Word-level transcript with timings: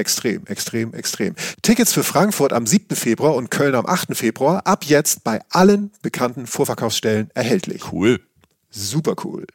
Extrem, 0.00 0.46
extrem, 0.46 0.94
extrem. 0.94 1.34
Tickets 1.60 1.92
für 1.92 2.02
Frankfurt 2.02 2.54
am 2.54 2.66
7. 2.66 2.96
Februar 2.96 3.34
und 3.34 3.50
Köln 3.50 3.74
am 3.74 3.84
8. 3.84 4.16
Februar 4.16 4.66
ab 4.66 4.84
jetzt 4.84 5.24
bei 5.24 5.42
allen 5.50 5.90
bekannten 6.00 6.46
Vorverkaufsstellen 6.46 7.30
erhältlich. 7.34 7.92
Cool. 7.92 8.18
Super 8.70 9.14
cool. 9.24 9.46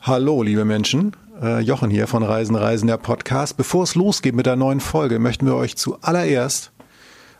Hallo, 0.00 0.42
liebe 0.42 0.64
Menschen. 0.64 1.14
Äh, 1.40 1.60
Jochen 1.60 1.88
hier 1.88 2.08
von 2.08 2.24
Reisen, 2.24 2.56
Reisen, 2.56 2.88
der 2.88 2.96
Podcast. 2.96 3.56
Bevor 3.56 3.84
es 3.84 3.94
losgeht 3.94 4.34
mit 4.34 4.46
der 4.46 4.56
neuen 4.56 4.80
Folge, 4.80 5.20
möchten 5.20 5.46
wir 5.46 5.54
euch 5.54 5.76
zuallererst 5.76 6.72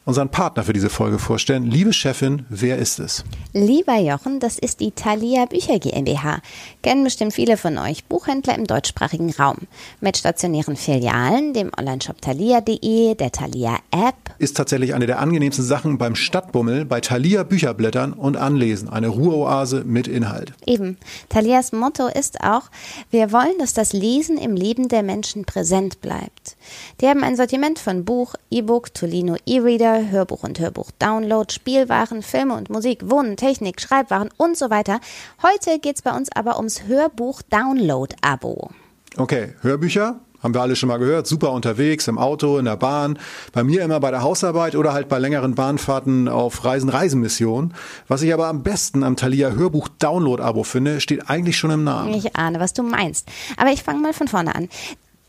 unseren 0.04 0.30
Partner 0.30 0.64
für 0.64 0.72
diese 0.72 0.90
Folge 0.90 1.18
vorstellen. 1.18 1.70
Liebe 1.70 1.92
Chefin, 1.92 2.44
wer 2.48 2.78
ist 2.78 2.98
es? 2.98 3.24
Lieber 3.52 3.98
Jochen, 3.98 4.40
das 4.40 4.58
ist 4.58 4.80
die 4.80 4.90
Thalia 4.90 5.46
Bücher 5.46 5.78
GmbH. 5.78 6.40
Kennen 6.82 7.04
bestimmt 7.04 7.34
viele 7.34 7.56
von 7.56 7.78
euch 7.78 8.04
Buchhändler 8.06 8.56
im 8.56 8.66
deutschsprachigen 8.66 9.30
Raum. 9.30 9.58
Mit 10.00 10.16
stationären 10.16 10.76
Filialen, 10.76 11.54
dem 11.54 11.70
Onlineshop 11.76 12.20
thalia.de, 12.20 13.14
der 13.14 13.30
Thalia 13.30 13.76
App. 13.90 14.34
Ist 14.38 14.56
tatsächlich 14.56 14.94
eine 14.94 15.06
der 15.06 15.20
angenehmsten 15.20 15.64
Sachen 15.64 15.98
beim 15.98 16.16
Stadtbummel, 16.16 16.84
bei 16.84 17.00
Thalia 17.00 17.44
Bücherblättern 17.44 18.12
und 18.12 18.36
Anlesen. 18.36 18.88
Eine 18.88 19.08
Ruheoase 19.08 19.84
mit 19.84 20.08
Inhalt. 20.08 20.52
Eben. 20.66 20.96
Thalias 21.28 21.72
Motto 21.72 22.08
ist 22.08 22.42
auch, 22.42 22.70
wir 23.10 23.30
wollen, 23.30 23.58
dass 23.58 23.72
das 23.72 23.92
Lesen 23.92 24.36
im 24.36 24.56
Leben 24.56 24.88
der 24.88 25.02
Menschen 25.02 25.44
präsent 25.44 26.00
bleibt. 26.00 26.56
Die 27.00 27.06
haben 27.06 27.22
ein 27.22 27.36
Sortiment 27.36 27.78
von 27.78 28.04
Buch, 28.04 28.34
E-Book, 28.50 28.94
Tolino 28.94 29.36
E-Reader, 29.46 29.91
Hörbuch 30.00 30.42
und 30.42 30.58
Hörbuch-Download, 30.58 31.52
Spielwaren, 31.52 32.22
Filme 32.22 32.54
und 32.54 32.70
Musik, 32.70 33.10
Wohnen, 33.10 33.36
Technik, 33.36 33.80
Schreibwaren 33.80 34.30
und 34.36 34.56
so 34.56 34.70
weiter. 34.70 35.00
Heute 35.42 35.78
geht 35.78 35.96
es 35.96 36.02
bei 36.02 36.16
uns 36.16 36.30
aber 36.32 36.56
ums 36.56 36.84
Hörbuch-Download-Abo. 36.86 38.70
Okay, 39.16 39.54
Hörbücher, 39.60 40.20
haben 40.42 40.54
wir 40.54 40.60
alle 40.60 40.74
schon 40.74 40.88
mal 40.88 40.98
gehört, 40.98 41.26
super 41.26 41.52
unterwegs, 41.52 42.08
im 42.08 42.18
Auto, 42.18 42.58
in 42.58 42.64
der 42.64 42.76
Bahn, 42.76 43.18
bei 43.52 43.62
mir 43.62 43.82
immer 43.82 44.00
bei 44.00 44.10
der 44.10 44.22
Hausarbeit 44.22 44.74
oder 44.74 44.92
halt 44.92 45.08
bei 45.08 45.18
längeren 45.18 45.54
Bahnfahrten 45.54 46.28
auf 46.28 46.64
Reisen, 46.64 46.88
Reisemissionen. 46.88 47.74
Was 48.08 48.22
ich 48.22 48.34
aber 48.34 48.48
am 48.48 48.62
besten 48.62 49.04
am 49.04 49.16
Thalia 49.16 49.52
Hörbuch 49.52 49.88
Download 49.98 50.42
Abo 50.42 50.64
finde, 50.64 51.00
steht 51.00 51.30
eigentlich 51.30 51.56
schon 51.56 51.70
im 51.70 51.84
Namen. 51.84 52.12
Ich 52.14 52.34
ahne, 52.36 52.58
was 52.58 52.72
du 52.72 52.82
meinst. 52.82 53.28
Aber 53.56 53.70
ich 53.70 53.82
fange 53.82 54.00
mal 54.00 54.12
von 54.12 54.28
vorne 54.28 54.54
an. 54.54 54.68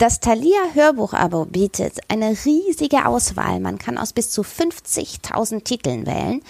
Das 0.03 0.19
Thalia 0.19 0.59
Hörbuch-Abo 0.73 1.45
bietet 1.45 2.01
eine 2.09 2.35
riesige 2.43 3.05
Auswahl. 3.05 3.61
Man 3.61 3.77
kann 3.77 3.97
aus 3.97 4.11
bis 4.11 4.31
zu 4.31 4.41
50.000 4.41 5.63
Titeln 5.63 6.05
wählen. 6.05 6.41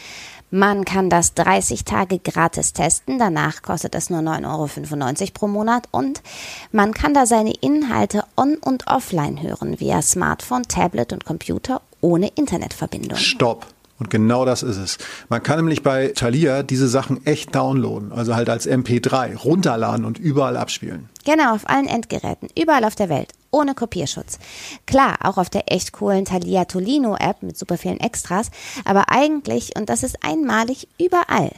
Man 0.49 0.85
kann 0.85 1.11
das 1.11 1.35
30 1.35 1.85
Tage 1.85 2.17
gratis 2.17 2.73
testen, 2.73 3.19
danach 3.19 3.61
kostet 3.61 3.93
es 3.93 4.09
nur 4.09 4.21
9,95 4.21 5.21
Euro 5.21 5.31
pro 5.35 5.47
Monat 5.47 5.87
und 5.91 6.23
man 6.71 6.95
kann 6.95 7.13
da 7.13 7.27
seine 7.27 7.53
Inhalte 7.53 8.23
on- 8.35 8.57
und 8.57 8.87
offline 8.87 9.39
hören, 9.39 9.79
via 9.79 10.01
Smartphone, 10.01 10.63
Tablet 10.63 11.13
und 11.13 11.23
Computer 11.23 11.83
ohne 12.01 12.29
Internetverbindung. 12.29 13.19
Stopp. 13.19 13.67
Und 13.99 14.09
genau 14.09 14.45
das 14.45 14.63
ist 14.63 14.77
es. 14.77 14.97
Man 15.29 15.43
kann 15.43 15.57
nämlich 15.57 15.83
bei 15.83 16.07
Thalia 16.07 16.63
diese 16.63 16.87
Sachen 16.87 17.23
echt 17.27 17.53
downloaden, 17.53 18.11
also 18.11 18.35
halt 18.35 18.49
als 18.49 18.67
MP3, 18.67 19.37
runterladen 19.37 20.05
und 20.05 20.17
überall 20.17 20.57
abspielen. 20.57 21.09
Genau, 21.25 21.55
auf 21.55 21.69
allen 21.69 21.87
Endgeräten, 21.87 22.49
überall 22.59 22.83
auf 22.83 22.95
der 22.95 23.09
Welt, 23.09 23.31
ohne 23.51 23.75
Kopierschutz. 23.75 24.39
Klar, 24.85 25.17
auch 25.23 25.37
auf 25.37 25.49
der 25.49 25.71
echt 25.71 25.93
coolen 25.93 26.25
Thalia 26.25 26.65
Tolino 26.65 27.15
App 27.15 27.43
mit 27.43 27.57
super 27.57 27.77
vielen 27.77 27.99
Extras, 27.99 28.51
aber 28.83 29.09
eigentlich, 29.09 29.75
und 29.77 29.89
das 29.89 30.03
ist 30.03 30.23
einmalig, 30.23 30.87
überall 30.99 31.51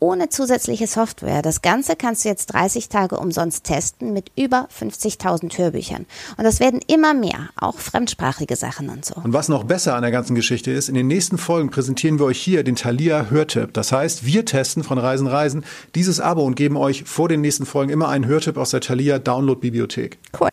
ohne 0.00 0.28
zusätzliche 0.28 0.86
Software. 0.86 1.42
Das 1.42 1.62
Ganze 1.62 1.96
kannst 1.96 2.24
du 2.24 2.28
jetzt 2.28 2.46
30 2.46 2.88
Tage 2.88 3.18
umsonst 3.18 3.64
testen 3.64 4.12
mit 4.12 4.30
über 4.36 4.68
50.000 4.78 5.56
Hörbüchern. 5.58 6.06
Und 6.36 6.44
das 6.44 6.60
werden 6.60 6.80
immer 6.86 7.14
mehr, 7.14 7.48
auch 7.56 7.78
fremdsprachige 7.78 8.54
Sachen 8.56 8.90
und 8.90 9.04
so. 9.04 9.14
Und 9.16 9.32
was 9.32 9.48
noch 9.48 9.64
besser 9.64 9.96
an 9.96 10.02
der 10.02 10.12
ganzen 10.12 10.34
Geschichte 10.34 10.70
ist, 10.70 10.88
in 10.88 10.94
den 10.94 11.08
nächsten 11.08 11.38
Folgen 11.38 11.70
präsentieren 11.70 12.18
wir 12.18 12.26
euch 12.26 12.40
hier 12.40 12.62
den 12.62 12.76
Thalia 12.76 13.26
Hörtipp. 13.30 13.72
Das 13.74 13.90
heißt, 13.90 14.24
wir 14.24 14.44
testen 14.44 14.84
von 14.84 14.98
Reisen 14.98 15.26
Reisen 15.26 15.64
dieses 15.94 16.20
Abo 16.20 16.42
und 16.42 16.54
geben 16.54 16.76
euch 16.76 17.04
vor 17.04 17.28
den 17.28 17.40
nächsten 17.40 17.66
Folgen 17.66 17.90
immer 17.90 18.08
einen 18.08 18.26
Hörtipp 18.26 18.56
aus 18.56 18.70
der 18.70 18.80
Thalia 18.80 19.07
Download 19.16 19.58
Bibliothek. 19.60 20.18
Cool. 20.38 20.50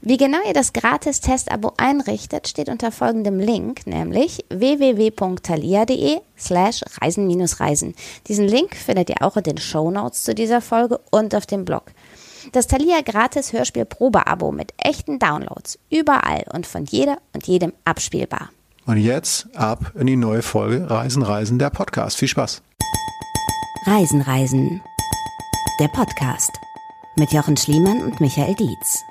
Wie 0.00 0.16
genau 0.16 0.38
ihr 0.46 0.52
das 0.52 0.72
Gratis-Testabo 0.72 1.72
einrichtet, 1.76 2.46
steht 2.46 2.68
unter 2.68 2.92
folgendem 2.92 3.40
Link, 3.40 3.86
nämlich 3.86 4.44
www.thalia.de 4.50 6.20
slash 6.38 6.82
reisen-reisen. 7.00 7.94
Diesen 8.28 8.46
Link 8.46 8.76
findet 8.76 9.10
ihr 9.10 9.22
auch 9.22 9.36
in 9.36 9.42
den 9.42 9.58
Show 9.58 9.90
Notes 9.90 10.22
zu 10.22 10.34
dieser 10.34 10.60
Folge 10.60 11.00
und 11.10 11.34
auf 11.34 11.46
dem 11.46 11.64
Blog. 11.64 11.84
Das 12.52 12.68
Thalia 12.68 13.00
Gratis 13.00 13.52
Hörspiel 13.52 13.84
Probeabo 13.84 14.52
mit 14.52 14.72
echten 14.78 15.18
Downloads 15.18 15.78
überall 15.90 16.44
und 16.52 16.66
von 16.66 16.84
jeder 16.84 17.18
und 17.32 17.46
jedem 17.46 17.72
abspielbar. 17.84 18.50
Und 18.86 18.98
jetzt 18.98 19.48
ab 19.56 19.92
in 19.96 20.06
die 20.06 20.16
neue 20.16 20.42
Folge 20.42 20.88
Reisen, 20.88 21.22
Reisen, 21.22 21.58
der 21.58 21.70
Podcast. 21.70 22.16
Viel 22.16 22.28
Spaß. 22.28 22.62
Reisen, 23.86 24.20
Reisen, 24.20 24.80
der 25.80 25.88
Podcast 25.88 26.52
mit 27.18 27.32
Jochen 27.32 27.56
Schliemann 27.56 28.02
und 28.02 28.20
Michael 28.20 28.54
Dietz. 28.54 29.02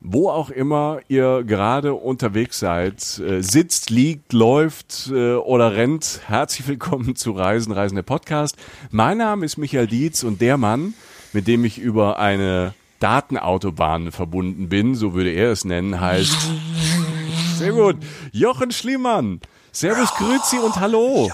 Wo 0.00 0.28
auch 0.28 0.50
immer 0.50 1.00
ihr 1.08 1.44
gerade 1.44 1.94
unterwegs 1.94 2.58
seid, 2.58 3.18
äh, 3.18 3.42
sitzt, 3.42 3.88
liegt, 3.88 4.34
läuft 4.34 5.10
äh, 5.10 5.34
oder 5.34 5.74
rennt, 5.74 6.20
herzlich 6.26 6.68
willkommen 6.68 7.16
zu 7.16 7.32
Reisen, 7.32 7.72
Reisen 7.72 7.96
der 7.96 8.02
Podcast. 8.02 8.56
Mein 8.90 9.18
Name 9.18 9.46
ist 9.46 9.56
Michael 9.56 9.86
Dietz 9.86 10.24
und 10.24 10.42
der 10.42 10.58
Mann, 10.58 10.92
mit 11.32 11.46
dem 11.46 11.64
ich 11.64 11.78
über 11.78 12.18
eine 12.18 12.74
Datenautobahn 13.00 14.12
verbunden 14.12 14.68
bin, 14.68 14.94
so 14.94 15.14
würde 15.14 15.30
er 15.30 15.52
es 15.52 15.64
nennen, 15.64 16.00
heißt 16.00 16.50
sehr 17.56 17.72
gut, 17.72 17.96
Jochen 18.32 18.72
Schliemann. 18.72 19.40
Servus, 19.72 20.10
Grüezi 20.16 20.58
und 20.58 20.80
Hallo. 20.80 21.30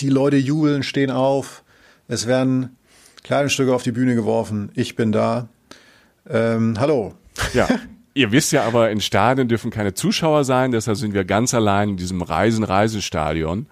Die 0.00 0.10
Leute 0.10 0.36
jubeln, 0.36 0.82
stehen 0.82 1.10
auf. 1.10 1.64
Es 2.08 2.26
werden 2.26 2.75
Kleidungsstücke 3.26 3.74
auf 3.74 3.82
die 3.82 3.90
Bühne 3.90 4.14
geworfen. 4.14 4.70
Ich 4.74 4.94
bin 4.94 5.10
da. 5.10 5.48
Ähm, 6.30 6.76
hallo. 6.78 7.14
Ja. 7.54 7.68
Ihr 8.14 8.30
wisst 8.30 8.52
ja 8.52 8.64
aber, 8.64 8.90
in 8.90 9.00
Stadien 9.00 9.48
dürfen 9.48 9.72
keine 9.72 9.94
Zuschauer 9.94 10.44
sein, 10.44 10.70
deshalb 10.70 10.96
sind 10.96 11.12
wir 11.12 11.24
ganz 11.24 11.52
allein 11.52 11.90
in 11.90 11.96
diesem 11.96 12.22
Reisen-Reisestadion. 12.22 13.66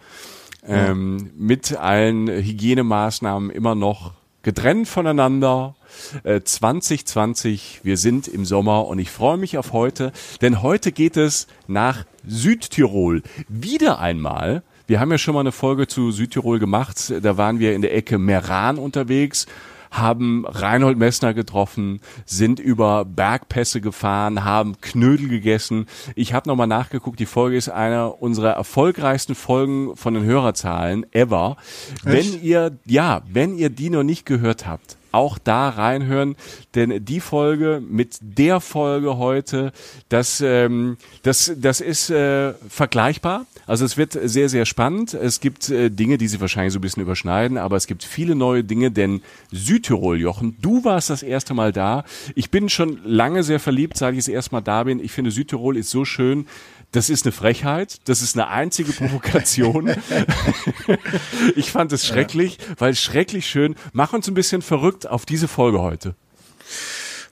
Ähm, 0.67 1.31
mit 1.39 1.77
allen 1.77 2.27
Hygienemaßnahmen 2.27 3.51
immer 3.51 3.75
noch 3.75 4.15
getrennt 4.43 4.89
voneinander. 4.89 5.77
Äh, 6.25 6.41
2020, 6.43 7.81
wir 7.85 7.97
sind 7.97 8.27
im 8.27 8.45
Sommer 8.45 8.87
und 8.87 8.99
ich 8.99 9.11
freue 9.11 9.37
mich 9.37 9.57
auf 9.57 9.73
heute, 9.73 10.13
denn 10.43 10.63
heute 10.63 10.91
geht 10.91 11.17
es 11.17 11.47
nach 11.69 12.05
Südtirol. 12.27 13.23
Wieder 13.49 14.01
einmal. 14.01 14.63
Wir 14.87 15.01
haben 15.01 15.11
ja 15.11 15.19
schon 15.19 15.35
mal 15.35 15.41
eine 15.41 15.53
Folge 15.53 15.87
zu 15.87 16.11
Südtirol 16.11 16.59
gemacht. 16.59 17.13
Da 17.23 17.37
waren 17.39 17.59
wir 17.59 17.75
in 17.75 17.83
der 17.83 17.97
Ecke 17.97 18.19
Meran 18.19 18.79
unterwegs 18.79 19.47
haben 19.95 20.45
Reinhold 20.47 20.99
Messner 20.99 21.35
getroffen, 21.35 22.01
sind 22.27 22.59
über 22.59 23.05
Bergpässe 23.05 23.81
gefahren, 23.81 24.45
haben 24.45 24.81
Knödel 24.81 25.29
gegessen. 25.29 25.87
Ich 26.17 26.35
habe 26.35 26.49
nochmal 26.49 26.67
nachgeguckt, 26.67 27.21
die 27.21 27.27
Folge 27.27 27.57
ist 27.57 27.69
einer 27.69 28.21
unserer 28.21 28.51
erfolgreichsten 28.51 29.37
Folgen 29.37 29.97
von 29.97 30.15
den 30.15 30.25
Hörerzahlen 30.25 31.07
ever. 31.13 31.57
Wenn 32.03 32.43
ihr, 32.43 32.77
ja, 32.85 33.23
wenn 33.31 33.57
ihr 33.57 33.71
die 33.71 33.89
noch 33.91 34.03
nicht 34.03 34.27
gehört 34.27 34.67
habt, 34.67 34.97
auch 35.15 35.39
da 35.39 35.69
reinhören, 35.69 36.37
denn 36.75 37.05
die 37.05 37.21
Folge 37.21 37.83
mit 37.87 38.19
der 38.21 38.61
Folge 38.61 39.17
heute, 39.17 39.73
das, 40.09 40.41
ähm, 40.41 40.97
das, 41.23 41.53
das 41.57 41.81
ist 41.81 42.11
äh, 42.11 42.55
vergleichbar. 42.69 43.47
Also 43.67 43.85
es 43.85 43.97
wird 43.97 44.13
sehr, 44.13 44.49
sehr 44.49 44.67
spannend. 44.67 45.15
Es 45.15 45.41
gibt 45.41 45.71
äh, 45.71 45.89
Dinge, 45.89 46.19
die 46.19 46.29
sich 46.29 46.41
wahrscheinlich 46.41 46.73
so 46.73 46.79
ein 46.79 46.83
bisschen 46.83 47.03
überschneiden, 47.03 47.57
aber 47.57 47.77
es 47.77 47.87
gibt 47.87 48.05
viele 48.05 48.35
neue 48.35 48.65
Dinge, 48.65 48.91
denn 48.91 49.23
Südtirol, 49.53 50.21
Jochen, 50.21 50.57
du 50.61 50.85
warst 50.85 51.11
das 51.11 51.23
erste 51.23 51.55
Mal 51.55 51.73
da. 51.73 52.05
Ich 52.35 52.51
bin 52.51 52.69
schon 52.69 53.01
lange 53.05 53.43
sehr 53.43 53.61
verliebt, 53.61 53.97
seit 53.97 54.15
ich 54.15 54.21
das 54.21 54.29
erste 54.29 54.55
Mal 54.55 54.61
da 54.61 54.85
bin. 54.85 54.99
Ich 54.99 55.13
finde, 55.13 55.31
Südtirol 55.31 55.77
ist 55.77 55.91
so 55.91 56.05
schön. 56.05 56.47
Das 56.95 57.11
ist 57.11 57.27
eine 57.27 57.33
Frechheit, 57.33 57.97
das 58.05 58.23
ist 58.23 58.37
eine 58.37 58.47
einzige 58.47 58.93
Provokation. 58.93 59.91
ich 61.57 61.73
fand 61.73 61.93
es 61.93 62.07
schrecklich, 62.07 62.57
weil 62.79 62.93
es 62.93 63.01
schrecklich 63.01 63.47
schön. 63.47 63.75
Mach 63.93 64.13
uns 64.13 64.29
ein 64.29 64.35
bisschen 64.35 64.63
verrückt 64.63 65.09
auf 65.09 65.27
diese 65.27 65.49
Folge 65.49 65.81
heute. 65.81 66.15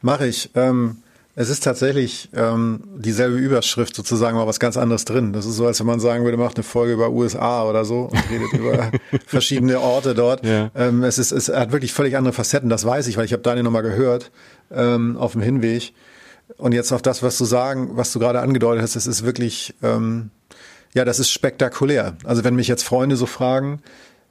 Mache 0.00 0.26
ich. 0.26 0.50
Ähm, 0.56 0.96
es 1.36 1.48
ist 1.48 1.62
tatsächlich 1.62 2.28
ähm, 2.34 2.82
dieselbe 2.96 3.36
Überschrift 3.36 3.94
sozusagen, 3.94 4.36
aber 4.36 4.48
was 4.48 4.58
ganz 4.58 4.76
anderes 4.76 5.04
drin. 5.04 5.32
Das 5.32 5.46
ist 5.46 5.54
so, 5.54 5.64
als 5.64 5.78
wenn 5.78 5.86
man 5.86 6.00
sagen 6.00 6.24
würde, 6.24 6.38
macht 6.38 6.56
eine 6.56 6.64
Folge 6.64 6.94
über 6.94 7.10
USA 7.10 7.62
oder 7.62 7.84
so 7.84 8.10
und 8.10 8.30
redet 8.30 8.52
über 8.54 8.90
verschiedene 9.26 9.78
Orte 9.78 10.14
dort. 10.14 10.44
Ja. 10.44 10.72
Ähm, 10.74 11.04
es 11.04 11.18
ist, 11.18 11.30
es 11.30 11.48
hat 11.48 11.70
wirklich 11.70 11.92
völlig 11.92 12.16
andere 12.16 12.34
Facetten. 12.34 12.68
Das 12.68 12.84
weiß 12.84 13.06
ich, 13.06 13.16
weil 13.16 13.26
ich 13.26 13.32
habe 13.32 13.44
Daniel 13.44 13.62
nochmal 13.62 13.82
gehört 13.82 14.32
ähm, 14.72 15.16
auf 15.16 15.32
dem 15.32 15.40
Hinweg. 15.40 15.92
Und 16.58 16.72
jetzt 16.72 16.92
auf 16.92 17.02
das, 17.02 17.22
was 17.22 17.38
du 17.38 17.44
sagen, 17.44 17.96
was 17.96 18.12
du 18.12 18.18
gerade 18.18 18.40
angedeutet 18.40 18.82
hast, 18.82 18.96
das 18.96 19.06
ist 19.06 19.24
wirklich, 19.24 19.74
ähm, 19.82 20.30
ja, 20.94 21.04
das 21.04 21.18
ist 21.18 21.30
spektakulär. 21.30 22.16
Also 22.24 22.44
wenn 22.44 22.54
mich 22.54 22.68
jetzt 22.68 22.82
Freunde 22.84 23.16
so 23.16 23.26
fragen, 23.26 23.82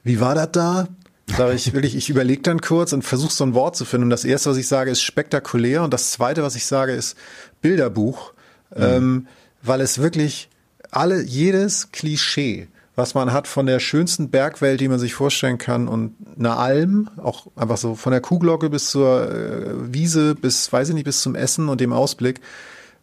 wie 0.04 0.20
war 0.20 0.34
das 0.34 0.52
da? 0.52 0.88
Sage 1.36 1.54
ich 1.54 1.72
wirklich, 1.74 1.96
ich 1.96 2.10
überlege 2.10 2.42
dann 2.42 2.60
kurz 2.60 2.92
und 2.92 3.02
versuche 3.02 3.32
so 3.32 3.44
ein 3.44 3.54
Wort 3.54 3.76
zu 3.76 3.84
finden. 3.84 4.04
Und 4.04 4.10
das 4.10 4.24
erste, 4.24 4.50
was 4.50 4.56
ich 4.56 4.68
sage, 4.68 4.90
ist 4.90 5.02
spektakulär. 5.02 5.82
Und 5.82 5.92
das 5.92 6.12
zweite, 6.12 6.42
was 6.42 6.54
ich 6.54 6.66
sage, 6.66 6.92
ist 6.92 7.16
Bilderbuch, 7.60 8.32
mhm. 8.74 8.82
ähm, 8.82 9.26
weil 9.62 9.80
es 9.80 9.98
wirklich 9.98 10.48
alle, 10.90 11.22
jedes 11.22 11.90
Klischee 11.92 12.68
was 12.94 13.14
man 13.14 13.32
hat 13.32 13.48
von 13.48 13.66
der 13.66 13.80
schönsten 13.80 14.30
Bergwelt, 14.30 14.80
die 14.80 14.88
man 14.88 14.98
sich 14.98 15.14
vorstellen 15.14 15.58
kann 15.58 15.88
und 15.88 16.14
einer 16.38 16.58
Alm, 16.58 17.08
auch 17.16 17.46
einfach 17.56 17.78
so 17.78 17.94
von 17.94 18.12
der 18.12 18.20
Kuhglocke 18.20 18.68
bis 18.68 18.90
zur 18.90 19.30
äh, 19.30 19.94
Wiese 19.94 20.34
bis, 20.34 20.70
weiß 20.72 20.90
ich 20.90 20.94
nicht, 20.94 21.04
bis 21.04 21.22
zum 21.22 21.34
Essen 21.34 21.68
und 21.68 21.80
dem 21.80 21.92
Ausblick, 21.92 22.40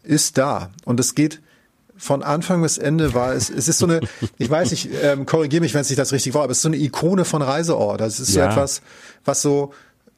ist 0.04 0.38
da. 0.38 0.70
Und 0.86 1.00
es 1.00 1.16
geht 1.16 1.42
von 1.98 2.24
Anfang 2.24 2.62
bis 2.62 2.78
Ende 2.78 3.14
war 3.14 3.34
es, 3.34 3.50
es 3.50 3.68
ist 3.68 3.80
so 3.80 3.86
eine, 3.86 4.00
ich 4.38 4.50
weiß 4.50 4.72
nicht, 4.72 4.90
ähm, 5.02 5.26
korrigiere 5.26 5.62
mich, 5.62 5.74
wenn 5.74 5.82
es 5.82 5.90
nicht 5.90 6.00
das 6.00 6.14
richtig 6.14 6.34
war, 6.34 6.44
aber 6.44 6.52
es 6.52 6.60
ist 6.60 6.64
so 6.64 6.70
eine 6.70 6.78
Ikone 6.78 7.26
von 7.26 7.42
Reiseort. 7.42 8.00
Das 8.00 8.20
ist 8.20 8.36
ja. 8.36 8.46
so 8.46 8.50
etwas, 8.52 8.82
was 9.26 9.42
so, 9.42 9.74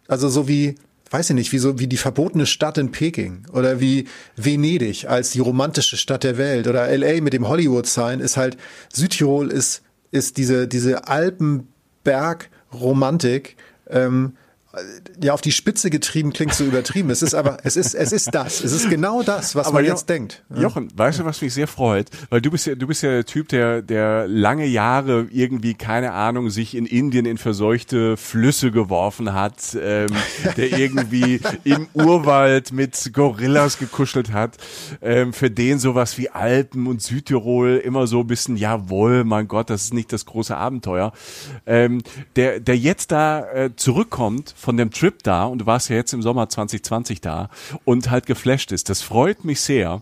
also 0.08 0.30
so 0.30 0.48
wie, 0.48 0.76
weiß 1.12 1.30
ich 1.30 1.36
nicht, 1.36 1.52
wie 1.52 1.60
so 1.60 1.78
wie 1.78 1.88
die 1.88 1.98
verbotene 1.98 2.46
Stadt 2.46 2.78
in 2.78 2.92
Peking 2.92 3.46
oder 3.52 3.80
wie 3.80 4.08
Venedig 4.36 5.08
als 5.08 5.32
die 5.32 5.40
romantische 5.40 5.98
Stadt 5.98 6.24
der 6.24 6.38
Welt 6.38 6.68
oder 6.68 6.88
LA 6.98 7.22
mit 7.22 7.34
dem 7.34 7.48
Hollywood 7.48 7.86
Sign 7.86 8.20
ist 8.20 8.38
halt 8.38 8.58
Südtirol 8.92 9.52
ist 9.52 9.84
ist 10.12 10.38
diese 10.38 10.68
diese 10.68 11.08
Alpenberg 11.08 12.50
Romantik 12.74 13.58
ähm, 13.90 14.34
ja 15.22 15.34
auf 15.34 15.42
die 15.42 15.52
Spitze 15.52 15.90
getrieben 15.90 16.32
klingt 16.32 16.54
so 16.54 16.64
übertrieben. 16.64 17.10
Es 17.10 17.22
ist 17.22 17.34
aber, 17.34 17.58
es 17.64 17.76
ist, 17.76 17.94
es 17.94 18.12
ist 18.12 18.34
das. 18.34 18.64
Es 18.64 18.72
ist 18.72 18.90
genau 18.90 19.22
das, 19.22 19.56
was 19.56 19.68
aber 19.68 19.76
man 19.76 19.86
jo 19.86 19.92
jetzt 19.92 20.08
denkt. 20.08 20.44
Jochen, 20.56 20.90
weißt 20.96 21.20
du, 21.20 21.26
was 21.26 21.42
mich 21.42 21.54
sehr 21.54 21.68
freut? 21.68 22.10
Weil 22.30 22.42
du 22.42 22.52
bist 22.52 22.68
ja, 22.68 22.76
du 22.76 22.88
bist 22.88 23.04
ja 23.04 23.12
der 23.12 23.26
Typ, 23.26 23.50
der, 23.50 23.82
der 23.82 24.28
lange 24.28 24.66
Jahre 24.66 25.28
irgendwie, 25.30 25.74
keine 25.74 26.14
Ahnung, 26.14 26.50
sich 26.50 26.76
in 26.76 26.86
Indien 26.86 27.26
in 27.26 27.38
verseuchte 27.38 28.16
Flüsse 28.16 28.72
geworfen 28.72 29.34
hat, 29.34 29.78
ähm, 29.80 30.10
der 30.58 30.78
irgendwie 30.78 31.42
im 31.64 31.88
Urwald 31.94 32.72
mit 32.72 33.12
Gorillas 33.14 33.78
gekuschelt 33.78 34.32
hat, 34.32 34.58
ähm, 35.02 35.34
für 35.34 35.52
den 35.52 35.80
sowas 35.80 36.18
wie 36.18 36.30
Alpen 36.30 36.88
und 36.88 37.02
Südtirol 37.02 37.82
immer 37.84 38.08
so 38.08 38.22
ein 38.22 38.28
bisschen, 38.28 38.56
jawohl, 38.56 39.26
mein 39.26 39.48
Gott, 39.50 39.70
das 39.70 39.86
ist 39.86 39.94
nicht 39.94 40.14
das 40.14 40.26
große 40.26 40.56
Abenteuer. 40.56 41.12
Ähm, 41.66 42.02
der, 42.38 42.62
der 42.62 42.78
jetzt 42.78 43.12
da 43.12 43.46
äh, 43.52 43.76
zurückkommt 43.76 44.56
von 44.62 44.78
dem 44.78 44.92
Trip 44.92 45.24
da 45.24 45.46
und 45.46 45.60
du 45.60 45.66
warst 45.66 45.90
ja 45.90 45.96
jetzt 45.96 46.14
im 46.14 46.22
Sommer 46.22 46.48
2020 46.48 47.20
da 47.20 47.50
und 47.84 48.12
halt 48.12 48.28
geflasht 48.28 48.72
ist. 48.72 48.90
Das 48.90 49.02
freut 49.02 49.44
mich 49.44 49.60
sehr. 49.60 50.02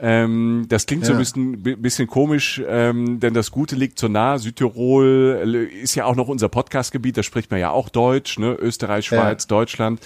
Ähm, 0.00 0.66
das 0.68 0.86
klingt 0.86 1.02
ja. 1.02 1.08
so 1.08 1.12
ein 1.14 1.18
bisschen, 1.18 1.82
bisschen 1.82 2.06
komisch, 2.06 2.62
ähm, 2.66 3.18
denn 3.18 3.34
das 3.34 3.50
Gute 3.50 3.74
liegt 3.74 3.98
so 3.98 4.06
nah. 4.06 4.38
Südtirol 4.38 5.68
äh, 5.72 5.82
ist 5.82 5.96
ja 5.96 6.04
auch 6.04 6.14
noch 6.14 6.28
unser 6.28 6.48
Podcastgebiet, 6.48 7.16
da 7.16 7.22
spricht 7.24 7.50
man 7.50 7.58
ja 7.58 7.70
auch 7.70 7.88
Deutsch, 7.88 8.38
ne? 8.38 8.54
Österreich, 8.54 9.06
Schweiz, 9.06 9.44
ja. 9.44 9.48
Deutschland. 9.48 10.00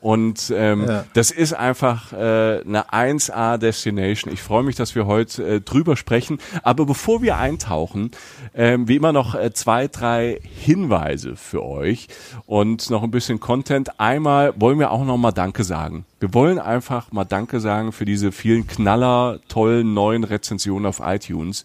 Und 0.00 0.52
ähm, 0.56 0.86
ja. 0.86 1.04
das 1.14 1.30
ist 1.32 1.54
einfach 1.54 2.12
äh, 2.12 2.16
eine 2.16 2.90
1A 2.92 3.58
Destination. 3.58 4.32
Ich 4.32 4.42
freue 4.42 4.62
mich, 4.62 4.76
dass 4.76 4.94
wir 4.94 5.06
heute 5.06 5.44
äh, 5.44 5.60
drüber 5.60 5.96
sprechen. 5.96 6.38
Aber 6.62 6.86
bevor 6.86 7.22
wir 7.22 7.36
eintauchen, 7.36 8.12
ähm, 8.54 8.86
wie 8.86 8.96
immer 8.96 9.12
noch 9.12 9.34
äh, 9.34 9.52
zwei, 9.52 9.88
drei 9.88 10.40
Hinweise 10.42 11.36
für 11.36 11.64
euch 11.64 12.08
und 12.46 12.90
noch 12.90 13.02
ein 13.02 13.10
bisschen 13.10 13.40
Content. 13.40 13.98
Einmal 13.98 14.54
wollen 14.56 14.78
wir 14.78 14.92
auch 14.92 15.04
noch 15.04 15.16
mal 15.16 15.32
Danke 15.32 15.64
sagen. 15.64 16.04
Wir 16.20 16.32
wollen 16.34 16.60
einfach 16.60 17.10
mal 17.10 17.24
Danke 17.24 17.58
sagen 17.58 17.90
für 17.90 18.04
diese 18.04 18.30
vielen 18.30 18.68
Knaller, 18.68 19.31
tollen 19.48 19.94
neuen 19.94 20.24
Rezensionen 20.24 20.86
auf 20.86 21.00
iTunes. 21.04 21.64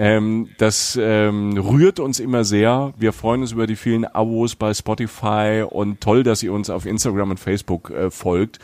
Ähm, 0.00 0.50
das 0.58 0.96
ähm, 1.00 1.58
rührt 1.58 1.98
uns 1.98 2.20
immer 2.20 2.44
sehr. 2.44 2.94
Wir 2.96 3.12
freuen 3.12 3.40
uns 3.40 3.50
über 3.50 3.66
die 3.66 3.74
vielen 3.74 4.04
Abos 4.04 4.54
bei 4.54 4.72
Spotify 4.72 5.64
und 5.68 6.00
toll, 6.00 6.22
dass 6.22 6.44
ihr 6.44 6.52
uns 6.52 6.70
auf 6.70 6.86
Instagram 6.86 7.32
und 7.32 7.40
Facebook 7.40 7.90
äh, 7.90 8.08
folgt. 8.08 8.60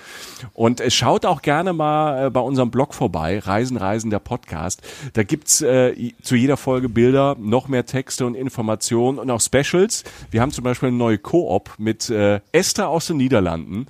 Und 0.53 0.81
äh, 0.81 0.93
schaut 0.93 1.27
auch 1.27 1.43
gerne 1.43 1.73
mal 1.73 2.27
äh, 2.27 2.31
bei 2.31 2.39
unserem 2.39 2.71
Blog 2.71 2.95
vorbei, 2.95 3.41
Reisen, 3.41 3.77
Reisen, 3.77 4.11
der 4.11 4.21
Podcast. 4.21 4.81
Da 5.15 5.25
gibt's 5.25 5.61
äh, 5.61 6.13
zu 6.23 6.37
jeder 6.37 6.57
Folge 6.57 6.89
Bilder, 6.89 7.37
noch 7.41 7.67
mehr 7.67 7.85
Texte 7.85 8.27
und 8.27 8.37
Informationen 8.37 9.19
und 9.19 9.29
auch 9.29 9.41
Specials. 9.41 10.05
Wir 10.31 10.41
haben 10.41 10.53
zum 10.53 10.63
Beispiel 10.63 10.91
eine 10.91 10.99
neue 10.99 11.19
Koop 11.19 11.73
mit 11.79 12.11
äh, 12.11 12.43
Esther 12.53 12.89
aus 12.89 13.09
den 13.09 13.17
Niederlanden 13.17 13.87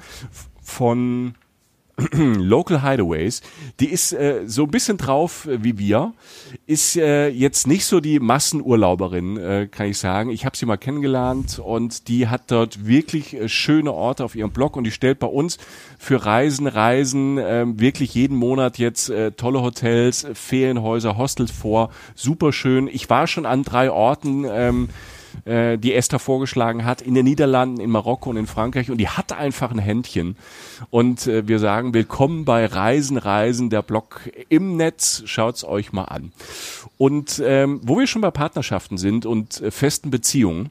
von 0.62 1.34
Local 2.12 2.82
Hideaways, 2.82 3.40
die 3.78 3.90
ist 3.90 4.12
äh, 4.12 4.42
so 4.46 4.64
ein 4.64 4.70
bisschen 4.70 4.96
drauf 4.96 5.46
äh, 5.46 5.62
wie 5.62 5.78
wir, 5.78 6.12
ist 6.66 6.96
äh, 6.96 7.28
jetzt 7.28 7.66
nicht 7.66 7.86
so 7.86 8.00
die 8.00 8.18
Massenurlauberin, 8.18 9.36
äh, 9.36 9.68
kann 9.70 9.86
ich 9.86 9.98
sagen. 9.98 10.30
Ich 10.30 10.44
habe 10.44 10.56
sie 10.56 10.66
mal 10.66 10.76
kennengelernt 10.76 11.60
und 11.60 12.08
die 12.08 12.28
hat 12.28 12.50
dort 12.50 12.86
wirklich 12.86 13.34
äh, 13.34 13.48
schöne 13.48 13.92
Orte 13.92 14.24
auf 14.24 14.34
ihrem 14.34 14.50
Blog 14.50 14.76
und 14.76 14.84
die 14.84 14.90
stellt 14.90 15.20
bei 15.20 15.28
uns 15.28 15.58
für 15.98 16.24
Reisen, 16.24 16.66
Reisen 16.66 17.38
äh, 17.38 17.64
wirklich 17.66 18.14
jeden 18.14 18.36
Monat 18.36 18.78
jetzt 18.78 19.10
äh, 19.10 19.30
tolle 19.32 19.62
Hotels, 19.62 20.26
Ferienhäuser, 20.34 21.16
Hostels 21.16 21.52
vor. 21.52 21.90
Super 22.14 22.52
schön. 22.52 22.88
Ich 22.88 23.08
war 23.08 23.26
schon 23.26 23.46
an 23.46 23.62
drei 23.62 23.90
Orten. 23.90 24.44
Ähm, 24.48 24.88
äh, 25.44 25.78
die 25.78 25.94
Esther 25.94 26.18
vorgeschlagen 26.18 26.84
hat, 26.84 27.02
in 27.02 27.14
den 27.14 27.24
Niederlanden, 27.24 27.80
in 27.80 27.90
Marokko 27.90 28.30
und 28.30 28.36
in 28.36 28.46
Frankreich. 28.46 28.90
Und 28.90 28.98
die 28.98 29.08
hat 29.08 29.32
einfach 29.32 29.70
ein 29.70 29.78
Händchen. 29.78 30.36
Und 30.90 31.26
äh, 31.26 31.46
wir 31.46 31.58
sagen, 31.58 31.94
willkommen 31.94 32.44
bei 32.44 32.66
Reisen, 32.66 33.16
Reisen, 33.16 33.70
der 33.70 33.82
Blog 33.82 34.30
im 34.48 34.76
Netz. 34.76 35.22
Schaut's 35.26 35.64
euch 35.64 35.92
mal 35.92 36.04
an. 36.04 36.32
Und 36.96 37.42
ähm, 37.44 37.80
wo 37.82 37.98
wir 37.98 38.06
schon 38.06 38.22
bei 38.22 38.30
Partnerschaften 38.30 38.98
sind 38.98 39.26
und 39.26 39.60
äh, 39.60 39.70
festen 39.70 40.10
Beziehungen, 40.10 40.70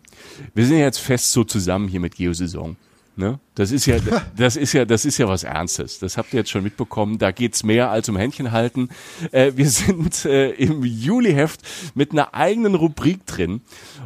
wir 0.53 0.65
sind 0.65 0.77
ja 0.77 0.85
jetzt 0.85 0.99
fest 0.99 1.31
so 1.31 1.43
zusammen 1.43 1.87
hier 1.87 1.99
mit 1.99 2.15
Geosaison. 2.15 2.75
Ne? 3.15 3.39
Das 3.55 3.71
ist 3.71 3.85
ja, 3.85 3.97
das 4.37 4.55
ist 4.55 4.73
ja, 4.73 4.85
das 4.85 5.05
ist 5.05 5.17
ja 5.17 5.27
was 5.27 5.43
Ernstes. 5.43 5.99
Das 5.99 6.17
habt 6.17 6.33
ihr 6.33 6.39
jetzt 6.39 6.49
schon 6.49 6.63
mitbekommen. 6.63 7.17
Da 7.19 7.31
geht's 7.31 7.63
mehr 7.63 7.91
als 7.91 8.09
um 8.09 8.17
Händchen 8.17 8.51
halten. 8.51 8.89
Äh, 9.31 9.51
wir 9.55 9.69
sind 9.69 10.25
äh, 10.25 10.51
im 10.51 10.83
Juli-Heft 10.83 11.61
mit 11.93 12.11
einer 12.11 12.33
eigenen 12.33 12.75
Rubrik 12.75 13.25
drin 13.25 13.61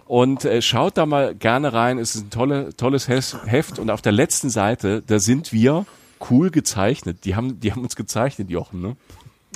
und 0.06 0.46
äh, 0.46 0.62
schaut 0.62 0.98
da 0.98 1.06
mal 1.06 1.36
gerne 1.36 1.74
rein. 1.74 2.00
Es 2.00 2.16
ist 2.16 2.26
ein 2.26 2.30
tolle, 2.30 2.76
tolles 2.76 3.08
Heft 3.08 3.80
und 3.80 3.90
auf 3.90 4.02
der 4.02 4.12
letzten 4.12 4.50
Seite, 4.50 5.02
da 5.06 5.20
sind 5.20 5.54
wir 5.54 5.86
cool 6.30 6.50
gezeichnet. 6.50 7.20
Die 7.24 7.36
haben, 7.36 7.60
die 7.60 7.72
haben 7.72 7.84
uns 7.84 7.96
gezeichnet, 7.96 8.50
Jochen. 8.50 8.82
Ne? 8.82 8.96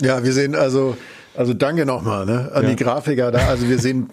Ja, 0.02 0.24
wir 0.24 0.34
sehen 0.34 0.56
also, 0.56 0.96
also 1.36 1.54
danke 1.54 1.86
nochmal 1.86 2.26
ne, 2.26 2.52
an 2.54 2.64
ja. 2.64 2.70
die 2.70 2.76
Grafiker 2.76 3.32
da. 3.32 3.48
Also 3.50 3.68
wir 3.68 3.80
sehen, 3.80 4.10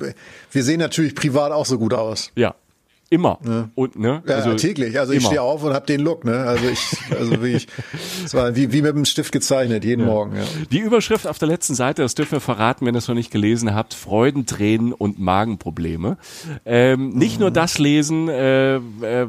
wir 0.51 0.65
sehen 0.65 0.81
natürlich 0.81 1.15
privat 1.15 1.53
auch 1.53 1.67
so 1.67 1.79
gut 1.79 1.95
aus. 1.95 2.33
Ja, 2.35 2.55
Immer. 3.11 3.39
Ja. 3.47 3.71
Und, 3.75 3.99
ne? 3.99 4.23
Ja, 4.27 4.35
also, 4.37 4.55
täglich. 4.55 4.99
Also 4.99 5.15
ich 5.15 5.25
stehe 5.25 5.41
auf 5.41 5.63
und 5.63 5.73
habe 5.73 5.87
den 5.87 6.01
Look, 6.03 6.27
ne? 6.27 6.41
Also 6.41 6.67
ich, 6.69 6.79
also 7.19 7.43
wie 7.43 7.55
ich, 7.55 7.67
es 8.23 8.35
war 8.35 8.55
wie, 8.55 8.71
wie 8.73 8.83
mit 8.83 8.95
dem 8.95 9.07
Stift 9.07 9.33
gezeichnet, 9.33 9.83
jeden 9.85 10.03
ja. 10.03 10.07
Morgen, 10.07 10.37
ja. 10.37 10.43
Die 10.71 10.81
Überschrift 10.81 11.27
auf 11.27 11.39
der 11.39 11.49
letzten 11.49 11.75
Seite, 11.75 12.03
das 12.03 12.15
dürfen 12.15 12.33
wir 12.33 12.41
verraten, 12.41 12.85
wenn 12.85 12.95
ihr 12.95 12.99
es 12.99 13.09
noch 13.09 13.15
nicht 13.15 13.31
gelesen 13.31 13.75
habt, 13.75 13.95
Freudentränen 13.95 14.93
und 14.93 15.19
Magenprobleme. 15.19 16.19
Ähm, 16.67 17.11
nicht 17.11 17.37
mhm. 17.37 17.41
nur 17.41 17.51
das 17.51 17.79
lesen, 17.79 18.29
äh, 18.29 18.77
äh, 18.77 18.81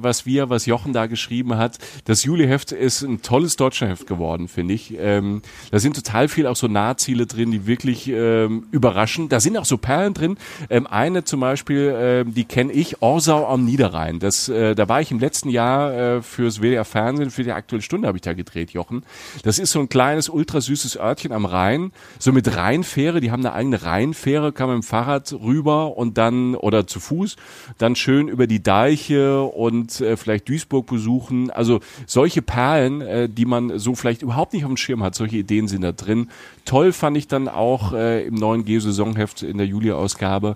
was 0.02 0.26
wir, 0.26 0.50
was 0.50 0.66
Jochen 0.66 0.92
da 0.92 1.06
geschrieben 1.06 1.56
hat. 1.56 1.78
Das 2.04 2.26
Juli-Heft 2.26 2.74
ist 2.74 3.02
ein 3.02 3.22
tolles 3.22 3.56
Deutschlandheft 3.56 4.08
geworden, 4.08 4.50
finde 4.50 4.74
ich. 4.74 4.94
Ähm, 5.00 5.42
da 5.72 5.80
sind 5.80 5.96
total 5.96 6.28
viel 6.28 6.48
auch 6.48 6.58
so 6.58 6.68
Nahziele 6.68 7.28
drin, 7.28 7.52
die 7.52 7.66
wirklich 7.66 8.10
ähm, 8.10 8.68
überraschen. 8.72 9.30
Da 9.30 9.40
sind 9.40 9.58
auch 9.58 9.66
so 9.66 9.78
Perlen 9.78 10.14
drin. 10.14 10.38
Ähm, 10.70 10.86
eine 10.86 11.24
zum 11.24 11.40
Beispiel, 11.40 12.26
äh, 12.28 12.30
die 12.30 12.44
kenne 12.44 12.74
ich, 12.74 13.02
Orsau 13.02 13.48
am 13.48 13.69
Niederrhein. 13.70 14.20
Das, 14.20 14.50
äh, 14.50 14.76
da 14.76 14.90
war 14.90 15.02
ich 15.02 15.12
im 15.12 15.20
letzten 15.20 15.50
Jahr 15.50 15.94
äh, 15.94 16.22
fürs 16.22 16.60
WDR 16.60 16.86
Fernsehen, 16.86 17.30
für 17.30 17.44
die 17.44 17.52
Aktuelle 17.52 17.82
Stunde 17.82 18.08
habe 18.08 18.18
ich 18.18 18.22
da 18.22 18.34
gedreht, 18.34 18.72
Jochen. 18.72 19.04
Das 19.44 19.60
ist 19.60 19.72
so 19.72 19.80
ein 19.80 19.90
kleines, 19.90 20.30
ultrasüßes 20.30 20.98
Örtchen 20.98 21.32
am 21.32 21.46
Rhein, 21.46 21.92
so 22.18 22.32
mit 22.32 22.56
Rheinfähre, 22.56 23.22
die 23.22 23.32
haben 23.32 23.46
eine 23.46 23.54
eigene 23.54 23.84
Rheinfähre, 23.84 24.52
kann 24.52 24.68
man 24.68 24.78
mit 24.78 24.86
dem 24.86 24.88
Fahrrad 24.88 25.32
rüber 25.34 25.98
und 25.98 26.18
dann, 26.18 26.56
oder 26.56 26.88
zu 26.88 27.00
Fuß, 27.00 27.36
dann 27.78 27.96
schön 27.96 28.28
über 28.28 28.48
die 28.48 28.64
Deiche 28.64 29.44
und 29.44 30.02
äh, 30.02 30.18
vielleicht 30.18 30.50
Duisburg 30.50 30.88
besuchen. 30.88 31.52
Also 31.52 31.80
solche 32.06 32.42
Perlen, 32.42 33.02
äh, 33.02 33.30
die 33.30 33.46
man 33.46 33.78
so 33.78 33.96
vielleicht 33.96 34.22
überhaupt 34.22 34.54
nicht 34.54 34.64
auf 34.64 34.70
dem 34.70 34.78
Schirm 34.78 35.04
hat, 35.04 35.16
solche 35.16 35.38
Ideen 35.38 35.68
sind 35.68 35.82
da 35.82 35.92
drin. 35.92 36.30
Toll 36.66 36.92
fand 36.94 37.18
ich 37.18 37.28
dann 37.28 37.48
auch 37.48 37.94
äh, 37.94 38.26
im 38.26 38.36
neuen 38.36 38.66
Geo-Saisonheft 38.66 39.44
in 39.44 39.58
der 39.58 39.68
Juli-Ausgabe, 39.68 40.56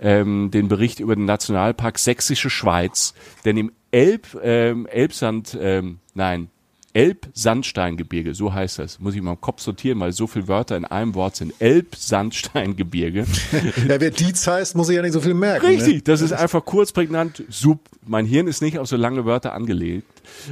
ähm, 0.00 0.50
den 0.50 0.68
Bericht 0.68 1.00
über 1.00 1.14
den 1.14 1.24
Nationalpark 1.24 1.98
Sächsische 1.98 2.50
Schweiz, 2.50 3.14
denn 3.44 3.56
im 3.56 3.72
Elb, 3.90 4.38
ähm, 4.42 4.86
Elbsand, 4.86 5.58
ähm, 5.60 5.98
nein, 6.14 6.48
Elbsandsteingebirge, 6.92 8.34
so 8.34 8.52
heißt 8.52 8.80
das. 8.80 8.98
Muss 8.98 9.14
ich 9.14 9.22
mal 9.22 9.32
im 9.32 9.40
Kopf 9.40 9.60
sortieren, 9.60 10.00
weil 10.00 10.12
so 10.12 10.26
viele 10.26 10.48
Wörter 10.48 10.76
in 10.76 10.84
einem 10.84 11.14
Wort 11.14 11.36
sind. 11.36 11.52
Elbsandsteingebirge. 11.60 13.26
ja, 13.88 14.00
wer 14.00 14.10
Dietz 14.10 14.46
heißt, 14.46 14.74
muss 14.74 14.88
ich 14.88 14.96
ja 14.96 15.02
nicht 15.02 15.12
so 15.12 15.20
viel 15.20 15.34
merken. 15.34 15.66
Richtig, 15.66 15.94
ne? 15.94 16.02
das 16.02 16.20
ist 16.20 16.32
einfach 16.32 16.64
kurz 16.64 16.90
prägnant. 16.90 17.44
Sub. 17.48 17.80
Mein 18.06 18.26
Hirn 18.26 18.48
ist 18.48 18.60
nicht 18.60 18.78
auf 18.78 18.88
so 18.88 18.96
lange 18.96 19.24
Wörter 19.24 19.52
angelegt. 19.52 20.04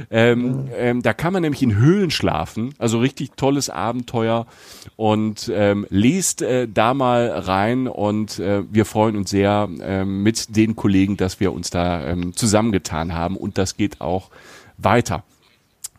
Ähm, 0.09 0.69
ähm, 0.75 1.01
da 1.01 1.13
kann 1.13 1.33
man 1.33 1.41
nämlich 1.41 1.61
in 1.61 1.75
Höhlen 1.75 2.11
schlafen, 2.11 2.73
also 2.77 2.99
richtig 2.99 3.31
tolles 3.35 3.69
Abenteuer 3.69 4.45
und 4.95 5.51
ähm, 5.53 5.85
lest 5.89 6.41
äh, 6.41 6.67
da 6.67 6.93
mal 6.93 7.29
rein 7.29 7.87
und 7.87 8.39
äh, 8.39 8.63
wir 8.71 8.85
freuen 8.85 9.15
uns 9.15 9.29
sehr 9.29 9.69
äh, 9.81 10.05
mit 10.05 10.55
den 10.55 10.75
Kollegen, 10.75 11.17
dass 11.17 11.39
wir 11.39 11.53
uns 11.53 11.69
da 11.69 12.05
ähm, 12.05 12.35
zusammengetan 12.35 13.13
haben 13.13 13.35
und 13.37 13.57
das 13.57 13.77
geht 13.77 14.01
auch 14.01 14.29
weiter. 14.77 15.23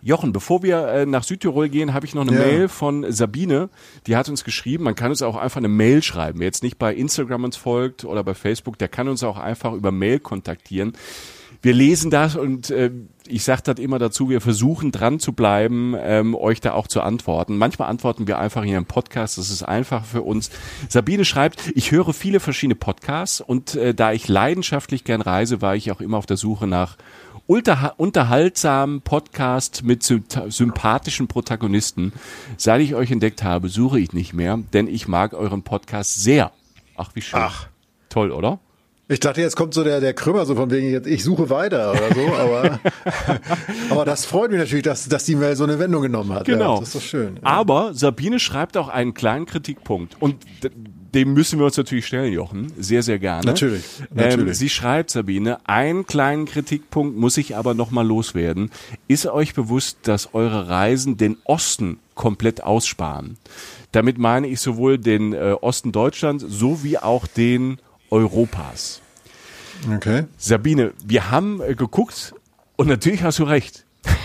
Jochen, 0.02 0.32
bevor 0.32 0.62
wir 0.62 0.86
äh, 0.88 1.06
nach 1.06 1.24
Südtirol 1.24 1.68
gehen, 1.68 1.92
habe 1.92 2.06
ich 2.06 2.14
noch 2.14 2.26
eine 2.26 2.32
Ja. 2.32 2.46
Mail 2.46 2.68
von 2.68 3.10
Sabine. 3.12 3.68
Die 4.06 4.16
hat 4.16 4.28
uns 4.28 4.44
geschrieben, 4.44 4.84
man 4.84 4.94
kann 4.94 5.10
uns 5.10 5.20
auch 5.20 5.36
einfach 5.36 5.58
eine 5.58 5.68
Mail 5.68 6.02
schreiben. 6.02 6.38
Wer 6.38 6.46
jetzt 6.46 6.62
nicht 6.62 6.78
bei 6.78 6.94
Instagram 6.94 7.44
uns 7.44 7.56
folgt 7.56 8.04
oder 8.04 8.24
bei 8.24 8.34
Facebook, 8.34 8.78
der 8.78 8.88
kann 8.88 9.08
uns 9.08 9.22
auch 9.22 9.38
einfach 9.38 9.74
über 9.74 9.92
Mail 9.92 10.18
kontaktieren. 10.18 10.94
Wir 11.62 11.74
lesen 11.74 12.10
das 12.10 12.36
und 12.36 12.70
äh, 12.70 12.90
ich 13.26 13.44
sage 13.44 13.62
das 13.64 13.78
immer 13.78 13.98
dazu, 13.98 14.30
wir 14.30 14.40
versuchen 14.40 14.92
dran 14.92 15.20
zu 15.20 15.32
bleiben, 15.32 15.94
ähm, 15.98 16.34
euch 16.34 16.60
da 16.60 16.72
auch 16.72 16.88
zu 16.88 17.02
antworten. 17.02 17.58
Manchmal 17.58 17.88
antworten 17.88 18.26
wir 18.26 18.38
einfach 18.38 18.64
hier 18.64 18.78
im 18.78 18.86
Podcast, 18.86 19.36
das 19.36 19.50
ist 19.50 19.62
einfach 19.62 20.04
für 20.04 20.22
uns. 20.22 20.50
Sabine 20.88 21.24
schreibt, 21.24 21.70
ich 21.74 21.90
höre 21.90 22.14
viele 22.14 22.40
verschiedene 22.40 22.76
Podcasts 22.76 23.40
und 23.40 23.74
äh, 23.74 23.94
da 23.94 24.12
ich 24.12 24.26
leidenschaftlich 24.26 25.04
gern 25.04 25.20
reise, 25.20 25.60
war 25.60 25.76
ich 25.76 25.92
auch 25.92 26.00
immer 26.00 26.16
auf 26.16 26.26
der 26.26 26.38
Suche 26.38 26.66
nach 26.66 26.96
unterhaltsamen 27.46 29.02
Podcast 29.02 29.82
mit 29.82 30.02
sy 30.02 30.22
sympathischen 30.48 31.26
Protagonisten. 31.26 32.12
Seit 32.56 32.80
ich 32.80 32.94
euch 32.94 33.10
entdeckt 33.10 33.42
habe, 33.42 33.68
suche 33.68 33.98
ich 33.98 34.12
nicht 34.12 34.32
mehr, 34.32 34.58
denn 34.72 34.86
ich 34.86 35.08
mag 35.08 35.34
euren 35.34 35.62
Podcast 35.62 36.22
sehr. 36.22 36.52
Ach, 36.96 37.10
wie 37.14 37.22
schön. 37.22 37.40
Ach. 37.42 37.66
Toll, 38.08 38.30
oder? 38.30 38.60
Ich 39.10 39.18
dachte, 39.18 39.40
jetzt 39.40 39.56
kommt 39.56 39.74
so 39.74 39.82
der, 39.82 40.00
der 40.00 40.14
Krümmer 40.14 40.46
so 40.46 40.54
von 40.54 40.70
wegen, 40.70 40.88
jetzt, 40.88 41.08
ich 41.08 41.24
suche 41.24 41.50
weiter 41.50 41.90
oder 41.90 42.14
so, 42.14 42.34
aber, 42.38 42.78
aber 43.90 44.04
das 44.04 44.24
freut 44.24 44.52
mich 44.52 44.60
natürlich, 44.60 44.84
dass, 44.84 45.08
dass 45.08 45.24
die 45.24 45.34
Mail 45.34 45.56
so 45.56 45.64
eine 45.64 45.80
Wendung 45.80 46.02
genommen 46.02 46.32
hat. 46.32 46.44
Genau. 46.44 46.74
Ja, 46.74 46.80
das 46.80 46.90
ist 46.90 46.94
doch 46.94 47.02
schön. 47.02 47.38
Aber 47.42 47.92
Sabine 47.92 48.38
schreibt 48.38 48.76
auch 48.76 48.88
einen 48.88 49.12
kleinen 49.12 49.46
Kritikpunkt 49.46 50.16
und 50.20 50.36
dem 51.12 51.32
müssen 51.32 51.58
wir 51.58 51.66
uns 51.66 51.76
natürlich 51.76 52.06
stellen, 52.06 52.32
Jochen. 52.32 52.72
Sehr, 52.78 53.02
sehr 53.02 53.18
gerne. 53.18 53.44
Natürlich, 53.44 53.82
Ähm, 54.00 54.06
natürlich. 54.14 54.58
sie 54.58 54.68
schreibt, 54.68 55.10
Sabine, 55.10 55.58
einen 55.66 56.06
kleinen 56.06 56.44
Kritikpunkt 56.46 57.16
muss 57.16 57.36
ich 57.36 57.56
aber 57.56 57.74
nochmal 57.74 58.06
loswerden. 58.06 58.70
Ist 59.08 59.26
euch 59.26 59.54
bewusst, 59.54 59.98
dass 60.04 60.34
eure 60.34 60.68
Reisen 60.68 61.16
den 61.16 61.36
Osten 61.42 61.98
komplett 62.14 62.62
aussparen? 62.62 63.38
Damit 63.90 64.18
meine 64.18 64.46
ich 64.46 64.60
sowohl 64.60 64.98
den 64.98 65.32
äh, 65.32 65.56
Osten 65.60 65.90
Deutschlands 65.90 66.44
sowie 66.46 66.98
auch 66.98 67.26
den 67.26 67.78
Europas. 68.10 69.00
Okay. 69.94 70.24
Sabine, 70.36 70.92
wir 71.04 71.30
haben 71.30 71.60
äh, 71.62 71.74
geguckt 71.74 72.34
und 72.76 72.88
natürlich 72.88 73.22
hast 73.22 73.38
du 73.38 73.44
recht. 73.44 73.84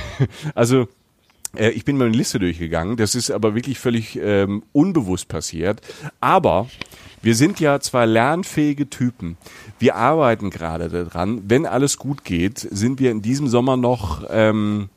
also 0.56 0.88
äh, 1.56 1.70
ich 1.70 1.86
bin 1.86 1.98
meine 1.98 2.12
Liste 2.12 2.40
durchgegangen, 2.40 2.98
das 2.98 3.16
ist 3.16 3.32
aber 3.32 3.56
wirklich 3.56 3.80
völlig 3.80 4.18
ähm, 4.18 4.64
unbewusst 4.74 5.28
passiert. 5.28 5.82
Aber 6.20 6.68
wir 7.22 7.36
sind 7.36 7.60
ja 7.60 7.80
zwei 7.80 8.06
lernfähige 8.06 8.90
Typen. 8.90 9.38
Wir 9.80 9.96
arbeiten 9.96 10.50
gerade 10.50 10.90
daran. 10.90 11.42
Wenn 11.48 11.66
alles 11.66 11.98
gut 11.98 12.24
geht, 12.24 12.60
sind 12.60 13.00
wir 13.00 13.12
in 13.12 13.22
diesem 13.22 13.48
Sommer 13.48 13.78
noch 13.78 14.26
ähm, 14.30 14.90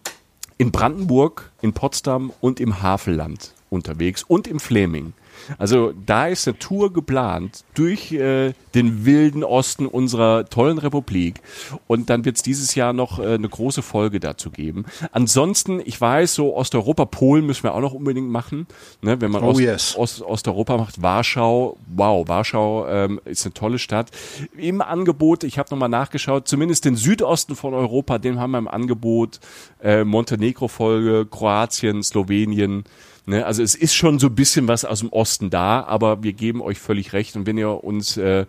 in 0.59 0.73
Brandenburg, 0.73 1.51
in 1.63 1.73
Potsdam 1.73 2.33
und 2.41 2.61
im 2.61 2.83
Havelland 2.83 3.55
unterwegs 3.71 4.25
und 4.25 4.47
im 4.47 4.61
Fleming. 4.61 5.13
Also 5.57 5.93
da 6.05 6.27
ist 6.27 6.47
eine 6.47 6.59
Tour 6.59 6.93
geplant 6.93 7.65
durch 7.75 8.13
äh, 8.13 8.53
den 8.75 9.05
wilden 9.05 9.45
Osten 9.45 9.87
unserer 9.87 10.45
tollen 10.47 10.79
Republik 10.79 11.41
und 11.87 12.11
dann 12.11 12.25
wird 12.25 12.37
es 12.37 12.43
dieses 12.43 12.75
Jahr 12.75 12.93
noch 12.93 13.19
äh, 13.19 13.35
eine 13.35 13.49
große 13.49 13.83
Folge 13.83 14.21
dazu 14.21 14.51
geben. 14.51 14.85
Ansonsten, 15.13 15.81
ich 15.85 16.01
weiß, 16.01 16.35
so 16.35 16.57
Osteuropa, 16.57 17.07
Polen 17.07 17.47
müssen 17.47 17.63
wir 17.63 17.75
auch 17.75 17.81
noch 17.81 17.95
unbedingt 17.95 18.31
machen. 18.31 18.67
Ne, 19.01 19.21
wenn 19.21 19.31
man 19.31 19.43
Oh 19.43 19.51
Ost, 19.51 19.61
yes. 19.61 19.97
Ost, 19.97 20.23
Osteuropa 20.23 20.77
macht, 20.77 21.01
Warschau, 21.01 21.79
wow, 21.95 22.27
Warschau 22.29 22.87
ähm, 22.89 23.21
ist 23.25 23.47
eine 23.47 23.55
tolle 23.55 23.79
Stadt. 23.79 24.11
Im 24.57 24.83
Angebot, 24.83 25.45
ich 25.45 25.59
habe 25.59 25.71
nochmal 25.71 25.89
nachgeschaut, 25.89 26.49
zumindest 26.49 26.85
den 26.85 26.97
Südosten 26.97 27.57
von 27.57 27.75
Europa, 27.75 28.19
den 28.19 28.39
haben 28.39 28.51
wir 28.53 28.59
im 28.59 28.69
Angebot. 28.69 29.41
Äh, 29.83 30.05
Montenegro-Folge, 30.05 31.27
Kroatien, 31.27 32.03
Slowenien. 32.03 32.85
Ne? 33.29 33.45
Also 33.45 33.63
es 33.63 33.75
ist 33.75 33.95
schon 33.95 34.19
so 34.19 34.29
ein 34.29 34.35
bisschen 34.35 34.69
was 34.69 34.87
aus 34.87 35.01
dem 35.01 35.11
Osten 35.11 35.51
da, 35.51 35.83
aber 35.85 36.23
wir 36.23 36.33
geben 36.33 36.63
euch 36.63 36.79
völlig 36.79 37.13
recht. 37.13 37.37
Und 37.37 37.47
wenn 37.47 37.59
ihr 37.59 37.85
uns 37.85 38.17
äh, 38.17 38.47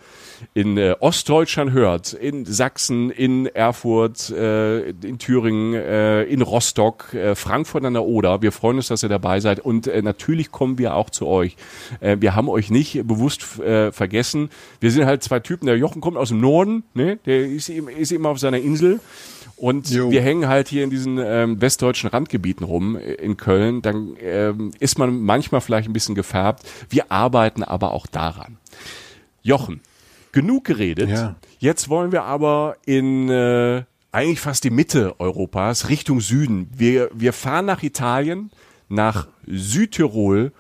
in 0.54 0.78
äh, 0.78 0.96
Ostdeutschland 1.02 1.74
hört, 1.74 2.14
in 2.14 2.46
Sachsen, 2.46 3.10
in 3.10 3.46
Erfurt, 3.48 4.30
äh, 4.30 4.92
in 4.92 5.20
Thüringen, 5.20 5.74
äh, 5.74 6.24
in 6.24 6.42
Rostock, 6.42 7.14
äh, 7.14 7.36
Frankfurt 7.36 7.84
an 7.84 7.92
der 7.94 8.06
Oder, 8.06 8.42
wir 8.42 8.54
freuen 8.54 8.78
uns, 8.78 8.88
dass 8.88 9.04
ihr 9.04 9.10
dabei 9.10 9.42
seid. 9.42 9.60
Und 9.60 9.88
äh, 9.88 10.02
natürlich 10.02 10.50
kommen 10.50 10.78
wir 10.78 10.96
auch 10.96 11.10
zu 11.10 11.28
euch. 11.28 11.58
Äh, 12.00 12.16
wir 12.22 12.36
haben 12.36 12.48
euch 12.48 12.70
nicht 12.72 13.06
bewusst 13.06 13.60
äh, 13.60 13.92
vergessen. 13.92 14.50
Wir 14.80 14.92
sind 14.92 15.06
halt 15.06 15.24
zwei 15.24 15.42
Typen. 15.42 15.66
Der 15.66 15.78
Jochen 15.78 16.00
kommt 16.00 16.16
aus 16.16 16.30
dem 16.30 16.40
Norden, 16.40 16.84
ne? 16.94 17.18
der 17.26 17.46
ist, 17.46 17.68
eben- 17.68 17.90
ist 17.90 18.14
immer 18.14 18.30
auf 18.30 18.40
seiner 18.40 18.60
Insel. 18.60 19.02
Und 19.60 19.90
Jo. 19.90 20.10
wir 20.10 20.22
hängen 20.22 20.48
halt 20.48 20.70
hier 20.70 20.86
in 20.86 20.90
diesen 20.90 21.18
ähm, 21.18 21.60
westdeutschen 21.60 22.10
Randgebieten 22.10 22.66
rum 22.66 22.96
äh, 22.96 23.14
in 23.16 23.36
Köln. 23.36 23.82
Dann 23.82 24.16
ähm, 24.22 24.72
ist 24.80 24.98
man 24.98 25.20
manchmal 25.20 25.60
vielleicht 25.60 25.90
ein 25.90 25.94
bisschen 25.94 26.16
gefärbt. 26.16 26.64
Wir 26.90 27.12
arbeiten 27.12 27.64
aber 27.64 27.92
auch 27.92 28.08
daran. 28.08 28.58
Jochen, 29.42 29.82
genug 30.32 30.64
geredet. 30.64 31.10
Ja. 31.10 31.36
Jetzt 31.60 31.90
wollen 31.90 32.14
wir 32.14 32.24
aber 32.24 32.78
in 32.86 33.30
äh, 33.30 33.84
eigentlich 34.14 34.40
fast 34.40 34.64
die 34.64 34.70
Mitte 34.70 35.20
Europas, 35.20 35.90
Richtung 35.90 36.22
Süden. 36.22 36.70
Wir, 36.76 37.10
wir 37.14 37.34
fahren 37.34 37.66
nach 37.66 37.84
Italien, 37.84 38.52
nach 38.88 39.28
Südtirol 39.46 40.54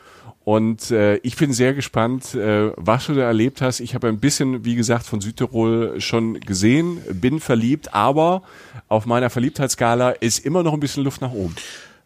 und 0.50 0.90
äh, 0.90 1.18
ich 1.18 1.36
bin 1.38 1.54
sehr 1.54 1.76
gespannt, 1.76 2.34
äh, 2.34 2.72
was 2.76 3.06
du 3.06 3.14
da 3.14 3.22
erlebt 3.22 3.62
hast. 3.62 3.80
Ich 3.82 3.94
habe 3.94 4.08
ein 4.08 4.20
bisschen, 4.20 4.66
wie 4.66 4.74
gesagt, 4.74 5.06
von 5.06 5.22
Südtirol 5.22 6.02
schon 6.02 6.40
gesehen, 6.40 6.98
bin 7.14 7.40
verliebt, 7.40 7.94
aber 7.94 8.42
auf 8.88 9.06
meiner 9.06 9.30
Verliebtheitsskala 9.30 10.10
ist 10.10 10.44
immer 10.44 10.64
noch 10.64 10.74
ein 10.74 10.80
bisschen 10.80 11.04
Luft 11.04 11.22
nach 11.22 11.34
oben. 11.34 11.56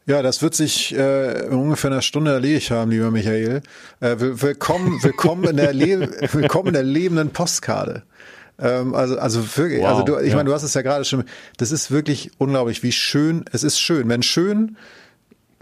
Ja, 0.07 0.21
das 0.21 0.41
wird 0.41 0.55
sich 0.55 0.93
äh, 0.93 1.45
in 1.45 1.53
ungefähr 1.53 1.89
einer 1.89 2.01
Stunde 2.01 2.31
erledigt 2.33 2.69
haben, 2.69 2.91
lieber 2.91 3.11
Michael. 3.11 3.61
Äh, 4.01 4.19
will- 4.19 4.41
willkommen, 4.41 5.01
willkommen 5.01 5.45
in 5.45 5.55
der 5.55 5.71
Le 5.71 6.09
willkommen 6.33 6.67
in 6.67 6.73
der 6.73 6.83
lebenden 6.83 7.29
Postkarte. 7.29 8.03
Ähm, 8.59 8.93
also, 8.93 9.17
also 9.17 9.39
wirklich, 9.57 9.79
Wow, 9.79 9.87
also 9.87 10.03
du, 10.03 10.17
ich 10.19 10.31
ja. 10.31 10.35
meine, 10.35 10.49
du 10.49 10.53
hast 10.53 10.63
es 10.63 10.73
ja 10.73 10.81
gerade 10.81 11.05
schon. 11.05 11.23
Das 11.55 11.71
ist 11.71 11.91
wirklich 11.91 12.31
unglaublich, 12.39 12.83
wie 12.83 12.91
schön. 12.91 13.45
Es 13.53 13.63
ist 13.63 13.79
schön, 13.79 14.09
wenn 14.09 14.21
schön, 14.21 14.75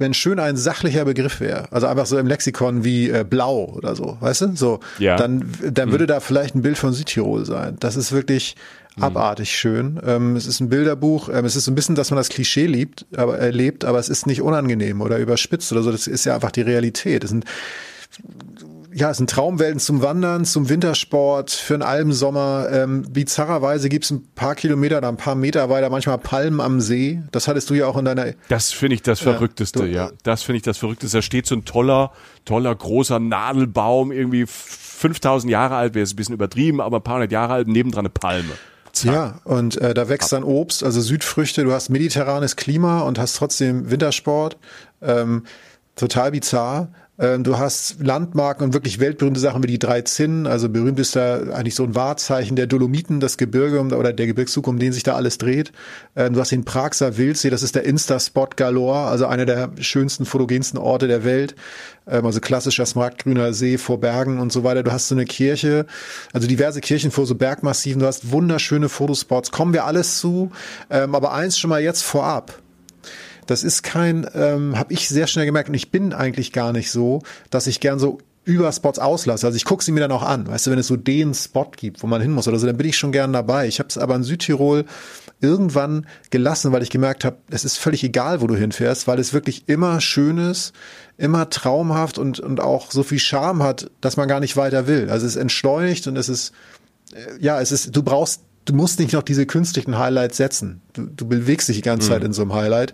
wenn 0.02 0.14
schön 0.14 0.40
ein 0.40 0.58
sachlicher 0.58 1.06
Begriff 1.06 1.40
wäre. 1.40 1.72
Also 1.72 1.88
einfach 1.88 2.06
so 2.06 2.18
im 2.18 2.28
Lexikon 2.28 2.84
wie 2.84 3.10
äh, 3.10 3.24
blau 3.28 3.66
oder 3.76 3.96
so, 3.96 4.18
weißt 4.20 4.42
du? 4.42 4.56
So, 4.56 4.80
Ja. 5.00 5.16
dann, 5.16 5.50
dann 5.72 5.92
würde 5.92 6.06
da 6.08 6.20
vielleicht 6.20 6.56
ein 6.56 6.62
Bild 6.62 6.78
von 6.78 6.92
Südtirol 6.94 7.46
sein. 7.46 7.78
Das 7.80 7.96
ist 7.96 8.12
wirklich 8.12 8.56
abartig 9.00 9.52
schön. 9.56 10.00
Ähm, 10.06 10.36
es 10.36 10.46
ist 10.46 10.60
ein 10.60 10.68
Bilderbuch. 10.68 11.30
Ähm, 11.30 11.46
es 11.46 11.56
ist 11.56 11.64
so 11.66 11.72
ein 11.72 11.76
bisschen, 11.76 11.96
dass 11.96 12.12
man 12.12 12.18
das 12.18 12.28
Klischee 12.30 12.66
liebt, 12.66 13.06
aber 13.16 13.38
erlebt, 13.38 13.86
aber 13.86 14.00
es 14.00 14.10
ist 14.10 14.28
nicht 14.28 14.42
unangenehm 14.42 15.00
oder 15.00 15.18
überspitzt 15.18 15.72
oder 15.72 15.82
so. 15.82 15.92
Das 15.92 16.08
ist 16.08 16.26
ja 16.26 16.36
einfach 16.36 16.52
die 16.52 16.62
Realität. 16.62 17.24
Es 17.24 17.30
sind 17.30 17.46
ja, 18.94 19.12
es 19.12 19.18
sind 19.18 19.30
Traumwelten 19.30 19.80
zum 19.80 20.02
Wandern, 20.02 20.44
zum 20.46 20.68
Wintersport, 20.70 21.52
für 21.52 21.76
einen 21.76 21.84
Almsommer. 21.84 22.68
Ähm, 22.72 23.04
bizarrerweise 23.10 23.90
gibt's 23.90 24.12
ein 24.12 24.28
paar 24.36 24.56
Kilometer 24.56 24.98
oder 24.98 25.08
ein 25.08 25.18
paar 25.18 25.36
Meter 25.36 25.70
weiter 25.70 25.90
manchmal 25.90 26.18
Palmen 26.18 26.60
am 26.60 26.82
See. 26.82 27.22
Das 27.32 27.48
hattest 27.48 27.70
du 27.70 27.74
ja 27.74 27.88
auch 27.88 27.98
in 27.98 28.06
deiner 28.06 28.34
Das 28.50 28.72
finde 28.72 28.96
ich 28.96 29.02
das 29.02 29.20
Verrückteste, 29.20 29.80
du- 29.80 29.86
ja. 29.86 30.12
Das 30.24 30.44
finde 30.44 30.58
ich 30.58 30.64
das 30.64 30.78
Verrückteste. 30.78 31.18
Da 31.18 31.22
steht 31.22 31.46
so 31.46 31.56
ein 31.56 31.66
toller, 31.66 32.12
toller, 32.46 32.74
großer 32.76 33.20
Nadelbaum, 33.20 34.12
irgendwie 34.12 34.46
5000 34.48 35.52
Jahre 35.52 35.76
alt, 35.76 35.94
wäre 35.96 36.04
es 36.04 36.14
ein 36.14 36.16
bisschen 36.16 36.36
übertrieben, 36.36 36.82
aber 36.82 36.98
ein 36.98 37.04
paar 37.04 37.16
hundert 37.16 37.32
Jahre 37.32 37.54
alt, 37.54 37.68
nebendran 37.68 38.02
eine 38.06 38.10
Palme. 38.10 38.52
Zack. 38.94 39.14
Ja, 39.14 39.40
und 39.46 39.78
äh, 39.78 39.94
da 39.94 40.10
wächst 40.10 40.34
dann 40.34 40.44
Obst, 40.44 40.84
also 40.84 41.00
Südfrüchte, 41.00 41.64
du 41.64 41.72
hast 41.72 41.90
mediterranes 41.90 42.58
Klima 42.58 43.00
und 43.02 43.18
hast 43.20 43.38
trotzdem 43.38 43.90
Wintersport. 43.90 44.58
Ähm, 45.02 45.44
total 45.96 46.32
bizarr. 46.32 46.90
Ähm, 47.20 47.44
du 47.44 47.58
hast 47.58 47.98
Landmarken 48.00 48.64
und 48.64 48.74
wirklich 48.74 49.00
weltberühmte 49.00 49.40
Sachen 49.40 49.62
wie 49.64 49.68
die 49.68 49.80
drei 49.80 50.02
Zinnen. 50.02 50.48
Also 50.48 50.70
berühmt 50.70 51.00
ist 51.00 51.16
da 51.16 51.42
eigentlich 51.54 51.76
so 51.76 51.84
ein 51.84 51.94
Wahrzeichen 51.94 52.56
der 52.56 52.68
Dolomiten, 52.68 53.20
das 53.20 53.38
Gebirge 53.38 53.80
oder 53.82 54.14
der 54.14 54.28
Gebirgszug, 54.28 54.68
um 54.68 54.80
den 54.80 54.94
sich 54.94 55.04
da 55.04 55.16
alles 55.16 55.38
dreht. 55.38 55.72
Ähm, 56.16 56.34
du 56.34 56.40
hast 56.40 56.52
den 56.52 56.66
Praxer 56.66 57.18
Wildsee, 57.18 57.50
das 57.50 57.64
ist 57.64 57.76
der 57.76 57.84
Insta-Spot 57.84 58.48
Galore, 58.56 59.08
also 59.10 59.26
einer 59.28 59.46
der 59.46 59.72
schönsten, 59.80 60.26
fotogensten 60.26 60.80
Orte 60.80 61.08
der 61.08 61.24
Welt. 61.26 61.56
Ähm, 62.08 62.26
also 62.26 62.40
klassischer 62.40 62.86
smaragdgrüner 62.86 63.54
See 63.54 63.78
vor 63.78 64.00
Bergen 64.00 64.40
und 64.40 64.52
so 64.52 64.64
weiter. 64.64 64.82
Du 64.84 64.92
hast 64.92 65.10
so 65.10 65.16
eine 65.16 65.26
Kirche, 65.26 65.86
also 66.34 66.48
diverse 66.48 66.82
Kirchen 66.82 67.12
vor 67.12 67.26
so 67.26 67.36
Bergmassiven. 67.36 68.00
Du 68.00 68.08
hast 68.08 68.32
wunderschöne 68.32 68.90
Fotospots. 68.90 69.52
Kommen 69.52 69.74
wir 69.74 69.86
alles 69.86 70.20
zu. 70.20 70.52
aber 70.90 71.34
eins 71.34 71.60
schon 71.60 71.70
mal 71.70 71.82
jetzt 71.82 72.04
vorab. 72.04 72.61
Das 73.52 73.64
ist 73.64 73.84
kein, 73.84 74.26
ähm, 74.34 74.80
habe 74.80 74.94
ich 74.94 75.10
sehr 75.10 75.28
schnell 75.28 75.46
gemerkt 75.46 75.68
und 75.68 75.76
ich 75.76 75.92
bin 75.92 76.14
eigentlich 76.14 76.54
gar 76.54 76.72
nicht 76.72 76.90
so, 76.90 77.22
dass 77.50 77.68
ich 77.68 77.82
gern 77.82 78.00
so 78.00 78.20
über 78.44 78.72
Spots 78.72 78.98
auslasse. 78.98 79.46
Also 79.46 79.56
ich 79.56 79.66
gucke 79.66 79.84
sie 79.84 79.92
mir 79.92 80.00
dann 80.00 80.12
auch 80.12 80.24
an. 80.24 80.48
Weißt 80.48 80.66
du, 80.66 80.72
wenn 80.72 80.80
es 80.80 80.88
so 80.88 80.96
den 80.96 81.34
Spot 81.34 81.70
gibt, 81.76 82.02
wo 82.02 82.08
man 82.08 82.22
hin 82.22 82.32
muss 82.32 82.48
oder 82.48 82.58
so, 82.58 82.66
dann 82.66 82.78
bin 82.78 82.88
ich 82.88 82.98
schon 82.98 83.12
gern 83.12 83.34
dabei. 83.34 83.68
Ich 83.68 83.80
habe 83.80 83.90
es 83.90 83.98
aber 83.98 84.16
in 84.16 84.24
Südtirol 84.24 84.86
irgendwann 85.42 86.08
gelassen, 86.30 86.72
weil 86.72 86.82
ich 86.82 86.90
gemerkt 86.90 87.26
habe, 87.26 87.38
es 87.50 87.66
ist 87.66 87.78
völlig 87.78 88.04
egal, 88.04 88.42
wo 88.42 88.48
du 88.48 88.56
hinfährst, 88.56 89.08
weil 89.08 89.20
es 89.20 89.34
wirklich 89.34 89.68
immer 89.68 90.00
schön 90.00 90.38
ist, 90.38 90.74
immer 91.18 91.50
traumhaft 91.50 92.18
und, 92.18 92.40
und 92.40 92.62
auch 92.62 92.92
so 92.92 93.04
viel 93.04 93.20
Charme 93.20 93.64
hat, 93.64 93.92
dass 94.00 94.18
man 94.18 94.30
gar 94.30 94.40
nicht 94.40 94.56
weiter 94.56 94.88
will. 94.88 95.10
Also 95.10 95.28
es 95.28 95.36
entschleunigt 95.36 96.08
und 96.08 96.16
es 96.16 96.30
ist, 96.30 96.54
äh, 97.14 97.44
ja, 97.44 97.60
es 97.60 97.72
ist, 97.72 97.96
du 97.96 98.02
brauchst 98.02 98.42
du 98.66 98.74
musst 98.74 99.00
nicht 99.00 99.14
noch 99.14 99.24
diese 99.24 99.46
künstlichen 99.46 99.98
Highlights 99.98 100.38
setzen. 100.38 100.82
Du, 100.94 101.04
du 101.06 101.28
bewegst 101.28 101.70
dich 101.70 101.78
die 101.78 101.82
ganze 101.82 102.08
mhm. 102.08 102.14
Zeit 102.14 102.24
in 102.24 102.34
so 102.34 102.42
einem 102.42 102.54
Highlight. 102.54 102.94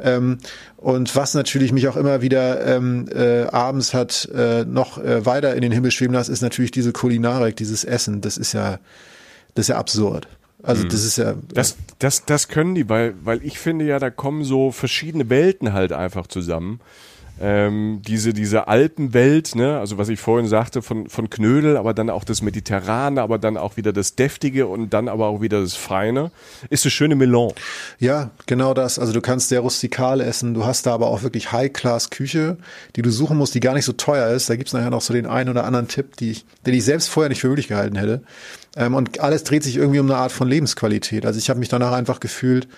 Ähm, 0.00 0.38
und 0.76 1.14
was 1.16 1.34
natürlich 1.34 1.72
mich 1.72 1.88
auch 1.88 1.96
immer 1.96 2.22
wieder 2.22 2.66
ähm, 2.66 3.06
äh, 3.14 3.44
abends 3.44 3.94
hat 3.94 4.28
äh, 4.34 4.64
noch 4.64 4.98
äh, 4.98 5.24
weiter 5.24 5.54
in 5.54 5.62
den 5.62 5.72
Himmel 5.72 5.90
schweben 5.90 6.14
lassen, 6.14 6.32
ist 6.32 6.42
natürlich 6.42 6.70
diese 6.70 6.92
Kulinarik, 6.92 7.56
dieses 7.56 7.84
Essen. 7.84 8.20
Das 8.20 8.36
ist 8.36 8.52
ja, 8.52 8.78
das 9.54 9.64
ist 9.64 9.68
ja 9.68 9.76
absurd. 9.76 10.28
Also 10.62 10.84
mhm. 10.84 10.88
das 10.88 11.04
ist 11.04 11.18
ja. 11.18 11.34
Das, 11.52 11.76
das, 11.98 12.24
das 12.24 12.48
können 12.48 12.74
die, 12.74 12.88
weil, 12.88 13.14
weil 13.22 13.44
ich 13.44 13.58
finde 13.58 13.84
ja, 13.84 13.98
da 13.98 14.10
kommen 14.10 14.44
so 14.44 14.72
verschiedene 14.72 15.28
Welten 15.30 15.72
halt 15.72 15.92
einfach 15.92 16.26
zusammen 16.26 16.80
ähm, 17.40 18.00
diese, 18.06 18.32
diese 18.32 18.68
Alpenwelt, 18.68 19.54
ne, 19.56 19.78
also 19.78 19.98
was 19.98 20.08
ich 20.08 20.20
vorhin 20.20 20.48
sagte, 20.48 20.82
von, 20.82 21.08
von 21.08 21.30
Knödel, 21.30 21.76
aber 21.76 21.92
dann 21.92 22.08
auch 22.10 22.24
das 22.24 22.42
Mediterrane, 22.42 23.20
aber 23.20 23.38
dann 23.38 23.56
auch 23.56 23.76
wieder 23.76 23.92
das 23.92 24.14
Deftige 24.14 24.66
und 24.66 24.90
dann 24.90 25.08
aber 25.08 25.26
auch 25.26 25.40
wieder 25.40 25.60
das 25.60 25.74
Feine, 25.74 26.30
ist 26.70 26.84
eine 26.84 26.90
schöne 26.92 27.16
Melange. 27.16 27.54
Ja, 27.98 28.30
genau 28.46 28.72
das. 28.72 28.98
Also 28.98 29.12
du 29.12 29.20
kannst 29.20 29.48
sehr 29.48 29.60
rustikal 29.60 30.20
essen, 30.20 30.54
du 30.54 30.64
hast 30.64 30.86
da 30.86 30.94
aber 30.94 31.08
auch 31.08 31.22
wirklich 31.22 31.50
High-Class-Küche, 31.50 32.56
die 32.94 33.02
du 33.02 33.10
suchen 33.10 33.36
musst, 33.36 33.54
die 33.54 33.60
gar 33.60 33.74
nicht 33.74 33.84
so 33.84 33.92
teuer 33.92 34.28
ist. 34.28 34.48
Da 34.48 34.56
gibt's 34.56 34.72
nachher 34.72 34.90
noch 34.90 35.02
so 35.02 35.12
den 35.12 35.26
einen 35.26 35.50
oder 35.50 35.64
anderen 35.64 35.88
Tipp, 35.88 36.16
die 36.16 36.30
ich, 36.30 36.44
den 36.66 36.74
ich 36.74 36.84
selbst 36.84 37.08
vorher 37.08 37.28
nicht 37.28 37.40
für 37.40 37.48
möglich 37.48 37.68
gehalten 37.68 37.96
hätte. 37.96 38.22
Ähm, 38.76 38.94
und 38.94 39.20
alles 39.20 39.44
dreht 39.44 39.64
sich 39.64 39.76
irgendwie 39.76 40.00
um 40.00 40.06
eine 40.06 40.18
Art 40.18 40.32
von 40.32 40.48
Lebensqualität. 40.48 41.26
Also 41.26 41.38
ich 41.38 41.50
habe 41.50 41.58
mich 41.58 41.68
danach 41.68 41.92
einfach 41.92 42.20
gefühlt, 42.20 42.68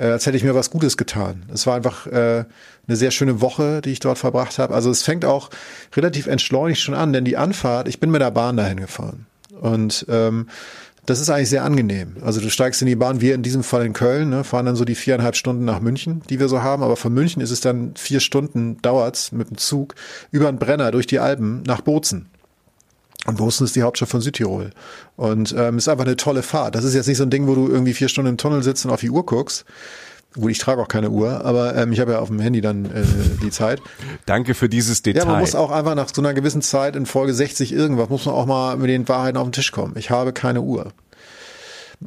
äh, 0.00 0.06
als 0.06 0.26
hätte 0.26 0.36
ich 0.36 0.44
mir 0.44 0.54
was 0.54 0.70
Gutes 0.70 0.96
getan. 0.96 1.44
Es 1.52 1.66
war 1.66 1.76
einfach 1.76 2.06
äh, 2.06 2.44
eine 2.86 2.96
sehr 2.96 3.10
schöne 3.10 3.40
Woche, 3.40 3.82
die 3.82 3.90
ich 3.90 4.00
dort 4.00 4.18
verbracht 4.18 4.58
habe. 4.58 4.74
Also 4.74 4.90
es 4.90 5.02
fängt 5.02 5.24
auch 5.24 5.50
relativ 5.94 6.26
entschleunigt 6.26 6.80
schon 6.80 6.94
an, 6.94 7.12
denn 7.12 7.24
die 7.24 7.36
Anfahrt, 7.36 7.86
ich 7.86 8.00
bin 8.00 8.10
mit 8.10 8.22
der 8.22 8.30
Bahn 8.30 8.56
dahin 8.56 8.80
gefahren. 8.80 9.26
Und 9.60 10.06
ähm, 10.08 10.48
das 11.04 11.20
ist 11.20 11.28
eigentlich 11.28 11.50
sehr 11.50 11.64
angenehm. 11.64 12.16
Also 12.22 12.40
du 12.40 12.50
steigst 12.50 12.80
in 12.80 12.86
die 12.86 12.96
Bahn, 12.96 13.20
wir 13.20 13.34
in 13.34 13.42
diesem 13.42 13.62
Fall 13.62 13.84
in 13.84 13.92
Köln, 13.92 14.30
ne, 14.30 14.44
fahren 14.44 14.66
dann 14.66 14.76
so 14.76 14.84
die 14.84 14.94
viereinhalb 14.94 15.36
Stunden 15.36 15.64
nach 15.64 15.80
München, 15.80 16.22
die 16.30 16.40
wir 16.40 16.48
so 16.48 16.62
haben. 16.62 16.82
Aber 16.82 16.96
von 16.96 17.12
München 17.12 17.42
ist 17.42 17.50
es 17.50 17.60
dann 17.60 17.92
vier 17.96 18.20
Stunden 18.20 18.80
dauert's 18.80 19.32
mit 19.32 19.50
dem 19.50 19.58
Zug 19.58 19.94
über 20.30 20.50
den 20.50 20.58
Brenner 20.58 20.90
durch 20.92 21.06
die 21.06 21.18
Alpen 21.18 21.62
nach 21.66 21.82
Bozen. 21.82 22.30
Und 23.26 23.36
Bozen 23.36 23.64
ist 23.64 23.76
die 23.76 23.82
Hauptstadt 23.82 24.08
von 24.08 24.20
Südtirol. 24.20 24.70
Und 25.16 25.54
ähm, 25.56 25.78
ist 25.78 25.88
einfach 25.88 26.06
eine 26.06 26.16
tolle 26.16 26.42
Fahrt. 26.42 26.74
Das 26.74 26.84
ist 26.84 26.94
jetzt 26.94 27.06
nicht 27.06 27.18
so 27.18 27.24
ein 27.24 27.30
Ding, 27.30 27.46
wo 27.46 27.54
du 27.54 27.68
irgendwie 27.68 27.92
vier 27.92 28.08
Stunden 28.08 28.30
im 28.30 28.36
Tunnel 28.38 28.62
sitzt 28.62 28.84
und 28.86 28.90
auf 28.90 29.00
die 29.00 29.10
Uhr 29.10 29.26
guckst. 29.26 29.64
Gut, 30.34 30.52
ich 30.52 30.58
trage 30.58 30.80
auch 30.80 30.88
keine 30.88 31.10
Uhr, 31.10 31.44
aber 31.44 31.76
ähm, 31.76 31.92
ich 31.92 31.98
habe 31.98 32.12
ja 32.12 32.20
auf 32.20 32.28
dem 32.28 32.38
Handy 32.38 32.60
dann 32.60 32.84
äh, 32.84 33.02
die 33.42 33.50
Zeit. 33.50 33.82
Danke 34.26 34.54
für 34.54 34.68
dieses 34.68 35.02
Detail. 35.02 35.22
Ja, 35.22 35.26
man 35.26 35.40
muss 35.40 35.56
auch 35.56 35.72
einfach 35.72 35.96
nach 35.96 36.08
so 36.14 36.22
einer 36.22 36.34
gewissen 36.34 36.62
Zeit 36.62 36.94
in 36.94 37.04
Folge 37.04 37.34
60 37.34 37.72
irgendwas, 37.72 38.08
muss 38.08 38.26
man 38.26 38.36
auch 38.36 38.46
mal 38.46 38.76
mit 38.76 38.88
den 38.88 39.08
Wahrheiten 39.08 39.36
auf 39.36 39.48
den 39.48 39.52
Tisch 39.52 39.72
kommen. 39.72 39.94
Ich 39.96 40.10
habe 40.10 40.32
keine 40.32 40.62
Uhr. 40.62 40.92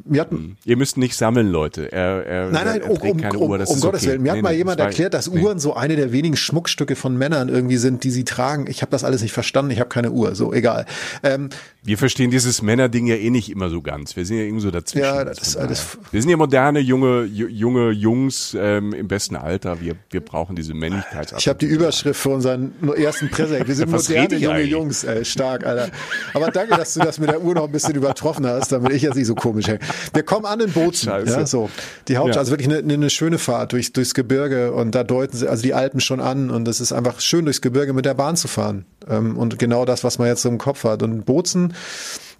Mir 0.04 0.22
hat, 0.22 0.32
hm. 0.32 0.56
Ihr 0.64 0.76
müsst 0.76 0.96
nicht 0.96 1.16
sammeln, 1.16 1.48
Leute. 1.50 1.92
Er, 1.92 2.26
er, 2.26 2.50
nein, 2.50 2.64
nein, 2.64 2.80
er 2.80 2.90
um, 2.90 2.98
um, 2.98 3.20
um, 3.20 3.40
um 3.40 3.48
Gottes 3.48 3.84
okay. 3.84 4.06
Willen. 4.06 4.22
Mir 4.22 4.32
nee, 4.32 4.38
hat 4.38 4.42
mal 4.42 4.50
nee, 4.50 4.56
jemand 4.56 4.80
erklärt, 4.80 5.14
dass 5.14 5.30
nee. 5.30 5.40
Uhren 5.40 5.60
so 5.60 5.74
eine 5.74 5.94
der 5.94 6.10
wenigen 6.10 6.36
Schmuckstücke 6.36 6.96
von 6.96 7.16
Männern 7.16 7.48
irgendwie 7.48 7.76
sind, 7.76 8.02
die 8.02 8.10
sie 8.10 8.24
tragen. 8.24 8.66
Ich 8.68 8.82
habe 8.82 8.90
das 8.90 9.04
alles 9.04 9.22
nicht 9.22 9.32
verstanden. 9.32 9.70
Ich 9.70 9.78
habe 9.78 9.88
keine 9.88 10.10
Uhr. 10.10 10.34
So, 10.34 10.52
egal. 10.52 10.86
Ähm, 11.22 11.48
wir 11.84 11.96
verstehen 11.96 12.32
dieses 12.32 12.60
Männerding 12.60 13.06
ja 13.06 13.14
eh 13.14 13.30
nicht 13.30 13.50
immer 13.50 13.70
so 13.70 13.82
ganz. 13.82 14.16
Wir 14.16 14.26
sind 14.26 14.38
ja 14.38 14.42
irgendwie 14.42 14.62
so 14.62 14.72
dazwischen. 14.72 15.04
Ja, 15.04 15.24
das 15.24 15.38
ist 15.38 15.56
alles. 15.56 15.98
Wir 16.10 16.20
sind 16.20 16.30
ja 16.30 16.36
moderne, 16.38 16.80
junge, 16.80 17.24
junge 17.24 17.90
Jungs 17.90 18.56
ähm, 18.58 18.92
im 18.94 19.06
besten 19.06 19.36
Alter. 19.36 19.80
Wir, 19.80 19.94
wir 20.10 20.22
brauchen 20.22 20.56
diese 20.56 20.74
Männlichkeit. 20.74 21.32
Ich 21.38 21.46
habe 21.46 21.58
die 21.60 21.66
Überschrift 21.66 22.18
für 22.18 22.30
unseren 22.30 22.72
ersten 22.96 23.28
Präsent. 23.28 23.68
Wir 23.68 23.74
sind 23.76 23.90
moderne, 23.92 24.34
junge 24.34 24.54
eigentlich? 24.54 24.70
Jungs. 24.70 25.04
Ey, 25.04 25.24
stark, 25.24 25.64
Alter. 25.64 25.90
Aber 26.32 26.50
danke, 26.50 26.76
dass 26.76 26.94
du 26.94 27.00
das 27.00 27.20
mit 27.20 27.30
der 27.30 27.40
Uhr 27.40 27.54
noch 27.54 27.66
ein 27.66 27.72
bisschen 27.72 27.94
übertroffen 27.94 28.44
hast, 28.44 28.72
damit 28.72 28.92
ich 28.92 29.02
jetzt 29.02 29.14
nicht 29.14 29.26
so 29.26 29.36
komisch 29.36 29.68
hänge. 29.68 29.83
Wir 30.12 30.22
kommen 30.22 30.46
an 30.46 30.60
in 30.60 30.72
Bozen. 30.72 31.08
Ja, 31.08 31.46
so. 31.46 31.70
Die 32.08 32.16
Hauptstadt, 32.16 32.36
ja. 32.36 32.40
also 32.40 32.52
wirklich 32.52 32.68
eine, 32.68 32.92
eine 32.92 33.10
schöne 33.10 33.38
Fahrt 33.38 33.72
durch, 33.72 33.92
durchs 33.92 34.14
Gebirge 34.14 34.72
und 34.72 34.94
da 34.94 35.04
deuten 35.04 35.36
sie, 35.36 35.48
also 35.48 35.62
die 35.62 35.74
Alpen 35.74 36.00
schon 36.00 36.20
an 36.20 36.50
und 36.50 36.66
es 36.68 36.80
ist 36.80 36.92
einfach 36.92 37.20
schön, 37.20 37.44
durchs 37.44 37.60
Gebirge 37.60 37.92
mit 37.92 38.04
der 38.04 38.14
Bahn 38.14 38.36
zu 38.36 38.48
fahren. 38.48 38.86
Ähm, 39.08 39.36
und 39.36 39.58
genau 39.58 39.84
das, 39.84 40.04
was 40.04 40.18
man 40.18 40.28
jetzt 40.28 40.42
so 40.42 40.48
im 40.48 40.58
Kopf 40.58 40.84
hat. 40.84 41.02
Und 41.02 41.24
Bozen 41.24 41.74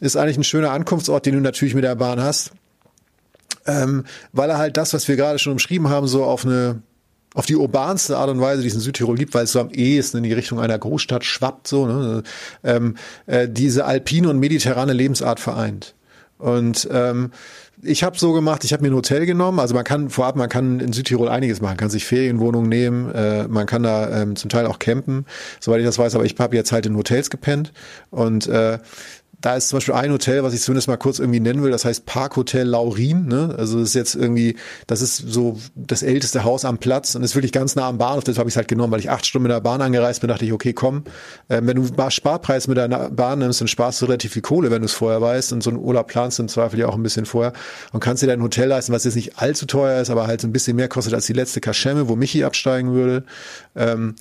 ist 0.00 0.16
eigentlich 0.16 0.38
ein 0.38 0.44
schöner 0.44 0.70
Ankunftsort, 0.70 1.26
den 1.26 1.34
du 1.34 1.40
natürlich 1.40 1.74
mit 1.74 1.84
der 1.84 1.94
Bahn 1.94 2.20
hast. 2.20 2.52
Ähm, 3.66 4.04
weil 4.32 4.50
er 4.50 4.58
halt 4.58 4.76
das, 4.76 4.92
was 4.92 5.08
wir 5.08 5.16
gerade 5.16 5.38
schon 5.38 5.52
umschrieben 5.52 5.88
haben, 5.88 6.06
so 6.06 6.24
auf 6.24 6.44
eine 6.44 6.82
auf 7.34 7.46
die 7.46 7.56
urbanste 7.56 8.16
Art 8.16 8.30
und 8.30 8.40
Weise, 8.40 8.62
die 8.62 8.68
es 8.68 8.74
in 8.74 8.80
Südtirol 8.80 9.16
gibt, 9.16 9.34
weil 9.34 9.44
es 9.44 9.52
so 9.52 9.60
am 9.60 9.70
ehesten 9.70 10.18
in 10.18 10.22
die 10.22 10.32
Richtung 10.32 10.60
einer 10.60 10.78
Großstadt 10.78 11.24
schwappt, 11.24 11.66
so, 11.66 11.86
ne? 11.86 12.22
ähm, 12.62 12.94
äh, 13.26 13.48
diese 13.48 13.84
alpine 13.84 14.30
und 14.30 14.38
mediterrane 14.38 14.92
Lebensart 14.92 15.40
vereint. 15.40 15.94
Und 16.44 16.86
ähm, 16.92 17.30
ich 17.82 18.04
habe 18.04 18.18
so 18.18 18.34
gemacht, 18.34 18.64
ich 18.64 18.74
habe 18.74 18.82
mir 18.82 18.90
ein 18.90 18.94
Hotel 18.94 19.24
genommen. 19.24 19.58
Also 19.58 19.74
man 19.74 19.82
kann 19.82 20.10
vorab, 20.10 20.36
man 20.36 20.50
kann 20.50 20.78
in 20.78 20.92
Südtirol 20.92 21.30
einiges 21.30 21.62
machen, 21.62 21.78
kann 21.78 21.88
sich 21.88 22.04
Ferienwohnungen 22.04 22.68
nehmen, 22.68 23.10
äh, 23.12 23.48
man 23.48 23.64
kann 23.64 23.82
da 23.82 24.22
ähm, 24.22 24.36
zum 24.36 24.50
Teil 24.50 24.66
auch 24.66 24.78
campen, 24.78 25.24
soweit 25.58 25.80
ich 25.80 25.86
das 25.86 25.98
weiß. 25.98 26.14
Aber 26.14 26.24
ich 26.24 26.36
habe 26.38 26.54
jetzt 26.54 26.70
halt 26.70 26.84
in 26.84 26.96
Hotels 26.98 27.30
gepennt 27.30 27.72
und 28.10 28.46
äh, 28.46 28.78
da 29.40 29.56
ist 29.56 29.68
zum 29.68 29.78
Beispiel 29.78 29.94
ein 29.94 30.12
Hotel, 30.12 30.42
was 30.42 30.54
ich 30.54 30.60
zumindest 30.60 30.88
mal 30.88 30.96
kurz 30.96 31.18
irgendwie 31.18 31.40
nennen 31.40 31.62
will, 31.62 31.70
das 31.70 31.84
heißt 31.84 32.06
Parkhotel 32.06 32.66
Laurin. 32.66 33.26
Ne? 33.26 33.54
Also 33.56 33.78
das 33.78 33.88
ist 33.88 33.94
jetzt 33.94 34.14
irgendwie, 34.14 34.56
das 34.86 35.02
ist 35.02 35.16
so 35.16 35.58
das 35.74 36.02
älteste 36.02 36.44
Haus 36.44 36.64
am 36.64 36.78
Platz 36.78 37.14
und 37.14 37.22
ist 37.22 37.34
wirklich 37.34 37.52
ganz 37.52 37.76
nah 37.76 37.88
am 37.88 37.98
Bahnhof. 37.98 38.24
Das 38.24 38.38
habe 38.38 38.48
ich 38.48 38.56
halt 38.56 38.68
genommen, 38.68 38.92
weil 38.92 39.00
ich 39.00 39.10
acht 39.10 39.26
Stunden 39.26 39.44
mit 39.44 39.52
der 39.52 39.60
Bahn 39.60 39.82
angereist 39.82 40.20
bin, 40.20 40.28
dachte 40.28 40.44
ich, 40.44 40.52
okay, 40.52 40.72
komm, 40.72 41.04
ähm, 41.50 41.66
wenn 41.66 41.76
du 41.76 42.10
Sparpreis 42.10 42.68
mit 42.68 42.76
der 42.76 42.88
Bahn 42.88 43.40
nimmst, 43.40 43.60
dann 43.60 43.68
sparst 43.68 44.00
du 44.02 44.06
relativ 44.06 44.32
viel 44.32 44.42
Kohle, 44.42 44.70
wenn 44.70 44.82
du 44.82 44.86
es 44.86 44.92
vorher 44.92 45.20
weißt. 45.20 45.52
Und 45.52 45.62
so 45.62 45.70
ein 45.70 45.76
Urlaub 45.76 46.06
planst 46.06 46.38
du 46.38 46.42
im 46.44 46.48
Zweifel 46.48 46.78
ja 46.78 46.88
auch 46.88 46.94
ein 46.94 47.02
bisschen 47.02 47.26
vorher 47.26 47.52
und 47.92 48.00
kannst 48.00 48.22
dir 48.22 48.26
dein 48.26 48.42
Hotel 48.42 48.68
leisten, 48.68 48.92
was 48.92 49.04
jetzt 49.04 49.16
nicht 49.16 49.38
allzu 49.38 49.66
teuer 49.66 50.00
ist, 50.00 50.10
aber 50.10 50.26
halt 50.26 50.40
so 50.40 50.48
ein 50.48 50.52
bisschen 50.52 50.76
mehr 50.76 50.88
kostet 50.88 51.14
als 51.14 51.26
die 51.26 51.32
letzte 51.32 51.60
Kaschemme, 51.60 52.08
wo 52.08 52.16
Michi 52.16 52.44
absteigen 52.44 52.92
würde. 52.92 53.24
Ähm, 53.76 54.14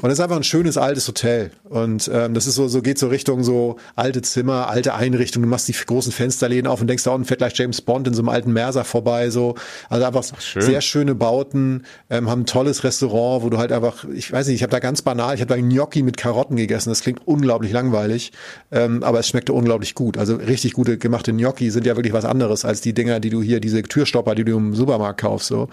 und 0.00 0.10
es 0.10 0.18
ist 0.18 0.20
einfach 0.20 0.36
ein 0.36 0.44
schönes 0.44 0.76
altes 0.76 1.06
Hotel. 1.08 1.50
Und 1.68 2.10
ähm, 2.12 2.34
das 2.34 2.46
ist 2.46 2.54
so, 2.54 2.68
so 2.68 2.82
geht 2.82 2.98
so 2.98 3.08
Richtung 3.08 3.42
so 3.42 3.76
alte 3.96 4.22
Zimmer, 4.22 4.68
alte 4.70 4.94
Einrichtung. 4.94 5.42
Du 5.42 5.48
machst 5.48 5.68
die 5.68 5.72
großen 5.72 6.12
Fensterläden 6.12 6.66
auf 6.66 6.80
und 6.80 6.86
denkst, 6.86 7.04
da 7.04 7.10
unten 7.10 7.26
fährt 7.26 7.38
gleich 7.38 7.56
James 7.56 7.80
Bond 7.80 8.08
in 8.08 8.14
so 8.14 8.22
einem 8.22 8.28
alten 8.28 8.52
Merser 8.52 8.84
vorbei. 8.84 9.30
So, 9.30 9.54
also 9.88 10.04
einfach 10.04 10.24
schön. 10.40 10.62
sehr 10.62 10.80
schöne 10.80 11.14
Bauten, 11.14 11.84
ähm, 12.08 12.30
haben 12.30 12.42
ein 12.42 12.46
tolles 12.46 12.84
Restaurant, 12.84 13.42
wo 13.42 13.50
du 13.50 13.58
halt 13.58 13.72
einfach, 13.72 14.04
ich 14.04 14.32
weiß 14.32 14.46
nicht, 14.46 14.56
ich 14.56 14.62
habe 14.62 14.70
da 14.70 14.78
ganz 14.78 15.02
banal, 15.02 15.34
ich 15.34 15.40
habe 15.40 15.54
da 15.54 15.60
Gnocchi 15.60 16.02
mit 16.02 16.16
Karotten 16.16 16.56
gegessen. 16.56 16.90
Das 16.90 17.02
klingt 17.02 17.26
unglaublich 17.26 17.72
langweilig, 17.72 18.32
ähm, 18.70 19.02
aber 19.02 19.20
es 19.20 19.28
schmeckte 19.28 19.52
unglaublich 19.52 19.94
gut. 19.94 20.16
Also 20.16 20.36
richtig 20.36 20.72
gute 20.72 20.98
gemachte 20.98 21.32
Gnocchi 21.32 21.70
sind 21.70 21.86
ja 21.86 21.96
wirklich 21.96 22.12
was 22.12 22.24
anderes 22.24 22.64
als 22.64 22.80
die 22.80 22.94
Dinger, 22.94 23.20
die 23.20 23.30
du 23.30 23.42
hier, 23.42 23.60
diese 23.60 23.82
Türstopper, 23.82 24.34
die 24.34 24.44
du 24.44 24.56
im 24.56 24.74
Supermarkt 24.74 25.20
kaufst. 25.20 25.48
So, 25.48 25.68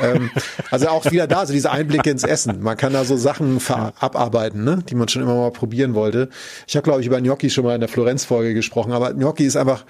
ähm, 0.00 0.30
also 0.70 0.88
auch 0.88 1.10
wieder 1.10 1.26
da, 1.26 1.46
so 1.46 1.52
diese 1.52 1.70
Einblicke 1.70 2.10
ins 2.10 2.24
Essen. 2.24 2.62
Man 2.62 2.76
kann 2.76 2.92
da 2.92 3.04
so 3.04 3.16
Sachen 3.16 3.60
abarbeiten, 3.98 4.64
ne, 4.64 4.78
die 4.88 4.94
man 4.94 5.08
schon 5.08 5.22
immer 5.22 5.34
mal 5.34 5.50
probieren 5.50 5.94
wollte. 5.94 6.28
Ich 6.66 6.76
habe 6.76 6.84
glaube 6.84 7.00
ich 7.00 7.06
über 7.06 7.20
Gnocchi 7.20 7.50
schon 7.50 7.64
mal 7.64 7.74
in 7.74 7.80
der 7.80 7.88
Florenz-Folge 8.24 8.54
gesprochen, 8.54 8.92
aber 8.92 9.14
Gnocchi 9.14 9.44
ist 9.44 9.56
einfach, 9.56 9.84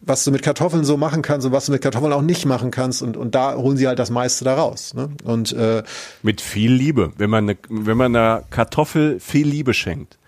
was 0.00 0.24
du 0.24 0.30
mit 0.30 0.42
Kartoffeln 0.42 0.84
so 0.84 0.96
machen 0.96 1.22
kannst 1.22 1.46
und 1.46 1.52
was 1.52 1.66
du 1.66 1.72
mit 1.72 1.82
Kartoffeln 1.82 2.12
auch 2.12 2.22
nicht 2.22 2.44
machen 2.44 2.70
kannst 2.70 3.02
und, 3.02 3.16
und 3.16 3.34
da 3.34 3.56
holen 3.56 3.76
sie 3.76 3.88
halt 3.88 3.98
das 3.98 4.10
meiste 4.10 4.44
daraus. 4.44 4.92
Ne? 4.94 5.08
Und 5.24 5.52
äh, 5.52 5.82
mit 6.22 6.40
viel 6.40 6.72
Liebe. 6.72 7.12
Wenn 7.16 7.30
man 7.30 7.44
eine, 7.44 7.58
wenn 7.68 7.96
man 7.96 8.14
einer 8.14 8.44
Kartoffel 8.50 9.18
viel 9.18 9.46
Liebe 9.46 9.72
schenkt, 9.72 10.18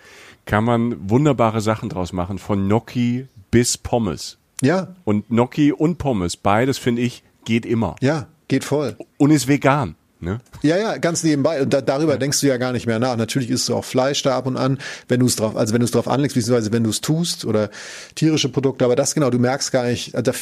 kann 0.47 0.65
man 0.65 1.11
wunderbare 1.11 1.61
Sachen 1.61 1.89
draus 1.89 2.13
machen, 2.13 2.39
von 2.39 2.67
Gnocchi 2.67 3.27
bis 3.51 3.77
Pommes. 3.77 4.39
Ja. 4.63 4.95
Und 5.05 5.29
Gnocchi 5.29 5.73
und 5.73 5.99
Pommes, 5.99 6.37
beides 6.37 6.79
finde 6.79 7.03
ich, 7.03 7.23
geht 7.45 7.67
immer. 7.67 7.97
Ja, 8.01 8.29
geht 8.49 8.65
voll. 8.65 8.97
Und 9.19 9.31
ist 9.31 9.49
vegan. 9.49 9.97
Ne? 10.19 10.41
Ja, 10.63 10.79
ja, 10.79 10.97
ganz 10.97 11.23
nebenbei. 11.25 11.61
Und 11.63 11.73
da, 11.73 11.81
darüber 11.81 12.13
ja. 12.13 12.19
denkst 12.19 12.41
du 12.41 12.47
ja 12.47 12.57
gar 12.57 12.73
nicht 12.73 12.87
mehr 12.87 12.99
nach. 12.99 13.17
Natürlich 13.17 13.51
isst 13.51 13.69
du 13.69 13.75
auch 13.75 13.85
Fleisch 13.85 14.23
da 14.23 14.37
ab 14.37 14.47
und 14.47 14.57
an, 14.57 14.79
wenn 15.09 15.21
du 15.21 15.27
es 15.27 15.37
drauf, 15.37 15.57
also 15.57 15.75
wenn 15.75 15.81
du 15.81 15.85
es 15.85 15.91
drauf 15.91 16.09
anlegst, 16.09 16.35
beziehungsweise 16.35 16.73
wenn 16.73 16.85
du 16.85 16.91
es 16.91 17.01
tust 17.01 17.45
oder 17.45 17.71
tierische 18.15 18.49
Produkte. 18.49 18.85
Aber 18.85 18.97
das 18.97 19.15
genau, 19.15 19.31
du 19.31 19.39
merkst 19.39 19.73
gar 19.73 19.85
nicht, 19.85 20.15
da, 20.15 20.33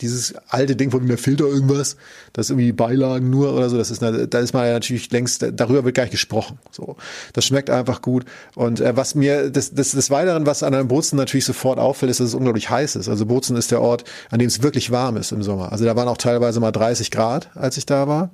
dieses 0.00 0.34
alte 0.48 0.76
Ding 0.76 0.90
von 0.90 1.04
mir 1.04 1.18
Filter 1.18 1.44
irgendwas, 1.44 1.96
das 2.32 2.50
irgendwie 2.50 2.72
Beilagen 2.72 3.30
nur 3.30 3.54
oder 3.54 3.68
so, 3.68 3.76
das 3.76 3.90
ist, 3.90 4.02
da 4.02 4.38
ist 4.38 4.54
man 4.54 4.66
ja 4.66 4.72
natürlich 4.72 5.10
längst, 5.10 5.44
darüber 5.52 5.84
wird 5.84 5.94
gar 5.94 6.04
nicht 6.04 6.12
gesprochen. 6.12 6.58
So, 6.70 6.96
das 7.32 7.44
schmeckt 7.44 7.70
einfach 7.70 8.02
gut. 8.02 8.24
Und 8.54 8.80
äh, 8.80 8.96
was 8.96 9.14
mir, 9.14 9.50
das, 9.50 9.74
das, 9.74 9.92
des 9.92 10.10
Weiteren, 10.10 10.46
was 10.46 10.62
an 10.62 10.74
einem 10.74 10.88
Bozen 10.88 11.16
natürlich 11.16 11.44
sofort 11.44 11.78
auffällt, 11.78 12.10
ist, 12.10 12.20
dass 12.20 12.28
es 12.28 12.34
unglaublich 12.34 12.70
heiß 12.70 12.96
ist. 12.96 13.08
Also 13.08 13.26
Bozen 13.26 13.56
ist 13.56 13.70
der 13.70 13.80
Ort, 13.80 14.04
an 14.30 14.38
dem 14.38 14.48
es 14.48 14.62
wirklich 14.62 14.90
warm 14.90 15.16
ist 15.16 15.32
im 15.32 15.42
Sommer. 15.42 15.72
Also 15.72 15.84
da 15.84 15.96
waren 15.96 16.08
auch 16.08 16.16
teilweise 16.16 16.60
mal 16.60 16.72
30 16.72 17.10
Grad, 17.10 17.50
als 17.54 17.76
ich 17.76 17.86
da 17.86 18.08
war. 18.08 18.30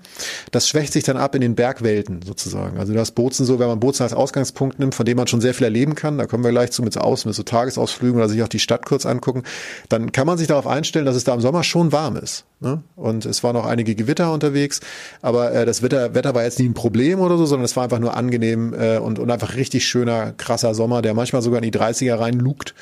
Das 0.53 0.69
schwächt 0.69 0.93
sich 0.93 1.05
dann 1.05 1.17
ab 1.17 1.35
in 1.35 1.41
den 1.41 1.55
Bergwelten 1.55 2.23
sozusagen. 2.23 2.79
Also 2.79 2.93
das 2.95 3.11
Bozen 3.11 3.45
so, 3.47 3.59
wenn 3.59 3.69
man 3.69 3.81
Bozen 3.81 4.03
als 4.03 4.13
Ausgangspunkt 4.13 4.79
nimmt, 4.79 4.95
von 4.95 5.07
dem 5.07 5.17
man 5.17 5.27
schon 5.27 5.41
sehr 5.41 5.55
viel 5.55 5.65
erleben 5.65 5.95
kann, 5.95 6.19
da 6.19 6.27
kommen 6.27 6.45
wir 6.45 6.51
gleich 6.51 6.71
zu 6.71 6.83
mit 6.83 6.93
so 6.93 7.01
Aus, 7.01 7.25
mit 7.25 7.35
so 7.35 7.43
Tagesausflügen 7.43 8.17
oder 8.17 8.29
sich 8.29 8.43
auch 8.43 8.49
die 8.49 8.59
Stadt 8.59 8.87
kurz 8.87 9.07
angucken, 9.07 9.43
dann 9.89 10.13
kann 10.13 10.27
man 10.27 10.39
sich 10.39 10.49
darauf 10.49 10.67
einstellen, 10.67 11.07
dass 11.07 11.17
es 11.17 11.25
da 11.25 11.35
im 11.35 11.41
Sommer 11.41 11.56
Sommer 11.57 11.65
schon 11.65 11.93
warm 11.93 12.17
ist. 12.17 12.45
Ne? 12.61 12.83
Und 12.97 13.25
es 13.25 13.43
waren 13.43 13.57
auch 13.57 13.65
einige 13.65 13.95
Gewitter 13.95 14.31
unterwegs, 14.33 14.81
aber 15.23 15.53
äh, 15.53 15.65
das 15.65 15.83
Wetter, 15.83 16.15
Wetter 16.15 16.35
war 16.35 16.45
jetzt 16.45 16.59
nie 16.59 16.69
ein 16.69 16.75
Problem 16.75 17.21
oder 17.21 17.39
so, 17.39 17.47
sondern 17.47 17.65
es 17.65 17.77
war 17.77 17.85
einfach 17.85 17.99
nur 17.99 18.15
angenehm 18.15 18.75
äh, 18.75 18.99
und, 18.99 19.19
und 19.19 19.31
einfach 19.31 19.57
richtig 19.57 19.87
schöner, 19.87 20.33
krasser 20.33 20.75
Sommer, 20.75 21.01
der 21.01 21.15
manchmal 21.15 21.41
sogar 21.41 21.63
in 21.63 21.71
die 21.71 21.79
30er 21.79 22.19
reinlugt. 22.19 22.75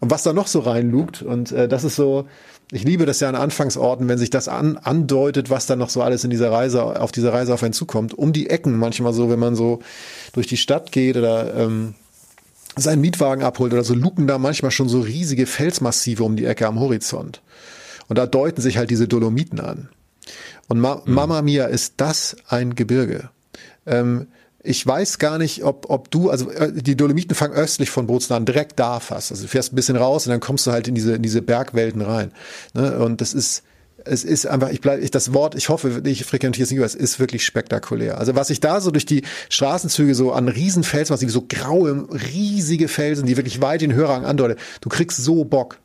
Und 0.00 0.10
was 0.10 0.22
da 0.22 0.32
noch 0.32 0.46
so 0.46 0.60
reinlugt, 0.60 1.22
und 1.22 1.50
äh, 1.50 1.66
das 1.66 1.82
ist 1.82 1.96
so, 1.96 2.26
ich 2.70 2.84
liebe 2.84 3.06
das 3.06 3.18
ja 3.20 3.28
an 3.28 3.34
Anfangsorten, 3.34 4.08
wenn 4.08 4.18
sich 4.18 4.30
das 4.30 4.46
an, 4.46 4.76
andeutet, 4.76 5.50
was 5.50 5.66
dann 5.66 5.80
noch 5.80 5.90
so 5.90 6.02
alles 6.02 6.22
in 6.22 6.30
dieser 6.30 6.52
Reise, 6.52 7.00
auf 7.00 7.10
dieser 7.10 7.32
Reise 7.32 7.54
auf 7.54 7.62
einen 7.62 7.72
zukommt. 7.72 8.14
Um 8.14 8.32
die 8.32 8.50
Ecken 8.50 8.78
manchmal 8.78 9.12
so, 9.12 9.30
wenn 9.30 9.40
man 9.40 9.56
so 9.56 9.80
durch 10.32 10.46
die 10.46 10.56
Stadt 10.56 10.92
geht 10.92 11.16
oder 11.16 11.54
ähm, 11.54 11.94
seinen 12.76 13.00
Mietwagen 13.00 13.44
abholt 13.44 13.72
oder 13.72 13.84
so, 13.84 13.94
luken 13.94 14.26
da 14.26 14.38
manchmal 14.38 14.70
schon 14.70 14.88
so 14.88 15.00
riesige 15.00 15.46
Felsmassive 15.46 16.24
um 16.24 16.36
die 16.36 16.46
Ecke 16.46 16.66
am 16.66 16.80
Horizont. 16.80 17.42
Und 18.08 18.18
da 18.18 18.26
deuten 18.26 18.60
sich 18.60 18.76
halt 18.76 18.90
diese 18.90 19.08
Dolomiten 19.08 19.60
an. 19.60 19.88
Und 20.68 20.80
Ma 20.80 21.02
mhm. 21.04 21.14
Mama 21.14 21.42
Mia, 21.42 21.66
ist 21.66 21.94
das 21.98 22.36
ein 22.48 22.74
Gebirge? 22.74 23.30
Ähm, 23.86 24.28
ich 24.64 24.86
weiß 24.86 25.18
gar 25.18 25.38
nicht, 25.38 25.64
ob, 25.64 25.90
ob 25.90 26.10
du, 26.10 26.30
also 26.30 26.50
äh, 26.50 26.72
die 26.72 26.96
Dolomiten 26.96 27.34
fangen 27.34 27.54
östlich 27.54 27.90
von 27.90 28.06
Bozen 28.06 28.34
an, 28.34 28.44
direkt 28.44 28.78
da 28.78 29.00
fast. 29.00 29.32
Also 29.32 29.42
du 29.42 29.48
fährst 29.48 29.72
ein 29.72 29.76
bisschen 29.76 29.96
raus 29.96 30.26
und 30.26 30.30
dann 30.30 30.40
kommst 30.40 30.66
du 30.66 30.72
halt 30.72 30.86
in 30.88 30.94
diese, 30.94 31.14
in 31.14 31.22
diese 31.22 31.42
Bergwelten 31.42 32.00
rein. 32.00 32.32
Ne? 32.74 32.96
Und 32.98 33.20
das 33.20 33.34
ist, 33.34 33.64
es 34.04 34.24
ist 34.24 34.46
einfach, 34.46 34.70
ich 34.70 34.80
bleibe, 34.80 35.02
ich, 35.02 35.10
das 35.10 35.32
Wort, 35.32 35.54
ich 35.56 35.68
hoffe, 35.68 36.02
ich 36.04 36.24
frequentiere 36.24 36.64
es 36.64 36.70
nicht, 36.70 36.78
aber 36.78 36.86
es 36.86 36.94
ist 36.94 37.18
wirklich 37.18 37.44
spektakulär. 37.44 38.18
Also 38.18 38.34
was 38.36 38.50
ich 38.50 38.60
da 38.60 38.80
so 38.80 38.90
durch 38.90 39.06
die 39.06 39.22
Straßenzüge 39.48 40.14
so 40.14 40.32
an 40.32 40.48
Riesenfelsmassiv, 40.48 41.30
so 41.30 41.44
graue, 41.48 42.06
riesige 42.32 42.88
Felsen, 42.88 43.26
die 43.26 43.36
wirklich 43.36 43.60
weit 43.60 43.80
den 43.80 43.94
Hörrang 43.94 44.24
andeutet, 44.24 44.58
du 44.80 44.88
kriegst 44.88 45.18
so 45.18 45.44
Bock. 45.44 45.78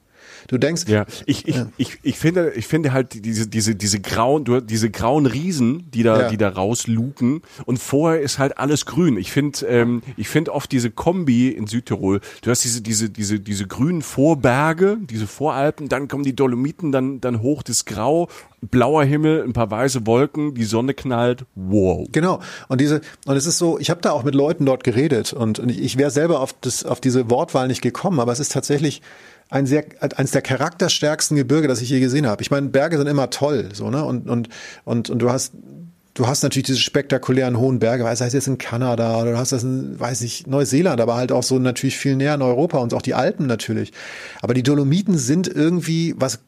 Du 0.47 0.57
denkst, 0.57 0.83
ja, 0.87 1.05
ich, 1.25 1.47
ich, 1.47 1.55
ja. 1.55 1.67
ich, 1.77 1.99
ich 2.03 2.17
finde, 2.17 2.53
ich 2.55 2.67
finde 2.67 2.93
halt 2.93 3.25
diese, 3.25 3.47
diese, 3.47 3.75
diese 3.75 3.99
grauen, 3.99 4.45
diese 4.65 4.89
grauen 4.89 5.25
Riesen, 5.25 5.91
die 5.91 6.03
da, 6.03 6.21
ja. 6.21 6.29
die 6.29 6.37
da 6.37 6.49
rausluken 6.49 7.41
und 7.65 7.77
vorher 7.79 8.21
ist 8.21 8.39
halt 8.39 8.57
alles 8.57 8.85
grün. 8.85 9.17
Ich 9.17 9.31
finde, 9.31 9.65
ähm, 9.67 10.01
ich 10.15 10.29
finde 10.29 10.53
oft 10.53 10.71
diese 10.71 10.89
Kombi 10.89 11.49
in 11.49 11.67
Südtirol. 11.67 12.21
Du 12.41 12.49
hast 12.49 12.63
diese, 12.63 12.81
diese, 12.81 13.09
diese, 13.09 13.39
diese 13.39 13.67
grünen 13.67 14.01
Vorberge, 14.01 14.97
diese 15.01 15.27
Voralpen, 15.27 15.89
dann 15.89 16.07
kommen 16.07 16.23
die 16.23 16.35
Dolomiten, 16.35 16.91
dann, 16.93 17.19
dann 17.19 17.41
hoch 17.41 17.61
das 17.61 17.83
Grau, 17.83 18.29
blauer 18.61 19.03
Himmel, 19.03 19.43
ein 19.43 19.53
paar 19.53 19.69
weiße 19.69 20.07
Wolken, 20.07 20.55
die 20.55 20.63
Sonne 20.63 20.93
knallt, 20.93 21.45
wow. 21.55 22.07
Genau. 22.11 22.39
Und 22.69 22.81
diese, 22.81 23.01
und 23.25 23.35
es 23.35 23.45
ist 23.45 23.57
so, 23.57 23.77
ich 23.79 23.89
habe 23.89 24.01
da 24.01 24.11
auch 24.11 24.23
mit 24.23 24.33
Leuten 24.33 24.65
dort 24.65 24.83
geredet 24.83 25.33
und, 25.33 25.59
und 25.59 25.69
ich, 25.69 25.81
ich 25.81 25.97
wäre 25.97 26.09
selber 26.09 26.39
auf 26.39 26.53
das, 26.61 26.85
auf 26.85 27.01
diese 27.01 27.29
Wortwahl 27.29 27.67
nicht 27.67 27.81
gekommen, 27.81 28.19
aber 28.19 28.31
es 28.31 28.39
ist 28.39 28.51
tatsächlich, 28.51 29.01
ein 29.49 29.65
sehr, 29.65 29.85
eines 30.15 30.31
der 30.31 30.41
charakterstärksten 30.41 31.37
Gebirge, 31.37 31.67
das 31.67 31.81
ich 31.81 31.89
je 31.89 31.99
gesehen 31.99 32.27
habe. 32.27 32.41
Ich 32.41 32.51
meine, 32.51 32.67
Berge 32.67 32.97
sind 32.97 33.07
immer 33.07 33.29
toll, 33.29 33.69
so, 33.73 33.89
ne? 33.89 34.03
Und, 34.03 34.29
und, 34.29 34.49
und, 34.83 35.09
und 35.09 35.19
du 35.19 35.29
hast, 35.29 35.53
du 36.13 36.27
hast 36.27 36.43
natürlich 36.43 36.65
diese 36.65 36.79
spektakulären 36.79 37.57
hohen 37.57 37.79
Berge, 37.79 38.03
sei 38.15 38.25
es 38.25 38.33
jetzt 38.33 38.47
in 38.47 38.57
Kanada 38.57 39.21
oder 39.21 39.31
du 39.31 39.37
hast 39.37 39.51
das 39.51 39.63
in, 39.63 39.99
weiß 39.99 40.21
ich, 40.21 40.47
Neuseeland, 40.47 40.99
aber 40.99 41.15
halt 41.15 41.31
auch 41.31 41.43
so 41.43 41.59
natürlich 41.59 41.97
viel 41.97 42.15
näher 42.15 42.35
in 42.35 42.41
Europa 42.41 42.79
und 42.79 42.93
auch 42.93 43.01
die 43.01 43.13
Alpen 43.13 43.45
natürlich. 43.45 43.93
Aber 44.41 44.53
die 44.53 44.63
Dolomiten 44.63 45.17
sind 45.17 45.47
irgendwie 45.47 46.13
was 46.17 46.39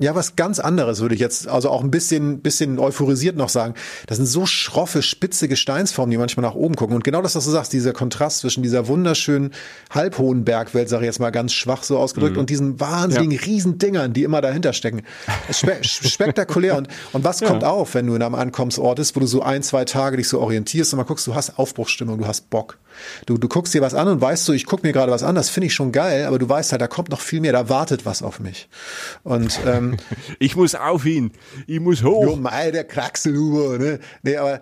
ja, 0.00 0.14
was 0.14 0.36
ganz 0.36 0.60
anderes 0.60 1.00
würde 1.00 1.14
ich 1.14 1.20
jetzt, 1.20 1.48
also 1.48 1.70
auch 1.70 1.82
ein 1.82 1.90
bisschen, 1.90 2.40
bisschen 2.40 2.78
euphorisiert 2.78 3.36
noch 3.36 3.48
sagen. 3.48 3.74
Das 4.06 4.16
sind 4.16 4.26
so 4.26 4.46
schroffe, 4.46 5.02
spitze 5.02 5.48
Gesteinsformen, 5.48 6.10
die 6.10 6.18
manchmal 6.18 6.46
nach 6.46 6.54
oben 6.54 6.76
gucken. 6.76 6.94
Und 6.94 7.04
genau 7.04 7.20
das, 7.20 7.34
was 7.34 7.44
du 7.44 7.50
sagst, 7.50 7.72
dieser 7.72 7.92
Kontrast 7.92 8.38
zwischen 8.38 8.62
dieser 8.62 8.86
wunderschönen 8.86 9.50
halbhohen 9.90 10.44
Bergwelt, 10.44 10.88
sage 10.88 11.02
ich 11.02 11.06
jetzt 11.06 11.18
mal 11.18 11.30
ganz 11.30 11.52
schwach 11.52 11.82
so 11.82 11.98
ausgedrückt, 11.98 12.34
mhm. 12.34 12.40
und 12.40 12.50
diesen 12.50 12.78
wahnsinnigen 12.80 13.32
ja. 13.32 13.40
Riesendingern, 13.40 14.12
die 14.12 14.22
immer 14.22 14.40
dahinter 14.40 14.72
stecken. 14.72 15.02
Spe 15.50 15.78
spektakulär. 15.82 16.76
Und, 16.76 16.88
und 17.12 17.24
was 17.24 17.40
ja. 17.40 17.48
kommt 17.48 17.64
auf, 17.64 17.94
wenn 17.94 18.06
du 18.06 18.14
in 18.14 18.22
einem 18.22 18.34
Ankommensort 18.36 18.96
bist, 18.96 19.16
wo 19.16 19.20
du 19.20 19.26
so 19.26 19.42
ein, 19.42 19.62
zwei 19.62 19.84
Tage 19.84 20.16
dich 20.16 20.28
so 20.28 20.40
orientierst 20.40 20.92
und 20.92 20.98
mal 20.98 21.04
guckst, 21.04 21.26
du 21.26 21.34
hast 21.34 21.58
Aufbruchsstimmung, 21.58 22.18
du 22.18 22.26
hast 22.26 22.50
Bock. 22.50 22.78
Du, 23.26 23.38
du 23.38 23.48
guckst 23.48 23.74
dir 23.74 23.82
was 23.82 23.94
an 23.94 24.08
und 24.08 24.20
weißt 24.20 24.44
so, 24.44 24.52
ich 24.52 24.66
guck 24.66 24.82
mir 24.82 24.92
gerade 24.92 25.12
was 25.12 25.22
an, 25.22 25.34
das 25.34 25.48
finde 25.48 25.68
ich 25.68 25.74
schon 25.74 25.92
geil, 25.92 26.24
aber 26.24 26.38
du 26.38 26.48
weißt 26.48 26.72
halt, 26.72 26.82
da 26.82 26.88
kommt 26.88 27.10
noch 27.10 27.20
viel 27.20 27.40
mehr, 27.40 27.52
da 27.52 27.68
wartet 27.68 28.06
was 28.06 28.22
auf 28.22 28.40
mich. 28.40 28.68
Und 29.22 29.60
ähm, 29.66 29.87
ich 30.38 30.56
muss 30.56 30.74
auf 30.74 31.04
ihn, 31.04 31.32
ich 31.66 31.80
muss 31.80 32.02
hoch. 32.02 32.24
Jo, 32.24 32.36
mei, 32.36 32.70
der 32.70 32.84
Kraxelhuber, 32.84 33.78
ne? 33.78 33.98
Nee, 34.22 34.36
aber 34.36 34.54
äh, 34.54 34.60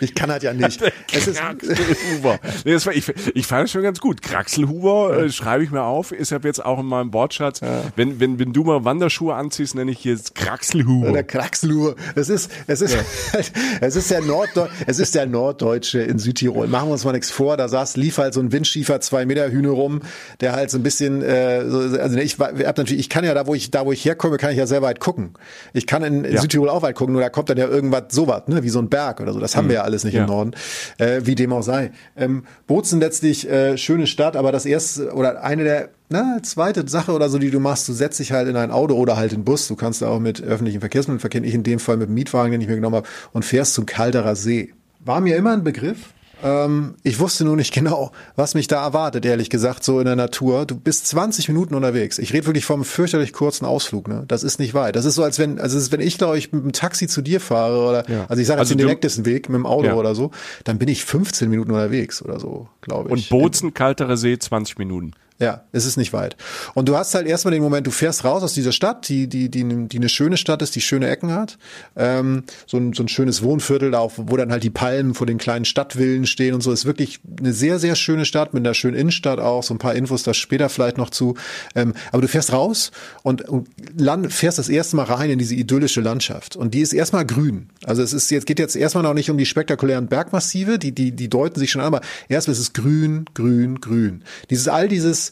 ich 0.00 0.14
kann 0.14 0.30
halt 0.30 0.42
ja 0.42 0.52
nicht. 0.54 0.82
es 1.12 1.28
ist, 1.28 1.38
Kraxelhuber. 1.38 2.38
nee, 2.64 2.72
das 2.72 2.86
war, 2.86 2.94
ich, 2.94 3.08
ich 3.34 3.46
fand 3.46 3.66
es 3.66 3.72
schon 3.72 3.82
ganz 3.82 4.00
gut. 4.00 4.22
Kraxelhuber 4.22 5.24
äh, 5.24 5.30
schreibe 5.30 5.64
ich 5.64 5.70
mir 5.70 5.82
auf, 5.82 6.12
ist 6.12 6.32
ab 6.32 6.44
jetzt 6.44 6.64
auch 6.64 6.80
in 6.80 6.86
meinem 6.86 7.12
Wortschatz. 7.12 7.60
Ja. 7.60 7.82
Wenn, 7.96 8.20
wenn, 8.20 8.38
wenn 8.38 8.52
du 8.52 8.64
mal 8.64 8.84
Wanderschuhe 8.84 9.34
anziehst, 9.34 9.74
nenne 9.74 9.90
ich 9.90 10.04
jetzt 10.04 10.34
Kraxelhuber. 10.34 11.12
Der 11.12 11.24
Kraxelhuber. 11.24 11.94
Es 12.14 12.28
ist, 12.28 12.50
es 12.66 12.80
ist, 12.80 12.94
ja. 12.94 13.40
es 13.80 13.96
ist 13.96 14.10
der 14.10 14.20
Norddeu 14.20 14.66
es 14.86 14.98
ist 14.98 15.14
der 15.14 15.26
Norddeutsche 15.26 16.00
in 16.00 16.18
Südtirol. 16.18 16.66
Machen 16.68 16.88
wir 16.88 16.92
uns 16.92 17.04
mal 17.04 17.12
nichts 17.12 17.30
vor. 17.30 17.56
Da 17.56 17.68
saß, 17.68 17.96
lief 17.96 18.18
halt 18.18 18.34
so 18.34 18.40
ein 18.40 18.52
windschiefer 18.52 19.00
zwei 19.00 19.26
Meter 19.26 19.50
Hühner 19.50 19.70
rum, 19.70 20.00
der 20.40 20.52
halt 20.52 20.70
so 20.70 20.78
ein 20.78 20.82
bisschen, 20.82 21.22
äh, 21.22 21.68
so, 21.68 21.78
also 21.78 22.16
ich 22.18 22.38
hab 22.38 22.78
natürlich, 22.78 23.00
ich 23.00 23.08
kann 23.08 23.24
ja 23.24 23.34
da, 23.34 23.46
wo 23.46 23.54
ich, 23.54 23.70
da 23.70 23.86
wo 23.86 23.92
ich 23.92 24.01
herkomme, 24.04 24.36
kann 24.36 24.50
ich 24.50 24.58
ja 24.58 24.66
sehr 24.66 24.82
weit 24.82 25.00
gucken. 25.00 25.34
Ich 25.72 25.86
kann 25.86 26.02
in, 26.02 26.24
in 26.24 26.34
ja. 26.34 26.40
Südtirol 26.40 26.68
auch 26.68 26.82
weit 26.82 26.94
gucken, 26.94 27.12
nur 27.12 27.22
da 27.22 27.28
kommt 27.28 27.50
dann 27.50 27.58
ja 27.58 27.66
irgendwas 27.66 28.04
sowas, 28.10 28.42
ne, 28.46 28.62
wie 28.62 28.68
so 28.68 28.78
ein 28.78 28.88
Berg 28.88 29.20
oder 29.20 29.32
so. 29.32 29.40
Das 29.40 29.56
haben 29.56 29.66
mhm. 29.66 29.70
wir 29.70 29.76
ja 29.76 29.82
alles 29.82 30.04
nicht 30.04 30.14
ja. 30.14 30.22
im 30.22 30.28
Norden, 30.28 30.52
äh, 30.98 31.20
wie 31.24 31.34
dem 31.34 31.52
auch 31.52 31.62
sei. 31.62 31.92
Ähm, 32.16 32.44
Bozen 32.66 33.00
letztlich 33.00 33.48
äh, 33.48 33.76
schöne 33.78 34.06
Stadt, 34.06 34.36
aber 34.36 34.52
das 34.52 34.66
erste 34.66 35.12
oder 35.12 35.42
eine 35.42 35.64
der 35.64 35.88
na, 36.12 36.40
zweite 36.42 36.86
Sache 36.86 37.12
oder 37.12 37.30
so, 37.30 37.38
die 37.38 37.50
du 37.50 37.58
machst, 37.58 37.88
du 37.88 37.94
setzt 37.94 38.20
dich 38.20 38.32
halt 38.32 38.46
in 38.46 38.56
ein 38.56 38.70
Auto 38.70 38.94
oder 38.94 39.16
halt 39.16 39.32
in 39.32 39.40
den 39.40 39.44
Bus. 39.44 39.66
Du 39.66 39.76
kannst 39.76 40.02
da 40.02 40.08
auch 40.08 40.20
mit 40.20 40.42
öffentlichen 40.42 40.80
Verkehrsmitteln 40.80 41.20
verkehren. 41.20 41.44
Ich 41.44 41.54
in 41.54 41.62
dem 41.62 41.78
Fall 41.78 41.96
mit 41.96 42.08
dem 42.08 42.14
Mietwagen, 42.14 42.52
den 42.52 42.60
ich 42.60 42.68
mir 42.68 42.74
genommen 42.74 42.96
habe, 42.96 43.08
und 43.32 43.44
fährst 43.44 43.72
zum 43.72 43.86
Kalderer 43.86 44.36
See. 44.36 44.74
War 45.00 45.20
mir 45.20 45.36
immer 45.36 45.52
ein 45.52 45.64
Begriff. 45.64 46.10
Ähm, 46.42 46.94
ich 47.02 47.20
wusste 47.20 47.44
nur 47.44 47.56
nicht 47.56 47.72
genau, 47.72 48.12
was 48.36 48.54
mich 48.54 48.66
da 48.66 48.82
erwartet, 48.82 49.24
ehrlich 49.24 49.50
gesagt, 49.50 49.84
so 49.84 49.98
in 50.00 50.06
der 50.06 50.16
Natur. 50.16 50.66
Du 50.66 50.76
bist 50.76 51.06
20 51.06 51.48
Minuten 51.48 51.74
unterwegs. 51.74 52.18
Ich 52.18 52.32
rede 52.32 52.46
wirklich 52.46 52.64
vom 52.64 52.84
fürchterlich 52.84 53.32
kurzen 53.32 53.64
Ausflug, 53.64 54.08
ne? 54.08 54.24
Das 54.28 54.42
ist 54.42 54.58
nicht 54.58 54.74
weit. 54.74 54.96
Das 54.96 55.04
ist 55.04 55.14
so, 55.14 55.22
als 55.22 55.38
wenn, 55.38 55.58
also 55.58 55.78
ist, 55.78 55.92
wenn 55.92 56.00
ich, 56.00 56.18
glaube 56.18 56.38
ich, 56.38 56.52
mit 56.52 56.64
dem 56.64 56.72
Taxi 56.72 57.06
zu 57.06 57.22
dir 57.22 57.40
fahre 57.40 57.88
oder, 57.88 58.10
ja. 58.10 58.26
also 58.28 58.40
ich 58.40 58.46
sage 58.46 58.60
jetzt 58.60 58.70
also 58.70 58.74
den 58.74 58.78
direktesten 58.78 59.24
Weg 59.24 59.48
mit 59.48 59.58
dem 59.58 59.66
Auto 59.66 59.86
ja. 59.86 59.94
oder 59.94 60.14
so, 60.14 60.30
dann 60.64 60.78
bin 60.78 60.88
ich 60.88 61.04
15 61.04 61.48
Minuten 61.48 61.70
unterwegs 61.70 62.22
oder 62.22 62.40
so, 62.40 62.68
glaube 62.80 63.08
ich. 63.08 63.12
Und 63.12 63.28
Bozen, 63.28 63.74
Kalterer 63.74 64.16
See, 64.16 64.38
20 64.38 64.78
Minuten. 64.78 65.12
Ja, 65.42 65.64
es 65.72 65.86
ist 65.86 65.96
nicht 65.96 66.12
weit. 66.12 66.36
Und 66.72 66.88
du 66.88 66.96
hast 66.96 67.16
halt 67.16 67.26
erstmal 67.26 67.50
den 67.50 67.64
Moment, 67.64 67.84
du 67.84 67.90
fährst 67.90 68.22
raus 68.22 68.44
aus 68.44 68.54
dieser 68.54 68.70
Stadt, 68.70 69.08
die, 69.08 69.26
die, 69.26 69.48
die, 69.48 69.88
die 69.88 69.96
eine 69.96 70.08
schöne 70.08 70.36
Stadt 70.36 70.62
ist, 70.62 70.76
die 70.76 70.80
schöne 70.80 71.08
Ecken 71.10 71.32
hat. 71.32 71.58
Ähm, 71.96 72.44
so, 72.68 72.76
ein, 72.76 72.92
so 72.92 73.02
ein 73.02 73.08
schönes 73.08 73.42
Wohnviertel, 73.42 73.90
da 73.90 74.06
wo 74.16 74.36
dann 74.36 74.52
halt 74.52 74.62
die 74.62 74.70
Palmen 74.70 75.14
vor 75.14 75.26
den 75.26 75.38
kleinen 75.38 75.64
Stadtvillen 75.64 76.26
stehen 76.26 76.54
und 76.54 76.60
so. 76.60 76.70
Ist 76.70 76.84
wirklich 76.84 77.18
eine 77.40 77.52
sehr, 77.52 77.80
sehr 77.80 77.96
schöne 77.96 78.24
Stadt 78.24 78.54
mit 78.54 78.64
einer 78.64 78.74
schönen 78.74 78.94
Innenstadt 78.94 79.40
auch. 79.40 79.64
So 79.64 79.74
ein 79.74 79.78
paar 79.78 79.96
Infos 79.96 80.22
da 80.22 80.32
später 80.32 80.68
vielleicht 80.68 80.96
noch 80.96 81.10
zu. 81.10 81.34
Ähm, 81.74 81.94
aber 82.12 82.22
du 82.22 82.28
fährst 82.28 82.52
raus 82.52 82.92
und, 83.24 83.42
und 83.48 83.66
land, 83.98 84.32
fährst 84.32 84.60
das 84.60 84.68
erste 84.68 84.94
Mal 84.94 85.06
rein 85.06 85.28
in 85.28 85.40
diese 85.40 85.56
idyllische 85.56 86.02
Landschaft. 86.02 86.54
Und 86.54 86.72
die 86.72 86.82
ist 86.82 86.92
erstmal 86.92 87.26
grün. 87.26 87.68
Also 87.84 88.00
es 88.00 88.12
ist 88.12 88.30
jetzt, 88.30 88.46
geht 88.46 88.60
jetzt 88.60 88.76
erstmal 88.76 89.02
noch 89.02 89.14
nicht 89.14 89.28
um 89.28 89.38
die 89.38 89.46
spektakulären 89.46 90.06
Bergmassive, 90.06 90.78
die, 90.78 90.92
die, 90.92 91.10
die 91.10 91.28
deuten 91.28 91.58
sich 91.58 91.72
schon 91.72 91.80
an, 91.80 91.88
aber 91.88 92.00
erstmal 92.28 92.52
ist 92.52 92.60
es 92.60 92.72
grün, 92.74 93.24
grün, 93.34 93.80
grün. 93.80 94.22
Dieses, 94.48 94.68
all 94.68 94.86
dieses, 94.86 95.31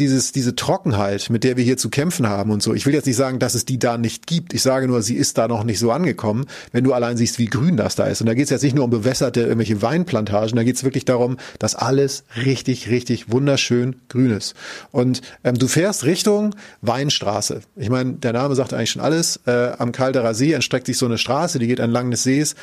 dieses, 0.00 0.32
diese 0.32 0.56
Trockenheit, 0.56 1.30
mit 1.30 1.44
der 1.44 1.56
wir 1.56 1.64
hier 1.64 1.76
zu 1.76 1.90
kämpfen 1.90 2.28
haben 2.28 2.50
und 2.50 2.62
so. 2.62 2.74
Ich 2.74 2.86
will 2.86 2.94
jetzt 2.94 3.06
nicht 3.06 3.16
sagen, 3.16 3.38
dass 3.38 3.54
es 3.54 3.64
die 3.64 3.78
da 3.78 3.98
nicht 3.98 4.26
gibt. 4.26 4.54
Ich 4.54 4.62
sage 4.62 4.88
nur, 4.88 5.02
sie 5.02 5.14
ist 5.14 5.38
da 5.38 5.46
noch 5.46 5.62
nicht 5.62 5.78
so 5.78 5.92
angekommen, 5.92 6.46
wenn 6.72 6.82
du 6.82 6.92
allein 6.92 7.16
siehst, 7.16 7.38
wie 7.38 7.46
grün 7.46 7.76
das 7.76 7.94
da 7.94 8.06
ist. 8.06 8.20
Und 8.20 8.26
da 8.26 8.34
geht 8.34 8.44
es 8.44 8.50
jetzt 8.50 8.62
nicht 8.62 8.74
nur 8.74 8.84
um 8.84 8.90
bewässerte 8.90 9.42
irgendwelche 9.42 9.82
Weinplantagen, 9.82 10.56
da 10.56 10.64
geht 10.64 10.76
es 10.76 10.84
wirklich 10.84 11.04
darum, 11.04 11.36
dass 11.58 11.74
alles 11.74 12.24
richtig, 12.44 12.88
richtig 12.88 13.30
wunderschön 13.30 13.96
grün 14.08 14.30
ist. 14.30 14.54
Und 14.90 15.20
ähm, 15.44 15.58
du 15.58 15.68
fährst 15.68 16.04
Richtung 16.04 16.54
Weinstraße. 16.80 17.60
Ich 17.76 17.90
meine, 17.90 18.14
der 18.14 18.32
Name 18.32 18.54
sagt 18.54 18.72
eigentlich 18.72 18.90
schon 18.90 19.02
alles. 19.02 19.40
Äh, 19.46 19.72
am 19.78 19.92
Calderer 19.92 20.34
See 20.34 20.52
entstreckt 20.52 20.86
sich 20.86 20.98
so 20.98 21.06
eine 21.06 21.18
Straße, 21.18 21.58
die 21.58 21.66
geht 21.66 21.78
entlang 21.78 22.10
des 22.10 22.22
Sees. 22.22 22.54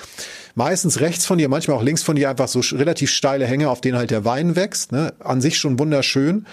Meistens 0.56 1.02
rechts 1.02 1.28
von 1.28 1.38
dir, 1.38 1.50
manchmal 1.50 1.78
auch 1.78 1.84
links 1.84 2.02
von 2.02 2.16
dir 2.16 2.32
einfach 2.32 2.48
so 2.48 2.62
relativ 2.76 3.12
steile 3.12 3.46
Hänge, 3.46 3.70
auf 3.70 3.80
denen 3.80 3.96
halt 3.96 4.10
der 4.10 4.26
Wein 4.26 4.56
wächst. 4.56 4.92
Ne? 4.92 5.14
An 5.20 5.40
sich 5.40 5.60
schon 5.60 5.78
wunderschön. 5.78 6.48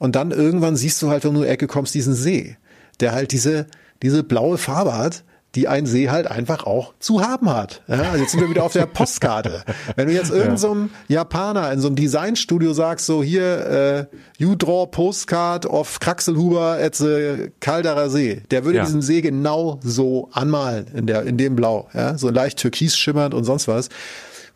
Und 0.00 0.16
dann 0.16 0.30
irgendwann 0.30 0.76
siehst 0.76 1.00
du 1.02 1.10
halt, 1.10 1.24
wenn 1.24 1.34
du 1.34 1.40
in 1.42 1.46
die 1.46 1.52
Ecke 1.52 1.66
kommst, 1.66 1.94
diesen 1.94 2.14
See, 2.14 2.56
der 3.00 3.12
halt 3.12 3.32
diese, 3.32 3.66
diese 4.02 4.24
blaue 4.24 4.56
Farbe 4.56 4.96
hat, 4.96 5.24
die 5.54 5.68
ein 5.68 5.84
See 5.84 6.08
halt 6.08 6.26
einfach 6.26 6.64
auch 6.64 6.94
zu 7.00 7.20
haben 7.20 7.50
hat. 7.50 7.82
Ja, 7.86 7.96
also 7.96 8.18
jetzt 8.18 8.30
sind 8.30 8.40
wir 8.40 8.48
wieder 8.48 8.64
auf 8.64 8.72
der 8.72 8.86
Postkarte. 8.86 9.62
Wenn 9.96 10.06
du 10.06 10.14
jetzt 10.14 10.30
irgendeinem 10.30 10.56
so 10.56 10.88
Japaner 11.08 11.70
in 11.72 11.80
so 11.80 11.88
einem 11.88 11.96
Designstudio 11.96 12.72
sagst, 12.72 13.04
so 13.04 13.22
hier, 13.22 13.66
äh, 13.66 14.16
you 14.38 14.54
draw 14.54 14.86
postcard 14.86 15.66
of 15.66 16.00
Kraxelhuber 16.00 16.78
at 16.80 16.94
the 16.94 17.50
Calderer 17.60 18.08
See, 18.08 18.42
der 18.50 18.64
würde 18.64 18.78
ja. 18.78 18.84
diesen 18.84 19.02
See 19.02 19.20
genau 19.20 19.80
so 19.82 20.30
anmalen 20.32 20.86
in 20.94 21.06
der, 21.06 21.24
in 21.24 21.36
dem 21.36 21.56
Blau, 21.56 21.88
ja, 21.92 22.16
so 22.16 22.30
leicht 22.30 22.58
türkis 22.58 22.96
schimmernd 22.96 23.34
und 23.34 23.44
sonst 23.44 23.68
was. 23.68 23.90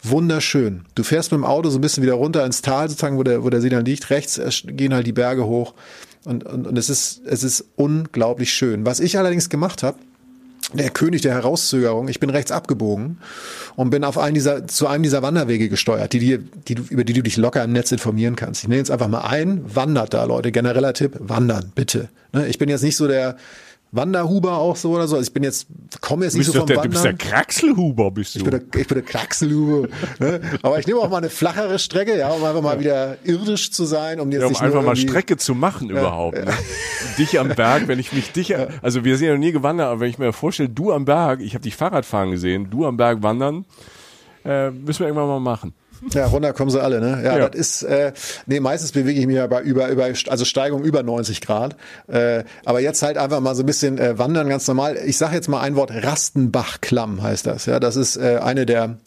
Wunderschön. 0.04 0.84
Du 0.94 1.02
fährst 1.02 1.32
mit 1.32 1.38
dem 1.38 1.44
Auto 1.44 1.70
so 1.70 1.78
ein 1.78 1.80
bisschen 1.80 2.02
wieder 2.02 2.14
runter 2.14 2.44
ins 2.44 2.62
Tal 2.62 2.88
sozusagen, 2.88 3.16
wo 3.16 3.22
der, 3.22 3.42
wo 3.42 3.50
der 3.50 3.60
See 3.60 3.70
dann 3.70 3.84
liegt. 3.84 4.10
Rechts 4.10 4.40
gehen 4.66 4.94
halt 4.94 5.06
die 5.06 5.12
Berge 5.12 5.46
hoch. 5.46 5.74
Und, 6.24 6.44
und, 6.44 6.66
und 6.66 6.78
es 6.78 6.90
ist, 6.90 7.22
es 7.26 7.42
ist 7.42 7.64
unglaublich 7.76 8.52
schön. 8.52 8.86
Was 8.86 9.00
ich 9.00 9.18
allerdings 9.18 9.48
gemacht 9.48 9.82
habe, 9.82 9.98
der 10.72 10.90
König 10.90 11.22
der 11.22 11.34
Herauszögerung. 11.34 12.08
Ich 12.08 12.20
bin 12.20 12.30
rechts 12.30 12.50
abgebogen 12.50 13.18
und 13.76 13.90
bin 13.90 14.02
auf 14.04 14.18
einen 14.18 14.34
dieser, 14.34 14.66
zu 14.66 14.86
einem 14.86 15.02
dieser 15.02 15.22
Wanderwege 15.22 15.68
gesteuert, 15.68 16.12
die, 16.12 16.18
die, 16.18 16.38
die, 16.38 16.82
über 16.88 17.04
die 17.04 17.12
du 17.12 17.22
dich 17.22 17.36
locker 17.36 17.62
im 17.62 17.72
Netz 17.72 17.92
informieren 17.92 18.34
kannst. 18.34 18.62
Ich 18.62 18.68
nenne 18.68 18.78
jetzt 18.78 18.90
einfach 18.90 19.08
mal 19.08 19.22
ein, 19.22 19.62
wandert 19.74 20.14
da, 20.14 20.24
Leute. 20.24 20.52
Genereller 20.52 20.94
Tipp, 20.94 21.16
wandern, 21.18 21.72
bitte. 21.74 22.08
Ne, 22.32 22.48
ich 22.48 22.58
bin 22.58 22.68
jetzt 22.68 22.82
nicht 22.82 22.96
so 22.96 23.06
der, 23.06 23.36
Wanderhuber 23.94 24.58
auch 24.58 24.76
so 24.76 24.92
oder 24.92 25.06
so. 25.06 25.16
Also 25.16 25.26
ich 25.26 25.32
bin 25.32 25.42
jetzt, 25.42 25.66
komme 26.00 26.24
jetzt 26.24 26.36
nicht 26.36 26.46
so 26.46 26.52
vom 26.52 26.66
der, 26.66 26.76
Wandern. 26.76 26.90
Du 26.90 26.94
bist 26.94 27.04
der 27.04 27.14
Kraxelhuber, 27.14 28.10
bist 28.10 28.34
du. 28.34 28.38
Ich 28.40 28.44
bin 28.44 28.50
der, 28.50 28.80
ich 28.80 28.88
bin 28.88 28.94
der 28.96 29.02
Kraxelhuber. 29.02 29.88
ne? 30.18 30.40
Aber 30.62 30.78
ich 30.78 30.86
nehme 30.86 31.00
auch 31.00 31.08
mal 31.08 31.18
eine 31.18 31.30
flachere 31.30 31.78
Strecke, 31.78 32.18
ja, 32.18 32.30
um 32.30 32.42
einfach 32.44 32.62
mal 32.62 32.80
wieder 32.80 33.18
irdisch 33.24 33.70
zu 33.70 33.84
sein, 33.84 34.20
um 34.20 34.30
jetzt 34.30 34.40
ja, 34.40 34.46
um 34.46 34.52
nicht 34.52 34.62
einfach 34.62 34.82
mal 34.82 34.96
Strecke 34.96 35.36
zu 35.36 35.54
machen 35.54 35.88
ja, 35.88 36.00
überhaupt. 36.00 36.44
Ne? 36.44 36.52
dich 37.18 37.38
am 37.38 37.48
Berg, 37.48 37.88
wenn 37.88 37.98
ich 37.98 38.12
mich 38.12 38.32
dich, 38.32 38.54
also 38.82 39.04
wir 39.04 39.16
sind 39.16 39.28
ja 39.28 39.34
noch 39.34 39.40
nie 39.40 39.52
gewandert, 39.52 39.88
aber 39.88 40.00
wenn 40.00 40.10
ich 40.10 40.18
mir 40.18 40.32
vorstelle, 40.32 40.68
du 40.68 40.92
am 40.92 41.04
Berg, 41.04 41.40
ich 41.40 41.54
habe 41.54 41.62
dich 41.62 41.76
Fahrrad 41.76 42.04
fahren 42.04 42.30
gesehen, 42.30 42.68
du 42.70 42.86
am 42.86 42.96
Berg 42.96 43.22
wandern, 43.22 43.64
äh, 44.44 44.70
müssen 44.70 45.00
wir 45.00 45.06
irgendwann 45.06 45.28
mal 45.28 45.40
machen. 45.40 45.74
Ja, 46.12 46.26
runter 46.26 46.52
kommen 46.52 46.70
sie 46.70 46.82
alle, 46.82 47.00
ne? 47.00 47.22
Ja, 47.24 47.38
ja. 47.38 47.48
das 47.48 47.58
ist, 47.58 47.82
äh, 47.82 48.12
nee, 48.46 48.60
meistens 48.60 48.92
bewege 48.92 49.18
ich 49.18 49.26
mich 49.26 49.36
ja 49.36 49.46
bei 49.46 49.62
über, 49.62 49.88
über, 49.88 50.04
also 50.04 50.44
Steigung 50.44 50.84
über 50.84 51.02
90 51.02 51.40
Grad. 51.40 51.76
Äh, 52.08 52.44
aber 52.64 52.80
jetzt 52.80 53.02
halt 53.02 53.16
einfach 53.16 53.40
mal 53.40 53.54
so 53.54 53.62
ein 53.62 53.66
bisschen 53.66 53.98
äh, 53.98 54.18
wandern, 54.18 54.48
ganz 54.48 54.68
normal. 54.68 54.98
Ich 55.04 55.16
sage 55.16 55.34
jetzt 55.34 55.48
mal 55.48 55.60
ein 55.60 55.76
Wort, 55.76 55.90
Rastenbachklamm 55.92 57.22
heißt 57.22 57.46
das. 57.46 57.66
Ja, 57.66 57.80
das 57.80 57.96
ist 57.96 58.16
äh, 58.16 58.38
eine 58.42 58.66
der 58.66 58.98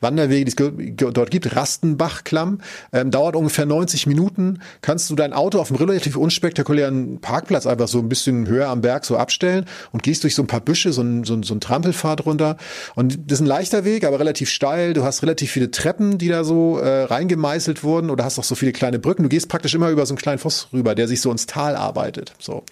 Wanderwege, 0.00 0.44
die 0.44 0.50
es 0.50 1.12
dort 1.12 1.30
gibt. 1.30 1.54
Rastenbachklamm. 1.54 2.60
Ähm, 2.92 3.10
dauert 3.10 3.36
ungefähr 3.36 3.66
90 3.66 4.06
Minuten. 4.06 4.60
Kannst 4.80 5.10
du 5.10 5.16
dein 5.16 5.32
Auto 5.32 5.60
auf 5.60 5.70
einem 5.70 5.78
relativ 5.78 6.16
unspektakulären 6.16 7.20
Parkplatz 7.20 7.66
einfach 7.66 7.88
so 7.88 7.98
ein 7.98 8.08
bisschen 8.08 8.46
höher 8.46 8.68
am 8.68 8.80
Berg 8.80 9.04
so 9.04 9.16
abstellen 9.16 9.66
und 9.92 10.02
gehst 10.02 10.24
durch 10.24 10.34
so 10.34 10.42
ein 10.42 10.46
paar 10.46 10.60
Büsche, 10.60 10.92
so 10.92 11.02
ein, 11.02 11.24
so 11.24 11.34
ein, 11.34 11.42
so 11.42 11.54
ein 11.54 11.60
Trampelpfad 11.60 12.24
runter. 12.26 12.56
Und 12.94 13.18
das 13.26 13.38
ist 13.38 13.40
ein 13.40 13.46
leichter 13.46 13.84
Weg, 13.84 14.04
aber 14.04 14.18
relativ 14.18 14.50
steil. 14.50 14.92
Du 14.94 15.04
hast 15.04 15.22
relativ 15.22 15.50
viele 15.50 15.70
Treppen, 15.70 16.18
die 16.18 16.28
da 16.28 16.35
so 16.44 16.78
äh, 16.78 17.04
reingemeißelt 17.04 17.84
wurden 17.84 18.10
oder 18.10 18.24
hast 18.24 18.38
auch 18.38 18.44
so 18.44 18.54
viele 18.54 18.72
kleine 18.72 18.98
Brücken. 18.98 19.22
Du 19.22 19.28
gehst 19.28 19.48
praktisch 19.48 19.74
immer 19.74 19.90
über 19.90 20.06
so 20.06 20.12
einen 20.12 20.18
kleinen 20.18 20.38
Fluss 20.38 20.68
rüber, 20.72 20.94
der 20.94 21.08
sich 21.08 21.20
so 21.20 21.30
ins 21.30 21.46
Tal 21.46 21.76
arbeitet. 21.76 22.32
So. 22.38 22.64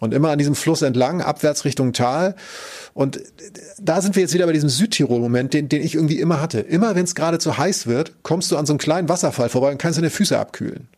Und 0.00 0.14
immer 0.14 0.30
an 0.30 0.38
diesem 0.38 0.54
Fluss 0.54 0.82
entlang, 0.82 1.20
abwärts 1.20 1.64
Richtung 1.64 1.92
Tal. 1.92 2.36
Und 2.94 3.20
da 3.78 4.00
sind 4.00 4.16
wir 4.16 4.22
jetzt 4.22 4.34
wieder 4.34 4.46
bei 4.46 4.52
diesem 4.52 4.68
Südtirol-Moment, 4.68 5.52
den, 5.54 5.68
den 5.68 5.82
ich 5.82 5.94
irgendwie 5.94 6.18
immer 6.18 6.40
hatte. 6.40 6.60
Immer 6.60 6.94
wenn 6.94 7.04
es 7.04 7.14
gerade 7.14 7.38
zu 7.38 7.58
heiß 7.58 7.86
wird, 7.86 8.12
kommst 8.22 8.50
du 8.50 8.56
an 8.56 8.66
so 8.66 8.72
einem 8.72 8.78
kleinen 8.78 9.08
Wasserfall 9.08 9.48
vorbei 9.48 9.70
und 9.70 9.78
kannst 9.78 9.98
deine 9.98 10.10
Füße 10.10 10.38
abkühlen. 10.38 10.88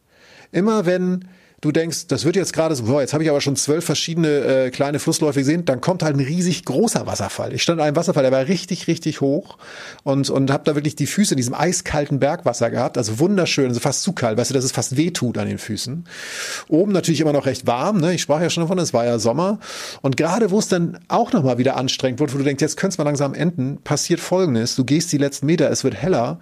Immer 0.52 0.86
wenn 0.86 1.24
du 1.60 1.72
denkst, 1.72 2.06
das 2.06 2.24
wird 2.24 2.36
jetzt 2.36 2.52
gerade 2.52 2.74
so, 2.74 2.84
boah, 2.84 3.00
jetzt 3.00 3.12
habe 3.12 3.24
ich 3.24 3.30
aber 3.30 3.40
schon 3.40 3.56
zwölf 3.56 3.84
verschiedene 3.84 4.28
äh, 4.28 4.70
kleine 4.70 4.98
Flussläufe 4.98 5.40
gesehen, 5.40 5.64
dann 5.64 5.80
kommt 5.80 6.02
halt 6.02 6.16
ein 6.16 6.20
riesig 6.20 6.64
großer 6.64 7.06
Wasserfall. 7.06 7.52
Ich 7.52 7.62
stand 7.62 7.80
an 7.80 7.86
einem 7.86 7.96
Wasserfall, 7.96 8.22
der 8.22 8.32
war 8.32 8.46
richtig, 8.46 8.86
richtig 8.86 9.20
hoch 9.20 9.58
und, 10.04 10.30
und 10.30 10.52
habe 10.52 10.64
da 10.64 10.74
wirklich 10.76 10.94
die 10.94 11.06
Füße 11.06 11.34
in 11.34 11.36
diesem 11.36 11.54
eiskalten 11.54 12.20
Bergwasser 12.20 12.70
gehabt, 12.70 12.96
also 12.96 13.18
wunderschön, 13.18 13.68
also 13.68 13.80
fast 13.80 14.02
zu 14.02 14.12
kalt, 14.12 14.38
weißt 14.38 14.50
du, 14.50 14.54
dass 14.54 14.64
es 14.64 14.72
fast 14.72 14.96
weh 14.96 15.10
tut 15.10 15.36
an 15.38 15.48
den 15.48 15.58
Füßen. 15.58 16.04
Oben 16.68 16.92
natürlich 16.92 17.20
immer 17.20 17.32
noch 17.32 17.46
recht 17.46 17.66
warm, 17.66 17.98
ne? 17.98 18.14
ich 18.14 18.22
sprach 18.22 18.40
ja 18.40 18.50
schon 18.50 18.62
davon, 18.62 18.78
es 18.78 18.94
war 18.94 19.04
ja 19.04 19.18
Sommer 19.18 19.58
und 20.00 20.16
gerade 20.16 20.50
wo 20.50 20.58
es 20.58 20.68
dann 20.68 20.98
auch 21.08 21.32
nochmal 21.32 21.58
wieder 21.58 21.76
anstrengend 21.76 22.20
wird, 22.20 22.32
wo 22.34 22.38
du 22.38 22.44
denkst, 22.44 22.62
jetzt 22.62 22.76
könnte 22.76 22.94
es 22.94 22.98
mal 22.98 23.04
langsam 23.04 23.34
enden, 23.34 23.78
passiert 23.82 24.20
Folgendes, 24.20 24.76
du 24.76 24.84
gehst 24.84 25.10
die 25.12 25.18
letzten 25.18 25.46
Meter, 25.46 25.70
es 25.70 25.82
wird 25.82 25.94
heller 25.94 26.38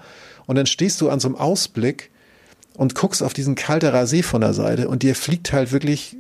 und 0.46 0.57
dann 0.57 0.66
stehst 0.66 1.00
du 1.00 1.09
an 1.09 1.20
so 1.20 1.29
einem 1.29 1.37
Ausblick 1.37 2.11
und 2.76 2.94
guckst 2.94 3.22
auf 3.22 3.32
diesen 3.32 3.54
Kalterer 3.54 4.06
See 4.06 4.22
von 4.22 4.40
der 4.40 4.54
Seite 4.54 4.88
und 4.88 5.02
dir 5.02 5.14
fliegt 5.14 5.52
halt 5.52 5.72
wirklich 5.72 6.16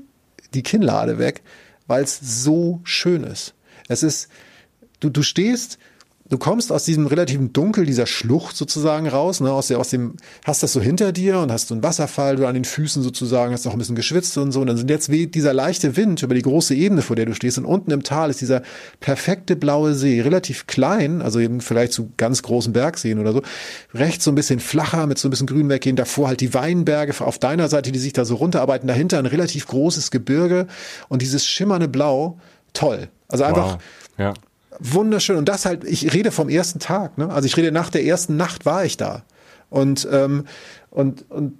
die 0.54 0.62
Kinnlade 0.62 1.18
weg, 1.18 1.42
weil 1.86 2.02
es 2.02 2.18
so 2.20 2.80
schön 2.84 3.24
ist. 3.24 3.54
Es 3.88 4.02
ist, 4.02 4.28
du, 5.00 5.10
du 5.10 5.22
stehst 5.22 5.78
du 6.28 6.38
kommst 6.38 6.72
aus 6.72 6.84
diesem 6.84 7.06
relativen 7.06 7.52
Dunkel, 7.52 7.86
dieser 7.86 8.06
Schlucht 8.06 8.56
sozusagen 8.56 9.06
raus, 9.06 9.40
ne, 9.40 9.52
aus, 9.52 9.68
der, 9.68 9.78
aus 9.78 9.90
dem, 9.90 10.14
hast 10.44 10.62
das 10.62 10.72
so 10.72 10.80
hinter 10.80 11.12
dir 11.12 11.38
und 11.38 11.52
hast 11.52 11.68
so 11.68 11.74
einen 11.74 11.82
Wasserfall, 11.82 12.36
du 12.36 12.46
an 12.46 12.54
den 12.54 12.64
Füßen 12.64 13.02
sozusagen, 13.02 13.52
hast 13.52 13.66
auch 13.66 13.72
ein 13.72 13.78
bisschen 13.78 13.96
geschwitzt 13.96 14.36
und 14.38 14.52
so, 14.52 14.60
und 14.60 14.66
dann 14.66 14.76
sind 14.76 14.90
jetzt 14.90 15.10
weht 15.10 15.34
dieser 15.34 15.52
leichte 15.52 15.96
Wind 15.96 16.22
über 16.22 16.34
die 16.34 16.42
große 16.42 16.74
Ebene, 16.74 17.02
vor 17.02 17.16
der 17.16 17.26
du 17.26 17.34
stehst, 17.34 17.58
und 17.58 17.64
unten 17.64 17.90
im 17.90 18.02
Tal 18.02 18.30
ist 18.30 18.40
dieser 18.40 18.62
perfekte 19.00 19.56
blaue 19.56 19.94
See, 19.94 20.20
relativ 20.20 20.66
klein, 20.66 21.22
also 21.22 21.38
eben 21.38 21.60
vielleicht 21.60 21.92
zu 21.92 22.10
ganz 22.16 22.42
großen 22.42 22.72
Bergseen 22.72 23.18
oder 23.18 23.32
so, 23.32 23.42
rechts 23.94 24.24
so 24.24 24.32
ein 24.32 24.34
bisschen 24.36 24.60
flacher, 24.60 25.06
mit 25.06 25.18
so 25.18 25.28
ein 25.28 25.30
bisschen 25.30 25.46
Grün 25.46 25.68
weggehen, 25.68 25.96
davor 25.96 26.28
halt 26.28 26.40
die 26.40 26.54
Weinberge 26.54 27.14
auf 27.24 27.38
deiner 27.38 27.68
Seite, 27.68 27.92
die 27.92 27.98
sich 27.98 28.12
da 28.12 28.24
so 28.24 28.36
runterarbeiten, 28.36 28.88
dahinter 28.88 29.18
ein 29.18 29.26
relativ 29.26 29.66
großes 29.66 30.10
Gebirge 30.10 30.66
und 31.08 31.22
dieses 31.22 31.46
schimmernde 31.46 31.88
Blau, 31.88 32.38
toll. 32.72 33.08
Also 33.28 33.44
einfach, 33.44 33.74
wow. 33.74 33.82
ja 34.18 34.34
wunderschön. 34.78 35.36
Und 35.36 35.48
das 35.48 35.66
halt, 35.66 35.84
ich 35.84 36.12
rede 36.12 36.30
vom 36.30 36.48
ersten 36.48 36.78
Tag, 36.78 37.18
ne? 37.18 37.30
Also 37.30 37.46
ich 37.46 37.56
rede 37.56 37.72
nach 37.72 37.90
der 37.90 38.04
ersten 38.04 38.36
Nacht 38.36 38.66
war 38.66 38.84
ich 38.84 38.96
da. 38.96 39.22
Und, 39.70 40.06
ähm, 40.10 40.44
und, 40.90 41.30
und, 41.30 41.54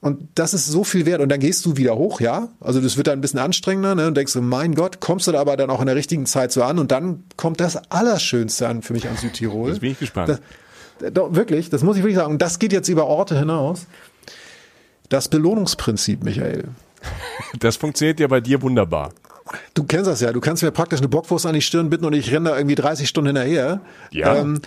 und 0.00 0.28
das 0.34 0.54
ist 0.54 0.66
so 0.66 0.84
viel 0.84 1.06
wert. 1.06 1.20
Und 1.20 1.28
dann 1.28 1.40
gehst 1.40 1.64
du 1.66 1.76
wieder 1.76 1.96
hoch, 1.96 2.20
ja. 2.20 2.48
Also 2.60 2.80
das 2.80 2.96
wird 2.96 3.06
dann 3.06 3.18
ein 3.18 3.20
bisschen 3.20 3.40
anstrengender, 3.40 3.94
ne? 3.94 4.06
Und 4.06 4.16
denkst 4.16 4.32
du, 4.32 4.42
mein 4.42 4.74
Gott, 4.74 5.00
kommst 5.00 5.26
du 5.26 5.32
da 5.32 5.40
aber 5.40 5.56
dann 5.56 5.70
auch 5.70 5.80
in 5.80 5.86
der 5.86 5.96
richtigen 5.96 6.26
Zeit 6.26 6.52
so 6.52 6.62
an. 6.62 6.78
Und 6.78 6.90
dann 6.90 7.24
kommt 7.36 7.60
das 7.60 7.90
Allerschönste 7.90 8.68
an 8.68 8.82
für 8.82 8.92
mich 8.92 9.08
an 9.08 9.16
Südtirol. 9.16 9.70
Das 9.70 9.80
bin 9.80 9.92
ich 9.92 9.98
gespannt. 9.98 10.40
Das, 10.98 11.12
doch, 11.12 11.34
wirklich, 11.34 11.70
das 11.70 11.82
muss 11.82 11.96
ich 11.96 12.02
wirklich 12.02 12.16
sagen. 12.16 12.32
Und 12.32 12.42
das 12.42 12.58
geht 12.58 12.72
jetzt 12.72 12.88
über 12.88 13.06
Orte 13.06 13.38
hinaus. 13.38 13.86
Das 15.08 15.28
Belohnungsprinzip, 15.28 16.24
Michael. 16.24 16.68
Das 17.58 17.76
funktioniert 17.76 18.20
ja 18.20 18.26
bei 18.26 18.40
dir 18.40 18.62
wunderbar. 18.62 19.12
Du 19.74 19.84
kennst 19.84 20.06
das 20.06 20.20
ja. 20.20 20.32
Du 20.32 20.40
kannst 20.40 20.62
mir 20.62 20.70
praktisch 20.70 21.00
eine 21.00 21.08
Bockwurst 21.08 21.46
an 21.46 21.54
die 21.54 21.60
Stirn 21.60 21.90
bitten 21.90 22.04
und 22.04 22.14
ich 22.14 22.32
renne 22.32 22.50
da 22.50 22.56
irgendwie 22.56 22.74
30 22.74 23.08
Stunden 23.08 23.28
hinterher. 23.28 23.80
Ja. 24.10 24.36
Ähm, 24.36 24.60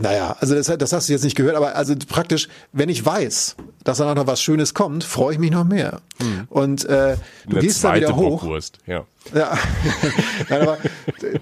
naja, 0.00 0.36
also 0.40 0.54
das, 0.54 0.66
das, 0.66 0.92
hast 0.92 1.08
du 1.08 1.12
jetzt 1.12 1.22
nicht 1.22 1.36
gehört, 1.36 1.54
aber 1.54 1.76
also 1.76 1.94
praktisch, 2.08 2.48
wenn 2.72 2.88
ich 2.88 3.04
weiß, 3.04 3.56
dass 3.84 3.98
da 3.98 4.12
noch 4.14 4.26
was 4.26 4.42
Schönes 4.42 4.74
kommt, 4.74 5.04
freue 5.04 5.34
ich 5.34 5.38
mich 5.38 5.50
noch 5.50 5.64
mehr. 5.64 6.00
Hm. 6.18 6.46
Und 6.48 6.84
äh, 6.86 7.16
du 7.46 7.52
Eine 7.52 7.60
gehst 7.60 7.84
dann 7.84 7.94
wieder 7.96 8.16
hoch. 8.16 8.40
Bockwurst, 8.40 8.78
ja. 8.86 9.04
Ja, 9.34 9.56
Nein, 10.48 10.62
aber 10.62 10.78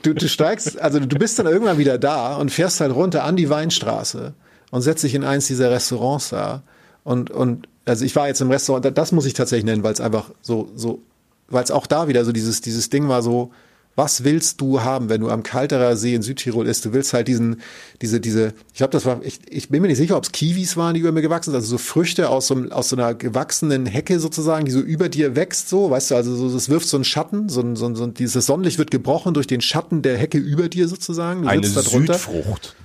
du, 0.02 0.14
du 0.14 0.28
steigst, 0.28 0.78
also 0.80 0.98
du 0.98 1.18
bist 1.18 1.38
dann 1.38 1.46
irgendwann 1.46 1.78
wieder 1.78 1.98
da 1.98 2.36
und 2.36 2.50
fährst 2.50 2.80
halt 2.80 2.94
runter 2.94 3.24
an 3.24 3.36
die 3.36 3.48
Weinstraße 3.48 4.34
und 4.70 4.82
setzt 4.82 5.04
dich 5.04 5.14
in 5.14 5.24
eins 5.24 5.46
dieser 5.46 5.70
Restaurants 5.70 6.30
da. 6.30 6.62
Und, 7.04 7.30
und 7.30 7.68
also 7.84 8.04
ich 8.04 8.14
war 8.16 8.26
jetzt 8.26 8.40
im 8.40 8.50
Restaurant, 8.50 8.98
das 8.98 9.12
muss 9.12 9.24
ich 9.24 9.34
tatsächlich 9.34 9.64
nennen, 9.64 9.84
weil 9.84 9.92
es 9.92 10.00
einfach 10.00 10.30
so, 10.42 10.68
so 10.74 11.00
weil 11.48 11.64
es 11.64 11.70
auch 11.70 11.86
da 11.86 12.08
wieder 12.08 12.24
so 12.24 12.32
dieses, 12.32 12.60
dieses 12.60 12.90
Ding 12.90 13.08
war 13.08 13.22
so, 13.22 13.52
was 13.96 14.24
willst 14.24 14.60
du 14.60 14.82
haben, 14.82 15.08
wenn 15.08 15.22
du 15.22 15.30
am 15.30 15.42
Kalterer 15.42 15.96
See 15.96 16.14
in 16.14 16.20
Südtirol 16.20 16.68
ist? 16.68 16.84
Du 16.84 16.92
willst 16.92 17.14
halt 17.14 17.28
diesen, 17.28 17.62
diese, 18.02 18.20
diese, 18.20 18.52
ich 18.72 18.76
glaube, 18.76 18.92
das 18.92 19.06
war, 19.06 19.20
ich, 19.24 19.40
ich 19.48 19.70
bin 19.70 19.80
mir 19.80 19.88
nicht 19.88 19.96
sicher, 19.96 20.18
ob 20.18 20.24
es 20.24 20.32
Kiwis 20.32 20.76
waren, 20.76 20.92
die 20.92 21.00
über 21.00 21.12
mir 21.12 21.22
gewachsen 21.22 21.50
sind, 21.50 21.56
also 21.56 21.68
so 21.68 21.78
Früchte 21.78 22.28
aus 22.28 22.46
so, 22.46 22.66
aus 22.70 22.90
so 22.90 22.96
einer 22.96 23.14
gewachsenen 23.14 23.86
Hecke 23.86 24.20
sozusagen, 24.20 24.66
die 24.66 24.70
so 24.70 24.80
über 24.80 25.08
dir 25.08 25.34
wächst, 25.34 25.70
so, 25.70 25.90
weißt 25.90 26.10
du, 26.10 26.14
also 26.14 26.36
so, 26.36 26.52
das 26.52 26.68
wirft 26.68 26.86
so 26.86 26.98
einen 26.98 27.04
Schatten, 27.04 27.48
so, 27.48 27.74
so, 27.74 27.94
so 27.94 28.06
dieses 28.06 28.44
Sonnenlicht 28.44 28.76
wird 28.76 28.90
gebrochen 28.90 29.32
durch 29.32 29.46
den 29.46 29.62
Schatten 29.62 30.02
der 30.02 30.18
Hecke 30.18 30.36
über 30.36 30.68
dir 30.68 30.88
sozusagen. 30.88 31.42
Du 31.42 31.48
eine 31.48 31.66
Südfrucht. 31.66 32.76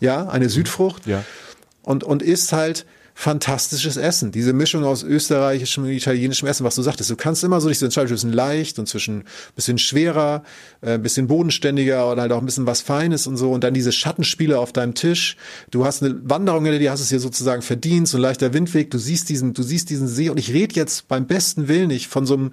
Ja, 0.00 0.28
eine 0.28 0.48
Südfrucht. 0.48 1.06
Ja. 1.06 1.24
Und, 1.82 2.04
und 2.04 2.22
ist 2.22 2.54
halt, 2.54 2.86
fantastisches 3.16 3.96
Essen. 3.96 4.32
Diese 4.32 4.52
Mischung 4.52 4.84
aus 4.84 5.04
österreichischem 5.04 5.84
und 5.84 5.90
italienischem 5.90 6.48
Essen, 6.48 6.64
was 6.64 6.74
du 6.74 6.82
sagtest. 6.82 7.10
Du 7.10 7.16
kannst 7.16 7.44
immer 7.44 7.60
so 7.60 7.68
dich 7.68 7.78
so 7.78 7.86
entscheiden 7.86 8.08
zwischen 8.08 8.32
leicht 8.32 8.78
und 8.80 8.88
zwischen 8.88 9.24
bisschen 9.54 9.78
schwerer, 9.78 10.42
äh, 10.80 10.98
bisschen 10.98 11.28
bodenständiger 11.28 12.10
oder 12.10 12.22
halt 12.22 12.32
auch 12.32 12.40
ein 12.40 12.44
bisschen 12.44 12.66
was 12.66 12.80
Feines 12.80 13.28
und 13.28 13.36
so. 13.36 13.52
Und 13.52 13.62
dann 13.62 13.72
diese 13.72 13.92
Schattenspiele 13.92 14.58
auf 14.58 14.72
deinem 14.72 14.94
Tisch. 14.94 15.36
Du 15.70 15.86
hast 15.86 16.02
eine 16.02 16.18
Wanderung, 16.28 16.64
die 16.64 16.90
hast 16.90 17.00
es 17.00 17.08
hier 17.08 17.20
sozusagen 17.20 17.62
verdient, 17.62 18.08
so 18.08 18.18
ein 18.18 18.20
leichter 18.20 18.52
Windweg. 18.52 18.90
Du 18.90 18.98
siehst 18.98 19.28
diesen, 19.28 19.54
du 19.54 19.62
siehst 19.62 19.90
diesen 19.90 20.08
See. 20.08 20.28
Und 20.28 20.38
ich 20.38 20.52
rede 20.52 20.74
jetzt 20.74 21.06
beim 21.06 21.26
besten 21.26 21.68
Willen 21.68 21.88
nicht 21.88 22.08
von 22.08 22.26
so 22.26 22.34
einem 22.34 22.52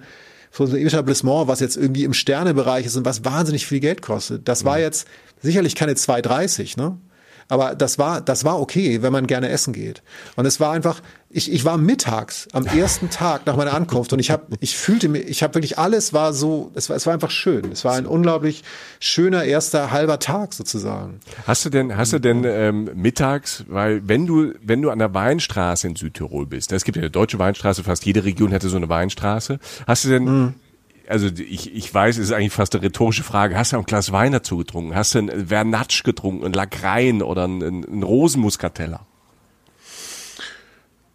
von 0.52 0.66
so 0.66 0.76
einem 0.76 0.86
Etablissement, 0.86 1.48
was 1.48 1.60
jetzt 1.60 1.78
irgendwie 1.78 2.04
im 2.04 2.12
Sternebereich 2.12 2.84
ist 2.84 2.94
und 2.96 3.06
was 3.06 3.24
wahnsinnig 3.24 3.66
viel 3.66 3.80
Geld 3.80 4.02
kostet. 4.02 4.46
Das 4.46 4.66
war 4.66 4.76
mhm. 4.76 4.82
jetzt 4.82 5.08
sicherlich 5.40 5.74
keine 5.74 5.94
2,30, 5.94 6.78
ne? 6.78 6.98
Aber 7.52 7.74
das 7.74 7.98
war, 7.98 8.22
das 8.22 8.46
war 8.46 8.58
okay, 8.58 9.02
wenn 9.02 9.12
man 9.12 9.26
gerne 9.26 9.50
essen 9.50 9.74
geht. 9.74 10.02
Und 10.36 10.46
es 10.46 10.58
war 10.58 10.72
einfach, 10.72 11.02
ich, 11.28 11.52
ich 11.52 11.66
war 11.66 11.76
mittags 11.76 12.48
am 12.54 12.64
ersten 12.64 13.10
Tag 13.10 13.44
nach 13.44 13.56
meiner 13.56 13.74
Ankunft 13.74 14.14
und 14.14 14.20
ich 14.20 14.30
habe, 14.30 14.44
ich 14.60 14.74
fühlte 14.74 15.10
mich, 15.10 15.26
ich 15.28 15.42
habe 15.42 15.54
wirklich 15.56 15.78
alles 15.78 16.14
war 16.14 16.32
so, 16.32 16.72
es 16.74 16.88
war, 16.88 16.96
es 16.96 17.04
war 17.04 17.12
einfach 17.12 17.30
schön. 17.30 17.70
Es 17.70 17.84
war 17.84 17.92
ein 17.92 18.06
unglaublich 18.06 18.64
schöner 19.00 19.44
erster 19.44 19.90
halber 19.90 20.18
Tag 20.18 20.54
sozusagen. 20.54 21.20
Hast 21.46 21.66
du 21.66 21.68
denn, 21.68 21.94
hast 21.94 22.14
du 22.14 22.20
denn 22.20 22.42
ähm, 22.46 22.88
mittags, 22.94 23.66
weil 23.68 24.00
wenn 24.08 24.26
du, 24.26 24.54
wenn 24.62 24.80
du 24.80 24.88
an 24.88 24.98
der 24.98 25.12
Weinstraße 25.12 25.88
in 25.88 25.94
Südtirol 25.94 26.46
bist, 26.46 26.72
es 26.72 26.84
gibt 26.84 26.96
ja 26.96 27.02
eine 27.02 27.10
deutsche 27.10 27.38
Weinstraße, 27.38 27.84
fast 27.84 28.06
jede 28.06 28.24
Region 28.24 28.50
hätte 28.50 28.70
so 28.70 28.78
eine 28.78 28.88
Weinstraße, 28.88 29.58
hast 29.86 30.06
du 30.06 30.08
denn 30.08 30.24
mhm 30.24 30.54
also 31.08 31.26
ich, 31.26 31.74
ich 31.74 31.92
weiß, 31.92 32.18
es 32.18 32.26
ist 32.26 32.32
eigentlich 32.32 32.52
fast 32.52 32.74
eine 32.74 32.84
rhetorische 32.84 33.22
Frage. 33.22 33.56
Hast 33.56 33.72
du 33.72 33.78
ein 33.78 33.84
Glas 33.84 34.12
Wein 34.12 34.32
dazu 34.32 34.56
getrunken? 34.56 34.94
Hast 34.94 35.14
du 35.14 35.18
ein 35.18 35.46
Vernatsch 35.48 36.04
getrunken, 36.04 36.44
ein 36.44 36.52
Lagrein 36.52 37.22
oder 37.22 37.46
ein, 37.46 37.62
ein 37.62 38.02
Rosenmuskateller? 38.02 39.06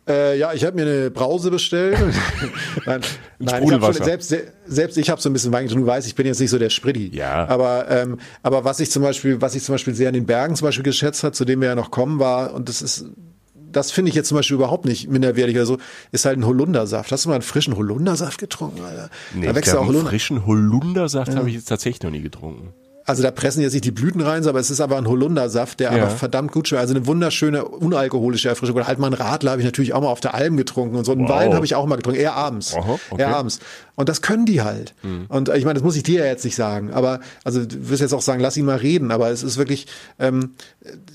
Äh, 0.07 0.37
ja, 0.39 0.53
ich 0.53 0.63
habe 0.63 0.75
mir 0.75 0.83
eine 0.83 1.11
Brause 1.11 1.51
bestellt. 1.51 1.97
nein, 2.85 3.01
nein 3.39 3.63
ich 3.63 3.69
schon, 3.69 3.93
selbst, 3.93 4.35
selbst 4.65 4.97
ich 4.97 5.09
habe 5.09 5.21
so 5.21 5.29
ein 5.29 5.33
bisschen 5.33 5.51
Wein 5.51 5.65
getrunken. 5.65 5.85
Du 5.85 5.91
weißt, 5.91 6.07
ich 6.07 6.15
bin 6.15 6.25
jetzt 6.25 6.39
nicht 6.39 6.49
so 6.49 6.57
der 6.57 6.69
Spritti. 6.69 7.11
Ja. 7.13 7.47
Aber, 7.47 7.89
ähm, 7.89 8.19
aber 8.41 8.63
was 8.63 8.79
ich 8.79 8.89
zum 8.89 9.03
Beispiel, 9.03 9.41
was 9.41 9.55
ich 9.55 9.63
zum 9.63 9.73
Beispiel 9.73 9.93
sehr 9.95 10.07
in 10.07 10.13
den 10.13 10.25
Bergen 10.25 10.55
zum 10.55 10.65
Beispiel 10.65 10.83
geschätzt 10.83 11.23
hat, 11.23 11.35
zu 11.35 11.43
dem 11.43 11.59
wir 11.59 11.69
ja 11.69 11.75
noch 11.75 11.91
kommen, 11.91 12.19
war, 12.19 12.53
und 12.53 12.69
das 12.69 12.81
ist 12.81 13.05
das 13.71 13.91
finde 13.91 14.09
ich 14.09 14.15
jetzt 14.15 14.29
zum 14.29 14.37
Beispiel 14.37 14.55
überhaupt 14.55 14.85
nicht 14.85 15.09
minderwertig 15.09 15.55
oder 15.55 15.65
so, 15.65 15.77
ist 16.11 16.25
halt 16.25 16.37
ein 16.37 16.45
Holundersaft. 16.45 17.11
Hast 17.11 17.25
du 17.25 17.29
mal 17.29 17.35
einen 17.35 17.43
frischen 17.43 17.75
Holundersaft 17.75 18.39
getrunken, 18.39 18.83
Alter? 18.83 19.09
Nee, 19.33 19.45
da 19.45 19.55
wächst 19.55 19.75
auch 19.75 19.87
Holunder. 19.87 20.09
frischen 20.09 20.45
Holundersaft 20.45 21.33
ja. 21.33 21.39
habe 21.39 21.49
ich 21.49 21.55
jetzt 21.55 21.65
tatsächlich 21.65 22.03
noch 22.03 22.11
nie 22.11 22.21
getrunken. 22.21 22.73
Also 23.07 23.23
da 23.23 23.31
pressen 23.31 23.61
jetzt 23.61 23.71
nicht 23.71 23.85
die 23.85 23.91
Blüten 23.91 24.19
rein, 24.19 24.45
aber 24.45 24.59
es 24.59 24.69
ist 24.69 24.81
aber 24.81 24.97
ein 24.97 25.07
Holundersaft, 25.07 25.79
der 25.79 25.93
ja. 25.93 26.03
aber 26.03 26.11
verdammt 26.11 26.51
gut 26.51 26.67
schmeckt. 26.67 26.81
Also 26.81 26.93
eine 26.93 27.07
wunderschöne, 27.07 27.63
unalkoholische 27.63 28.49
Erfrischung. 28.49 28.75
Oder 28.75 28.85
halt 28.85 28.99
mal 28.99 29.07
einen 29.07 29.15
Radler 29.15 29.51
habe 29.51 29.61
ich 29.61 29.65
natürlich 29.65 29.93
auch 29.93 30.01
mal 30.01 30.09
auf 30.09 30.19
der 30.19 30.33
Alm 30.33 30.57
getrunken 30.57 30.97
und 30.97 31.05
so 31.05 31.13
einen 31.13 31.21
wow. 31.21 31.29
Wein 31.29 31.53
habe 31.53 31.65
ich 31.65 31.73
auch 31.73 31.85
mal 31.85 31.95
getrunken, 31.95 32.19
eher 32.19 32.35
abends. 32.35 32.75
Aha, 32.75 32.99
okay. 33.09 33.21
Eher 33.21 33.35
abends. 33.35 33.59
Und 33.95 34.09
das 34.09 34.21
können 34.21 34.45
die 34.45 34.61
halt. 34.61 34.93
Mhm. 35.01 35.25
Und 35.27 35.49
ich 35.49 35.65
meine, 35.65 35.73
das 35.73 35.83
muss 35.83 35.95
ich 35.95 36.03
dir 36.03 36.19
ja 36.19 36.25
jetzt 36.27 36.45
nicht 36.45 36.55
sagen, 36.55 36.93
aber 36.93 37.19
also 37.43 37.65
du 37.65 37.89
wirst 37.89 38.01
jetzt 38.01 38.13
auch 38.13 38.21
sagen, 38.21 38.41
lass 38.41 38.55
ihn 38.55 38.65
mal 38.65 38.77
reden, 38.77 39.09
aber 39.09 39.31
es 39.31 39.41
ist 39.41 39.57
wirklich, 39.57 39.87
ähm, 40.19 40.51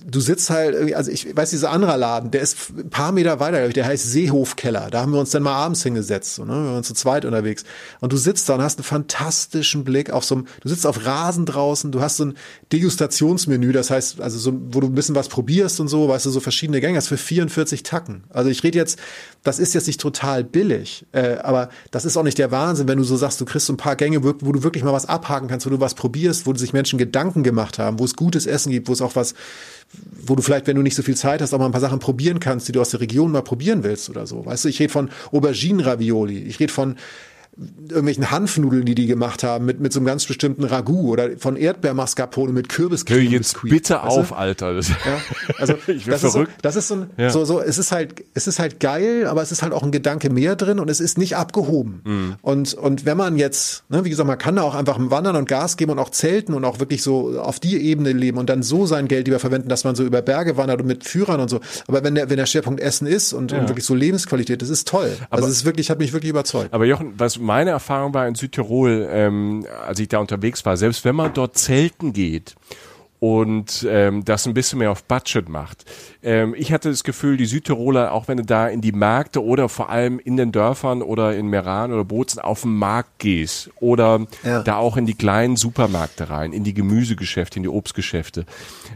du 0.05 0.21
sitzt 0.21 0.51
halt, 0.51 0.93
also 0.95 1.11
ich 1.11 1.37
weiß, 1.37 1.51
dieser 1.51 1.71
andere 1.71 1.97
Laden, 1.97 2.33
der 2.33 2.41
ist 2.41 2.71
ein 2.71 2.91
paar 2.91 3.13
Meter 3.13 3.39
weiter, 3.39 3.69
der 3.69 3.87
heißt 3.87 4.11
Seehofkeller. 4.11 4.89
Da 4.91 5.03
haben 5.03 5.13
wir 5.13 5.21
uns 5.21 5.31
dann 5.31 5.45
mal 5.45 5.55
abends 5.55 5.85
hingesetzt, 5.85 6.35
so, 6.35 6.45
ne? 6.45 6.55
wir 6.55 6.73
waren 6.73 6.83
zu 6.83 6.95
zweit 6.95 7.25
unterwegs. 7.25 7.63
Und 8.01 8.13
du 8.13 8.17
sitzt 8.17 8.49
da 8.49 8.55
und 8.55 8.63
hast 8.63 8.79
einen 8.79 8.85
fantastischen 8.85 9.85
Blick 9.85 10.11
auf 10.11 10.25
so 10.25 10.35
einem, 10.35 10.47
du 10.61 10.69
sitzt 10.69 10.85
auf 10.85 11.07
Rasen 11.07 11.47
draußen, 11.47 11.82
du 11.91 12.01
hast 12.01 12.19
so 12.19 12.27
ein 12.27 12.35
Degustationsmenü, 12.73 13.73
das 13.73 13.91
heißt, 13.91 14.21
also 14.21 14.39
so, 14.39 14.53
wo 14.71 14.81
du 14.81 14.87
ein 14.87 14.95
bisschen 14.95 15.15
was 15.15 15.29
probierst 15.29 15.81
und 15.81 15.89
so, 15.89 16.09
weißt 16.09 16.27
du, 16.27 16.31
so 16.31 16.41
verschiedene 16.41 16.81
Gänge, 16.81 16.97
das 16.97 17.09
für 17.09 17.17
44 17.17 17.83
Tacken. 17.83 18.25
Also 18.31 18.51
ich 18.51 18.63
rede 18.63 18.79
jetzt, 18.79 18.99
das 19.43 19.59
ist 19.59 19.75
jetzt 19.75 19.87
nicht 19.87 20.01
total 20.01 20.45
billig, 20.45 21.05
äh, 21.13 21.37
aber 21.43 21.69
das 21.91 22.05
ist 22.05 22.17
auch 22.17 22.23
nicht 22.23 22.39
der 22.39 22.51
Wahnsinn 22.51 22.83
Wahnsinn, 22.83 22.89
wenn 22.89 22.99
du 22.99 23.05
so 23.05 23.17
sagst, 23.17 23.41
du 23.41 23.45
kriegst 23.45 23.67
so 23.67 23.73
ein 23.73 23.77
paar 23.77 23.97
Gänge, 23.97 24.23
wo, 24.23 24.35
wo 24.41 24.53
du 24.53 24.63
wirklich 24.63 24.85
mal 24.85 24.93
was 24.93 25.07
abhaken 25.07 25.49
kannst, 25.49 25.67
wo 25.67 25.71
du 25.71 25.81
was 25.81 25.95
probierst, 25.95 26.47
wo 26.47 26.55
sich 26.55 26.73
Menschen 26.73 26.99
Gedanken 26.99 27.43
gemacht 27.43 27.79
haben, 27.79 27.99
wo 27.99 28.05
es 28.05 28.17
gutes 28.17 28.47
Essen 28.47 28.71
gibt, 28.71 28.89
wo 28.89 28.93
es 28.93 29.03
auch 29.03 29.17
was, 29.17 29.35
wo 30.11 30.35
du 30.35 30.43
vielleicht, 30.43 30.67
wenn 30.67 30.77
du 30.77 30.83
nicht 30.83 30.95
so 30.95 31.03
viel 31.03 31.17
Zeit 31.17 31.43
hast, 31.43 31.53
auch 31.53 31.59
mal 31.59 31.67
ein 31.67 31.73
paar 31.73 31.81
Sachen 31.81 31.99
probieren 31.99 32.41
kannst, 32.41 32.69
die 32.69 32.73
du 32.73 32.81
aus 32.81 32.91
der 32.91 33.01
Region 33.01 33.33
mal 33.33 33.43
probieren 33.43 33.85
willst 33.85 34.09
oder 34.11 34.27
so. 34.27 34.47
Weißt 34.47 34.65
du, 34.65 34.69
ich 34.69 34.81
rede 34.81 34.93
von 34.93 35.11
Auberginen-Ravioli, 35.33 36.39
ich 36.45 36.61
rede 36.61 36.73
von 36.73 36.97
irgendwelchen 37.57 38.31
Hanfnudeln, 38.31 38.87
die 38.87 38.95
die 38.95 39.07
gemacht 39.07 39.43
haben, 39.43 39.67
mit, 39.67 39.79
mit 39.79 39.93
so 39.93 40.01
einem 40.01 40.07
ganz 40.07 40.25
bestimmten 40.25 40.65
Ragout 40.65 41.11
oder 41.11 41.37
von 41.37 41.57
Erdbeermascarpone 41.57 42.51
mit 42.53 42.71
Kürbiscreme. 42.71 43.21
Hör 43.21 43.31
jetzt 43.31 43.61
bitte 43.63 44.03
auf, 44.03 44.31
du? 44.31 44.35
Alter. 44.35 44.75
Das, 44.75 44.89
ja, 44.89 44.97
also, 45.59 45.75
ich 45.87 46.05
bin 46.05 46.13
das 46.13 46.23
verrückt. 46.23 46.49
Ist 46.49 46.57
so, 46.57 46.63
das 46.63 46.77
ist 46.77 46.89
so, 46.89 46.95
ein, 46.95 47.11
ja. 47.19 47.31
so, 47.31 47.45
so, 47.45 47.61
es 47.61 47.77
ist 47.77 47.93
halt, 47.93 48.25
es 48.33 48.47
ist 48.47 48.59
halt 48.59 48.81
geil, 48.81 49.27
aber 49.27 49.43
es 49.43 49.53
ist 49.53 49.63
halt 49.63 49.75
auch 49.75 49.83
ein 49.83 49.93
Gedanke 49.93 50.31
mehr 50.31 50.57
drin 50.57 50.81
und 50.81 50.89
es 50.89 50.99
ist 51.01 51.19
nicht 51.19 51.37
abgehoben. 51.37 52.01
Mhm. 52.05 52.35
Und, 52.41 52.73
und 52.73 53.05
wenn 53.05 53.19
man 53.19 53.37
jetzt, 53.37 53.85
ne, 53.91 54.05
wie 54.05 54.11
gesagt, 54.11 54.27
man 54.27 54.39
kann 54.39 54.57
da 54.57 54.63
auch 54.63 54.75
einfach 54.75 54.99
wandern 54.99 55.37
und 55.37 55.47
Gas 55.47 55.77
geben 55.77 55.93
und 55.93 55.99
auch 55.99 56.11
zelten 56.11 56.55
und 56.55 56.65
auch 56.65 56.81
wirklich 56.81 57.03
so 57.03 57.39
auf 57.39 57.61
die 57.61 57.77
Ebene 57.77 58.13
leben 58.13 58.39
und 58.39 58.49
dann 58.49 58.63
so 58.63 58.87
sein 58.87 59.09
Geld 59.09 59.27
lieber 59.27 59.41
verwenden, 59.41 59.69
dass 59.69 59.85
man 59.85 59.95
so 59.95 60.05
über 60.05 60.23
Berge 60.23 60.57
wandert 60.57 60.81
und 60.81 60.87
mit 60.87 61.05
Führern 61.05 61.41
und 61.41 61.51
so. 61.51 61.61
Aber 61.87 62.03
wenn 62.03 62.15
der, 62.15 62.31
wenn 62.31 62.39
der 62.39 62.47
Schwerpunkt 62.47 62.81
Essen 62.81 63.07
ist 63.07 63.35
und, 63.35 63.53
ja. 63.53 63.59
und 63.59 63.69
wirklich 63.69 63.85
so 63.85 63.95
Lebensqualität, 63.95 64.63
das 64.63 64.71
ist 64.71 64.89
toll. 64.89 65.11
Aber, 65.29 65.43
also 65.43 65.49
es 65.49 65.59
ist 65.59 65.65
wirklich, 65.67 65.91
hat 65.91 65.99
mich 65.99 66.15
wirklich 66.15 66.31
überzeugt. 66.31 66.73
Aber 66.73 66.87
Jochen, 66.87 67.13
was 67.19 67.42
meine 67.43 67.71
Erfahrung 67.71 68.15
war 68.15 68.27
in 68.27 68.35
Südtirol, 68.35 69.09
ähm, 69.11 69.67
als 69.87 69.99
ich 69.99 70.09
da 70.09 70.19
unterwegs 70.19 70.65
war, 70.65 70.77
selbst 70.77 71.05
wenn 71.05 71.17
man 71.17 71.35
dort 71.35 71.59
zelten 71.59 72.13
geht 72.13 72.55
und 73.23 73.87
ähm, 73.89 74.25
das 74.25 74.49
ein 74.49 74.55
bisschen 74.55 74.81
mehr 74.81 74.91
auf 74.91 75.05
Budget 75.05 75.49
macht. 75.49 75.85
Ähm, 76.25 76.57
ich 76.59 76.73
hatte 76.73 76.91
das 76.91 77.05
Gefühl, 77.05 77.37
die 77.37 77.47
Südtiroler, 77.47 78.11
auch 78.11 78.27
wenn 78.27 78.39
du 78.39 78.43
da 78.43 78.67
in 78.67 78.81
die 78.81 78.91
Märkte 78.91 79.45
oder 79.45 79.69
vor 79.69 79.91
allem 79.91 80.19
in 80.19 80.37
den 80.37 80.51
Dörfern 80.51 81.03
oder 81.03 81.37
in 81.37 81.47
Meran 81.47 81.93
oder 81.93 82.03
Bozen 82.03 82.41
auf 82.41 82.63
den 82.63 82.75
Markt 82.75 83.21
gehst 83.21 83.71
oder 83.79 84.27
ja. 84.43 84.65
da 84.65 84.75
auch 84.75 84.97
in 84.97 85.07
die 85.07 85.15
kleinen 85.15 85.55
Supermärkte 85.55 86.31
rein, 86.31 86.53
in 86.53 86.65
die 86.65 86.75
Gemüsegeschäfte, 86.75 87.59
in 87.59 87.63
die 87.63 87.69
Obstgeschäfte. 87.69 88.45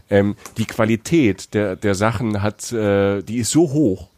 Ähm, 0.09 0.35
die 0.57 0.65
Qualität 0.65 1.53
der, 1.53 1.77
der 1.77 1.95
Sachen 1.95 2.41
hat, 2.41 2.69
äh, 2.73 3.21
die 3.21 3.37
ist 3.37 3.51
so 3.51 3.71
hoch 3.71 4.09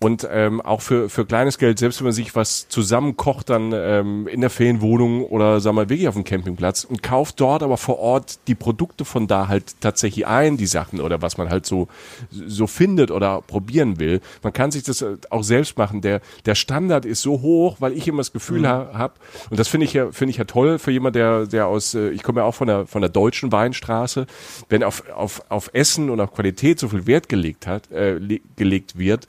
und 0.00 0.26
ähm, 0.30 0.60
auch 0.60 0.80
für, 0.80 1.08
für 1.08 1.24
kleines 1.26 1.58
Geld, 1.58 1.78
selbst 1.78 2.00
wenn 2.00 2.06
man 2.06 2.12
sich 2.12 2.34
was 2.34 2.68
zusammenkocht, 2.68 3.50
dann 3.50 3.72
ähm, 3.74 4.26
in 4.26 4.40
der 4.40 4.50
Ferienwohnung 4.50 5.24
oder 5.24 5.60
sagen 5.60 5.76
wir 5.76 5.88
wirklich 5.88 6.08
auf 6.08 6.14
dem 6.14 6.24
Campingplatz 6.24 6.84
und 6.84 7.02
kauft 7.02 7.40
dort 7.40 7.62
aber 7.62 7.76
vor 7.76 7.98
Ort 7.98 8.38
die 8.48 8.54
Produkte 8.54 9.04
von 9.04 9.26
da 9.26 9.48
halt 9.48 9.80
tatsächlich 9.80 10.26
ein, 10.26 10.56
die 10.56 10.66
Sachen 10.66 11.00
oder 11.00 11.22
was 11.22 11.38
man 11.38 11.50
halt 11.50 11.66
so, 11.66 11.88
so 12.30 12.66
findet 12.66 13.10
oder 13.10 13.42
probieren 13.42 13.98
will. 13.98 14.20
Man 14.42 14.52
kann 14.52 14.70
sich 14.70 14.82
das 14.82 15.02
äh, 15.02 15.16
auch 15.30 15.42
selbst 15.42 15.78
machen. 15.78 16.00
Der, 16.00 16.20
der 16.46 16.54
Standard 16.54 17.04
ist 17.04 17.22
so 17.22 17.40
hoch, 17.40 17.76
weil 17.80 17.92
ich 17.92 18.08
immer 18.08 18.18
das 18.18 18.32
Gefühl 18.32 18.60
mhm. 18.60 18.66
ha, 18.66 18.90
habe, 18.94 19.14
und 19.50 19.58
das 19.58 19.68
finde 19.68 19.86
ich 19.86 19.92
ja, 19.92 20.10
finde 20.12 20.30
ich 20.30 20.36
ja 20.38 20.44
toll 20.44 20.78
für 20.78 20.90
jemand, 20.90 21.16
der, 21.16 21.46
der 21.46 21.66
aus, 21.66 21.94
äh, 21.94 22.10
ich 22.10 22.22
komme 22.22 22.40
ja 22.40 22.46
auch 22.46 22.54
von 22.54 22.66
der, 22.66 22.86
von 22.86 23.02
der 23.02 23.10
deutschen 23.10 23.52
Weinstraße, 23.52 24.26
wenn 24.68 24.82
auf, 24.82 25.04
auf, 25.14 25.42
auf 25.48 25.70
Essen 25.72 26.10
und 26.10 26.20
auf 26.20 26.32
Qualität 26.32 26.78
so 26.78 26.88
viel 26.88 27.06
Wert 27.06 27.28
gelegt 27.28 27.66
hat, 27.66 27.90
äh, 27.90 28.20
gelegt 28.56 28.98
wird, 28.98 29.26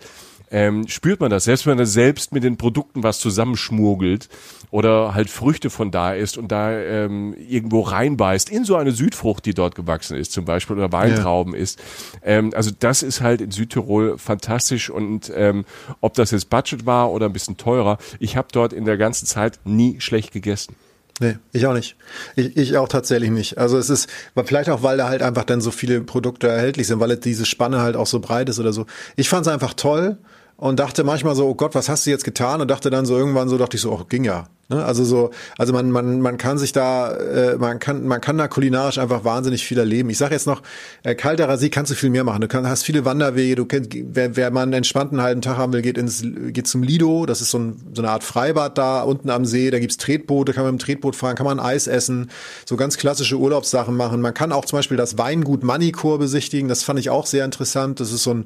ähm, 0.54 0.88
spürt 0.88 1.20
man 1.20 1.32
das. 1.32 1.46
Selbst 1.46 1.66
wenn 1.66 1.80
er 1.80 1.88
selbst 1.88 2.32
mit 2.32 2.44
den 2.44 2.58
Produkten 2.58 3.02
was 3.02 3.20
zusammenschmuggelt 3.20 4.30
oder 4.70 5.16
halt 5.16 5.32
Früchte 5.32 5.72
von 5.72 5.90
da 5.90 6.14
ist 6.14 6.38
und 6.38 6.52
da 6.52 6.72
ähm, 6.72 7.36
irgendwo 7.36 7.82
reinbeißt 7.82 8.52
in 8.52 8.64
so 8.64 8.76
eine 8.76 8.92
Südfrucht, 8.92 9.48
die 9.48 9.56
dort 9.56 9.74
gewachsen 9.74 10.16
ist 10.16 10.32
zum 10.32 10.46
Beispiel 10.46 10.78
oder 10.78 10.92
Weintrauben 10.92 11.56
ja. 11.56 11.60
ist. 11.60 11.82
Ähm, 12.24 12.52
also 12.56 12.70
das 12.78 13.02
ist 13.02 13.22
halt 13.22 13.42
in 13.42 13.50
Südtirol 13.50 14.20
fantastisch 14.20 14.92
und 14.92 15.32
ähm, 15.36 15.66
ob 16.02 16.14
das 16.14 16.30
jetzt 16.30 16.52
Budget 16.52 16.86
war 16.86 17.12
oder 17.12 17.26
ein 17.26 17.34
bisschen 17.34 17.58
teurer, 17.58 17.98
ich 18.20 18.38
habe 18.38 18.50
dort 18.52 18.74
in 18.74 18.86
der 18.86 18.98
ganzen 18.98 19.26
Zeit 19.26 19.60
nie 19.66 20.00
schlecht 20.02 20.32
gegessen. 20.32 20.76
Nee, 21.20 21.38
ich 21.52 21.66
auch 21.66 21.74
nicht. 21.74 21.96
Ich, 22.36 22.58
ich 22.58 22.78
auch 22.78 22.88
tatsächlich 22.88 23.30
nicht. 23.30 23.58
Also 23.58 23.78
es 23.78 23.90
ist, 23.90 24.08
vielleicht 24.46 24.70
auch, 24.70 24.84
weil 24.84 24.98
da 24.98 25.10
halt 25.10 25.22
einfach 25.22 25.46
dann 25.46 25.62
so 25.62 25.72
viele 25.72 26.02
Produkte 26.02 26.48
erhältlich 26.48 26.88
sind, 26.88 27.00
weil 27.00 27.16
diese 27.18 27.46
Spanne 27.46 27.82
halt 27.82 27.96
auch 27.96 28.08
so 28.08 28.20
breit 28.20 28.50
ist 28.50 28.60
oder 28.60 28.74
so. 28.74 28.86
Ich 29.16 29.30
fand 29.30 29.48
es 29.48 29.54
einfach 29.54 29.74
toll 29.74 30.18
und 30.58 30.80
dachte 30.80 31.04
manchmal 31.04 31.36
so, 31.36 31.48
oh 31.48 31.56
Gott, 31.56 31.76
was 31.76 31.90
hast 31.90 32.06
du 32.06 32.10
jetzt 32.10 32.24
getan? 32.24 32.62
Und 32.62 32.70
dachte 32.70 32.90
dann 32.90 33.06
so 33.06 33.18
irgendwann 33.18 33.50
so, 33.50 33.58
dachte 33.58 33.78
ich 33.78 33.82
so, 33.82 33.92
oh, 33.92 34.04
ging 34.08 34.24
ja. 34.24 34.48
Ne? 34.70 34.84
Also 34.84 35.04
so, 35.04 35.32
also 35.58 35.74
man, 35.74 35.92
man, 35.92 36.22
man 36.22 36.38
kann 36.38 36.58
sich 36.58 36.72
da, 36.72 37.12
äh, 37.12 37.58
man 37.58 37.80
kann, 37.80 38.08
man 38.08 38.22
kann 38.22 38.38
da 38.38 38.48
kulinarisch 38.48 38.98
einfach 38.98 39.26
wahnsinnig 39.26 39.66
viel 39.66 39.78
erleben. 39.78 40.10
Ich 40.10 40.18
sage 40.18 40.34
jetzt 40.34 40.48
noch, 40.48 40.62
äh, 41.04 41.16
kalter 41.16 41.58
See 41.58 41.70
kannst 41.70 41.92
du 41.92 41.96
viel 41.96 42.10
mehr 42.10 42.24
machen. 42.24 42.42
Du 42.42 42.48
kannst, 42.48 42.70
hast 42.70 42.84
viele 42.84 43.04
Wanderwege. 43.04 43.56
Du 43.56 43.66
kennst, 43.66 43.92
wer, 43.94 44.36
wer 44.38 44.52
mal 44.52 44.62
einen 44.62 44.74
entspannten 44.74 45.22
halben 45.22 45.42
Tag 45.42 45.58
haben 45.58 45.74
will, 45.74 45.82
geht 45.82 45.98
ins, 45.98 46.24
geht 46.24 46.68
zum 46.68 46.82
Lido. 46.82 47.26
Das 47.26 47.42
ist 47.42 47.52
so, 47.52 47.60
ein, 47.60 47.82
so 47.94 48.02
eine 48.02 48.10
Art 48.10 48.24
Freibad 48.24 48.78
da 48.78 49.02
unten 49.02 49.30
am 49.30 49.46
See. 49.46 49.70
Da 49.70 49.80
gibt's 49.80 49.98
Tretboote, 49.98 50.54
kann 50.54 50.64
man 50.64 50.76
mit 50.76 50.82
dem 50.82 50.86
Tretboot 50.86 51.16
fahren, 51.16 51.36
kann 51.36 51.46
man 51.46 51.60
Eis 51.60 51.88
essen, 51.88 52.30
so 52.66 52.78
ganz 52.78 52.98
klassische 52.98 53.38
Urlaubssachen 53.38 53.96
machen. 53.98 54.22
Man 54.22 54.34
kann 54.34 54.54
auch 54.54 54.66
zum 54.66 54.80
Beispiel 54.80 54.98
das 54.98 55.18
Weingut 55.18 55.64
Manikur 55.64 56.20
besichtigen. 56.20 56.70
Das 56.70 56.84
fand 56.84 57.00
ich 57.00 57.10
auch 57.10 57.26
sehr 57.26 57.44
interessant. 57.44 58.00
Das 58.00 58.14
ist 58.14 58.24
so 58.24 58.34
ein 58.34 58.46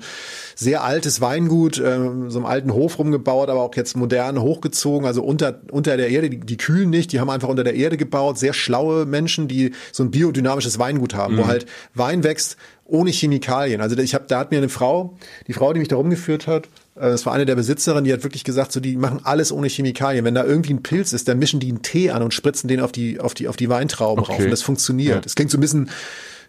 sehr 0.56 0.84
altes 0.84 1.22
Weingut, 1.22 1.78
äh, 1.78 2.00
so 2.28 2.40
einem 2.40 2.46
alten 2.46 2.74
Hof 2.74 2.98
rumgebaut, 2.98 3.50
aber 3.50 3.62
auch 3.62 3.76
jetzt 3.76 3.96
modern 3.96 4.42
hochgezogen, 4.42 5.06
also 5.06 5.24
unter 5.24 5.60
unter 5.72 5.96
der 5.96 6.07
Erde, 6.10 6.30
die, 6.30 6.40
die 6.40 6.58
kühlen 6.58 6.90
nicht, 6.90 7.12
die 7.12 7.20
haben 7.20 7.30
einfach 7.30 7.50
unter 7.50 7.64
der 7.64 7.76
Erde 7.76 7.98
gebaut, 7.98 8.38
sehr 8.38 8.54
schlaue 8.54 9.06
Menschen, 9.06 9.48
die 9.48 9.72
so 9.92 10.04
ein 10.04 10.12
biodynamisches 10.12 10.80
Weingut 10.80 11.14
haben, 11.16 11.36
mhm. 11.36 11.40
wo 11.40 11.48
halt 11.48 11.66
Wein 11.94 12.24
wächst 12.24 12.58
ohne 12.86 13.12
Chemikalien. 13.12 13.82
Also 13.82 13.98
ich 13.98 14.14
habe, 14.14 14.26
da 14.28 14.40
hat 14.40 14.52
mir 14.52 14.58
eine 14.58 14.70
Frau, 14.70 15.18
die 15.48 15.54
Frau, 15.54 15.74
die 15.74 15.80
mich 15.80 15.90
da 15.90 15.98
rumgeführt 15.98 16.48
hat, 16.48 16.68
Äh, 16.96 17.12
Das 17.12 17.26
war 17.26 17.34
eine 17.34 17.46
der 17.46 17.56
Besitzerinnen, 17.56 18.06
die 18.06 18.14
hat 18.14 18.24
wirklich 18.24 18.44
gesagt, 18.44 18.72
so 18.72 18.80
die 18.80 18.96
machen 18.96 19.20
alles 19.24 19.52
ohne 19.52 19.68
Chemikalien. 19.68 20.24
Wenn 20.26 20.36
da 20.36 20.44
irgendwie 20.46 20.74
ein 20.74 20.82
Pilz 20.84 21.14
ist, 21.14 21.28
dann 21.28 21.38
mischen 21.38 21.60
die 21.60 21.68
einen 21.70 21.82
Tee 21.82 22.12
an 22.12 22.24
und 22.24 22.34
spritzen 22.34 22.68
den 22.68 22.80
auf 22.80 22.92
die 22.92 23.20
auf 23.20 23.34
die 23.34 23.48
auf 23.48 23.58
die 23.58 23.70
Weintrauben 23.70 24.24
Okay. 24.24 24.32
rauf. 24.34 24.42
Und 24.46 24.50
das 24.52 24.62
funktioniert. 24.64 25.16
Ja. 25.16 25.22
Das 25.22 25.36
klingt 25.36 25.52
so 25.52 25.58
ein 25.58 25.62
bisschen 25.62 25.90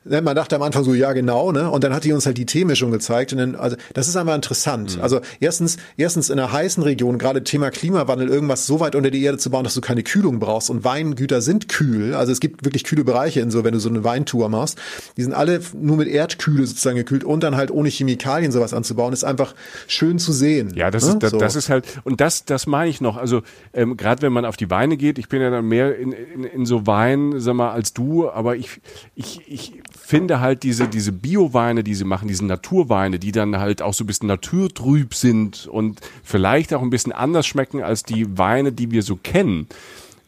ne, 0.04 0.22
man 0.22 0.36
dachte 0.36 0.56
am 0.56 0.62
Anfang 0.62 0.84
so, 0.84 0.94
ja 0.94 1.12
genau, 1.12 1.52
ne? 1.52 1.70
Und 1.70 1.84
dann 1.84 1.94
hat 1.94 2.04
die 2.04 2.12
uns 2.12 2.26
halt 2.26 2.38
die 2.38 2.46
Teemischung 2.46 2.90
gezeigt. 2.90 3.32
Und 3.32 3.38
dann, 3.38 3.54
also 3.54 3.76
das 3.94 4.08
ist 4.08 4.16
einfach 4.16 4.34
interessant. 4.34 4.96
Mhm. 4.96 5.02
Also 5.02 5.20
erstens, 5.40 5.76
erstens 5.96 6.30
in 6.30 6.38
einer 6.38 6.52
heißen 6.52 6.82
Region, 6.82 7.18
gerade 7.18 7.44
Thema 7.44 7.70
Klimawandel, 7.70 8.28
irgendwas 8.28 8.66
so 8.66 8.80
weit 8.80 8.94
unter 8.94 9.10
die 9.10 9.22
Erde 9.22 9.38
zu 9.38 9.50
bauen, 9.50 9.64
dass 9.64 9.74
du 9.74 9.80
keine 9.80 10.02
Kühlung 10.02 10.38
brauchst. 10.38 10.70
Und 10.70 10.84
Weingüter 10.84 11.40
sind 11.40 11.68
kühl. 11.68 12.14
Also 12.14 12.32
es 12.32 12.40
gibt 12.40 12.64
wirklich 12.64 12.84
kühle 12.84 13.04
Bereiche 13.04 13.40
in 13.40 13.50
so, 13.50 13.64
wenn 13.64 13.72
du 13.72 13.80
so 13.80 13.88
eine 13.88 14.04
Weintour 14.04 14.48
machst. 14.48 14.78
Die 15.16 15.22
sind 15.22 15.32
alle 15.32 15.60
nur 15.74 15.96
mit 15.96 16.08
Erdkühle 16.08 16.66
sozusagen 16.66 16.96
gekühlt 16.96 17.24
und 17.24 17.42
dann 17.42 17.56
halt 17.56 17.70
ohne 17.70 17.88
Chemikalien 17.88 18.52
sowas 18.52 18.74
anzubauen, 18.74 19.12
ist 19.12 19.24
einfach 19.24 19.54
schön 19.86 20.18
zu 20.18 20.32
sehen. 20.32 20.72
Ja, 20.74 20.90
das, 20.90 21.04
ne? 21.04 21.12
ist, 21.12 21.22
das, 21.22 21.30
So. 21.30 21.38
das 21.38 21.56
ist 21.56 21.68
halt, 21.68 21.84
und 22.04 22.20
das, 22.20 22.44
das 22.44 22.66
meine 22.66 22.90
ich 22.90 23.00
noch. 23.00 23.16
Also, 23.16 23.42
ähm, 23.72 23.96
gerade 23.96 24.22
wenn 24.22 24.32
man 24.32 24.44
auf 24.44 24.56
die 24.56 24.70
Weine 24.70 24.96
geht, 24.96 25.18
ich 25.18 25.28
bin 25.28 25.40
ja 25.40 25.50
dann 25.50 25.66
mehr 25.66 25.96
in, 25.96 26.12
in, 26.12 26.44
in 26.44 26.66
so 26.66 26.86
Wein, 26.86 27.34
sag 27.36 27.54
mal, 27.54 27.70
als 27.70 27.92
du, 27.92 28.28
aber 28.28 28.56
ich, 28.56 28.80
ich, 29.14 29.40
ich 29.46 29.72
finde 30.00 30.40
halt 30.40 30.62
diese, 30.62 30.88
diese 30.88 31.12
Bio-Weine, 31.12 31.84
die 31.84 31.94
sie 31.94 32.04
machen, 32.04 32.28
diese 32.28 32.44
Naturweine, 32.44 33.18
die 33.18 33.32
dann 33.32 33.58
halt 33.58 33.82
auch 33.82 33.94
so 33.94 34.04
ein 34.04 34.06
bisschen 34.06 34.28
naturtrüb 34.28 35.14
sind 35.14 35.66
und 35.66 36.00
vielleicht 36.22 36.74
auch 36.74 36.82
ein 36.82 36.90
bisschen 36.90 37.12
anders 37.12 37.46
schmecken 37.46 37.82
als 37.82 38.02
die 38.02 38.38
Weine, 38.38 38.72
die 38.72 38.90
wir 38.90 39.02
so 39.02 39.16
kennen. 39.16 39.66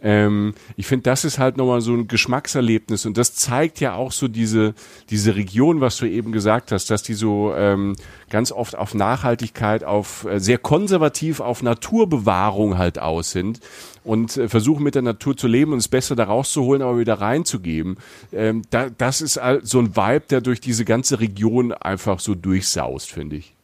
Ähm, 0.03 0.55
ich 0.77 0.87
finde, 0.87 1.05
das 1.05 1.25
ist 1.25 1.39
halt 1.39 1.57
nochmal 1.57 1.81
so 1.81 1.93
ein 1.93 2.09
Geschmackserlebnis 2.09 3.07
und 3.07 3.17
das 3.17 3.35
zeigt 3.35 3.81
ja 3.81 3.95
auch 3.95 4.13
so 4.13 4.29
diese, 4.29 4.75
diese 5.11 5.37
Region, 5.37 5.81
was 5.81 5.97
du 5.99 6.07
eben 6.07 6.33
gesagt 6.33 6.73
hast, 6.73 6.91
dass 6.91 7.03
die 7.03 7.15
so 7.15 7.55
ähm, 7.55 7.97
ganz 8.31 8.53
oft 8.53 8.77
auf 8.77 8.95
Nachhaltigkeit, 8.95 9.85
auf 9.85 10.25
äh, 10.25 10.41
sehr 10.41 10.59
konservativ 10.59 11.41
auf 11.41 11.63
Naturbewahrung 11.63 12.79
halt 12.79 12.99
aus 12.99 13.31
sind 13.31 13.61
und 14.05 14.37
äh, 14.37 14.49
versuchen 14.49 14.83
mit 14.83 14.95
der 14.95 15.03
Natur 15.03 15.37
zu 15.37 15.47
leben 15.47 15.73
und 15.73 15.79
das 15.79 15.89
Beste 15.89 16.17
da 16.17 16.25
rauszuholen, 16.25 16.83
aber 16.83 16.99
wieder 16.99 17.21
reinzugeben. 17.21 17.99
Ähm, 18.33 18.63
da, 18.71 18.89
das 18.91 19.21
ist 19.21 19.41
halt 19.41 19.67
so 19.67 19.79
ein 19.79 19.97
Vibe, 19.97 20.25
der 20.31 20.41
durch 20.41 20.61
diese 20.61 20.85
ganze 20.85 21.21
Region 21.21 21.73
einfach 21.73 22.21
so 22.21 22.35
durchsaust, 22.35 23.11
finde 23.11 23.37
ich. 23.37 23.55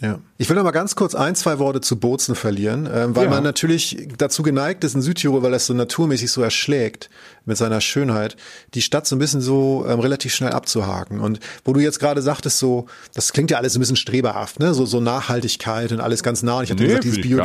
Ja. 0.00 0.18
Ich 0.38 0.48
will 0.48 0.56
noch 0.56 0.64
mal 0.64 0.72
ganz 0.72 0.96
kurz 0.96 1.14
ein, 1.14 1.36
zwei 1.36 1.60
Worte 1.60 1.80
zu 1.80 1.96
Bozen 2.00 2.34
verlieren, 2.34 2.88
ähm, 2.92 3.14
weil 3.14 3.24
Ja. 3.24 3.30
man 3.30 3.44
natürlich 3.44 4.08
dazu 4.18 4.42
geneigt 4.42 4.82
ist 4.82 4.94
in 4.96 5.02
Südtirol, 5.02 5.42
weil 5.44 5.52
das 5.52 5.66
so 5.66 5.72
naturmäßig 5.74 6.32
so 6.32 6.42
erschlägt 6.42 7.10
mit 7.44 7.56
seiner 7.56 7.80
Schönheit, 7.80 8.36
die 8.74 8.82
Stadt 8.82 9.06
so 9.06 9.14
ein 9.14 9.20
bisschen 9.20 9.40
so 9.40 9.86
ähm, 9.88 10.00
relativ 10.00 10.34
schnell 10.34 10.50
abzuhaken. 10.50 11.20
Und 11.20 11.38
wo 11.64 11.72
du 11.72 11.78
jetzt 11.80 12.00
gerade 12.00 12.22
sagtest, 12.22 12.58
so, 12.58 12.86
das 13.14 13.32
klingt 13.32 13.52
ja 13.52 13.58
alles 13.58 13.76
ein 13.76 13.80
bisschen 13.80 13.94
streberhaft, 13.96 14.58
ne? 14.58 14.74
So, 14.74 14.84
so 14.84 14.98
Nachhaltigkeit 15.00 15.92
und 15.92 16.00
alles 16.00 16.24
ganz 16.24 16.42
nah. 16.42 16.58
Und 16.58 16.64
ich 16.64 16.70
hatte 16.70 16.82
Nee, 16.82 16.88
gesagt, 16.88 17.04
dieses 17.04 17.20
Bio. 17.20 17.40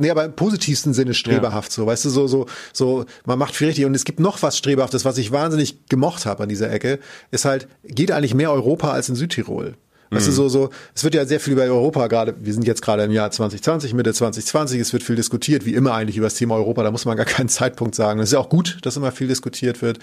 Nee, 0.00 0.10
aber 0.10 0.24
im 0.24 0.32
positivsten 0.34 0.94
Sinne 0.94 1.12
streberhaft 1.14 1.72
so, 1.72 1.84
weißt 1.86 2.04
du, 2.04 2.10
so, 2.10 2.26
so, 2.28 2.46
so, 2.72 3.04
man 3.24 3.38
macht 3.38 3.54
viel 3.56 3.66
richtig. 3.68 3.84
Und 3.84 3.94
es 3.94 4.04
gibt 4.04 4.20
noch 4.20 4.42
was 4.42 4.56
Streberhaftes, 4.58 5.04
was 5.04 5.18
ich 5.18 5.32
wahnsinnig 5.32 5.86
gemocht 5.88 6.24
habe 6.26 6.42
an 6.44 6.48
dieser 6.48 6.70
Ecke, 6.70 6.98
ist 7.32 7.44
halt, 7.44 7.66
geht 7.84 8.10
eigentlich 8.12 8.34
mehr 8.34 8.52
Europa 8.52 8.92
als 8.92 9.08
in 9.08 9.14
Südtirol. 9.16 9.74
Weißt 10.10 10.26
Mhm. 10.26 10.30
du, 10.30 10.32
so, 10.36 10.48
so, 10.48 10.70
es 10.94 11.04
wird 11.04 11.14
ja 11.14 11.24
sehr 11.26 11.38
viel 11.40 11.52
über 11.52 11.62
Europa 11.64 12.06
gerade, 12.06 12.34
wir 12.40 12.52
sind 12.52 12.66
jetzt 12.66 12.80
gerade 12.82 13.02
im 13.04 13.10
Jahr 13.10 13.30
2020, 13.30 13.92
Mitte 13.94 14.12
2020, 14.14 14.80
es 14.80 14.92
wird 14.92 15.02
viel 15.02 15.16
diskutiert, 15.16 15.66
wie 15.66 15.74
immer 15.74 15.92
eigentlich 15.94 16.16
über 16.16 16.26
das 16.26 16.34
Thema 16.34 16.54
Europa, 16.54 16.82
da 16.82 16.90
muss 16.90 17.04
man 17.04 17.16
gar 17.16 17.26
keinen 17.26 17.48
Zeitpunkt 17.50 17.94
sagen. 17.94 18.20
Es 18.20 18.30
ist 18.30 18.32
ja 18.32 18.38
auch 18.38 18.48
gut, 18.48 18.78
dass 18.82 18.96
immer 18.96 19.12
viel 19.12 19.28
diskutiert 19.28 19.82
wird 19.82 19.98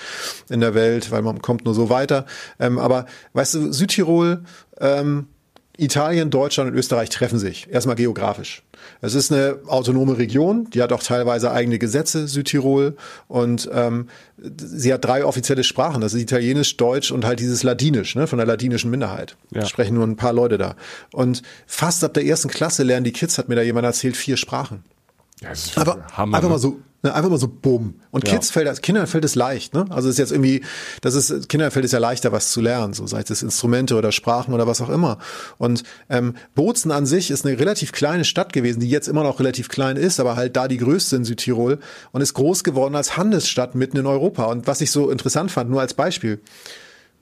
in 0.49 0.59
der 0.59 0.75
Welt, 0.75 1.11
weil 1.11 1.21
man 1.21 1.41
kommt 1.41 1.65
nur 1.65 1.73
so 1.73 1.89
weiter. 1.89 2.25
Ähm, 2.59 2.77
aber, 2.79 3.05
weißt 3.33 3.55
du, 3.55 3.73
Südtirol, 3.73 4.43
ähm, 4.79 5.27
Italien, 5.77 6.29
Deutschland 6.29 6.71
und 6.71 6.77
Österreich 6.77 7.09
treffen 7.09 7.39
sich. 7.39 7.67
Erstmal 7.69 7.95
geografisch. 7.95 8.63
Es 9.01 9.15
ist 9.15 9.31
eine 9.31 9.59
autonome 9.67 10.17
Region, 10.17 10.69
die 10.69 10.81
hat 10.81 10.93
auch 10.93 11.03
teilweise 11.03 11.51
eigene 11.51 11.79
Gesetze, 11.79 12.27
Südtirol. 12.27 12.95
Und 13.27 13.69
ähm, 13.73 14.07
sie 14.37 14.93
hat 14.93 15.03
drei 15.03 15.25
offizielle 15.25 15.63
Sprachen. 15.63 16.01
Das 16.01 16.13
ist 16.13 16.21
Italienisch, 16.21 16.77
Deutsch 16.77 17.11
und 17.11 17.25
halt 17.25 17.39
dieses 17.39 17.63
Ladinisch, 17.63 18.15
ne, 18.15 18.27
von 18.27 18.37
der 18.37 18.47
ladinischen 18.47 18.91
Minderheit. 18.91 19.35
Ja. 19.51 19.61
Da 19.61 19.67
sprechen 19.67 19.95
nur 19.95 20.05
ein 20.05 20.15
paar 20.15 20.33
Leute 20.33 20.57
da. 20.57 20.75
Und 21.11 21.41
fast 21.67 22.03
ab 22.03 22.13
der 22.13 22.25
ersten 22.25 22.49
Klasse 22.49 22.83
lernen 22.83 23.03
die 23.03 23.13
Kids, 23.13 23.37
hat 23.37 23.49
mir 23.49 23.55
da 23.55 23.61
jemand 23.61 23.85
erzählt, 23.85 24.17
vier 24.17 24.37
Sprachen. 24.37 24.83
Ja, 25.41 25.49
das 25.49 25.65
ist 25.65 25.77
Aber 25.77 26.05
Hammer. 26.13 26.37
einfach 26.37 26.49
ne? 26.49 26.53
mal 26.55 26.59
so, 26.59 26.79
ne, 27.03 27.13
einfach 27.13 27.29
mal 27.29 27.37
so 27.37 27.47
bumm. 27.49 27.95
Und 28.11 28.27
Ja. 28.27 28.33
Kids 28.33 28.49
fällt 28.51 28.67
das, 28.67 28.81
Kindern 28.81 29.05
fällt 29.05 29.25
es 29.25 29.35
leicht, 29.35 29.73
ne? 29.73 29.85
Also 29.89 30.07
es 30.07 30.13
ist 30.15 30.19
jetzt 30.19 30.31
irgendwie, 30.31 30.63
das 31.01 31.13
ist, 31.13 31.49
Kindern 31.49 31.71
fällt 31.71 31.85
es 31.85 31.91
ja 31.91 31.99
leichter, 31.99 32.31
was 32.31 32.51
zu 32.51 32.61
lernen, 32.61 32.93
so 32.93 33.05
sei 33.05 33.21
es 33.27 33.43
Instrumente 33.43 33.95
oder 33.95 34.11
Sprachen 34.13 34.53
oder 34.53 34.65
was 34.65 34.81
auch 34.81 34.89
immer. 34.89 35.17
Und 35.57 35.83
ähm, 36.09 36.35
Bozen 36.55 36.91
an 36.91 37.05
sich 37.05 37.31
ist 37.31 37.45
eine 37.45 37.59
relativ 37.59 37.91
kleine 37.91 38.23
Stadt 38.23 38.53
gewesen, 38.53 38.79
die 38.79 38.89
jetzt 38.89 39.07
immer 39.09 39.23
noch 39.23 39.39
relativ 39.39 39.67
klein 39.67 39.97
ist, 39.97 40.19
aber 40.19 40.35
halt 40.37 40.55
da 40.55 40.67
die 40.67 40.77
größte 40.77 41.17
in 41.17 41.25
Südtirol 41.25 41.79
und 42.13 42.21
ist 42.21 42.33
groß 42.33 42.63
geworden 42.63 42.95
als 42.95 43.17
Handelsstadt 43.17 43.75
mitten 43.75 43.97
in 43.97 44.05
Europa. 44.07 44.45
Und 44.45 44.67
was 44.67 44.79
ich 44.81 44.89
so 44.91 45.09
interessant 45.09 45.51
fand, 45.51 45.69
nur 45.69 45.81
als 45.81 45.93
Beispiel, 45.93 46.39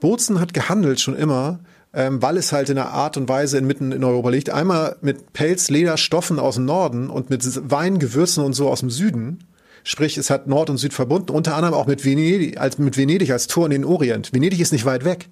Bozen 0.00 0.38
hat 0.40 0.54
gehandelt 0.54 1.00
schon 1.00 1.16
immer, 1.16 1.58
ähm, 1.94 2.20
weil 2.20 2.36
es 2.36 2.52
halt 2.52 2.68
in 2.68 2.78
einer 2.78 2.90
Art 2.90 3.16
und 3.16 3.28
Weise 3.28 3.58
inmitten 3.58 3.92
in 3.92 4.04
Europa 4.04 4.30
liegt. 4.30 4.50
Einmal 4.50 4.96
mit 5.00 5.32
Pelz, 5.32 5.70
Leder, 5.70 5.96
Stoffen 5.96 6.38
aus 6.38 6.56
dem 6.56 6.64
Norden 6.64 7.08
und 7.08 7.30
mit 7.30 7.44
Wein, 7.70 7.98
Gewürzen 7.98 8.44
und 8.44 8.52
so 8.52 8.68
aus 8.68 8.80
dem 8.80 8.90
Süden. 8.90 9.44
Sprich, 9.84 10.16
es 10.16 10.30
hat 10.30 10.46
Nord 10.46 10.70
und 10.70 10.78
Süd 10.78 10.94
verbunden, 10.94 11.30
unter 11.30 11.54
anderem 11.56 11.74
auch 11.74 11.86
mit 11.86 12.04
Venedig, 12.04 12.58
als, 12.58 12.78
mit 12.78 12.96
Venedig 12.96 13.30
als 13.30 13.46
Tor 13.46 13.66
in 13.66 13.70
den 13.70 13.84
Orient. 13.84 14.32
Venedig 14.32 14.60
ist 14.60 14.72
nicht 14.72 14.86
weit 14.86 15.04
weg 15.04 15.28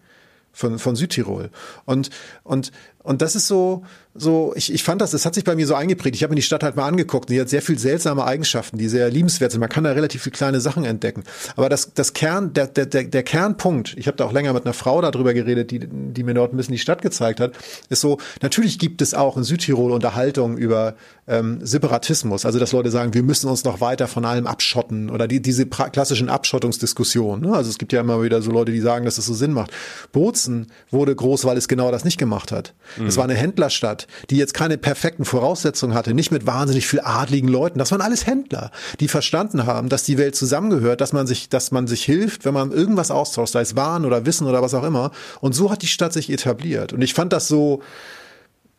von, 0.52 0.78
von 0.78 0.94
Südtirol. 0.94 1.50
Und, 1.84 2.10
und, 2.44 2.70
und 3.02 3.22
das 3.22 3.34
ist 3.34 3.48
so, 3.48 3.82
so, 4.14 4.52
ich, 4.56 4.72
ich 4.72 4.82
fand 4.82 5.00
das, 5.00 5.12
das 5.12 5.24
hat 5.24 5.34
sich 5.34 5.44
bei 5.44 5.56
mir 5.56 5.66
so 5.66 5.74
eingeprägt. 5.74 6.14
Ich 6.14 6.22
habe 6.22 6.32
mir 6.32 6.36
die 6.36 6.42
Stadt 6.42 6.62
halt 6.62 6.76
mal 6.76 6.86
angeguckt. 6.86 7.30
Die 7.30 7.40
hat 7.40 7.48
sehr 7.48 7.62
viel 7.62 7.78
seltsame 7.78 8.24
Eigenschaften, 8.24 8.76
die 8.76 8.88
sehr 8.88 9.10
liebenswert 9.10 9.52
sind. 9.52 9.60
Man 9.60 9.70
kann 9.70 9.84
da 9.84 9.92
relativ 9.92 10.22
viele 10.22 10.36
kleine 10.36 10.60
Sachen 10.60 10.84
entdecken. 10.84 11.24
Aber 11.56 11.70
das, 11.70 11.94
das 11.94 12.12
Kern, 12.12 12.52
der, 12.52 12.66
der, 12.66 12.86
der, 12.86 13.22
Kernpunkt, 13.22 13.94
ich 13.96 14.06
habe 14.08 14.18
da 14.18 14.26
auch 14.26 14.32
länger 14.32 14.52
mit 14.52 14.66
einer 14.66 14.74
Frau 14.74 15.00
darüber 15.00 15.32
geredet, 15.32 15.70
die, 15.70 15.80
die 15.80 16.22
mir 16.24 16.34
dort 16.34 16.52
ein 16.52 16.58
bisschen 16.58 16.72
die 16.72 16.78
Stadt 16.78 17.00
gezeigt 17.00 17.40
hat, 17.40 17.52
ist 17.88 18.02
so, 18.02 18.18
natürlich 18.42 18.78
gibt 18.78 19.00
es 19.00 19.14
auch 19.14 19.38
in 19.38 19.44
Südtirol 19.44 19.92
Unterhaltung 19.92 20.58
über 20.58 20.94
ähm, 21.26 21.64
Separatismus. 21.64 22.44
Also, 22.44 22.58
dass 22.58 22.72
Leute 22.72 22.90
sagen, 22.90 23.14
wir 23.14 23.22
müssen 23.22 23.48
uns 23.48 23.64
noch 23.64 23.80
weiter 23.80 24.08
von 24.08 24.26
allem 24.26 24.46
abschotten 24.46 25.08
oder 25.08 25.26
die, 25.26 25.40
diese 25.40 25.66
klassischen 25.66 26.28
Abschottungsdiskussionen. 26.28 27.48
Ne? 27.48 27.56
Also 27.56 27.70
es 27.70 27.78
gibt 27.78 27.92
ja 27.92 28.00
immer 28.00 28.22
wieder 28.22 28.42
so 28.42 28.50
Leute, 28.50 28.72
die 28.72 28.80
sagen, 28.80 29.06
dass 29.06 29.16
es 29.16 29.24
so 29.24 29.32
Sinn 29.32 29.52
macht. 29.52 29.70
Bozen 30.12 30.66
wurde 30.90 31.14
groß, 31.14 31.44
weil 31.46 31.56
es 31.56 31.66
genau 31.66 31.90
das 31.90 32.04
nicht 32.04 32.18
gemacht 32.18 32.52
hat. 32.52 32.74
Es 33.06 33.16
war 33.16 33.24
eine 33.24 33.34
Händlerstadt, 33.34 34.06
die 34.30 34.36
jetzt 34.36 34.54
keine 34.54 34.78
perfekten 34.78 35.24
Voraussetzungen 35.24 35.94
hatte, 35.94 36.14
nicht 36.14 36.30
mit 36.30 36.46
wahnsinnig 36.46 36.86
viel 36.86 37.00
adligen 37.00 37.48
Leuten. 37.48 37.78
Das 37.78 37.90
waren 37.90 38.00
alles 38.00 38.26
Händler, 38.26 38.70
die 39.00 39.08
verstanden 39.08 39.66
haben, 39.66 39.88
dass 39.88 40.04
die 40.04 40.18
Welt 40.18 40.36
zusammengehört, 40.36 41.00
dass 41.00 41.12
man 41.12 41.26
sich, 41.26 41.48
dass 41.48 41.70
man 41.70 41.86
sich 41.86 42.04
hilft, 42.04 42.44
wenn 42.44 42.54
man 42.54 42.72
irgendwas 42.72 43.10
austauscht, 43.10 43.52
sei 43.52 43.60
es 43.60 43.76
Waren 43.76 44.04
oder 44.04 44.26
Wissen 44.26 44.46
oder 44.46 44.62
was 44.62 44.74
auch 44.74 44.84
immer. 44.84 45.12
Und 45.40 45.54
so 45.54 45.70
hat 45.70 45.82
die 45.82 45.86
Stadt 45.86 46.12
sich 46.12 46.30
etabliert. 46.30 46.92
Und 46.92 47.02
ich 47.02 47.14
fand 47.14 47.32
das 47.32 47.48
so, 47.48 47.82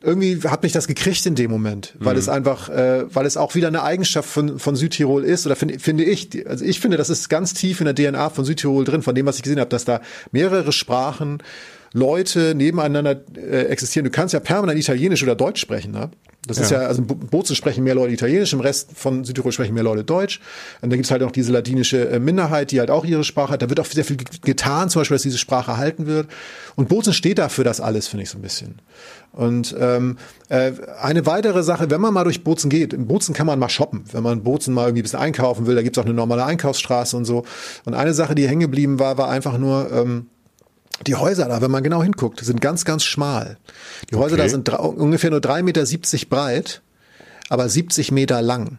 irgendwie 0.04 0.42
hat 0.48 0.64
mich 0.64 0.74
das 0.74 0.88
gekriegt 0.88 1.26
in 1.26 1.36
dem 1.36 1.50
Moment, 1.50 1.94
weil 1.98 2.18
es 2.18 2.28
einfach, 2.28 2.68
äh, 2.70 3.06
weil 3.14 3.26
es 3.26 3.38
auch 3.38 3.56
wieder 3.56 3.70
eine 3.70 3.84
Eigenschaft 3.84 4.30
von, 4.30 4.60
von 4.60 4.76
Südtirol 4.76 5.24
ist, 5.24 5.46
oder 5.46 5.56
finde 5.56 5.80
finde 5.80 6.04
ich, 6.04 6.48
also 6.48 6.66
ich 6.66 6.82
finde, 6.82 6.98
das 6.98 7.10
ist 7.10 7.30
ganz 7.30 7.54
tief 7.54 7.80
in 7.80 7.86
der 7.86 7.96
DNA 7.96 8.30
von 8.30 8.44
Südtirol 8.44 8.84
drin, 8.84 9.02
von 9.02 9.16
dem, 9.16 9.26
was 9.26 9.38
ich 9.38 9.44
gesehen 9.44 9.62
habe, 9.62 9.70
dass 9.70 9.86
da 9.86 10.02
mehrere 10.32 10.74
Sprachen, 10.74 11.42
Leute 11.94 12.56
nebeneinander 12.56 13.22
äh, 13.36 13.66
existieren. 13.66 14.04
Du 14.06 14.12
kannst 14.12 14.34
ja 14.34 14.40
permanent 14.40 14.80
Italienisch 14.80 15.24
oder 15.24 15.36
Deutsch 15.36 15.62
sprechen, 15.62 15.92
ne? 15.92 16.10
Das 16.46 16.58
ist 16.58 16.72
Ja. 16.72 16.82
ja, 16.82 16.88
also 16.90 17.02
in 17.02 17.08
Bo- 17.08 17.16
Bozen 17.16 17.56
sprechen 17.56 17.86
mehr 17.86 17.96
Leute 17.96 18.12
Italienisch, 18.12 18.52
im 18.52 18.60
Rest 18.60 18.90
von 18.96 19.24
Südtirol 19.24 19.54
sprechen 19.54 19.74
mehr 19.76 19.84
Leute 19.84 20.04
Deutsch. 20.04 20.42
Und 20.82 20.90
dann 20.90 20.98
gibt's 21.00 21.10
halt 21.10 21.24
auch 21.24 21.32
diese 21.32 21.54
ladinische 21.54 22.10
äh, 22.10 22.20
Minderheit, 22.20 22.72
die 22.72 22.80
halt 22.82 22.92
auch 22.92 23.06
ihre 23.06 23.24
Sprache 23.24 23.54
hat. 23.54 23.62
Da 23.62 23.70
wird 23.70 23.80
auch 23.80 23.86
sehr 23.86 24.04
viel 24.04 24.18
getan, 24.44 24.90
zum 24.90 25.00
Beispiel, 25.00 25.16
dass 25.16 25.22
diese 25.22 25.38
Sprache 25.38 25.72
erhalten 25.72 26.06
wird. 26.06 26.28
Und 26.76 26.90
Bozen 26.90 27.14
steht 27.14 27.38
dafür 27.38 27.64
das 27.64 27.80
alles, 27.80 28.10
finde 28.10 28.24
ich 28.24 28.30
so 28.30 28.38
ein 28.38 28.42
bisschen. 28.42 28.82
Und 29.32 29.74
ähm, 29.80 30.18
äh, 30.50 30.74
eine 31.02 31.26
weitere 31.26 31.64
Sache, 31.64 31.90
wenn 31.90 32.02
man 32.02 32.14
mal 32.14 32.26
durch 32.26 32.44
Bozen 32.44 32.70
geht, 32.70 32.92
in 32.92 33.08
Bozen 33.08 33.34
kann 33.34 33.48
man 33.48 33.58
mal 33.58 33.70
shoppen, 33.70 34.04
wenn 34.12 34.22
man 34.22 34.40
in 34.40 34.44
Bozen 34.44 34.74
mal 34.74 34.84
irgendwie 34.88 35.00
ein 35.02 35.04
bisschen 35.04 35.20
einkaufen 35.20 35.66
will, 35.66 35.76
da 35.76 35.82
gibt's 35.82 35.98
auch 35.98 36.04
eine 36.06 36.14
normale 36.14 36.44
Einkaufsstraße 36.44 37.16
und 37.16 37.24
so. 37.24 37.46
Und 37.86 37.94
eine 37.94 38.14
Sache, 38.14 38.36
die 38.36 38.48
hängen 38.50 38.60
geblieben 38.62 39.00
war, 39.00 39.18
war 39.18 39.30
einfach 39.30 39.58
nur, 39.58 39.90
ähm, 39.94 40.28
die 41.08 41.16
Häuser 41.16 41.48
da, 41.48 41.62
wenn 41.62 41.72
man 41.72 41.84
genau 41.84 42.04
hinguckt, 42.04 42.40
sind 42.44 42.62
ganz, 42.62 42.86
ganz 42.86 43.04
schmal. 43.04 43.58
Die 44.10 44.16
Häuser 44.16 44.36
Okay. 44.36 44.44
da 44.44 44.50
sind 44.50 44.70
ungefähr 44.70 45.30
nur 45.32 45.40
3,70 45.40 45.64
Meter 45.64 46.30
breit, 46.30 46.82
aber 47.50 47.68
70 47.70 48.12
Meter 48.12 48.42
lang. 48.42 48.78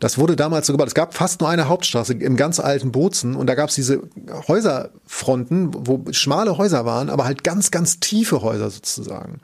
Das 0.00 0.18
wurde 0.18 0.36
damals 0.36 0.66
so 0.66 0.72
gebaut. 0.72 0.88
Es 0.88 0.94
gab 0.94 1.14
fast 1.14 1.40
nur 1.40 1.48
eine 1.48 1.68
Hauptstraße 1.68 2.14
im 2.14 2.36
ganz 2.36 2.60
alten 2.60 2.92
Bozen 2.92 3.34
und 3.34 3.46
da 3.46 3.54
gab 3.54 3.68
es 3.68 3.74
diese 3.74 4.02
Häuserfronten, 4.48 5.70
wo 5.72 6.04
schmale 6.12 6.58
Häuser 6.58 6.84
waren, 6.84 7.10
aber 7.10 7.24
halt 7.24 7.44
ganz, 7.44 7.70
ganz 7.70 8.00
tiefe 8.00 8.42
Häuser 8.42 8.70
sozusagen. 8.70 9.40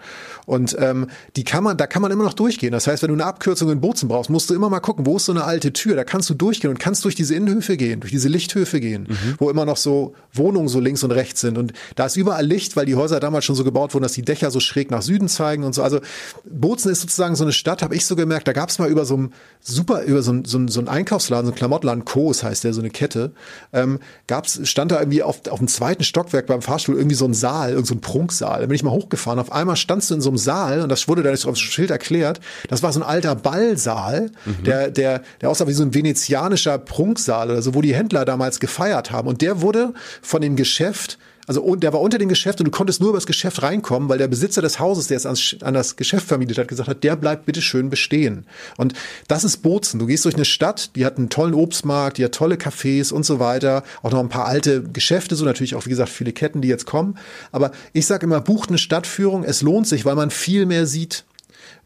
Und 0.46 0.76
ähm, 0.78 1.08
die 1.36 1.44
kann 1.44 1.64
man, 1.64 1.76
da 1.76 1.86
kann 1.86 2.02
man 2.02 2.10
immer 2.10 2.24
noch 2.24 2.34
durchgehen. 2.34 2.72
Das 2.72 2.86
heißt, 2.86 3.02
wenn 3.02 3.08
du 3.08 3.14
eine 3.14 3.24
Abkürzung 3.24 3.70
in 3.70 3.80
Bozen 3.80 4.08
brauchst, 4.08 4.30
musst 4.30 4.50
du 4.50 4.54
immer 4.54 4.70
mal 4.70 4.80
gucken, 4.80 5.06
wo 5.06 5.16
ist 5.16 5.26
so 5.26 5.32
eine 5.32 5.44
alte 5.44 5.72
Tür. 5.72 5.96
Da 5.96 6.04
kannst 6.04 6.28
du 6.30 6.34
durchgehen 6.34 6.70
und 6.70 6.78
kannst 6.78 7.04
durch 7.04 7.14
diese 7.14 7.34
Innenhöfe 7.34 7.76
gehen, 7.76 8.00
durch 8.00 8.12
diese 8.12 8.28
Lichthöfe 8.28 8.80
gehen, 8.80 9.06
mhm. 9.08 9.34
wo 9.38 9.50
immer 9.50 9.64
noch 9.64 9.76
so 9.76 10.14
Wohnungen 10.32 10.68
so 10.68 10.80
links 10.80 11.02
und 11.04 11.12
rechts 11.12 11.40
sind. 11.40 11.58
Und 11.58 11.72
da 11.94 12.06
ist 12.06 12.16
überall 12.16 12.44
Licht, 12.44 12.76
weil 12.76 12.86
die 12.86 12.96
Häuser 12.96 13.20
damals 13.20 13.44
schon 13.44 13.56
so 13.56 13.64
gebaut 13.64 13.94
wurden, 13.94 14.02
dass 14.02 14.12
die 14.12 14.22
Dächer 14.22 14.50
so 14.50 14.60
schräg 14.60 14.90
nach 14.90 15.02
Süden 15.02 15.28
zeigen 15.28 15.64
und 15.64 15.74
so. 15.74 15.82
Also 15.82 16.00
Bozen 16.44 16.90
ist 16.90 17.00
sozusagen 17.00 17.36
so 17.36 17.44
eine 17.44 17.52
Stadt, 17.52 17.82
habe 17.82 17.94
ich 17.94 18.06
so 18.06 18.16
gemerkt. 18.16 18.48
Da 18.48 18.52
gab 18.52 18.68
es 18.68 18.78
mal 18.78 18.88
über 18.88 19.04
so 19.04 19.16
ein 19.16 19.32
super 19.60 20.02
über 20.12 20.22
so 20.22 20.32
ein, 20.32 20.44
so 20.44 20.66
so 20.68 20.80
ein 20.80 20.88
Einkaufsladen, 20.88 21.46
so 21.46 21.52
ein 21.52 21.56
Klamottladen, 21.56 22.04
Kos 22.04 22.42
heißt 22.42 22.64
der, 22.64 22.72
so 22.72 22.80
eine 22.80 22.90
Kette, 22.90 23.32
ähm, 23.72 23.98
gab's, 24.26 24.60
stand 24.64 24.92
da 24.92 25.00
irgendwie 25.00 25.22
auf, 25.22 25.40
auf 25.48 25.58
dem 25.58 25.68
zweiten 25.68 26.04
Stockwerk 26.04 26.46
beim 26.46 26.62
Fahrstuhl 26.62 26.96
irgendwie 26.96 27.16
so 27.16 27.24
ein 27.24 27.34
Saal, 27.34 27.70
irgend 27.70 27.86
so 27.86 27.94
ein 27.94 28.00
Prunksaal. 28.00 28.60
Da 28.60 28.66
bin 28.66 28.74
ich 28.74 28.82
mal 28.82 28.90
hochgefahren. 28.90 29.38
Auf 29.38 29.52
einmal 29.52 29.76
standst 29.76 30.10
du 30.10 30.14
in 30.14 30.20
so 30.20 30.30
einem 30.30 30.38
Saal 30.38 30.82
und 30.82 30.88
das 30.88 31.08
wurde 31.08 31.22
da 31.22 31.30
nicht 31.30 31.40
so 31.40 31.48
auf 31.48 31.56
dem 31.56 31.60
Schild 31.60 31.90
erklärt. 31.90 32.40
Das 32.68 32.82
war 32.82 32.92
so 32.92 33.00
ein 33.00 33.06
alter 33.06 33.34
Ballsaal, 33.34 34.30
mhm. 34.44 34.64
der, 34.64 34.90
der, 34.90 35.22
der 35.40 35.50
aussah 35.50 35.66
wie 35.66 35.72
so 35.72 35.82
ein 35.82 35.94
venezianischer 35.94 36.78
Prunksaal 36.78 37.50
oder 37.50 37.62
so, 37.62 37.74
wo 37.74 37.80
die 37.80 37.94
Händler 37.94 38.24
damals 38.24 38.60
gefeiert 38.60 39.10
haben. 39.10 39.28
Und 39.28 39.42
der 39.42 39.60
wurde 39.60 39.94
von 40.20 40.40
dem 40.40 40.56
Geschäft 40.56 41.18
also 41.52 41.62
und 41.62 41.82
der 41.82 41.92
war 41.92 42.00
unter 42.00 42.16
dem 42.16 42.30
Geschäft 42.30 42.60
und 42.60 42.64
du 42.64 42.70
konntest 42.70 43.00
nur 43.00 43.10
über 43.10 43.18
das 43.18 43.26
Geschäft 43.26 43.62
reinkommen, 43.62 44.08
weil 44.08 44.16
der 44.16 44.28
Besitzer 44.28 44.62
des 44.62 44.80
Hauses, 44.80 45.08
der 45.08 45.18
es 45.18 45.26
an 45.26 45.74
das 45.74 45.96
Geschäft 45.96 46.26
vermietet 46.26 46.56
hat, 46.56 46.66
gesagt 46.66 46.88
hat, 46.88 47.04
der 47.04 47.14
bleibt 47.14 47.44
bitte 47.44 47.60
schön 47.60 47.90
bestehen. 47.90 48.46
Und 48.78 48.94
das 49.28 49.44
ist 49.44 49.58
Bozen. 49.58 49.98
Du 49.98 50.06
gehst 50.06 50.24
durch 50.24 50.34
eine 50.34 50.46
Stadt, 50.46 50.96
die 50.96 51.04
hat 51.04 51.18
einen 51.18 51.28
tollen 51.28 51.52
Obstmarkt, 51.52 52.16
die 52.16 52.24
hat 52.24 52.32
tolle 52.32 52.54
Cafés 52.54 53.12
und 53.12 53.26
so 53.26 53.38
weiter, 53.38 53.84
auch 54.02 54.12
noch 54.12 54.20
ein 54.20 54.30
paar 54.30 54.46
alte 54.46 54.82
Geschäfte, 54.82 55.36
so 55.36 55.44
natürlich 55.44 55.74
auch 55.74 55.84
wie 55.84 55.90
gesagt 55.90 56.08
viele 56.08 56.32
Ketten, 56.32 56.62
die 56.62 56.68
jetzt 56.68 56.86
kommen. 56.86 57.18
Aber 57.50 57.72
ich 57.92 58.06
sage 58.06 58.24
immer, 58.24 58.40
bucht 58.40 58.70
eine 58.70 58.78
Stadtführung. 58.78 59.44
Es 59.44 59.60
lohnt 59.60 59.86
sich, 59.86 60.06
weil 60.06 60.14
man 60.14 60.30
viel 60.30 60.64
mehr 60.64 60.86
sieht. 60.86 61.24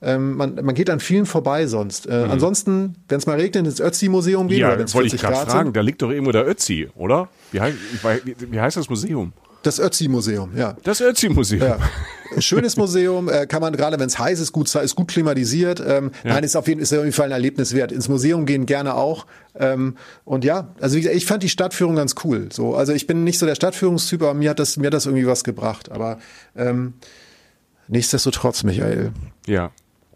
Ähm, 0.00 0.36
man, 0.36 0.54
man 0.56 0.74
geht 0.74 0.90
an 0.90 1.00
vielen 1.00 1.26
vorbei 1.26 1.66
sonst. 1.66 2.06
Äh, 2.06 2.24
mhm. 2.24 2.30
Ansonsten, 2.30 2.94
wenn 3.08 3.18
es 3.18 3.26
mal 3.26 3.36
regnet, 3.36 3.66
ins 3.66 3.80
Ötzi-Museum 3.80 4.46
gehen. 4.46 4.60
Ja, 4.60 4.78
wollte 4.94 5.16
ich 5.16 5.20
gerade 5.20 5.50
fragen. 5.50 5.72
Da 5.72 5.80
liegt 5.80 6.02
doch 6.02 6.10
irgendwo 6.10 6.32
der 6.32 6.46
Ötzi, 6.46 6.88
oder? 6.94 7.28
Wie, 7.50 7.60
wie, 7.60 8.52
wie 8.52 8.60
heißt 8.60 8.76
das 8.76 8.88
Museum? 8.88 9.32
Das 9.66 9.80
Ötzi-Museum, 9.80 10.56
ja. 10.56 10.76
Das 10.84 11.00
Ötzi-Museum. 11.00 11.60
Ja. 11.60 11.78
Schönes 12.40 12.76
Museum, 12.76 13.28
äh, 13.28 13.46
kann 13.46 13.60
man 13.60 13.74
gerade, 13.74 13.98
wenn 13.98 14.06
es 14.06 14.16
heiß 14.16 14.38
ist, 14.38 14.52
gut, 14.52 14.72
ist 14.72 14.94
gut 14.94 15.08
klimatisiert. 15.08 15.80
Ähm, 15.80 16.12
ja. 16.22 16.34
Nein, 16.34 16.44
ist 16.44 16.54
auf 16.54 16.68
jeden, 16.68 16.80
ist 16.80 16.92
auf 16.92 17.00
jeden 17.00 17.12
Fall 17.12 17.26
ein 17.26 17.32
Erlebnis 17.32 17.74
wert. 17.74 17.90
Ins 17.90 18.08
Museum 18.08 18.46
gehen 18.46 18.66
gerne 18.66 18.94
auch. 18.94 19.26
Ähm, 19.56 19.96
und 20.24 20.44
ja, 20.44 20.68
also 20.80 20.94
wie 20.94 21.00
gesagt, 21.00 21.16
ich 21.16 21.26
fand 21.26 21.42
die 21.42 21.48
Stadtführung 21.48 21.96
ganz 21.96 22.14
cool. 22.22 22.48
So, 22.52 22.76
also 22.76 22.92
ich 22.92 23.08
bin 23.08 23.24
nicht 23.24 23.40
so 23.40 23.46
der 23.46 23.56
Stadtführungstyp, 23.56 24.22
aber 24.22 24.34
mir 24.34 24.50
hat 24.50 24.60
das, 24.60 24.76
mir 24.76 24.86
hat 24.86 24.94
das 24.94 25.06
irgendwie 25.06 25.26
was 25.26 25.42
gebracht. 25.42 25.90
Aber 25.90 26.18
ähm, 26.54 26.94
nichtsdestotrotz, 27.88 28.62
Michael. 28.62 29.10
Ja. 29.48 29.72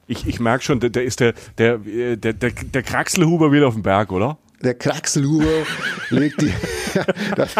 Ich, 0.06 0.28
ich 0.28 0.38
merke 0.38 0.62
schon, 0.62 0.78
der, 0.78 0.90
der 0.90 1.02
ist 1.02 1.18
der, 1.18 1.34
der, 1.58 1.78
der, 1.78 2.34
der, 2.34 2.50
der 2.52 2.82
Kraxelhuber 2.84 3.50
wieder 3.50 3.66
auf 3.66 3.74
dem 3.74 3.82
Berg, 3.82 4.12
oder? 4.12 4.38
Der 4.62 4.74
Kraxelhuber 4.74 5.66
legt 6.10 6.42
die. 6.42 6.52
das, 7.36 7.54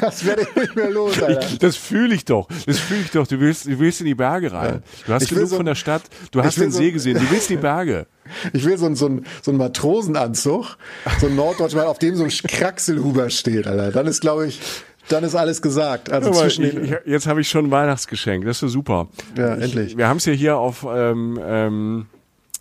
das 0.00 0.24
werde 0.24 0.42
ich 0.42 0.56
nicht 0.56 0.76
mehr 0.76 0.90
los, 0.90 1.22
Alter. 1.22 1.46
Ich, 1.46 1.58
das 1.58 1.76
fühle 1.76 2.14
ich 2.14 2.24
doch. 2.24 2.48
Das 2.66 2.78
fühle 2.78 3.00
ich 3.00 3.10
doch. 3.10 3.26
Du 3.26 3.38
willst, 3.38 3.66
du 3.66 3.78
willst 3.78 4.00
in 4.00 4.06
die 4.06 4.14
Berge 4.14 4.52
rein. 4.52 4.82
Du 5.06 5.12
hast 5.12 5.22
ich 5.22 5.28
genug 5.28 5.48
so, 5.48 5.56
von 5.56 5.66
der 5.66 5.74
Stadt. 5.74 6.02
Du 6.32 6.42
hast 6.42 6.58
den 6.58 6.72
See 6.72 6.88
so, 6.88 6.92
gesehen. 6.94 7.18
Du 7.18 7.30
willst 7.30 7.50
die 7.50 7.56
Berge. 7.56 8.06
Ich 8.52 8.64
will 8.64 8.78
so, 8.78 8.86
ein, 8.86 8.94
so, 8.94 9.08
ein, 9.08 9.26
so 9.42 9.50
einen 9.50 9.58
Matrosenanzug, 9.58 10.78
so 11.20 11.26
ein 11.26 11.36
Norddeutschmann, 11.36 11.86
auf 11.86 11.98
dem 11.98 12.14
so 12.14 12.24
ein 12.24 12.30
Kraxelhuber 12.30 13.28
steht, 13.30 13.66
Alter. 13.66 13.90
Dann 13.90 14.06
ist, 14.06 14.20
glaube 14.20 14.46
ich, 14.46 14.60
dann 15.08 15.24
ist 15.24 15.34
alles 15.34 15.60
gesagt. 15.60 16.10
Also 16.10 16.30
ja, 16.30 16.36
zwischen 16.36 16.64
ich, 16.64 16.74
ich, 16.74 16.94
jetzt 17.04 17.26
habe 17.26 17.40
ich 17.40 17.48
schon 17.48 17.66
ein 17.66 17.70
Weihnachtsgeschenk. 17.70 18.44
Das 18.44 18.62
ist 18.62 18.72
super. 18.72 19.08
Ja, 19.36 19.54
endlich. 19.54 19.98
wir 19.98 20.08
haben 20.08 20.18
es 20.18 20.24
ja 20.24 20.32
hier 20.32 20.56
auf 20.56 20.86
ähm, 20.88 21.38
ähm, 21.44 22.06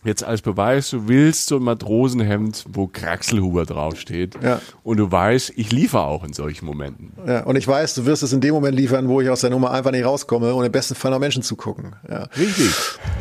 jetzt 0.04 0.24
als 0.24 0.42
Beweis, 0.42 0.90
du 0.90 1.08
willst 1.08 1.48
so 1.48 1.58
ein 1.58 1.64
Matrosenhemd, 1.64 2.66
wo 2.70 2.88
Kraxelhuber 2.88 3.66
draufsteht. 3.66 4.36
Ja. 4.42 4.62
Und 4.84 4.98
du 4.98 5.12
weißt, 5.12 5.54
ich 5.56 5.72
liefere 5.72 6.04
auch 6.04 6.24
in 6.24 6.34
solchen 6.34 6.66
Momenten. 6.66 7.14
Ja, 7.26 7.44
und 7.44 7.56
ich 7.56 7.68
weiß, 7.68 7.96
du 7.96 8.06
wirst 8.06 8.24
es 8.24 8.34
in 8.34 8.42
dem 8.42 8.54
Moment 8.54 8.76
liefern, 8.76 9.08
wo 9.08 9.22
ich 9.22 9.30
aus 9.30 9.42
der 9.42 9.50
Nummer 9.50 9.72
einfach 9.72 9.92
nicht 9.92 10.06
rauskomme 10.06 10.54
und 10.54 10.66
im 10.66 10.72
besten 10.72 10.96
Fall 10.96 11.12
noch 11.12 11.20
Menschen 11.20 11.44
zugucken. 11.44 11.96
Ja. 12.10 12.24
Richtig. 12.38 12.72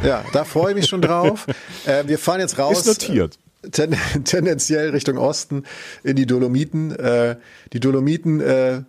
Ja, 0.02 0.24
da 0.32 0.44
freue 0.44 0.70
ich 0.70 0.76
mich 0.76 0.86
schon 0.86 1.02
drauf. 1.02 1.46
äh, 1.86 2.04
wir 2.06 2.18
fahren 2.18 2.40
jetzt 2.40 2.58
raus. 2.58 2.86
Ist 2.86 3.02
notiert. 3.02 3.38
Ten, 3.72 3.94
tendenziell 4.24 4.90
Richtung 4.90 5.18
Osten 5.18 5.64
in 6.02 6.16
die 6.16 6.26
Dolomiten. 6.26 6.92
Äh, 6.92 7.36
die 7.74 7.80
Dolomiten 7.80 8.40
äh, 8.40 8.82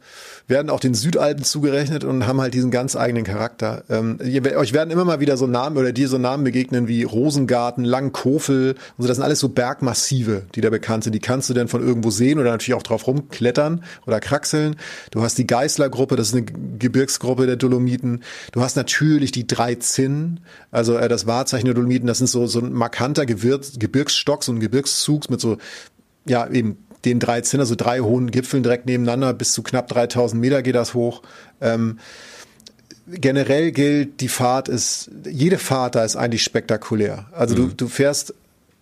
werden 0.52 0.70
auch 0.70 0.80
den 0.80 0.94
Südalpen 0.94 1.44
zugerechnet 1.44 2.04
und 2.04 2.28
haben 2.28 2.40
halt 2.40 2.54
diesen 2.54 2.70
ganz 2.70 2.96
eigenen 2.96 3.24
Charakter. 3.24 3.84
Ähm, 3.90 4.20
euch 4.22 4.74
werden 4.74 4.92
immer 4.92 5.06
mal 5.06 5.20
wieder 5.20 5.38
so 5.38 5.48
Namen 5.48 5.78
oder 5.78 5.92
dir 5.92 6.08
so 6.08 6.20
Namen 6.20 6.44
begegnen 6.44 6.88
wie 6.88 7.02
Rosengarten, 7.04 7.84
Langkofel 7.84 8.76
und 8.98 9.02
so. 9.02 9.08
Das 9.08 9.18
sind 9.18 9.24
alles 9.24 9.40
so 9.40 9.50
Bergmassive, 9.50 10.44
die 10.54 10.62
da 10.62 10.70
bekannt 10.70 11.06
sind. 11.06 11.14
Die 11.14 11.20
kannst 11.20 11.50
du 11.50 11.56
dann 11.56 11.68
von 11.68 11.82
irgendwo 11.82 12.12
sehen 12.12 12.38
oder 12.38 12.52
natürlich 12.52 12.78
auch 12.78 12.84
drauf 12.84 13.08
rumklettern 13.08 13.84
oder 14.06 14.20
kraxeln. 14.20 14.76
Du 15.10 15.24
hast 15.24 15.40
die 15.40 15.48
Geißler-Gruppe, 15.48 16.18
das 16.18 16.28
ist 16.28 16.36
eine 16.36 16.44
Gebirgsgruppe 16.44 17.48
der 17.48 17.56
Dolomiten. 17.56 18.22
Du 18.52 18.62
hast 18.62 18.76
natürlich 18.76 19.32
die 19.32 19.48
drei 19.48 19.76
Zinnen, 19.76 20.42
also 20.70 20.98
äh, 20.98 21.08
das 21.08 21.26
Wahrzeichen 21.26 21.66
der 21.66 21.74
Dolomiten. 21.74 22.06
Das 22.06 22.20
sind 22.20 22.28
so, 22.28 22.46
so 22.46 22.60
ein 22.60 22.74
markanter 22.74 23.26
Gebirgsstock, 23.26 24.44
so 24.44 24.52
ein 24.52 24.60
Gebirgszug 24.60 25.30
mit 25.30 25.40
so 25.42 25.58
ja, 26.26 26.48
eben 26.48 26.78
den 27.06 27.20
13, 27.20 27.60
also 27.60 27.76
drei 27.76 28.00
hohen 28.00 28.32
Gipfeln 28.32 28.64
direkt 28.64 28.86
nebeneinander, 28.86 29.34
bis 29.34 29.54
zu 29.54 29.64
knapp 29.64 29.88
3000 29.88 30.40
Meter 30.40 30.62
geht 30.62 30.76
das 30.76 30.94
hoch. 30.94 31.22
Ähm, 31.60 32.00
generell 33.08 33.72
gilt, 33.72 34.22
die 34.22 34.28
Fahrt 34.28 34.70
ist, 34.70 35.10
jede 35.30 35.58
Fahrt 35.58 35.96
da 35.96 36.04
ist 36.04 36.16
eigentlich 36.16 36.44
spektakulär. 36.44 37.26
Also 37.32 37.56
mhm. 37.56 37.70
du, 37.70 37.76
du 37.76 37.88
fährst 37.88 38.34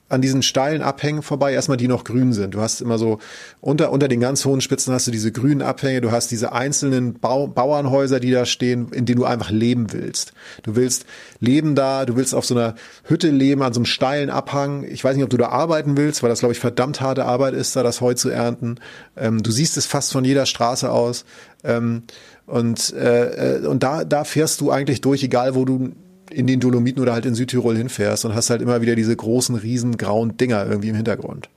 an 0.10 0.22
diesen 0.22 0.41
steilen 0.41 0.82
Abhängen 0.82 1.22
vorbei, 1.22 1.53
erstmal 1.53 1.78
die 1.78 1.88
noch 1.88 2.03
grün 2.03 2.34
sind. 2.34 2.55
Du 2.55 2.62
hast 2.62 2.82
immer 2.82 2.97
so, 2.97 3.20
unter, 3.62 3.91
unter 3.91 4.07
den 4.07 4.20
ganz 4.20 4.43
hohen 4.43 4.60
Spitzen 4.60 4.93
hast 4.93 5.07
du 5.07 5.12
diese 5.12 5.32
grünen 5.32 5.62
Abhänge, 5.62 6.01
du 6.01 6.12
hast 6.12 6.32
diese 6.32 6.51
einzelnen 6.51 7.14
Bau, 7.20 7.47
Bauernhäuser, 7.47 8.20
die 8.20 8.32
da 8.32 8.45
stehen, 8.45 8.91
in 8.91 9.05
denen 9.05 9.20
du 9.20 9.26
einfach 9.26 9.51
leben 9.51 9.93
willst. 9.93 10.34
Du 10.64 10.76
willst 10.76 11.05
leben 11.39 11.76
da, 11.76 12.05
du 12.05 12.16
willst 12.16 12.34
auf 12.34 12.45
so 12.45 12.55
einer 12.55 12.76
Hütte 13.03 13.30
leben, 13.30 13.62
an 13.62 13.74
so 13.74 13.80
einem 13.80 13.86
steilen 13.86 14.32
Abhang. 14.32 14.84
Ich 14.84 15.03
weiß 15.03 15.16
nicht, 15.16 15.24
ob 15.24 15.30
du 15.30 15.38
da 15.38 15.49
arbeiten 15.49 15.95
willst, 15.95 16.24
weil 16.24 16.30
das, 16.30 16.39
glaube 16.39 16.53
ich, 16.53 16.60
verdammt 16.60 17.01
harte 17.01 17.26
Arbeit 17.26 17.53
ist, 17.53 17.76
da 17.76 17.84
das 17.84 18.01
Heu 18.01 18.16
zu 18.16 18.30
ernten. 18.30 18.76
Ähm, 19.16 19.43
du 19.43 19.51
siehst 19.51 19.78
es 19.78 19.86
fast 19.86 20.12
von 20.12 20.26
jeder 20.26 20.47
Straße 20.47 20.91
aus. 20.91 21.24
Ähm, 21.64 22.03
und 22.47 22.93
äh, 22.93 23.57
äh 23.57 23.68
und 23.68 23.84
da, 23.84 24.03
da 24.05 24.24
fährst 24.24 24.60
du 24.62 24.72
eigentlich 24.72 25.01
durch, 25.01 25.24
egal 25.24 25.53
wo 25.53 25.66
du 25.66 25.91
in 26.32 26.48
den 26.48 26.60
Dolomiten 26.60 27.02
oder 27.02 27.14
halt 27.14 27.26
in 27.26 27.36
Südtirol 27.36 27.78
hinfährst 27.78 28.26
und 28.26 28.36
hast 28.36 28.50
halt 28.50 28.62
immer 28.62 28.82
wieder 28.82 28.96
diese 28.96 29.16
großen, 29.16 29.56
riesen 29.56 29.98
grauen 29.98 30.38
Dinger 30.38 30.66
irgendwie 30.66 30.90
im 30.90 30.96
Hintergrund. 30.96 31.50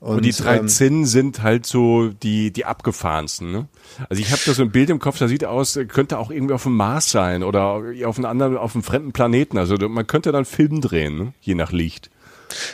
Und, 0.00 0.16
und 0.16 0.24
die 0.24 0.32
drei 0.32 0.58
ähm, 0.58 0.68
Zinnen 0.68 1.06
sind 1.06 1.42
halt 1.42 1.66
so 1.66 2.08
die 2.08 2.52
die 2.52 2.64
abgefahrensten. 2.64 3.50
Ne? 3.50 3.66
Also 4.08 4.22
ich 4.22 4.30
habe 4.30 4.40
da 4.46 4.54
so 4.54 4.62
ein 4.62 4.70
Bild 4.70 4.90
im 4.90 5.00
Kopf, 5.00 5.18
da 5.18 5.26
sieht 5.26 5.44
aus, 5.44 5.78
könnte 5.88 6.18
auch 6.18 6.30
irgendwie 6.30 6.54
auf 6.54 6.62
dem 6.62 6.76
Mars 6.76 7.10
sein 7.10 7.42
oder 7.42 7.82
auf 8.04 8.16
einem 8.16 8.26
anderen, 8.26 8.56
auf 8.56 8.74
einem 8.74 8.84
fremden 8.84 9.12
Planeten. 9.12 9.58
Also 9.58 9.76
man 9.88 10.06
könnte 10.06 10.30
dann 10.30 10.44
Film 10.44 10.80
drehen, 10.80 11.18
ne? 11.18 11.32
je 11.40 11.54
nach 11.54 11.72
Licht. 11.72 12.10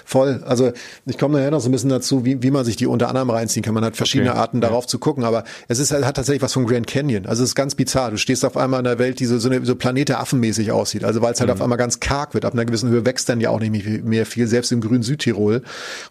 Voll. 0.04 0.42
Also 0.46 0.72
ich 1.06 1.18
komme 1.18 1.38
nachher 1.38 1.50
noch 1.50 1.60
so 1.60 1.68
ein 1.68 1.72
bisschen 1.72 1.90
dazu, 1.90 2.24
wie, 2.24 2.42
wie 2.42 2.50
man 2.50 2.64
sich 2.64 2.76
die 2.76 2.86
unter 2.86 3.08
anderem 3.08 3.30
reinziehen 3.30 3.62
kann. 3.62 3.74
Man 3.74 3.84
hat 3.84 3.96
verschiedene 3.96 4.30
okay. 4.30 4.40
Arten 4.40 4.60
darauf 4.60 4.84
ja. 4.84 4.88
zu 4.88 4.98
gucken, 4.98 5.24
aber 5.24 5.44
es 5.68 5.78
ist 5.78 5.92
hat 5.92 6.16
tatsächlich 6.16 6.42
was 6.42 6.52
von 6.52 6.66
Grand 6.66 6.86
Canyon. 6.86 7.26
Also 7.26 7.42
es 7.42 7.50
ist 7.50 7.54
ganz 7.54 7.74
bizarr. 7.74 8.10
Du 8.10 8.16
stehst 8.16 8.44
auf 8.44 8.56
einmal 8.56 8.80
in 8.80 8.86
einer 8.86 8.98
Welt, 8.98 9.20
die 9.20 9.26
so, 9.26 9.38
so, 9.38 9.48
eine, 9.48 9.64
so 9.64 9.76
Planete 9.76 10.18
affenmäßig 10.18 10.72
aussieht. 10.72 11.04
Also 11.04 11.22
weil 11.22 11.32
es 11.32 11.40
halt 11.40 11.48
mhm. 11.48 11.54
auf 11.54 11.62
einmal 11.62 11.78
ganz 11.78 12.00
karg 12.00 12.34
wird. 12.34 12.44
Ab 12.44 12.52
einer 12.52 12.64
gewissen 12.64 12.90
Höhe 12.90 13.04
wächst 13.04 13.28
dann 13.28 13.40
ja 13.40 13.50
auch 13.50 13.60
nicht 13.60 14.04
mehr 14.04 14.26
viel, 14.26 14.46
selbst 14.46 14.72
im 14.72 14.80
grünen 14.80 15.02
Südtirol. 15.02 15.62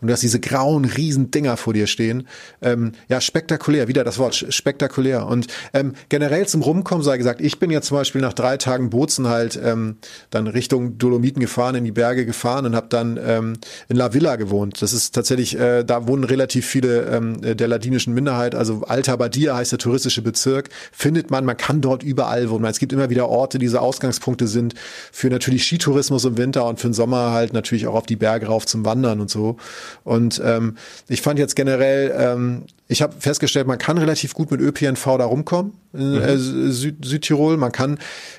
Und 0.02 0.08
du 0.08 0.14
hast 0.14 0.22
diese 0.22 0.40
grauen 0.40 0.86
riesen 0.86 1.32
Dinger 1.32 1.58
vor 1.58 1.74
dir 1.74 1.88
stehen. 1.88 2.28
Ähm, 2.62 2.94
ja, 3.10 3.22
spektakulär. 3.22 3.88
Wieder 3.88 4.04
das 4.04 4.18
Wort 4.20 4.46
spektakulär. 4.50 5.28
Und 5.28 5.48
ähm, 5.74 5.94
generell 6.10 6.48
zum 6.48 6.62
Rumkommen 6.62 7.04
sei 7.04 7.18
gesagt, 7.18 7.42
ich 7.42 7.60
bin 7.60 7.72
jetzt 7.72 7.88
zum 7.88 7.98
Beispiel 7.98 8.22
nach 8.22 8.34
drei 8.34 8.58
Tagen 8.58 8.90
Bozen 8.90 9.28
halt 9.28 9.60
ähm, 9.64 9.98
dann 10.30 10.48
Richtung 10.48 10.98
Dolomiten 10.98 11.40
gefahren, 11.40 11.76
in 11.76 11.84
die 11.84 11.92
Berge 11.92 12.26
gefahren 12.26 12.66
und 12.66 12.76
habe 12.76 12.88
dann 12.90 13.20
ähm, 13.24 13.53
in 13.90 13.96
La 13.96 14.14
Villa 14.14 14.36
gewohnt. 14.36 14.82
Das 14.82 14.94
ist 14.94 15.14
tatsächlich, 15.14 15.58
äh, 15.60 15.84
da 15.84 16.08
wohnen 16.08 16.24
relativ 16.24 16.66
viele 16.66 17.04
ähm, 17.04 17.42
der 17.42 17.68
ladinischen 17.68 18.14
Minderheit. 18.14 18.56
Also 18.56 18.84
Alta 18.88 19.16
Badia 19.16 19.56
heißt 19.56 19.72
der 19.72 19.80
touristische 19.80 20.22
Bezirk. 20.22 20.70
Findet 20.92 21.32
man, 21.32 21.46
man 21.46 21.58
kann 21.58 21.82
dort 21.82 22.04
überall 22.04 22.50
wohnen. 22.50 22.66
Es 22.66 22.80
gibt 22.80 22.94
immer 22.94 23.10
wieder 23.10 23.30
Orte, 23.30 23.60
die 23.60 23.68
so 23.68 23.80
Ausgangspunkte 23.80 24.48
sind 24.48 24.74
für 25.12 25.30
natürlich 25.30 25.66
Skitourismus 25.66 26.26
im 26.26 26.38
Winter 26.38 26.66
und 26.66 26.80
für 26.80 26.88
den 26.88 26.94
Sommer 26.94 27.32
halt 27.32 27.54
natürlich 27.54 27.88
auch 27.88 27.96
auf 27.96 28.06
die 28.06 28.16
Berge 28.16 28.48
rauf 28.48 28.66
zum 28.66 28.86
Wandern 28.86 29.20
und 29.20 29.30
so. 29.30 29.58
Und 30.04 30.42
ähm, 30.44 30.78
ich 31.08 31.22
fand 31.22 31.40
jetzt 31.40 31.56
generell, 31.56 32.14
ähm, 32.18 32.64
ich 32.88 33.02
habe 33.02 33.14
festgestellt, 33.20 33.68
man 33.68 33.78
kann 33.78 33.98
relativ 33.98 34.34
gut 34.34 34.52
mit 34.52 34.62
ÖPNV 34.62 35.04
da 35.18 35.26
rumkommen 35.26 35.74
in 35.94 36.22
äh, 36.22 36.36
mhm. 36.36 36.72
Süd 36.72 37.06
Südtirol. 37.06 37.58
Man 37.58 37.72
kann 37.72 37.98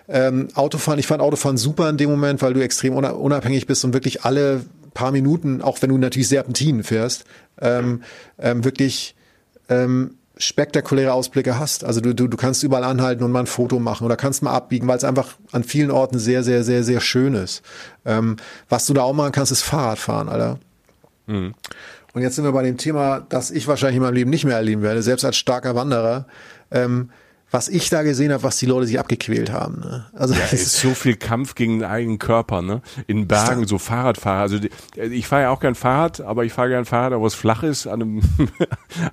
ähm, 0.09 0.49
Autofahren, 0.55 0.99
ich 0.99 1.07
fand 1.07 1.23
Autofahren 1.23 1.57
super 1.57 1.89
in 1.89 1.97
dem 1.97 2.11
Moment, 2.11 2.43
weil 2.43 2.55
du 2.55 2.63
extrem 2.63 2.95
unabhängig 2.95 3.67
bist 3.67 3.85
und 3.85 3.95
wirklich 3.95 4.25
alle 4.25 4.65
paar 4.95 5.13
Minuten, 5.13 5.61
auch 5.61 5.83
wenn 5.83 5.91
du 5.91 5.99
natürlich 5.99 6.29
Serpentinen 6.29 6.85
fährst, 6.85 7.25
ähm, 7.61 8.03
ähm, 8.39 8.65
wirklich 8.65 9.15
ähm, 9.69 10.17
spektakuläre 10.37 11.13
Ausblicke 11.13 11.59
hast. 11.59 11.85
Also 11.85 12.01
du, 12.01 12.15
du, 12.15 12.27
du 12.27 12.37
kannst 12.37 12.63
überall 12.63 12.85
anhalten 12.85 13.23
und 13.23 13.31
mal 13.31 13.41
ein 13.41 13.47
Foto 13.47 13.79
machen 13.79 14.05
oder 14.05 14.17
kannst 14.17 14.43
mal 14.43 14.53
abbiegen, 14.53 14.89
weil 14.89 14.97
es 14.97 15.05
einfach 15.05 15.37
an 15.53 15.65
vielen 15.65 15.91
Orten 15.91 16.19
sehr, 16.19 16.43
sehr, 16.43 16.65
sehr, 16.65 16.83
sehr 16.83 17.01
schön 17.01 17.35
ist. 17.35 17.63
Ähm, 18.05 18.37
was 18.69 18.87
du 18.87 18.95
da 18.95 19.03
auch 19.03 19.13
machen 19.13 19.33
kannst, 19.33 19.53
ist 19.53 19.63
Fahrrad 19.63 19.99
fahren, 19.99 20.29
Alter. 20.29 20.59
Mhm. 21.27 21.55
Und 22.13 22.23
jetzt 22.23 22.37
sind 22.37 22.45
wir 22.45 22.53
bei 22.53 22.63
dem 22.63 22.77
Thema, 22.77 23.21
das 23.29 23.51
ich 23.51 23.67
wahrscheinlich 23.67 23.97
in 23.97 24.03
meinem 24.03 24.15
Leben 24.15 24.31
nicht 24.31 24.45
mehr 24.45 24.57
erleben 24.57 24.83
werde, 24.83 25.03
selbst 25.03 25.25
als 25.25 25.37
starker 25.37 25.75
Wanderer. 25.75 26.27
Ähm, 26.71 27.11
was 27.55 27.69
ich 27.69 27.89
da 27.89 28.03
gesehen 28.03 28.33
habe, 28.33 28.43
was 28.43 28.57
die 28.57 28.67
Leute 28.67 28.89
sich 28.89 28.99
abgequält 28.99 29.53
haben. 29.53 29.79
Ne? 29.79 30.07
Also 30.13 30.35
ja, 30.35 30.41
es 30.53 30.55
ist 30.55 30.81
so 30.81 30.91
viel 30.91 31.15
Kampf 31.15 31.55
gegen 31.55 31.79
den 31.79 31.89
eigenen 31.89 32.19
Körper, 32.19 32.63
ne? 32.63 32.83
In 33.07 33.29
Bergen, 33.29 33.65
so 33.69 33.79
Fahrradfahrer. 33.79 34.41
Also 34.41 34.59
ich 34.97 35.29
fahre 35.29 35.43
ja 35.43 35.51
auch 35.51 35.61
gern 35.61 35.77
Fahrrad, 35.77 36.21
aber 36.21 36.45
ich 36.45 36.53
fahre 36.53 36.71
gern 36.71 36.85
Fahrrad, 36.85 37.17
wo 37.21 37.25
es 37.25 37.35
flach 37.35 37.63
ist, 37.63 37.87
an 37.87 38.03
einem, 38.03 38.19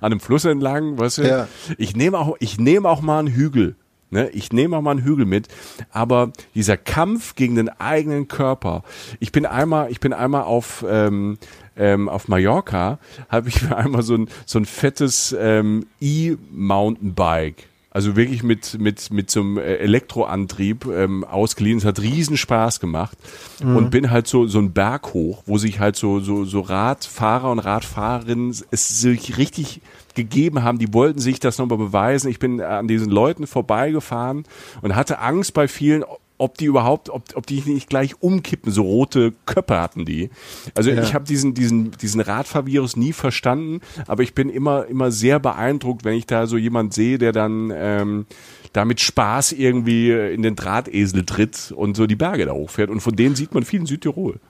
einem 0.00 0.18
Fluss 0.18 0.44
entlang, 0.44 0.98
weißt 0.98 1.18
du? 1.18 1.22
Ja. 1.22 1.48
Ich 1.78 1.94
nehme 1.94 2.18
auch, 2.18 2.34
ich 2.40 2.58
nehme 2.58 2.88
auch 2.88 3.00
mal 3.00 3.20
einen 3.20 3.28
Hügel. 3.28 3.76
Ne, 4.10 4.28
ich 4.30 4.52
nehme 4.52 4.76
auch 4.76 4.82
mal 4.82 4.90
einen 4.90 5.04
Hügel 5.04 5.24
mit, 5.24 5.48
aber 5.90 6.32
dieser 6.54 6.76
Kampf 6.76 7.34
gegen 7.36 7.54
den 7.54 7.68
eigenen 7.70 8.26
Körper. 8.28 8.82
Ich 9.20 9.30
bin 9.30 9.46
einmal, 9.46 9.90
ich 9.90 10.00
bin 10.00 10.12
einmal 10.12 10.42
auf 10.42 10.84
ähm, 10.86 11.38
ähm, 11.76 12.10
auf 12.10 12.28
Mallorca, 12.28 12.98
habe 13.30 13.48
ich 13.48 13.62
mir 13.62 13.76
einmal 13.76 14.02
so 14.02 14.16
ein 14.16 14.28
so 14.44 14.58
ein 14.58 14.66
fettes 14.66 15.34
ähm, 15.38 15.86
E-Mountainbike 16.00 17.68
also 17.94 18.16
wirklich 18.16 18.42
mit, 18.42 18.78
mit, 18.80 19.12
mit 19.12 19.30
so 19.30 19.40
einem 19.40 19.58
äh, 19.58 19.76
Elektroantrieb 19.76 20.86
ähm, 20.86 21.24
ausgeliehen. 21.24 21.78
Es 21.78 21.84
hat 21.84 22.00
riesen 22.00 22.38
Spaß 22.38 22.80
gemacht. 22.80 23.18
Mhm. 23.62 23.76
Und 23.76 23.90
bin 23.90 24.10
halt 24.10 24.26
so, 24.26 24.46
so 24.46 24.58
ein 24.58 24.72
Berg 24.72 25.12
hoch, 25.12 25.42
wo 25.46 25.58
sich 25.58 25.78
halt 25.78 25.96
so, 25.96 26.20
so, 26.20 26.44
so 26.44 26.60
Radfahrer 26.60 27.50
und 27.50 27.58
Radfahrerinnen 27.58 28.56
es 28.70 29.00
sich 29.00 29.36
richtig 29.36 29.82
gegeben 30.14 30.62
haben, 30.62 30.78
die 30.78 30.92
wollten 30.92 31.20
sich 31.20 31.40
das 31.40 31.58
nochmal 31.58 31.78
beweisen. 31.78 32.30
Ich 32.30 32.38
bin 32.38 32.60
an 32.60 32.88
diesen 32.88 33.10
Leuten 33.10 33.46
vorbeigefahren 33.46 34.44
und 34.80 34.94
hatte 34.94 35.18
Angst 35.18 35.54
bei 35.54 35.68
vielen, 35.68 36.04
ob 36.42 36.58
die 36.58 36.64
überhaupt, 36.64 37.08
ob, 37.08 37.22
ob 37.36 37.46
die 37.46 37.62
nicht 37.64 37.88
gleich 37.88 38.20
umkippen, 38.20 38.72
so 38.72 38.82
rote 38.82 39.32
Köpfe 39.46 39.80
hatten 39.80 40.04
die. 40.04 40.30
Also 40.74 40.90
ja. 40.90 41.02
ich 41.02 41.14
habe 41.14 41.24
diesen, 41.24 41.54
diesen, 41.54 41.92
diesen 41.92 42.20
Radfahrvirus 42.20 42.96
nie 42.96 43.12
verstanden, 43.12 43.80
aber 44.08 44.24
ich 44.24 44.34
bin 44.34 44.50
immer, 44.50 44.86
immer 44.86 45.12
sehr 45.12 45.38
beeindruckt, 45.38 46.04
wenn 46.04 46.14
ich 46.14 46.26
da 46.26 46.46
so 46.46 46.56
jemand 46.56 46.94
sehe, 46.94 47.18
der 47.18 47.32
dann 47.32 47.72
ähm, 47.74 48.26
da 48.72 48.84
mit 48.84 49.00
Spaß 49.00 49.52
irgendwie 49.52 50.10
in 50.10 50.42
den 50.42 50.56
Drahtesel 50.56 51.24
tritt 51.24 51.72
und 51.76 51.96
so 51.96 52.06
die 52.06 52.16
Berge 52.16 52.46
da 52.46 52.52
hochfährt. 52.52 52.90
Und 52.90 53.00
von 53.00 53.14
denen 53.14 53.36
sieht 53.36 53.54
man 53.54 53.64
viel 53.64 53.80
in 53.80 53.86
Südtirol. 53.86 54.40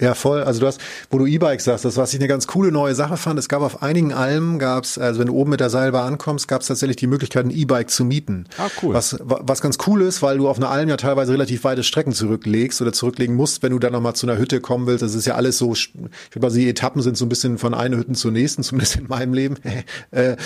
Ja, 0.00 0.14
voll. 0.14 0.42
Also 0.42 0.58
du 0.58 0.66
hast, 0.66 0.80
wo 1.10 1.18
du 1.18 1.26
E-Bikes 1.26 1.64
sagst, 1.64 1.84
das 1.84 1.96
was 1.96 2.12
ich 2.12 2.18
eine 2.18 2.26
ganz 2.26 2.48
coole 2.48 2.72
neue 2.72 2.96
Sache 2.96 3.16
fand, 3.16 3.38
es 3.38 3.48
gab 3.48 3.62
auf 3.62 3.82
einigen 3.82 4.12
Almen, 4.12 4.58
gab's, 4.58 4.98
also 4.98 5.20
wenn 5.20 5.28
du 5.28 5.34
oben 5.34 5.50
mit 5.50 5.60
der 5.60 5.70
Seilbahn 5.70 6.14
ankommst, 6.14 6.48
gab 6.48 6.62
es 6.62 6.66
tatsächlich 6.66 6.96
die 6.96 7.06
Möglichkeit, 7.06 7.46
ein 7.46 7.50
E-Bike 7.50 7.90
zu 7.90 8.04
mieten. 8.04 8.46
Ah, 8.58 8.68
cool. 8.82 8.92
Was, 8.92 9.16
was 9.20 9.60
ganz 9.60 9.78
cool 9.86 10.02
ist, 10.02 10.20
weil 10.20 10.38
du 10.38 10.48
auf 10.48 10.56
einer 10.56 10.68
Alm 10.68 10.88
ja 10.88 10.96
teilweise 10.96 11.32
relativ 11.32 11.62
weite 11.62 11.84
Strecken 11.84 12.12
zurücklegst 12.12 12.82
oder 12.82 12.92
zurücklegen 12.92 13.36
musst, 13.36 13.62
wenn 13.62 13.70
du 13.70 13.78
dann 13.78 13.92
nochmal 13.92 14.16
zu 14.16 14.26
einer 14.26 14.36
Hütte 14.36 14.60
kommen 14.60 14.88
willst. 14.88 15.02
Das 15.02 15.14
ist 15.14 15.26
ja 15.26 15.36
alles 15.36 15.58
so, 15.58 15.72
ich 15.72 15.94
würde 15.94 16.44
mal 16.44 16.52
die 16.52 16.68
Etappen 16.68 17.00
sind 17.00 17.16
so 17.16 17.24
ein 17.24 17.28
bisschen 17.28 17.58
von 17.58 17.72
einer 17.72 17.96
Hütte 17.96 18.14
zur 18.14 18.32
nächsten, 18.32 18.64
zumindest 18.64 18.96
in 18.96 19.06
meinem 19.08 19.32
Leben. 19.32 19.56
Äh, 20.10 20.36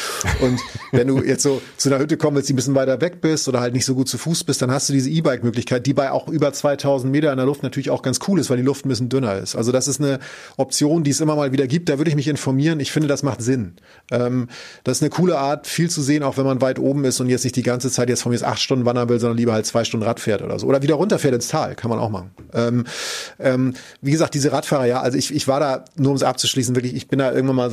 und 0.40 0.61
wenn 0.92 1.09
du 1.09 1.22
jetzt 1.22 1.42
so 1.42 1.61
zu 1.76 1.88
einer 1.88 1.99
Hütte 1.99 2.16
kommen 2.16 2.36
willst, 2.36 2.49
die 2.49 2.55
ein 2.55 2.57
bisschen 2.57 2.74
weiter 2.74 3.01
weg 3.01 3.20
bist 3.20 3.49
oder 3.49 3.61
halt 3.61 3.74
nicht 3.74 3.84
so 3.84 3.94
gut 3.94 4.09
zu 4.09 4.18
Fuß 4.18 4.44
bist, 4.44 4.62
dann 4.62 4.70
hast 4.70 4.88
du 4.88 4.92
diese 4.92 5.11
E-Bike-Möglichkeit, 5.11 5.86
die 5.86 5.94
bei 5.94 6.11
auch 6.11 6.28
über 6.28 6.53
2000 6.53 7.11
Meter 7.11 7.30
in 7.30 7.36
der 7.36 7.46
Luft 7.46 7.62
natürlich 7.62 7.90
auch 7.90 8.03
ganz 8.03 8.18
cool 8.26 8.40
ist, 8.40 8.51
weil 8.51 8.57
die 8.57 8.62
Luft 8.62 8.86
ein 8.86 8.88
bisschen 8.88 9.09
dünner 9.09 9.36
ist. 9.36 9.38
Also 9.57 9.72
das 9.72 9.89
ist 9.89 10.01
eine 10.01 10.18
Option, 10.57 11.05
die 11.05 11.11
es 11.11 11.20
immer 11.20 11.36
mal 11.36 11.53
wieder 11.53 11.66
gibt. 11.66 11.89
Da 11.89 11.99
würde 11.99 12.11
ich 12.11 12.16
mich 12.16 12.28
informieren. 12.28 12.80
Ich 12.80 12.93
finde, 12.93 13.09
das 13.09 13.22
macht 13.22 13.43
Sinn. 13.43 13.74
Ähm, 14.11 14.49
das 14.84 14.99
ist 14.99 15.03
eine 15.03 15.11
coole 15.11 15.39
Art, 15.39 15.66
viel 15.66 15.91
zu 15.91 16.03
sehen, 16.03 16.22
auch 16.22 16.36
wenn 16.36 16.45
man 16.45 16.61
weit 16.61 16.78
oben 16.78 17.05
ist 17.05 17.20
und 17.20 17.28
jetzt 17.28 17.45
nicht 17.45 17.57
die 17.57 17.62
ganze 17.62 17.91
Zeit 17.91 18.09
jetzt 18.09 18.22
von 18.22 18.32
mir 18.32 18.39
acht 18.43 18.61
Stunden 18.61 18.84
wandern 18.84 19.09
will, 19.09 19.18
sondern 19.18 19.36
lieber 19.36 19.53
halt 19.53 19.66
zwei 19.66 19.84
Stunden 19.84 20.07
Rad 20.07 20.20
fährt 20.20 20.43
oder 20.43 20.59
so. 20.59 20.66
Oder 20.66 20.82
wieder 20.82 20.95
runterfährt 20.95 21.34
ins 21.34 21.49
Tal, 21.49 21.74
kann 21.74 21.91
man 21.91 21.99
auch 21.99 22.11
machen. 22.11 22.30
Ähm, 22.53 22.84
ähm, 23.39 23.74
wie 24.01 24.11
gesagt, 24.11 24.34
diese 24.34 24.53
Radfahrer, 24.53 24.86
ja, 24.86 25.01
also 25.01 25.18
ich, 25.18 25.34
ich 25.34 25.49
war 25.49 25.61
da, 25.61 25.84
nur 25.97 26.11
um 26.11 26.16
es 26.16 26.22
abzuschließen, 26.22 26.74
wirklich, 26.74 26.95
ich 26.95 27.09
bin 27.09 27.18
da 27.18 27.32
irgendwann 27.32 27.57
mal 27.57 27.70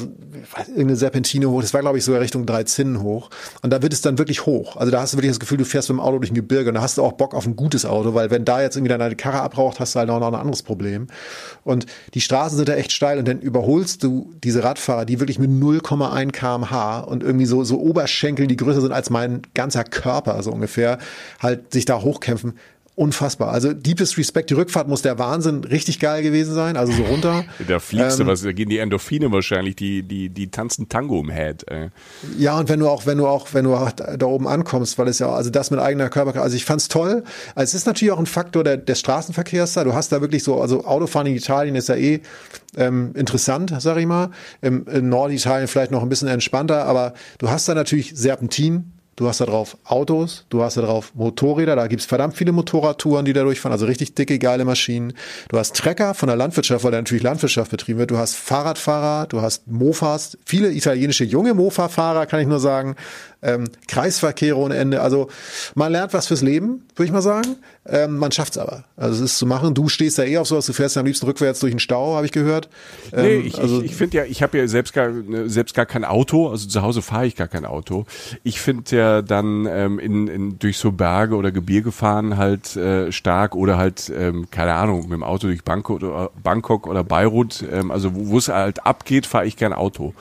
irgendeine 0.68 0.96
Serpentine 0.96 1.50
hoch, 1.50 1.62
das 1.62 1.74
war 1.74 1.82
glaube 1.82 1.98
ich 1.98 2.04
sogar 2.04 2.22
Richtung 2.22 2.46
drei 2.46 2.64
Zinnen 2.64 3.02
hoch 3.02 3.30
und 3.62 3.72
da 3.72 3.82
wird 3.82 3.94
es 3.94 4.02
dann 4.02 4.18
wirklich 4.18 4.46
hoch. 4.46 4.76
Also 4.78 4.92
da 4.92 5.02
hast 5.02 5.14
du 5.14 5.18
wirklich 5.18 5.32
das 5.32 5.40
Gefühl, 5.40 5.58
du 5.58 5.66
fährst 5.66 5.90
mit 5.90 5.98
dem 5.98 6.02
Auto 6.02 6.20
durch 6.20 6.32
ein 6.32 6.36
Gebirge 6.36 6.70
und 6.70 6.76
da 6.76 6.82
hast 6.82 6.98
du 6.98 7.04
auch 7.04 7.14
Bock 7.14 7.34
auf 7.34 7.46
ein 7.46 7.56
gutes 7.56 7.86
Auto, 7.86 8.14
weil 8.14 8.32
wenn 8.32 8.46
da 8.46 8.62
jetzt 8.62 8.76
irgendwie 8.76 8.96
deine 8.96 9.16
Karre 9.16 9.42
abraucht, 9.42 9.80
hast 9.80 9.96
du 9.96 10.00
halt 10.00 10.10
auch 10.10 10.20
noch 10.20 10.28
ein 10.28 10.36
anderes 10.36 10.64
Problem. 10.64 11.08
Und 11.66 11.88
die 12.14 12.22
Straßen 12.22 12.58
sind 12.58 12.70
da 12.70 12.76
echt 12.76 12.92
steil 12.92 13.18
und 13.18 13.28
dann 13.28 13.40
überholst 13.40 14.04
du 14.04 14.32
diese 14.44 14.64
Radfahrer, 14.64 15.04
die 15.04 15.20
wirklich 15.20 15.40
mit 15.40 15.50
0,1 15.50 16.32
kmh 16.32 17.00
und 17.00 17.24
irgendwie 17.24 17.48
so, 17.48 17.64
so 17.64 17.80
Oberschenkel, 17.80 18.46
die 18.46 18.56
größer 18.56 18.82
sind 18.82 18.92
als 18.92 19.10
mein 19.10 19.42
ganzer 19.56 19.84
Körper, 19.84 20.42
so 20.44 20.52
ungefähr, 20.52 21.00
halt 21.40 21.74
sich 21.74 21.86
da 21.86 22.02
hochkämpfen 22.02 22.54
unfassbar. 22.96 23.52
Also 23.52 23.74
deepest 23.74 24.18
Respect, 24.18 24.50
die 24.50 24.54
Rückfahrt 24.54 24.88
muss 24.88 25.02
der 25.02 25.20
Wahnsinn 25.20 25.66
richtig 25.66 26.00
geil 26.00 26.24
gewesen 26.24 26.54
sein, 26.54 26.78
also 26.78 26.94
so 26.94 27.04
runter. 27.04 27.44
da 27.68 27.80
fliegst 27.80 28.20
ähm, 28.20 28.26
du 28.26 28.32
was, 28.32 28.42
da 28.42 28.54
gehen 28.54 28.70
die 28.70 28.78
Endorphine 28.78 29.32
wahrscheinlich, 29.32 29.76
die, 29.76 30.04
die, 30.04 30.30
die 30.30 30.50
tanzen 30.50 30.88
Tango 30.88 31.20
im 31.20 31.30
Head. 31.30 31.66
Ey. 31.70 31.90
Ja, 32.38 32.58
und 32.58 32.70
wenn 32.70 32.80
du 32.80 32.88
auch, 32.88 33.06
wenn 33.06 33.18
du 33.18 33.28
auch, 33.28 33.54
wenn 33.54 33.66
du 33.66 33.76
auch 33.76 33.92
da 33.92 34.26
oben 34.26 34.48
ankommst, 34.48 34.98
weil 34.98 35.10
es 35.10 35.20
ja, 35.20 35.30
also 35.30 35.50
das 35.50 35.72
mit 35.72 35.80
eigener 35.80 36.10
Körper, 36.10 36.42
also 36.42 36.56
ich 36.56 36.64
fand's 36.64 36.88
toll. 36.88 37.24
Also 37.54 37.72
es 37.72 37.74
ist 37.74 37.86
natürlich 37.86 38.14
auch 38.14 38.20
ein 38.20 38.26
Faktor 38.26 38.64
der, 38.64 38.78
des 38.78 39.00
Straßenverkehrs 39.00 39.74
da. 39.74 39.84
Du 39.84 39.94
hast 39.94 40.12
da 40.14 40.22
wirklich 40.22 40.44
so, 40.44 40.62
also 40.62 40.86
Autofahren 40.86 41.28
in 41.28 41.36
Italien 41.36 41.76
ist 41.76 41.90
ja 41.90 41.96
eh 41.96 42.22
ähm, 42.78 43.12
interessant, 43.16 43.74
sag 43.80 43.98
ich 43.98 44.06
mal. 44.06 44.32
Im, 44.62 44.88
in 44.88 45.10
Norditalien 45.10 45.68
vielleicht 45.68 45.92
noch 45.92 46.02
ein 46.02 46.10
bisschen 46.10 46.30
entspannter, 46.30 46.86
aber 46.86 47.14
du 47.40 47.50
hast 47.50 47.68
da 47.68 47.74
natürlich 47.74 48.14
Serpentin, 48.16 48.94
Du 49.18 49.30
hast 49.30 49.40
da 49.40 49.46
drauf 49.46 49.78
Autos, 49.86 50.46
du 50.50 50.62
hast 50.62 50.76
da 50.76 50.82
drauf 50.82 51.14
Motorräder, 51.16 51.78
da 51.78 51.88
gibt's 51.88 52.06
verdammt 52.06 52.36
viele 52.36 52.52
Motorradtouren, 52.52 53.24
die 53.24 53.32
da 53.32 53.44
durchfahren, 53.44 53.72
also 53.72 53.86
richtig 53.86 54.14
dicke, 54.14 54.38
geile 54.40 54.66
Maschinen. 54.66 55.14
Du 55.48 55.58
hast 55.58 55.74
Trecker 55.74 56.14
von 56.14 56.28
der 56.28 56.36
Landwirtschaft, 56.36 56.84
weil 56.84 56.92
da 56.92 56.98
natürlich 56.98 57.24
Landwirtschaft 57.24 57.72
betrieben 57.72 57.98
wird. 57.98 58.12
Du 58.12 58.18
hast 58.18 58.36
Fahrradfahrer, 58.36 59.28
du 59.28 59.42
hast 59.42 59.68
Mofas, 59.68 60.38
viele 60.46 60.70
italienische 60.70 61.24
junge 61.24 61.54
Mofa-Fahrer, 61.54 62.26
kann 62.26 62.42
ich 62.42 62.48
nur 62.48 62.60
sagen 62.60 62.98
ähm, 63.46 63.70
Kreisverkehre 63.88 64.58
ohne 64.58 64.76
Ende. 64.76 65.02
Also 65.02 65.30
man 65.76 65.92
lernt 65.92 66.14
was 66.14 66.28
fürs 66.28 66.42
Leben, 66.42 66.84
würde 66.96 67.06
ich 67.06 67.12
mal 67.12 67.22
sagen. 67.22 67.58
Ähm, 67.88 68.18
man 68.18 68.32
schafft's 68.32 68.58
aber. 68.58 68.86
Also 68.98 69.24
es 69.24 69.32
ist 69.32 69.38
zu 69.38 69.46
machen. 69.46 69.74
Du 69.74 69.88
stehst 69.90 70.18
da 70.18 70.24
eh 70.24 70.38
auf 70.38 70.48
sowas, 70.48 70.66
du 70.66 70.74
fährst 70.74 70.96
ja 70.96 71.02
am 71.02 71.06
liebsten 71.06 71.26
rückwärts 71.28 71.60
durch 71.60 71.72
den 71.72 71.80
Stau, 71.80 72.16
habe 72.16 72.26
ich 72.26 72.32
gehört. 72.32 72.70
Ähm, 73.14 73.24
nee, 73.24 73.36
ich, 73.48 73.60
also, 73.60 73.80
ich, 73.82 73.92
ich 73.92 73.96
finde 73.96 74.18
ja, 74.18 74.24
ich 74.26 74.42
habe 74.42 74.58
ja 74.58 74.68
selbst 74.68 74.94
gar, 74.94 75.10
ne, 75.10 75.50
selbst 75.50 75.76
gar 75.76 75.86
kein 75.86 76.04
Auto, 76.04 76.50
also 76.50 76.68
zu 76.68 76.82
Hause 76.82 77.02
fahre 77.02 77.28
ich 77.28 77.36
gar 77.36 77.48
kein 77.48 77.66
Auto. 77.66 78.06
Ich 78.44 78.60
finde 78.60 78.96
ja 78.96 79.22
dann 79.22 79.68
ähm, 79.70 80.00
in, 80.00 80.28
in, 80.28 80.60
durch 80.60 80.80
so 80.80 80.92
Berge 80.92 81.36
oder 81.36 81.52
Gebirge 81.52 81.92
fahren 81.92 82.38
halt 82.38 82.76
äh, 82.76 83.12
stark 83.12 83.56
oder 83.56 83.78
halt, 83.78 84.12
ähm, 84.16 84.48
keine 84.50 84.74
Ahnung, 84.74 85.04
mit 85.04 85.12
dem 85.12 85.24
Auto 85.24 85.48
durch 85.48 85.64
Bangkok 85.64 86.02
oder, 86.02 86.32
Bangkok 86.42 86.88
oder 86.88 87.04
Beirut, 87.04 87.64
ähm, 87.72 87.92
also 87.92 88.12
wo 88.14 88.38
es 88.38 88.48
halt 88.48 88.86
abgeht, 88.86 89.28
fahre 89.28 89.46
ich 89.46 89.58
gern 89.58 89.74
Auto 89.74 90.14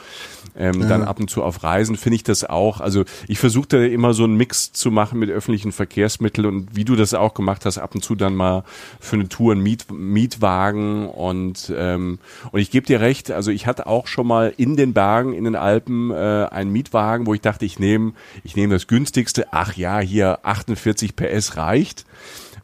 ähm, 0.57 0.83
ja. 0.83 0.89
dann 0.89 1.03
ab 1.03 1.21
und 1.21 1.29
zu 1.29 1.43
auf 1.43 1.63
Reisen 1.63 1.97
finde 1.97 2.17
ich 2.17 2.23
das 2.23 2.45
auch. 2.45 2.81
Also 2.81 3.05
ich 3.29 3.39
versuche 3.39 3.69
da 3.69 3.79
immer 3.79 4.15
so 4.15 4.25
einen 4.25 4.37
Mix 4.37 4.73
zu 4.73 4.91
machen 4.91 5.19
mit 5.19 5.31
öffentlichen 5.31 5.73
Verkehrsmitteln 5.73 6.47
und 6.47 6.77
wie 6.77 6.85
du 6.85 6.97
das 6.97 7.15
auch 7.15 7.35
gemacht 7.35 7.65
hast, 7.65 7.79
ab 7.79 7.95
und 7.95 8.03
zu 8.03 8.15
dann 8.15 8.35
mal 8.35 8.65
für 9.01 9.17
eine 9.17 9.29
Tour 9.29 9.53
einen 9.53 9.63
Miet, 9.63 9.87
Mietwagen 9.91 11.09
und 11.09 11.73
ähm, 11.77 12.19
und 12.53 12.61
ich 12.61 12.71
gebe 12.71 12.87
dir 12.87 13.01
recht, 13.01 13.31
also 13.31 13.51
ich 13.51 13.67
hatte 13.67 13.87
auch 13.87 14.07
schon 14.07 14.27
mal 14.27 14.53
in 14.57 14.77
den 14.77 14.93
Bergen, 14.93 15.33
in 15.33 15.45
den 15.45 15.57
Alpen 15.57 16.11
äh, 16.11 16.15
einen 16.51 16.71
Mietwagen, 16.71 17.27
wo 17.27 17.35
ich 17.35 17.41
dachte, 17.41 17.65
ich 17.65 17.79
nehme 17.79 18.13
ich 18.43 18.57
nehme 18.57 18.75
das 18.75 18.87
günstigste. 18.87 19.49
Ach 19.53 19.75
ja, 19.75 20.01
hier 20.01 20.41
48 20.45 21.17
PS 21.17 21.57
reicht. 21.57 22.05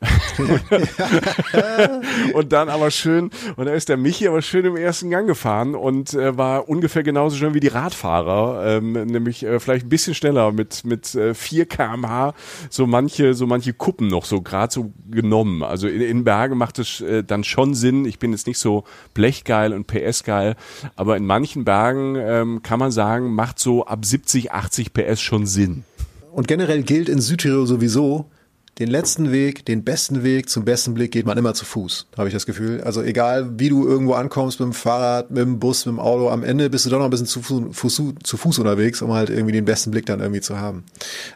und 2.33 2.53
dann 2.53 2.71
aber 2.71 2.91
schön, 2.91 3.31
und 3.57 3.67
da 3.67 3.73
ist 3.73 3.91
der 3.91 3.99
Michi 3.99 4.29
aber 4.29 4.41
schön 4.41 4.65
im 4.65 4.77
ersten 4.77 5.11
Gang 5.11 5.27
gefahren 5.27 5.75
und 5.75 6.15
äh, 6.15 6.39
war 6.39 6.69
ungefähr 6.69 7.03
genauso 7.03 7.37
schnell 7.37 7.53
wie 7.53 7.61
die 7.61 7.69
Radfahrer, 7.69 8.77
ähm, 8.77 8.93
nämlich 8.93 9.45
äh, 9.45 9.61
vielleicht 9.61 9.87
ein 9.87 9.91
bisschen 9.91 10.15
schneller 10.15 10.53
mit 10.53 10.85
mit 10.85 11.15
äh, 11.15 11.35
4 11.35 11.67
kmh 11.67 12.33
so 12.71 12.87
manche 12.87 13.35
so 13.35 13.47
manche 13.47 13.75
Kuppen 13.75 14.09
noch 14.09 14.25
so 14.25 14.41
gerade 14.41 14.73
so 14.73 14.93
genommen. 15.11 15.63
Also 15.63 15.87
in, 15.87 16.01
in 16.01 16.25
Bergen 16.25 16.57
macht 16.57 16.79
es 16.79 17.03
äh, 17.03 17.23
dann 17.23 17.45
schon 17.45 17.75
Sinn. 17.75 18.07
Ich 18.07 18.19
bin 18.19 18.33
jetzt 18.33 18.47
nicht 18.47 18.59
so 18.59 18.85
blechgeil 19.13 19.75
und 19.75 19.87
PS 19.87 20.25
geil, 20.25 20.57
aber 20.97 21.19
in 21.19 21.27
manchen 21.27 21.65
Bergen 21.65 22.17
ähm, 22.17 22.63
kann 22.63 22.79
man 22.79 22.91
sagen, 22.91 23.35
macht 23.35 23.59
so 23.59 23.85
ab 23.85 24.05
70, 24.05 24.53
80 24.53 24.95
PS 24.95 25.21
schon 25.21 25.47
Sinn. 25.47 25.85
Und 26.33 26.49
generell 26.49 26.83
gilt 26.83 27.09
in 27.09 27.21
Südtirol 27.21 27.67
sowieso, 27.67 28.31
den 28.79 28.89
letzten 28.89 29.31
Weg, 29.31 29.67
den 29.67 29.85
besten 29.85 30.23
Weg 30.23 30.49
zum 30.49 30.65
besten 30.65 30.95
Blick 30.95 31.13
geht 31.13 31.27
man 31.27 31.37
immer 31.37 31.53
zu 31.53 31.67
Fuß, 31.67 32.07
habe 32.17 32.29
ich 32.29 32.35
das 32.35 32.47
Gefühl. 32.47 32.81
Also 32.83 33.03
egal, 33.03 33.59
wie 33.59 33.69
du 33.69 33.87
irgendwo 33.87 34.15
ankommst 34.15 34.59
mit 34.59 34.67
dem 34.67 34.73
Fahrrad, 34.73 35.31
mit 35.31 35.43
dem 35.43 35.59
Bus, 35.59 35.85
mit 35.85 35.95
dem 35.95 36.01
Auto, 36.01 36.31
am 36.31 36.43
Ende 36.43 36.71
bist 36.71 36.87
du 36.87 36.91
doch 36.91 36.99
noch 36.99 37.05
ein 37.05 37.11
bisschen 37.11 37.27
zu 37.27 37.43
Fuß, 37.43 38.03
zu 38.23 38.37
Fuß 38.37 38.59
unterwegs, 38.59 39.03
um 39.03 39.13
halt 39.13 39.29
irgendwie 39.29 39.53
den 39.53 39.67
besten 39.67 39.91
Blick 39.91 40.07
dann 40.07 40.21
irgendwie 40.21 40.41
zu 40.41 40.59
haben. 40.59 40.85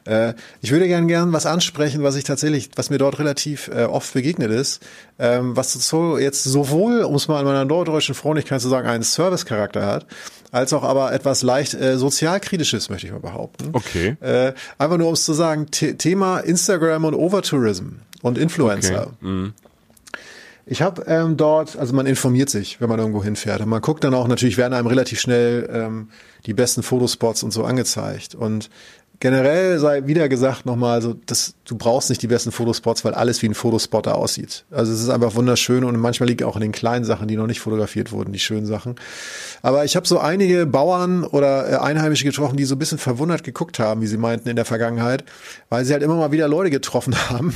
Äh, 0.07 0.35
ich 0.63 0.71
würde 0.71 0.89
gerne 0.89 1.07
gern 1.07 1.33
was 1.35 1.45
ansprechen, 1.45 2.03
was 2.03 2.17
ich 2.17 2.25
tatsächlich, 2.25 2.71
was 2.77 2.89
mir 2.89 2.99
dort 2.99 3.19
relativ 3.19 3.69
äh, 3.69 3.85
oft 3.85 4.15
begegnet 4.15 4.51
ist, 4.51 4.83
ähm, 5.19 5.55
was 5.55 5.75
so 5.75 6.17
jetzt 6.17 6.45
sowohl, 6.45 7.03
um 7.03 7.15
es 7.15 7.29
mal 7.29 7.41
in 7.41 7.47
meiner 7.47 7.67
norddeutschen 7.67 8.15
Freundlichkeit 8.15 8.63
zu 8.63 8.69
sagen, 8.69 8.89
einen 8.89 9.05
Service-Charakter 9.05 9.85
hat, 9.85 10.07
als 10.55 10.73
auch 10.73 10.85
aber 10.85 11.13
etwas 11.13 11.43
leicht 11.43 11.75
äh, 11.75 11.99
sozialkritisches, 11.99 12.89
möchte 12.89 13.09
ich 13.09 13.13
mal 13.13 13.19
behaupten. 13.19 13.71
Okay. 13.73 14.17
Äh, 14.21 14.53
einfach 14.79 14.97
nur 14.97 15.09
um 15.09 15.15
es 15.15 15.25
zu 15.25 15.33
sagen, 15.33 15.67
The 15.75 15.95
Thema 15.95 16.39
Instagram 16.39 17.05
und 17.05 17.15
Overtourism 17.15 17.97
und 18.23 18.39
Influencer. 18.39 19.09
Okay. 19.09 19.17
Mhm. 19.21 19.53
Ich 20.67 20.81
habe 20.81 21.05
ähm, 21.09 21.37
dort, 21.37 21.77
also 21.77 21.93
man 21.93 22.07
informiert 22.07 22.49
sich, 22.49 22.81
wenn 22.81 22.89
man 22.89 22.99
irgendwo 22.99 23.23
hinfährt. 23.23 23.61
Und 23.61 23.69
man 23.69 23.83
guckt 23.83 24.03
dann 24.05 24.15
auch, 24.15 24.29
natürlich 24.29 24.57
werden 24.57 24.73
einem 24.73 24.87
relativ 24.87 25.21
schnell 25.21 25.69
ähm, 25.71 26.09
die 26.47 26.55
besten 26.55 26.83
Fotospots 26.83 27.43
und 27.43 27.51
so 27.51 27.65
angezeigt. 27.65 28.35
Und 28.35 28.71
generell 29.21 29.79
sei 29.79 30.07
wieder 30.07 30.29
gesagt 30.29 30.67
nochmal, 30.67 30.95
also 30.95 31.15
das, 31.27 31.55
du 31.65 31.77
brauchst 31.77 32.11
nicht 32.11 32.23
die 32.23 32.27
besten 32.27 32.53
Fotospots, 32.53 33.05
weil 33.05 33.15
alles 33.15 33.43
wie 33.43 33.49
ein 33.49 33.55
Fotospot 33.55 34.07
da 34.07 34.13
aussieht. 34.13 34.65
Also 34.71 34.93
es 34.93 35.01
ist 35.01 35.09
einfach 35.09 35.35
wunderschön 35.35 35.85
und 35.85 35.99
manchmal 35.99 36.29
liegt 36.29 36.43
auch 36.43 36.57
in 36.57 36.63
den 36.63 36.73
kleinen 36.73 37.05
Sachen, 37.05 37.29
die 37.29 37.37
noch 37.37 37.47
nicht 37.47 37.61
fotografiert 37.61 38.13
wurden, 38.13 38.33
die 38.33 38.39
schönen 38.39 38.67
Sachen. 38.67 38.97
Aber 39.65 39.87
ich 39.87 39.97
habe 39.97 40.07
so 40.07 40.19
einige 40.19 40.67
Bauern 40.67 41.25
oder 41.25 41.73
äh, 41.73 41.77
Einheimische 41.77 42.25
getroffen, 42.25 42.59
die 42.59 42.65
so 42.65 42.75
ein 42.75 42.79
bisschen 42.79 42.99
verwundert 42.99 43.45
geguckt 43.45 43.79
haben, 43.79 44.03
wie 44.03 44.07
sie 44.07 44.19
meinten 44.19 44.51
in 44.51 44.57
der 44.57 44.67
Vergangenheit, 44.67 45.25
weil 45.71 45.87
sie 45.87 45.95
halt 45.95 46.03
immer 46.03 46.17
mal 46.17 46.33
wieder 46.33 46.49
Leute 46.49 46.69
getroffen 46.69 47.17
haben, 47.31 47.55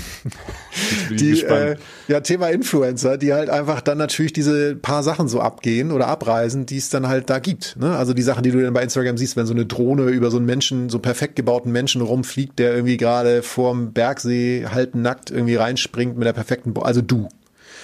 die 1.11 1.43
äh, 1.43 1.77
ja 2.09 2.21
Thema 2.21 2.49
Influencer, 2.49 3.19
die 3.19 3.35
halt 3.35 3.51
einfach 3.51 3.83
dann 3.83 3.99
natürlich 3.99 4.33
diese 4.33 4.75
paar 4.75 5.03
Sachen 5.03 5.29
so 5.29 5.43
abgehen 5.43 5.93
oder 5.93 6.07
abreisen, 6.07 6.65
die 6.65 6.79
es 6.79 6.89
dann 6.89 7.09
halt 7.09 7.29
da 7.29 7.41
gibt. 7.41 7.77
Ne? 7.79 7.95
Also 7.95 8.15
die 8.15 8.23
Sachen, 8.23 8.43
die 8.43 8.53
du 8.53 8.63
dann 8.63 8.73
bei 8.73 8.83
Instagram 8.83 9.19
siehst, 9.19 9.37
wenn 9.37 9.45
so 9.45 9.53
eine 9.53 9.67
Drohne 9.67 10.05
über 10.05 10.31
so 10.31 10.39
einen 10.39 10.47
Menschen, 10.47 10.89
so 10.89 11.01
perfekt 11.01 11.37
gebauten 11.37 11.73
Menschen 11.73 12.01
rumfliegt, 12.01 12.59
der 12.59 12.73
irgendwie 12.73 12.97
gerade 12.97 13.43
vorm 13.43 13.93
Bergsee 13.93 14.65
halb 14.73 14.95
nackt 14.95 15.31
irgendwie 15.31 15.57
reinspringt 15.57 16.17
mit 16.17 16.27
der 16.27 16.33
perfekten, 16.33 16.73
Bo 16.73 16.81
also 16.81 17.03
du. 17.03 17.29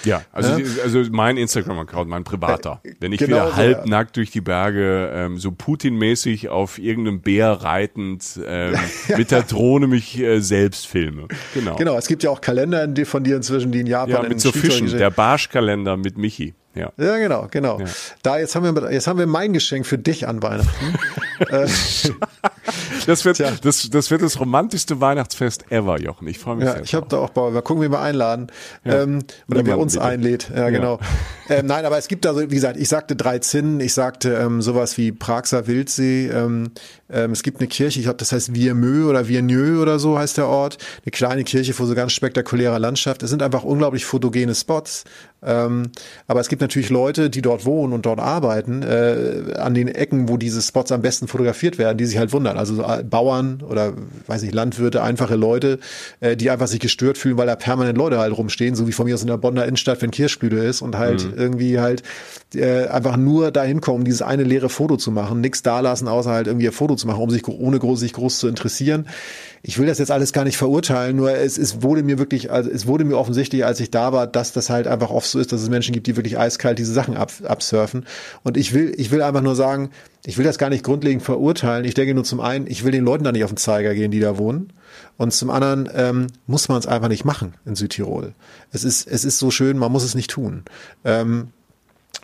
Ja, 0.05 0.23
also, 0.33 0.59
ja? 0.59 0.67
also 0.83 1.03
mein 1.11 1.37
Instagram-Account, 1.37 2.09
mein 2.09 2.25
privater. 2.25 2.81
Wenn 3.01 3.13
ich 3.13 3.21
genau 3.21 3.37
wieder 3.37 3.49
so, 3.49 3.57
halbnackt 3.57 4.17
ja. 4.17 4.21
durch 4.21 4.31
die 4.31 4.41
Berge, 4.41 5.11
ähm, 5.15 5.39
so 5.39 5.53
Putin-mäßig 5.53 6.49
auf 6.49 6.79
irgendeinem 6.79 7.21
Bär 7.21 7.51
reitend 7.51 8.41
ähm, 8.47 8.75
mit 9.17 9.31
der 9.31 9.43
Drohne 9.43 9.87
mich 9.87 10.19
äh, 10.19 10.41
selbst 10.41 10.87
filme. 10.87 11.29
Genau. 11.55 11.77
Genau, 11.77 11.97
es 11.97 12.07
gibt 12.07 12.23
ja 12.23 12.31
auch 12.31 12.41
Kalender 12.41 12.89
von 13.05 13.25
dir 13.25 13.37
inzwischen, 13.37 13.73
die 13.73 13.81
in 13.81 13.87
Japan 13.87 14.23
ja, 14.23 14.29
mit 14.29 14.41
so 14.41 14.53
Fischen, 14.53 14.87
der 14.89 15.11
Barschkalender 15.11 15.97
mit 15.97 16.19
Michi. 16.19 16.55
Ja. 16.75 16.93
ja, 16.97 17.19
genau, 17.19 17.47
genau. 17.51 17.79
Ja. 17.79 17.87
Da 18.23 18.39
jetzt 18.39 18.57
haben 18.57 18.75
wir 18.75 18.93
jetzt 18.93 19.07
haben 19.07 19.19
wir 19.19 19.27
mein 19.27 19.53
Geschenk 19.53 19.87
für 19.87 19.99
dich 19.99 20.27
an 20.27 20.43
Weihnachten. 20.43 20.99
Das 23.15 23.25
wird 23.25 23.41
das, 23.41 23.91
das 23.91 24.11
wird 24.11 24.23
das 24.23 24.41
romantischste 24.41 25.01
Weihnachtsfest 25.01 25.71
ever, 25.71 26.01
Jochen. 26.01 26.27
Ich 26.27 26.39
freue 26.39 26.57
mich 26.57 26.65
ja, 26.65 26.73
sehr. 26.73 26.83
Ich 26.83 26.95
habe 26.95 27.07
da 27.09 27.19
auch 27.19 27.31
Bock. 27.31 27.53
Mal 27.53 27.63
gucken, 27.63 27.83
wie 27.83 27.91
wir 27.91 28.01
einladen 28.01 28.49
ja. 28.85 29.03
ähm, 29.03 29.21
oder 29.49 29.65
wer 29.67 29.79
uns 29.79 29.95
bitte. 29.95 30.05
einlädt. 30.05 30.51
Ja, 30.55 30.71
genau. 30.71 30.99
ähm, 31.49 31.67
nein, 31.67 31.85
aber 31.85 31.99
es 31.99 32.09
gibt 32.09 32.27
also, 32.27 32.41
wie 32.41 32.55
gesagt, 32.55 32.79
ich 32.79 32.89
sagte 32.89 33.15
drei 33.15 33.39
Zinnen, 33.39 33.81
ich 33.81 33.95
sagte 33.95 34.35
ähm, 34.35 34.63
sowas 34.63 34.97
wie 34.99 35.13
Praxer 35.13 35.67
Wildsee. 35.67 36.29
Ähm, 36.29 36.71
ähm, 37.15 37.31
es 37.31 37.43
gibt 37.43 37.61
eine 37.61 37.69
Kirche, 37.69 38.01
ich 38.01 38.05
glaube, 38.05 38.19
das 38.19 38.33
heißt 38.33 38.55
Viermö 38.55 39.09
oder 39.09 39.29
Vierneux 39.29 39.81
oder 39.81 39.99
so 39.99 40.19
heißt 40.19 40.37
der 40.37 40.49
Ort. 40.49 40.79
Eine 41.05 41.13
kleine 41.13 41.45
Kirche 41.45 41.73
vor 41.73 41.87
so 41.87 41.95
ganz 41.95 42.13
spektakulärer 42.13 42.79
Landschaft. 42.79 43.23
Es 43.23 43.31
sind 43.31 43.43
einfach 43.43 43.65
unglaublich 43.65 44.05
fotogene 44.05 44.55
Spots. 44.55 45.05
Ähm, 45.45 45.91
aber 46.27 46.41
es 46.41 46.49
gibt 46.49 46.63
natürlich 46.63 46.91
Leute, 46.91 47.29
die 47.29 47.43
dort 47.43 47.67
wohnen 47.67 47.93
und 47.93 48.07
dort 48.07 48.19
arbeiten, 48.19 48.83
äh, 48.83 49.55
an 49.59 49.75
den 49.75 49.89
Ecken, 49.89 50.29
wo 50.29 50.37
diese 50.37 50.63
Spots 50.63 50.91
am 50.91 51.03
besten 51.03 51.29
fotografiert 51.29 51.77
werden, 51.79 51.99
die 51.99 52.07
sich 52.07 52.19
halt 52.19 52.33
wundern. 52.33 52.57
Also 52.57 52.83
äh, 52.83 53.05
Bauern 53.05 53.63
oder, 53.63 53.93
weiß 54.27 54.43
nicht, 54.43 54.55
Landwirte, 54.55 55.03
einfache 55.03 55.37
Leute, 55.37 55.79
äh, 56.21 56.37
die 56.37 56.51
einfach 56.51 56.67
sich 56.67 56.81
gestört 56.81 57.19
fühlen, 57.19 57.37
weil 57.37 57.47
da 57.47 57.57
permanent 57.57 57.99
Leute 57.99 58.19
halt 58.19 58.37
rumstehen, 58.37 58.75
so 58.75 58.89
wie 58.89 58.93
von 58.93 59.07
mir 59.07 59.15
aus 59.15 59.23
in 59.23 59.29
der 59.29 59.37
Bonner 59.37 59.65
Innenstadt, 59.65 60.01
wenn 60.01 60.11
Kirschblüte 60.11 60.57
ist 60.57 60.81
und 60.81 60.97
halt 60.97 61.25
mhm. 61.25 61.35
irgendwie 61.37 61.79
halt 61.79 62.03
äh, 62.55 62.87
einfach 62.87 63.17
nur 63.17 63.51
dahin 63.51 63.81
kommen, 63.83 64.05
dieses 64.05 64.23
eine 64.23 64.45
leere 64.45 64.71
Foto 64.71 64.97
zu 64.97 65.11
machen, 65.11 65.43
nichts 65.43 65.63
da 65.63 65.81
lassen, 65.81 66.09
außer 66.09 66.31
halt 66.31 66.47
irgendwie 66.47 66.69
ein 66.69 66.73
Foto 66.73 66.95
zu 66.97 67.04
machen, 67.05 67.23
um 67.23 67.31
sich 67.31 67.47
ohne 67.49 67.79
groß, 67.79 68.01
sich 68.01 68.13
groß 68.13 68.39
zu 68.39 68.49
interessieren 68.49 69.07
ich 69.67 69.79
will 69.79 69.87
das 69.87 69.99
jetzt 69.99 70.11
alles 70.11 70.35
gar 70.35 70.45
nicht 70.45 70.59
verurteilen, 70.59 71.17
nur 71.17 71.35
es, 71.35 71.57
es 71.57 71.81
wurde 71.81 72.03
mir 72.03 72.19
wirklich, 72.19 72.53
also 72.53 72.69
es 72.71 72.87
wurde 72.87 73.05
mir 73.05 73.17
offensichtlich, 73.17 73.65
als 73.65 73.81
ich 73.81 73.91
da 73.91 74.13
war, 74.13 74.27
dass 74.27 74.53
das 74.53 74.69
halt 74.69 74.87
einfach 74.87 75.09
oft 75.09 75.27
so 75.27 75.39
ist, 75.39 75.53
dass 75.53 75.63
es 75.63 75.71
Menschen 75.71 75.95
gibt, 75.95 76.07
die 76.07 76.17
wirklich 76.17 76.39
eiskalt 76.39 76.79
diese 76.79 76.93
Sachen 76.93 77.17
ab, 77.17 77.33
absurfen. 77.45 78.05
Und 78.43 78.59
ich 78.59 78.75
will, 78.75 78.93
ich 78.99 79.11
will 79.11 79.23
einfach 79.23 79.41
nur 79.41 79.57
sagen, 79.57 79.89
ich 80.27 80.37
will 80.37 80.45
das 80.45 80.59
gar 80.59 80.69
nicht 80.69 80.85
grundlegend 80.85 81.23
verurteilen. 81.23 81.87
Ich 81.87 81.95
denke 81.95 82.13
nur 82.13 82.25
zum 82.25 82.41
einen, 82.41 82.67
ich 82.67 82.85
will 82.85 82.93
den 82.93 83.05
Leuten 83.05 83.25
da 83.25 83.33
nicht 83.33 83.45
auf 83.45 83.53
den 83.53 83.57
Zeiger 83.57 83.95
gehen, 83.95 84.11
die 84.11 84.21
da 84.21 84.37
wohnen. 84.37 84.71
Und 85.17 85.33
zum 85.33 85.49
anderen 85.49 85.89
ähm, 85.95 86.27
muss 86.47 86.69
man 86.69 86.79
es 86.79 86.87
einfach 86.87 87.09
nicht 87.09 87.25
machen 87.25 87.55
in 87.65 87.75
Südtirol. 87.75 88.35
Es 88.71 88.85
ist, 88.85 89.09
es 89.09 89.25
ist 89.25 89.39
so 89.39 89.51
schön, 89.51 89.79
man 89.79 89.91
muss 89.91 90.05
es 90.05 90.15
nicht 90.15 90.31
tun. 90.31 90.65
Ähm, 91.07 91.49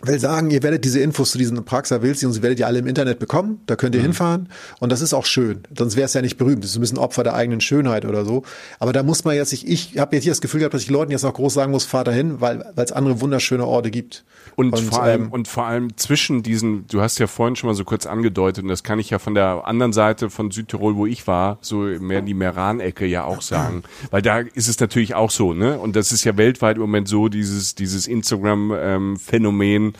will 0.03 0.19
sagen, 0.19 0.51
ihr 0.51 0.63
werdet 0.63 0.85
diese 0.85 0.99
Infos 0.99 1.31
zu 1.31 1.37
diesen 1.37 1.63
Praxer 1.63 2.01
Wilsi 2.01 2.25
und 2.25 2.33
sie 2.33 2.41
werdet 2.41 2.59
ihr 2.59 2.67
alle 2.67 2.79
im 2.79 2.87
Internet 2.87 3.19
bekommen. 3.19 3.61
Da 3.65 3.75
könnt 3.75 3.95
ihr 3.95 4.01
mhm. 4.01 4.05
hinfahren. 4.05 4.49
Und 4.79 4.91
das 4.91 5.01
ist 5.01 5.13
auch 5.13 5.25
schön. 5.25 5.63
Sonst 5.77 5.95
wäre 5.95 6.05
es 6.05 6.13
ja 6.13 6.21
nicht 6.21 6.37
berühmt. 6.37 6.63
Das 6.63 6.71
ist 6.71 6.77
ein 6.77 6.81
bisschen 6.81 6.97
Opfer 6.97 7.23
der 7.23 7.33
eigenen 7.33 7.61
Schönheit 7.61 8.05
oder 8.05 8.25
so. 8.25 8.43
Aber 8.79 8.93
da 8.93 9.03
muss 9.03 9.23
man 9.23 9.35
jetzt, 9.35 9.53
ich, 9.53 9.67
ich 9.67 9.97
habe 9.97 10.15
jetzt 10.15 10.23
hier 10.23 10.31
das 10.31 10.41
Gefühl 10.41 10.59
gehabt, 10.59 10.73
dass 10.73 10.83
ich 10.83 10.89
Leuten 10.89 11.11
jetzt 11.11 11.23
auch 11.23 11.33
groß 11.33 11.53
sagen 11.53 11.71
muss, 11.71 11.85
fahr 11.85 12.03
dahin, 12.03 12.41
weil 12.41 12.63
es 12.75 12.91
andere 12.91 13.21
wunderschöne 13.21 13.65
Orte 13.65 13.91
gibt. 13.91 14.23
Und, 14.55 14.73
und 14.73 14.81
vor 14.81 15.03
allem, 15.03 15.23
ähm, 15.25 15.31
und 15.31 15.47
vor 15.47 15.65
allem 15.65 15.97
zwischen 15.97 16.43
diesen, 16.43 16.85
du 16.87 17.01
hast 17.01 17.19
ja 17.19 17.27
vorhin 17.27 17.55
schon 17.55 17.69
mal 17.69 17.73
so 17.73 17.85
kurz 17.85 18.05
angedeutet, 18.05 18.63
und 18.63 18.69
das 18.69 18.83
kann 18.83 18.99
ich 18.99 19.09
ja 19.09 19.19
von 19.19 19.33
der 19.33 19.65
anderen 19.65 19.93
Seite 19.93 20.29
von 20.29 20.51
Südtirol, 20.51 20.95
wo 20.95 21.05
ich 21.05 21.25
war, 21.27 21.57
so 21.61 21.77
mehr 21.77 22.21
die 22.21 22.33
Meran-Ecke 22.33 23.05
ja 23.05 23.23
auch 23.23 23.41
sagen. 23.41 23.83
Weil 24.09 24.21
da 24.21 24.39
ist 24.39 24.67
es 24.67 24.79
natürlich 24.79 25.15
auch 25.15 25.31
so, 25.31 25.53
ne? 25.53 25.79
Und 25.79 25.95
das 25.95 26.11
ist 26.11 26.23
ja 26.23 26.37
weltweit 26.37 26.75
im 26.75 26.81
Moment 26.81 27.07
so, 27.07 27.29
dieses, 27.29 27.75
dieses 27.75 28.07
Instagram-Phänomen, 28.07 29.90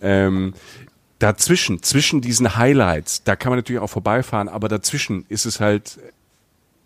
ähm, 0.00 0.54
dazwischen, 1.18 1.82
zwischen 1.82 2.20
diesen 2.20 2.56
Highlights, 2.56 3.22
da 3.24 3.36
kann 3.36 3.50
man 3.50 3.58
natürlich 3.58 3.80
auch 3.80 3.90
vorbeifahren, 3.90 4.48
aber 4.48 4.68
dazwischen 4.68 5.26
ist 5.28 5.44
es 5.44 5.60
halt 5.60 5.98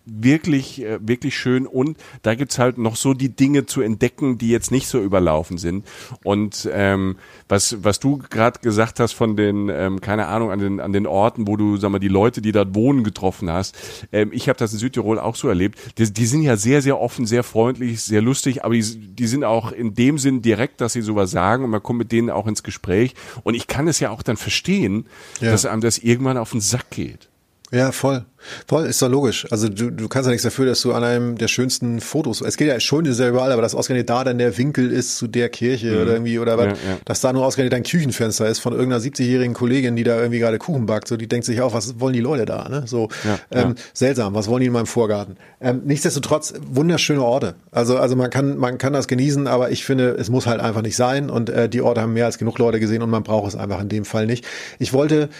wirklich, 0.06 0.82
äh, 0.82 0.98
wirklich 1.00 1.36
schön 1.36 1.66
und 1.66 1.96
da 2.22 2.34
gibt's 2.34 2.58
halt 2.58 2.78
noch 2.78 2.96
so 2.96 3.14
die 3.14 3.30
Dinge 3.30 3.66
zu 3.66 3.80
entdecken, 3.80 4.38
die 4.38 4.50
jetzt 4.50 4.70
nicht 4.70 4.86
so 4.86 5.00
überlaufen 5.00 5.58
sind. 5.58 5.86
Und 6.22 6.68
ähm, 6.72 7.16
was, 7.48 7.82
was 7.82 8.00
du 8.00 8.18
gerade 8.18 8.60
gesagt 8.60 9.00
hast 9.00 9.12
von 9.12 9.36
den, 9.36 9.68
ähm, 9.70 10.00
keine 10.00 10.26
Ahnung, 10.26 10.50
an 10.50 10.58
den, 10.58 10.80
an 10.80 10.92
den 10.92 11.06
Orten, 11.06 11.46
wo 11.46 11.56
du, 11.56 11.76
sag 11.76 11.90
mal, 11.90 11.98
die 11.98 12.08
Leute, 12.08 12.42
die 12.42 12.52
dort 12.52 12.74
wohnen, 12.74 13.04
getroffen 13.04 13.50
hast. 13.50 13.76
Ähm, 14.12 14.30
ich 14.32 14.48
habe 14.48 14.58
das 14.58 14.72
in 14.72 14.78
Südtirol 14.78 15.18
auch 15.18 15.36
so 15.36 15.48
erlebt. 15.48 15.78
Die, 15.98 16.12
die 16.12 16.26
sind 16.26 16.42
ja 16.42 16.56
sehr, 16.56 16.82
sehr 16.82 17.00
offen, 17.00 17.26
sehr 17.26 17.42
freundlich, 17.42 18.02
sehr 18.02 18.20
lustig, 18.20 18.64
aber 18.64 18.74
die, 18.74 18.82
die 18.82 19.26
sind 19.26 19.44
auch 19.44 19.72
in 19.72 19.94
dem 19.94 20.18
Sinn 20.18 20.42
direkt, 20.42 20.80
dass 20.80 20.92
sie 20.92 21.02
sowas 21.02 21.30
sagen 21.30 21.64
und 21.64 21.70
man 21.70 21.82
kommt 21.82 21.98
mit 21.98 22.12
denen 22.12 22.30
auch 22.30 22.46
ins 22.46 22.62
Gespräch. 22.62 23.14
Und 23.42 23.54
ich 23.54 23.66
kann 23.66 23.88
es 23.88 24.00
ja 24.00 24.10
auch 24.10 24.22
dann 24.22 24.36
verstehen, 24.36 25.06
ja. 25.40 25.50
dass 25.50 25.64
einem 25.64 25.80
das 25.80 25.98
irgendwann 25.98 26.36
auf 26.36 26.50
den 26.50 26.60
Sack 26.60 26.90
geht. 26.90 27.28
Ja, 27.74 27.90
voll. 27.90 28.24
Voll, 28.68 28.84
ist 28.86 29.02
doch 29.02 29.08
logisch. 29.08 29.46
Also 29.50 29.68
du, 29.68 29.90
du 29.90 30.06
kannst 30.06 30.26
ja 30.26 30.30
nichts 30.30 30.44
dafür, 30.44 30.66
dass 30.66 30.80
du 30.82 30.92
an 30.92 31.02
einem 31.02 31.38
der 31.38 31.48
schönsten 31.48 32.00
Fotos, 32.00 32.40
es 32.40 32.56
geht 32.56 32.68
ja 32.68 32.78
schon 32.78 33.04
ist 33.06 33.18
ja 33.18 33.28
überall, 33.28 33.50
aber 33.50 33.62
dass 33.62 33.74
ausgerechnet 33.74 34.10
da 34.10 34.22
dann 34.22 34.38
der 34.38 34.56
Winkel 34.58 34.92
ist 34.92 35.16
zu 35.16 35.26
der 35.26 35.48
Kirche 35.48 35.92
mhm. 35.92 36.02
oder 36.02 36.12
irgendwie, 36.12 36.38
oder 36.38 36.52
ja, 36.52 36.58
was, 36.58 36.66
ja. 36.66 36.98
dass 37.04 37.20
da 37.20 37.32
nur 37.32 37.44
ausgerechnet 37.44 37.72
dein 37.72 37.82
Küchenfenster 37.82 38.46
ist 38.46 38.60
von 38.60 38.74
irgendeiner 38.74 39.02
70-jährigen 39.02 39.54
Kollegin, 39.54 39.96
die 39.96 40.04
da 40.04 40.18
irgendwie 40.18 40.38
gerade 40.38 40.58
Kuchen 40.58 40.86
backt, 40.86 41.08
so 41.08 41.16
die 41.16 41.26
denkt 41.26 41.46
sich 41.46 41.62
auch, 41.62 41.72
was 41.72 41.98
wollen 41.98 42.12
die 42.12 42.20
Leute 42.20 42.44
da, 42.44 42.68
ne? 42.68 42.84
So 42.86 43.08
ja, 43.24 43.38
ähm, 43.50 43.74
seltsam, 43.92 44.34
was 44.34 44.46
wollen 44.46 44.60
die 44.60 44.66
in 44.66 44.72
meinem 44.72 44.86
Vorgarten? 44.86 45.36
Ähm, 45.60 45.82
nichtsdestotrotz 45.84 46.54
wunderschöne 46.66 47.22
Orte. 47.22 47.54
Also, 47.72 47.96
also 47.96 48.14
man 48.14 48.30
kann, 48.30 48.56
man 48.56 48.78
kann 48.78 48.92
das 48.92 49.08
genießen, 49.08 49.46
aber 49.46 49.70
ich 49.70 49.84
finde, 49.84 50.10
es 50.10 50.28
muss 50.30 50.46
halt 50.46 50.60
einfach 50.60 50.82
nicht 50.82 50.96
sein 50.96 51.30
und 51.30 51.50
äh, 51.50 51.68
die 51.68 51.80
Orte 51.80 52.02
haben 52.02 52.12
mehr 52.12 52.26
als 52.26 52.38
genug 52.38 52.58
Leute 52.58 52.78
gesehen 52.78 53.02
und 53.02 53.10
man 53.10 53.22
braucht 53.22 53.48
es 53.48 53.56
einfach 53.56 53.80
in 53.80 53.88
dem 53.88 54.04
Fall 54.04 54.26
nicht. 54.26 54.44
Ich 54.78 54.92
wollte 54.92 55.30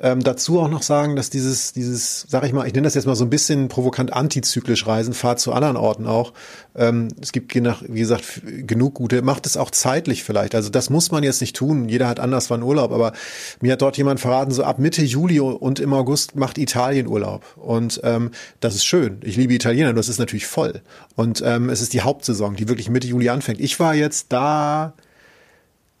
ähm, 0.00 0.22
dazu 0.22 0.60
auch 0.60 0.68
noch 0.68 0.82
sagen, 0.82 1.16
dass 1.16 1.28
dieses, 1.28 1.72
dieses, 1.72 2.24
sag 2.28 2.44
ich 2.44 2.52
mal, 2.52 2.66
ich 2.66 2.72
nenne 2.72 2.84
das 2.84 2.94
jetzt 2.94 3.06
mal 3.06 3.16
so 3.16 3.24
ein 3.24 3.30
bisschen 3.30 3.68
provokant 3.68 4.12
antizyklisch 4.12 4.86
Reisen, 4.86 5.12
fahrt 5.12 5.40
zu 5.40 5.52
anderen 5.52 5.76
Orten 5.76 6.06
auch. 6.06 6.32
Ähm, 6.76 7.08
es 7.20 7.32
gibt, 7.32 7.52
wie 7.54 7.98
gesagt, 7.98 8.42
genug 8.44 8.94
gute, 8.94 9.22
macht 9.22 9.46
es 9.46 9.56
auch 9.56 9.70
zeitlich 9.72 10.22
vielleicht. 10.22 10.54
Also 10.54 10.70
das 10.70 10.88
muss 10.88 11.10
man 11.10 11.24
jetzt 11.24 11.40
nicht 11.40 11.56
tun. 11.56 11.88
Jeder 11.88 12.06
hat 12.06 12.20
anders 12.20 12.48
wann 12.50 12.62
Urlaub, 12.62 12.92
aber 12.92 13.12
mir 13.60 13.72
hat 13.72 13.82
dort 13.82 13.96
jemand 13.96 14.20
verraten, 14.20 14.52
so 14.52 14.62
ab 14.62 14.78
Mitte 14.78 15.02
Juli 15.02 15.40
und 15.40 15.80
im 15.80 15.92
August 15.92 16.36
macht 16.36 16.58
Italien 16.58 17.08
Urlaub. 17.08 17.44
Und 17.56 18.00
ähm, 18.04 18.30
das 18.60 18.76
ist 18.76 18.84
schön. 18.84 19.18
Ich 19.24 19.36
liebe 19.36 19.54
Italiener, 19.54 19.92
das 19.94 20.08
ist 20.08 20.18
natürlich 20.18 20.46
voll. 20.46 20.80
Und 21.16 21.42
ähm, 21.44 21.70
es 21.70 21.80
ist 21.80 21.92
die 21.92 22.02
Hauptsaison, 22.02 22.54
die 22.54 22.68
wirklich 22.68 22.88
Mitte 22.88 23.08
Juli 23.08 23.30
anfängt. 23.30 23.60
Ich 23.60 23.80
war 23.80 23.94
jetzt 23.94 24.26
da 24.30 24.94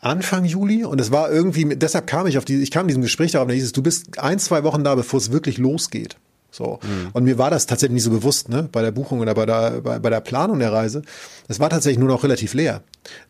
Anfang 0.00 0.44
Juli 0.44 0.84
und 0.84 1.00
es 1.00 1.10
war 1.10 1.30
irgendwie, 1.30 1.76
deshalb 1.76 2.06
kam 2.06 2.26
ich 2.26 2.38
auf 2.38 2.44
die, 2.44 2.62
ich 2.62 2.70
kam 2.70 2.82
in 2.82 2.88
diesem 2.88 3.02
Gespräch 3.02 3.32
darauf, 3.32 3.48
da 3.48 3.54
hieß 3.54 3.64
es, 3.64 3.72
du 3.72 3.82
bist 3.82 4.18
ein, 4.18 4.38
zwei 4.38 4.62
Wochen 4.62 4.84
da, 4.84 4.94
bevor 4.94 5.18
es 5.18 5.32
wirklich 5.32 5.58
losgeht. 5.58 6.16
So. 6.50 6.78
Mhm. 6.82 7.10
Und 7.12 7.24
mir 7.24 7.36
war 7.36 7.50
das 7.50 7.66
tatsächlich 7.66 7.94
nicht 7.94 8.04
so 8.04 8.10
bewusst, 8.10 8.48
ne, 8.48 8.68
bei 8.72 8.80
der 8.80 8.90
Buchung 8.90 9.20
oder 9.20 9.34
bei 9.34 9.44
der, 9.44 9.80
bei, 9.82 9.98
bei 9.98 10.10
der 10.10 10.20
Planung 10.20 10.58
der 10.58 10.72
Reise. 10.72 11.02
Es 11.46 11.60
war 11.60 11.70
tatsächlich 11.70 11.98
nur 11.98 12.08
noch 12.08 12.24
relativ 12.24 12.52
leer, 12.52 12.82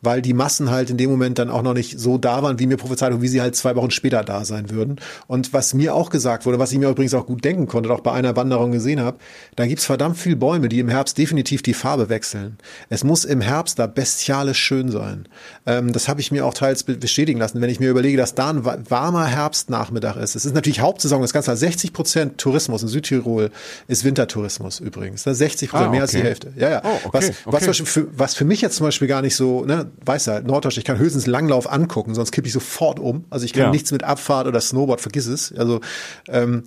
weil 0.03 0.23
die 0.23 0.35
Massen 0.35 0.71
halt 0.71 0.91
in 0.91 0.97
dem 0.97 1.11
Moment 1.11 1.39
dann 1.39 1.51
auch 1.51 1.63
noch 1.63 1.75
nicht 1.75 1.99
so 1.99 2.19
da 2.19 2.43
waren, 2.43 2.59
wie 2.59 2.67
mir 2.67 2.77
prophezeit 2.77 3.13
und 3.13 3.23
wie 3.23 3.29
sie 3.29 3.41
halt 3.41 3.55
zwei 3.55 3.77
Wochen 3.77 3.91
später 3.91 4.25
da 4.25 4.45
sein 4.45 4.71
würden. 4.71 4.97
Und 5.27 5.53
was 5.53 5.75
mir 5.75 5.95
auch 5.95 6.11
gesagt 6.11 6.47
wurde, 6.47 6.59
was 6.59 6.73
ich 6.73 6.79
mir 6.79 6.89
übrigens 6.89 7.15
auch 7.15 7.27
gut 7.27 7.45
denken 7.45 7.67
konnte, 7.67 7.93
auch 7.93 8.01
bei 8.01 8.13
einer 8.13 8.35
Wanderung 8.35 8.73
gesehen 8.73 9.01
habe, 9.01 9.19
da 9.57 9.67
gibt's 9.67 9.85
verdammt 9.85 10.17
viel 10.17 10.35
Bäume, 10.35 10.69
die 10.69 10.81
im 10.81 10.89
Herbst 10.89 11.19
definitiv 11.19 11.63
die 11.63 11.75
Farbe 11.75 12.09
wechseln. 12.09 12.57
Es 12.89 13.05
muss 13.05 13.25
im 13.25 13.41
Herbst 13.41 13.79
da 13.79 13.87
bestialisch 13.87 14.59
schön 14.59 14.91
sein. 14.91 15.29
Ähm, 15.67 15.93
das 15.93 16.09
habe 16.09 16.21
ich 16.21 16.33
mir 16.33 16.47
auch 16.47 16.55
teils 16.55 16.83
bestätigen 16.83 17.39
lassen, 17.39 17.61
wenn 17.61 17.71
ich 17.71 17.79
mir 17.79 17.91
überlege, 17.91 18.17
dass 18.17 18.35
da 18.35 18.51
ein 18.51 18.65
warmer 18.65 19.27
Herbstnachmittag 19.27 20.17
ist. 20.17 20.35
Es 20.35 20.45
ist 20.45 20.55
natürlich 20.55 20.81
Hauptsaison, 20.81 21.21
das 21.21 21.33
Ganze 21.33 21.57
60 21.57 21.93
Prozent 21.93 22.39
Tourismus 22.39 22.83
in 22.83 22.89
Südtirol 22.89 23.08
Südtirol 23.09 23.51
ist 23.87 24.05
Wintertourismus 24.05 24.81
übrigens. 24.81 25.27
Ne? 25.27 25.35
60 25.35 25.71
Prozent, 25.71 25.85
ah, 25.85 25.89
okay. 25.89 25.93
mehr 25.93 26.03
als 26.03 26.11
die 26.13 26.23
Hälfte. 26.23 26.53
Ja, 26.57 26.71
ja. 26.71 26.83
Oh, 26.85 26.89
okay, 27.05 27.09
was, 27.13 27.29
okay. 27.45 27.67
was, 27.69 27.77
für, 27.79 28.07
was 28.19 28.35
für 28.35 28.45
mich 28.45 28.61
jetzt 28.61 28.77
zum 28.77 28.87
Beispiel 28.87 29.09
gar 29.09 29.23
nicht 29.23 29.37
so, 29.37 29.65
ne, 29.65 29.91
weißt 30.05 30.27
du, 30.27 30.31
halt, 30.33 30.47
Norddeutsch, 30.47 30.79
ich 30.79 30.85
kann 30.85 30.99
höchstens 30.99 31.27
Langlauf 31.27 31.71
angucken, 31.71 32.15
sonst 32.15 32.33
kippe 32.33 32.47
ich 32.47 32.53
sofort 32.53 32.99
um. 33.01 33.25
Also 33.31 33.45
ich 33.45 33.53
kann 33.53 33.65
ja. 33.65 33.71
nichts 33.71 33.93
mit 33.93 34.05
Abfahrt 34.05 34.47
oder 34.47 34.61
Snowboard, 34.61 35.01
vergiss 35.01 35.27
es. 35.27 35.53
Also 35.57 35.81
ähm, 36.29 36.65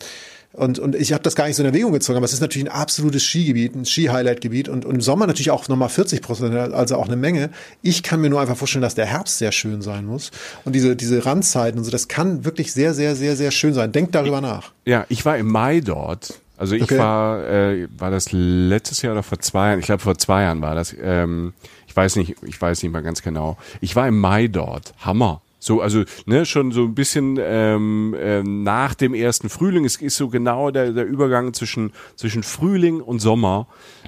und, 0.53 0.79
und 0.79 0.95
ich 0.95 1.13
habe 1.13 1.23
das 1.23 1.35
gar 1.35 1.47
nicht 1.47 1.55
so 1.55 1.63
in 1.63 1.67
Erwägung 1.67 1.93
gezogen, 1.93 2.17
aber 2.17 2.25
es 2.25 2.33
ist 2.33 2.41
natürlich 2.41 2.67
ein 2.67 2.73
absolutes 2.73 3.23
Skigebiet, 3.23 3.75
ein 3.75 3.85
Ski-Highlight-Gebiet 3.85 4.67
und, 4.69 4.85
und 4.85 4.95
im 4.95 5.01
Sommer 5.01 5.27
natürlich 5.27 5.51
auch 5.51 5.67
nochmal 5.67 5.89
40 5.89 6.21
Prozent, 6.21 6.53
also 6.55 6.95
auch 6.97 7.07
eine 7.07 7.15
Menge. 7.15 7.49
Ich 7.81 8.03
kann 8.03 8.19
mir 8.21 8.29
nur 8.29 8.41
einfach 8.41 8.57
vorstellen, 8.57 8.81
dass 8.81 8.95
der 8.95 9.05
Herbst 9.05 9.37
sehr 9.37 9.51
schön 9.51 9.81
sein 9.81 10.05
muss. 10.05 10.31
Und 10.65 10.73
diese, 10.73 10.95
diese 10.95 11.25
Randzeiten 11.25 11.79
und 11.79 11.85
so, 11.85 11.91
das 11.91 12.07
kann 12.07 12.43
wirklich 12.43 12.73
sehr, 12.73 12.93
sehr, 12.93 13.15
sehr, 13.15 13.35
sehr 13.35 13.51
schön 13.51 13.73
sein. 13.73 13.91
Denkt 13.91 14.13
darüber 14.15 14.41
nach. 14.41 14.71
Ja, 14.85 15.05
ich 15.09 15.25
war 15.25 15.37
im 15.37 15.47
Mai 15.47 15.79
dort 15.79 16.33
also 16.61 16.75
ich 16.75 16.83
okay. 16.83 16.99
war, 16.99 17.43
äh, 17.47 17.87
war 17.97 18.11
das 18.11 18.27
letztes 18.31 19.01
Jahr 19.01 19.13
oder 19.13 19.23
vor 19.23 19.39
zwei 19.39 19.69
Jahren? 19.69 19.79
Ich 19.79 19.87
glaube 19.87 20.03
vor 20.03 20.15
zwei 20.19 20.43
Jahren 20.43 20.61
war 20.61 20.75
das. 20.75 20.95
Ähm, 21.01 21.53
ich 21.87 21.95
weiß 21.95 22.17
nicht, 22.17 22.35
ich 22.43 22.61
weiß 22.61 22.83
nicht 22.83 22.91
mal 22.91 23.01
ganz 23.01 23.23
genau. 23.23 23.57
Ich 23.79 23.95
war 23.95 24.07
im 24.07 24.19
Mai 24.19 24.47
dort. 24.47 24.93
Hammer. 24.99 25.41
So, 25.63 25.79
also 25.79 26.03
ne, 26.25 26.47
schon 26.47 26.71
so 26.71 26.83
ein 26.83 26.95
bisschen 26.95 27.37
ähm, 27.39 28.15
äh, 28.19 28.41
nach 28.41 28.95
dem 28.95 29.13
ersten 29.13 29.47
Frühling. 29.47 29.85
Es 29.85 29.95
ist 29.97 30.17
so 30.17 30.27
genau 30.27 30.71
der, 30.71 30.91
der 30.91 31.05
Übergang 31.05 31.53
zwischen 31.53 31.93
zwischen 32.15 32.41
Frühling 32.41 32.99
und 32.99 33.19
Sommer 33.19 33.67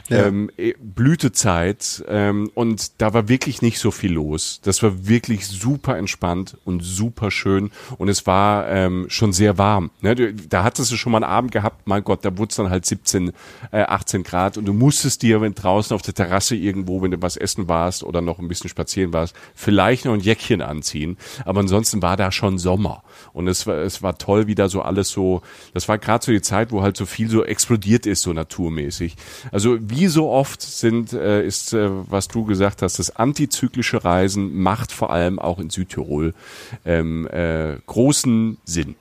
ja. 0.10 0.26
ähm, 0.26 0.49
eh, 0.58 0.74
Blütezeit 0.80 2.04
ähm, 2.08 2.49
und 2.56 2.99
da 3.01 3.14
war 3.14 3.30
wirklich 3.30 3.62
nicht 3.62 3.78
so 3.78 3.91
viel 3.91 4.14
los. 4.14 4.62
Das 4.64 4.82
war 4.82 5.08
wirklich 5.08 5.47
super 5.47 5.95
entspannt 5.97 6.58
und 6.66 6.82
super 6.82 7.30
schön 7.30 7.70
und 7.99 8.10
es 8.10 8.26
war 8.26 8.68
ähm, 8.70 9.06
schon 9.10 9.32
sehr 9.32 9.60
warm. 9.60 9.91
Ne? 10.01 10.34
Da 10.34 10.64
hattest 10.64 10.91
du 10.91 10.95
schon 10.95 11.12
mal 11.12 11.24
einen 11.24 11.32
Abend 11.32 11.51
gehabt, 11.51 11.86
mein 11.86 12.04
Gott, 12.04 12.26
da 12.26 12.36
wurde 12.36 12.49
es 12.49 12.56
dann 12.56 12.72
halt 12.72 12.86
17, 12.86 13.32
äh, 13.72 13.82
18 13.84 14.24
Grad 14.24 14.58
und 14.58 14.66
du 14.66 14.74
musstest 14.74 15.22
dir, 15.22 15.39
wenn 15.41 15.54
draußen 15.54 15.93
auf 15.93 16.01
der 16.01 16.16
Terrasse 16.16 16.56
irgendwo, 16.56 17.04
wenn 17.04 17.12
du 17.12 17.22
was 17.22 17.38
essen 17.38 17.68
warst 17.68 18.04
oder 18.04 18.22
noch 18.22 18.39
ein 18.39 18.47
bisschen 18.47 18.72
spazieren 18.72 19.14
warst, 19.14 19.36
vielleicht 19.54 20.06
noch 20.06 20.14
ein 20.14 20.20
Jäckchen 20.20 20.62
anziehen. 20.62 21.18
Aber 21.46 21.62
ansonsten 21.62 22.02
war 22.02 22.18
da 22.18 22.32
schon 22.32 22.58
Sommer 22.58 23.04
und 23.34 23.48
es 23.48 23.68
war, 23.68 23.78
es 23.78 24.02
war 24.02 24.18
toll, 24.18 24.48
wie 24.48 24.56
da 24.56 24.70
so 24.70 24.82
alles 24.82 25.10
so, 25.10 25.41
das 25.74 25.88
war 25.88 25.98
gerade 25.98 26.26
so 26.26 26.32
die 26.32 26.41
Zeit, 26.41 26.72
wo 26.72 26.82
halt 26.82 26.98
so 26.98 27.06
viel 27.06 27.30
so 27.30 27.44
explodiert 27.44 28.06
ist, 28.06 28.22
so 28.22 28.34
naturmäßig. 28.34 29.16
Also 29.52 29.78
wie 29.80 30.08
so 30.08 30.30
oft 30.30 30.62
sind, 30.62 31.14
äh, 31.14 31.46
ist, 31.46 31.74
äh, 31.74 31.89
was 32.10 32.28
du 32.28 32.46
gesagt 32.46 32.82
hast, 32.82 33.00
das 33.00 33.16
antizyklische 33.16 34.04
Reisen 34.04 34.62
macht 34.62 34.91
vor 34.91 35.12
allem 35.12 35.39
auch 35.39 35.60
in 35.60 35.70
Südtirol 35.70 36.34
ähm, 36.86 37.28
äh, 37.28 37.78
großen 37.86 38.58
Sinn. 38.66 38.96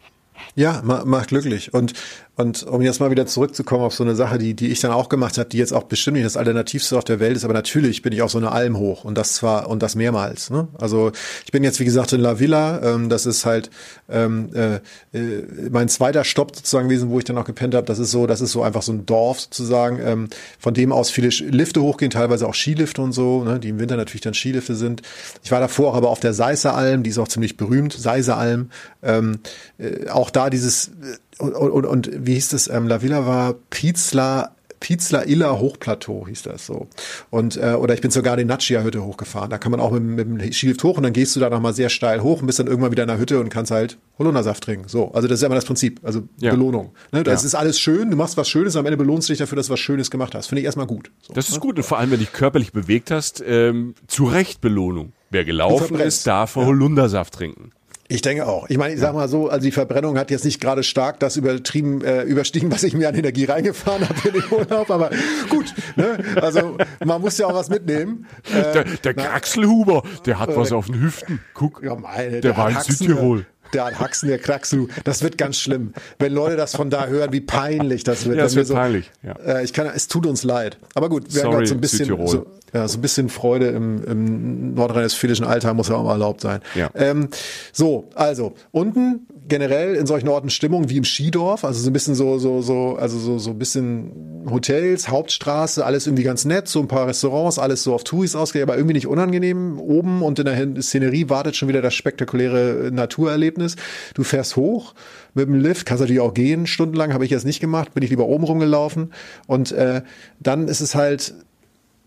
Ja, 0.54 0.82
macht 0.82 1.28
glücklich. 1.28 1.72
Und 1.74 1.94
und 2.34 2.62
um 2.62 2.80
jetzt 2.80 2.98
mal 2.98 3.10
wieder 3.10 3.26
zurückzukommen 3.26 3.84
auf 3.84 3.94
so 3.94 4.04
eine 4.04 4.14
Sache, 4.14 4.38
die, 4.38 4.54
die 4.54 4.68
ich 4.68 4.80
dann 4.80 4.90
auch 4.90 5.10
gemacht 5.10 5.36
habe, 5.36 5.50
die 5.50 5.58
jetzt 5.58 5.74
auch 5.74 5.82
bestimmt 5.82 6.14
nicht 6.16 6.24
das 6.24 6.38
Alternativste 6.38 6.96
auf 6.96 7.04
der 7.04 7.20
Welt 7.20 7.36
ist, 7.36 7.44
aber 7.44 7.52
natürlich 7.52 8.00
bin 8.00 8.14
ich 8.14 8.22
auf 8.22 8.30
so 8.30 8.38
eine 8.38 8.52
Alm 8.52 8.78
hoch 8.78 9.04
und 9.04 9.18
das 9.18 9.34
zwar 9.34 9.68
und 9.68 9.82
das 9.82 9.96
mehrmals. 9.96 10.48
Ne? 10.48 10.66
Also 10.78 11.12
ich 11.44 11.52
bin 11.52 11.62
jetzt 11.62 11.78
wie 11.78 11.84
gesagt 11.84 12.14
in 12.14 12.22
La 12.22 12.40
Villa, 12.40 12.80
ähm, 12.82 13.10
das 13.10 13.26
ist 13.26 13.44
halt 13.44 13.68
ähm, 14.08 14.48
äh, 14.54 14.76
äh, 15.16 15.46
mein 15.70 15.90
zweiter 15.90 16.24
Stopp 16.24 16.56
sozusagen 16.56 16.88
gewesen, 16.88 17.10
wo 17.10 17.18
ich 17.18 17.24
dann 17.26 17.36
auch 17.36 17.44
gepennt 17.44 17.74
habe. 17.74 17.86
Das 17.86 17.98
ist 17.98 18.10
so, 18.10 18.26
das 18.26 18.40
ist 18.40 18.52
so 18.52 18.62
einfach 18.62 18.80
so 18.80 18.92
ein 18.92 19.04
Dorf 19.04 19.40
sozusagen, 19.40 20.00
ähm, 20.02 20.28
von 20.58 20.72
dem 20.72 20.90
aus 20.90 21.10
viele 21.10 21.28
Lifte 21.28 21.82
hochgehen, 21.82 22.10
teilweise 22.10 22.48
auch 22.48 22.54
Skilifte 22.54 23.02
und 23.02 23.12
so, 23.12 23.44
ne? 23.44 23.60
die 23.60 23.68
im 23.68 23.78
Winter 23.78 23.98
natürlich 23.98 24.22
dann 24.22 24.32
Skilifte 24.34 24.74
sind. 24.74 25.02
Ich 25.44 25.52
war 25.52 25.60
davor 25.60 25.92
auch 25.92 25.96
aber 25.96 26.08
auf 26.08 26.20
der 26.20 26.32
Seisser 26.32 26.74
Alm, 26.74 27.02
die 27.02 27.10
ist 27.10 27.18
auch 27.18 27.28
ziemlich 27.28 27.58
berühmt, 27.58 27.92
Seiser 27.92 28.38
Alm. 28.38 28.70
Ähm, 29.02 29.40
äh, 29.78 30.08
auch 30.08 30.30
da 30.36 30.50
dieses 30.50 30.88
äh, 30.88 31.42
und, 31.42 31.54
und, 31.54 31.86
und 31.86 32.10
wie 32.14 32.34
hieß 32.34 32.50
das? 32.50 32.68
Ähm, 32.68 32.86
La 32.86 33.02
Villa 33.02 33.26
war 33.26 33.54
Pizla 33.70 34.54
Pizla 34.82 35.22
Illa 35.22 35.60
Hochplateau 35.60 36.26
hieß 36.26 36.42
das 36.42 36.66
so. 36.66 36.88
Und 37.30 37.56
äh, 37.56 37.74
oder 37.74 37.94
ich 37.94 38.00
bin 38.00 38.10
zur 38.10 38.24
Gardinaccia 38.24 38.82
Hütte 38.82 39.04
hochgefahren. 39.04 39.48
Da 39.48 39.56
kann 39.56 39.70
man 39.70 39.80
auch 39.80 39.92
mit, 39.92 40.02
mit 40.02 40.40
dem 40.40 40.52
Skilift 40.52 40.82
hoch 40.82 40.96
und 40.96 41.04
dann 41.04 41.12
gehst 41.12 41.36
du 41.36 41.40
da 41.40 41.48
nochmal 41.48 41.72
sehr 41.72 41.88
steil 41.88 42.20
hoch 42.20 42.40
und 42.40 42.46
bist 42.46 42.58
dann 42.58 42.66
irgendwann 42.66 42.90
wieder 42.90 43.04
in 43.04 43.08
der 43.08 43.18
Hütte 43.18 43.38
und 43.38 43.48
kannst 43.48 43.70
halt 43.70 43.96
Holundersaft 44.18 44.64
trinken. 44.64 44.88
So, 44.88 45.12
also 45.12 45.28
das 45.28 45.36
ist 45.36 45.42
ja 45.42 45.46
immer 45.46 45.54
das 45.54 45.66
Prinzip, 45.66 46.00
also 46.02 46.22
ja. 46.40 46.50
Belohnung. 46.50 46.94
Ne? 47.12 47.22
Das 47.22 47.42
ja. 47.42 47.46
ist 47.46 47.54
alles 47.54 47.78
schön, 47.78 48.10
du 48.10 48.16
machst 48.16 48.36
was 48.36 48.48
Schönes, 48.48 48.74
am 48.74 48.84
Ende 48.84 48.96
belohnst 48.96 49.28
du 49.28 49.32
dich 49.32 49.38
dafür, 49.38 49.54
dass 49.54 49.68
du 49.68 49.72
was 49.72 49.80
Schönes 49.80 50.10
gemacht 50.10 50.34
hast. 50.34 50.48
Finde 50.48 50.60
ich 50.60 50.66
erstmal 50.66 50.88
gut. 50.88 51.12
So, 51.22 51.32
das 51.32 51.48
ist 51.48 51.54
ne? 51.54 51.60
gut 51.60 51.76
und 51.76 51.84
vor 51.84 51.98
allem, 51.98 52.10
wenn 52.10 52.18
du 52.18 52.24
dich 52.24 52.32
körperlich 52.32 52.72
bewegt 52.72 53.12
hast, 53.12 53.40
ähm, 53.46 53.94
zu 54.08 54.24
Recht 54.24 54.60
Belohnung. 54.60 55.12
Wer 55.30 55.44
gelaufen 55.44 55.98
ist, 56.00 56.26
darf 56.26 56.56
ja. 56.56 56.66
Holundersaft 56.66 57.34
trinken. 57.34 57.70
Ich 58.12 58.20
denke 58.20 58.46
auch. 58.46 58.68
Ich 58.68 58.76
meine, 58.76 58.92
ich 58.92 59.00
sag 59.00 59.14
mal 59.14 59.26
so, 59.26 59.48
also 59.48 59.64
die 59.64 59.72
Verbrennung 59.72 60.18
hat 60.18 60.30
jetzt 60.30 60.44
nicht 60.44 60.60
gerade 60.60 60.82
stark 60.82 61.18
das 61.20 61.38
übertrieben, 61.38 62.04
äh, 62.04 62.24
überstiegen, 62.24 62.70
was 62.70 62.82
ich 62.82 62.92
mir 62.92 63.08
an 63.08 63.14
Energie 63.14 63.46
reingefahren 63.46 64.06
habe 64.06 64.28
in 64.28 64.34
den 64.34 64.44
Urlaub, 64.50 64.90
aber 64.90 65.10
gut, 65.48 65.74
ne? 65.96 66.18
Also 66.40 66.76
man 67.02 67.22
muss 67.22 67.38
ja 67.38 67.46
auch 67.46 67.54
was 67.54 67.70
mitnehmen. 67.70 68.26
Äh, 68.52 68.72
der 68.72 68.84
der 68.84 69.14
Kraxelhuber, 69.14 70.02
der 70.26 70.38
hat 70.38 70.50
äh, 70.50 70.56
was 70.56 70.72
auf 70.72 70.86
den 70.86 71.00
Hüften. 71.00 71.40
Guck, 71.54 71.82
ja, 71.82 71.94
meine, 71.94 72.32
der, 72.32 72.40
der 72.40 72.56
war 72.58 72.68
in 72.68 72.76
Haxen, 72.76 72.96
Südtirol 72.96 73.46
der 73.72 73.86
hat 73.86 73.98
Haxen, 73.98 74.28
der 74.28 74.38
Kraxel. 74.38 74.88
Das 75.04 75.22
wird 75.22 75.38
ganz 75.38 75.56
schlimm. 75.58 75.94
Wenn 76.18 76.34
Leute 76.34 76.56
das 76.56 76.76
von 76.76 76.90
da 76.90 77.06
hören, 77.06 77.32
wie 77.32 77.40
peinlich 77.40 78.04
das 78.04 78.26
wird. 78.26 78.36
Ja, 78.36 78.42
das 78.42 78.54
wird 78.54 78.66
so, 78.66 78.74
peinlich. 78.74 79.10
Ja. 79.22 79.32
Äh, 79.32 79.64
ich 79.64 79.72
kann, 79.72 79.86
es 79.86 80.08
tut 80.08 80.26
uns 80.26 80.44
leid. 80.44 80.76
Aber 80.94 81.08
gut, 81.08 81.32
wir 81.32 81.40
Sorry, 81.40 81.54
haben 81.54 81.66
so 81.66 81.74
ein 81.74 81.80
bisschen, 81.80 82.26
so, 82.26 82.46
ja, 82.72 82.88
so 82.88 82.98
ein 82.98 83.02
bisschen 83.02 83.28
Freude 83.28 83.68
im, 83.68 84.02
im 84.04 84.74
nordrhein-westfälischen 84.74 85.44
Alltag 85.44 85.74
muss 85.74 85.88
ja 85.88 85.96
auch 85.96 86.04
mal 86.04 86.12
erlaubt 86.12 86.40
sein. 86.40 86.60
Ja. 86.74 86.90
Ähm, 86.94 87.28
so, 87.72 88.08
also 88.14 88.54
unten 88.70 89.26
generell 89.48 89.94
in 89.94 90.06
solchen 90.06 90.28
Orten 90.28 90.48
Stimmung 90.48 90.88
wie 90.88 90.96
im 90.96 91.04
Skidorf, 91.04 91.64
also 91.64 91.80
so 91.80 91.90
ein 91.90 91.92
bisschen 91.92 92.14
so 92.14 92.38
so 92.38 92.62
so 92.62 92.96
also 92.98 93.18
so 93.18 93.38
so 93.38 93.50
ein 93.50 93.58
bisschen 93.58 94.44
Hotels, 94.50 95.08
Hauptstraße, 95.08 95.84
alles 95.84 96.06
irgendwie 96.06 96.22
ganz 96.22 96.44
nett, 96.44 96.68
so 96.68 96.80
ein 96.80 96.88
paar 96.88 97.06
Restaurants, 97.06 97.58
alles 97.58 97.82
so 97.82 97.94
auf 97.94 98.04
Touris 98.04 98.34
ausgelegt, 98.34 98.68
aber 98.68 98.78
irgendwie 98.78 98.94
nicht 98.94 99.06
unangenehm. 99.06 99.78
Oben 99.78 100.22
und 100.22 100.38
in 100.38 100.46
der 100.46 100.82
Szenerie 100.82 101.28
wartet 101.28 101.56
schon 101.56 101.68
wieder 101.68 101.82
das 101.82 101.94
spektakuläre 101.94 102.90
Naturerlebnis. 102.92 103.76
Du 104.14 104.24
fährst 104.24 104.56
hoch 104.56 104.94
mit 105.34 105.46
dem 105.46 105.60
Lift, 105.60 105.86
kannst 105.86 106.00
natürlich 106.00 106.20
auch 106.20 106.34
gehen, 106.34 106.66
stundenlang 106.66 107.12
habe 107.12 107.24
ich 107.24 107.30
jetzt 107.30 107.44
nicht 107.44 107.60
gemacht, 107.60 107.94
bin 107.94 108.02
ich 108.02 108.10
lieber 108.10 108.26
oben 108.26 108.44
rumgelaufen 108.44 109.12
und 109.46 109.72
äh, 109.72 110.02
dann 110.40 110.68
ist 110.68 110.80
es 110.80 110.94
halt 110.94 111.34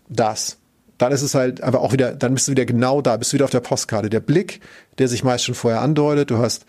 das. 0.08 0.58
Dann 0.98 1.12
ist 1.12 1.22
es 1.22 1.34
halt 1.34 1.60
einfach 1.60 1.80
auch 1.80 1.92
wieder, 1.92 2.14
dann 2.14 2.34
bist 2.34 2.48
du 2.48 2.52
wieder 2.52 2.64
genau 2.64 3.02
da, 3.02 3.16
bist 3.16 3.32
du 3.32 3.34
wieder 3.34 3.44
auf 3.44 3.50
der 3.50 3.60
Postkarte. 3.60 4.08
Der 4.08 4.20
Blick, 4.20 4.60
der 4.98 5.08
sich 5.08 5.24
meist 5.24 5.44
schon 5.44 5.54
vorher 5.54 5.82
andeutet, 5.82 6.30
du 6.30 6.38
hast, 6.38 6.64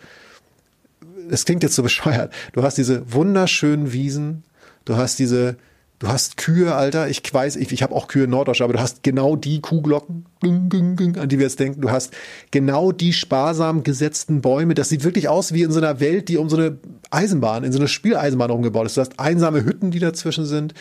es 1.30 1.44
klingt 1.44 1.62
jetzt 1.62 1.74
so 1.74 1.82
bescheuert, 1.82 2.32
du 2.52 2.62
hast 2.62 2.76
diese 2.76 3.10
wunderschönen 3.12 3.92
Wiesen, 3.92 4.44
du 4.84 4.96
hast 4.96 5.18
diese, 5.18 5.56
Du 5.98 6.06
hast 6.06 6.36
Kühe, 6.36 6.74
Alter. 6.74 7.08
Ich 7.08 7.22
weiß, 7.32 7.56
ich, 7.56 7.72
ich 7.72 7.82
habe 7.82 7.94
auch 7.94 8.06
Kühe 8.06 8.24
in 8.24 8.30
Norddeutsch, 8.30 8.60
aber 8.60 8.72
du 8.72 8.78
hast 8.78 9.02
genau 9.02 9.34
die 9.34 9.60
Kuhglocken, 9.60 10.26
an 10.42 10.68
die 10.70 11.38
wir 11.38 11.44
jetzt 11.44 11.58
denken. 11.58 11.80
Du 11.80 11.90
hast 11.90 12.14
genau 12.52 12.92
die 12.92 13.12
sparsam 13.12 13.82
gesetzten 13.82 14.40
Bäume. 14.40 14.74
Das 14.74 14.90
sieht 14.90 15.02
wirklich 15.02 15.28
aus 15.28 15.52
wie 15.52 15.62
in 15.62 15.72
so 15.72 15.80
einer 15.80 15.98
Welt, 15.98 16.28
die 16.28 16.36
um 16.36 16.48
so 16.48 16.56
eine 16.56 16.78
Eisenbahn, 17.10 17.64
in 17.64 17.72
so 17.72 17.80
eine 17.80 17.88
Spieleisenbahn 17.88 18.52
umgebaut 18.52 18.86
ist. 18.86 18.96
Du 18.96 19.00
hast 19.00 19.18
einsame 19.18 19.64
Hütten, 19.64 19.90
die 19.90 19.98
dazwischen 19.98 20.46
sind. 20.46 20.72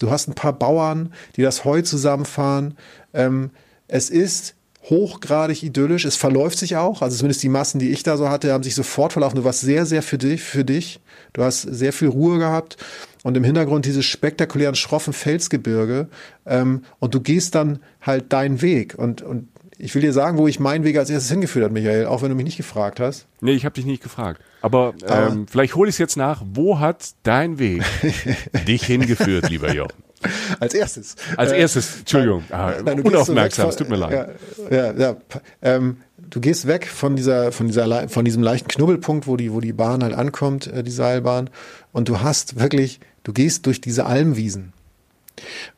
Du 0.00 0.10
hast 0.10 0.28
ein 0.28 0.34
paar 0.34 0.54
Bauern, 0.54 1.12
die 1.36 1.42
das 1.42 1.64
Heu 1.64 1.82
zusammenfahren. 1.82 2.76
Ähm, 3.12 3.50
es 3.86 4.10
ist 4.10 4.56
hochgradig 4.90 5.62
idyllisch. 5.62 6.04
Es 6.04 6.16
verläuft 6.16 6.58
sich 6.58 6.76
auch. 6.76 7.02
Also 7.02 7.16
zumindest 7.16 7.42
die 7.42 7.48
Massen, 7.48 7.78
die 7.78 7.90
ich 7.90 8.02
da 8.02 8.16
so 8.16 8.28
hatte, 8.28 8.52
haben 8.52 8.62
sich 8.62 8.74
sofort 8.74 9.12
verlaufen. 9.12 9.36
Du 9.36 9.44
warst 9.44 9.60
sehr, 9.60 9.86
sehr 9.86 10.02
für 10.02 10.18
dich, 10.18 10.42
für 10.42 10.64
dich. 10.64 11.00
Du 11.32 11.42
hast 11.42 11.62
sehr 11.62 11.92
viel 11.92 12.08
Ruhe 12.08 12.38
gehabt 12.38 12.76
und 13.22 13.36
im 13.36 13.44
Hintergrund 13.44 13.86
diese 13.86 14.02
spektakulären 14.02 14.74
schroffen 14.74 15.12
Felsgebirge 15.12 16.08
ähm, 16.46 16.84
und 16.98 17.14
du 17.14 17.20
gehst 17.20 17.54
dann 17.54 17.80
halt 18.00 18.32
deinen 18.32 18.62
Weg 18.62 18.94
und, 18.96 19.22
und 19.22 19.48
ich 19.76 19.94
will 19.94 20.02
dir 20.02 20.12
sagen, 20.12 20.38
wo 20.38 20.46
ich 20.46 20.60
meinen 20.60 20.84
Weg 20.84 20.96
als 20.96 21.10
erstes 21.10 21.30
hingeführt 21.30 21.64
hat, 21.64 21.72
Michael, 21.72 22.06
auch 22.06 22.22
wenn 22.22 22.28
du 22.28 22.36
mich 22.36 22.44
nicht 22.44 22.56
gefragt 22.56 23.00
hast. 23.00 23.26
Nee, 23.40 23.52
ich 23.52 23.64
habe 23.64 23.74
dich 23.74 23.84
nicht 23.84 24.02
gefragt. 24.02 24.40
Aber, 24.62 24.94
ähm, 25.06 25.46
vielleicht 25.50 25.74
hole 25.74 25.88
ich 25.88 25.96
es 25.96 25.98
jetzt 25.98 26.16
nach. 26.16 26.42
Wo 26.46 26.78
hat 26.78 27.10
dein 27.24 27.58
Weg 27.58 27.82
dich 28.68 28.84
hingeführt, 28.84 29.50
lieber 29.50 29.74
Jochen? 29.74 30.04
Als 30.60 30.74
erstes. 30.74 31.16
Als 31.36 31.52
erstes, 31.52 31.98
Entschuldigung. 32.00 32.44
Ah, 32.50 32.72
nein, 32.84 33.00
unaufmerksam, 33.00 33.68
es 33.68 33.76
tut 33.76 33.88
mir 33.88 33.96
leid. 33.96 34.36
Ja, 34.70 34.76
ja, 34.76 34.92
ja 34.92 35.16
ähm, 35.62 35.98
du 36.30 36.40
gehst 36.40 36.66
weg 36.66 36.86
von 36.86 37.16
dieser, 37.16 37.52
von 37.52 37.66
dieser, 37.66 38.08
von 38.08 38.24
diesem 38.24 38.42
leichten 38.42 38.68
Knubbelpunkt, 38.68 39.26
wo 39.26 39.36
die, 39.36 39.52
wo 39.52 39.60
die 39.60 39.72
Bahn 39.72 40.02
halt 40.02 40.14
ankommt, 40.14 40.66
äh, 40.66 40.82
die 40.82 40.90
Seilbahn, 40.90 41.50
und 41.92 42.08
du 42.08 42.20
hast 42.20 42.58
wirklich, 42.58 43.00
du 43.22 43.32
gehst 43.32 43.66
durch 43.66 43.80
diese 43.80 44.06
Almwiesen. 44.06 44.72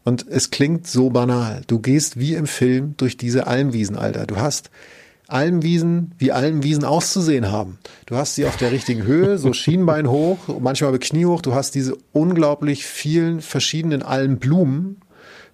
Und 0.04 0.26
es 0.28 0.50
klingt 0.50 0.86
so 0.86 1.10
banal. 1.10 1.62
Du 1.66 1.78
gehst 1.78 2.18
wie 2.18 2.34
im 2.34 2.46
Film 2.46 2.94
durch 2.96 3.16
diese 3.16 3.46
Almwiesen, 3.46 3.96
Alter. 3.96 4.26
Du 4.26 4.36
hast 4.36 4.70
Almwiesen, 5.28 6.14
wie 6.18 6.32
Almwiesen 6.32 6.84
auszusehen 6.84 7.50
haben. 7.50 7.78
Du 8.06 8.16
hast 8.16 8.36
sie 8.36 8.46
auf 8.46 8.56
der 8.56 8.70
richtigen 8.70 9.04
Höhe, 9.04 9.38
so 9.38 9.52
Schienbein 9.54 10.08
hoch, 10.08 10.38
manchmal 10.60 10.92
mit 10.92 11.02
Knie 11.02 11.26
hoch. 11.26 11.42
Du 11.42 11.54
hast 11.54 11.74
diese 11.74 11.96
unglaublich 12.12 12.86
vielen 12.86 13.40
verschiedenen 13.40 14.02
Almblumen. 14.02 15.00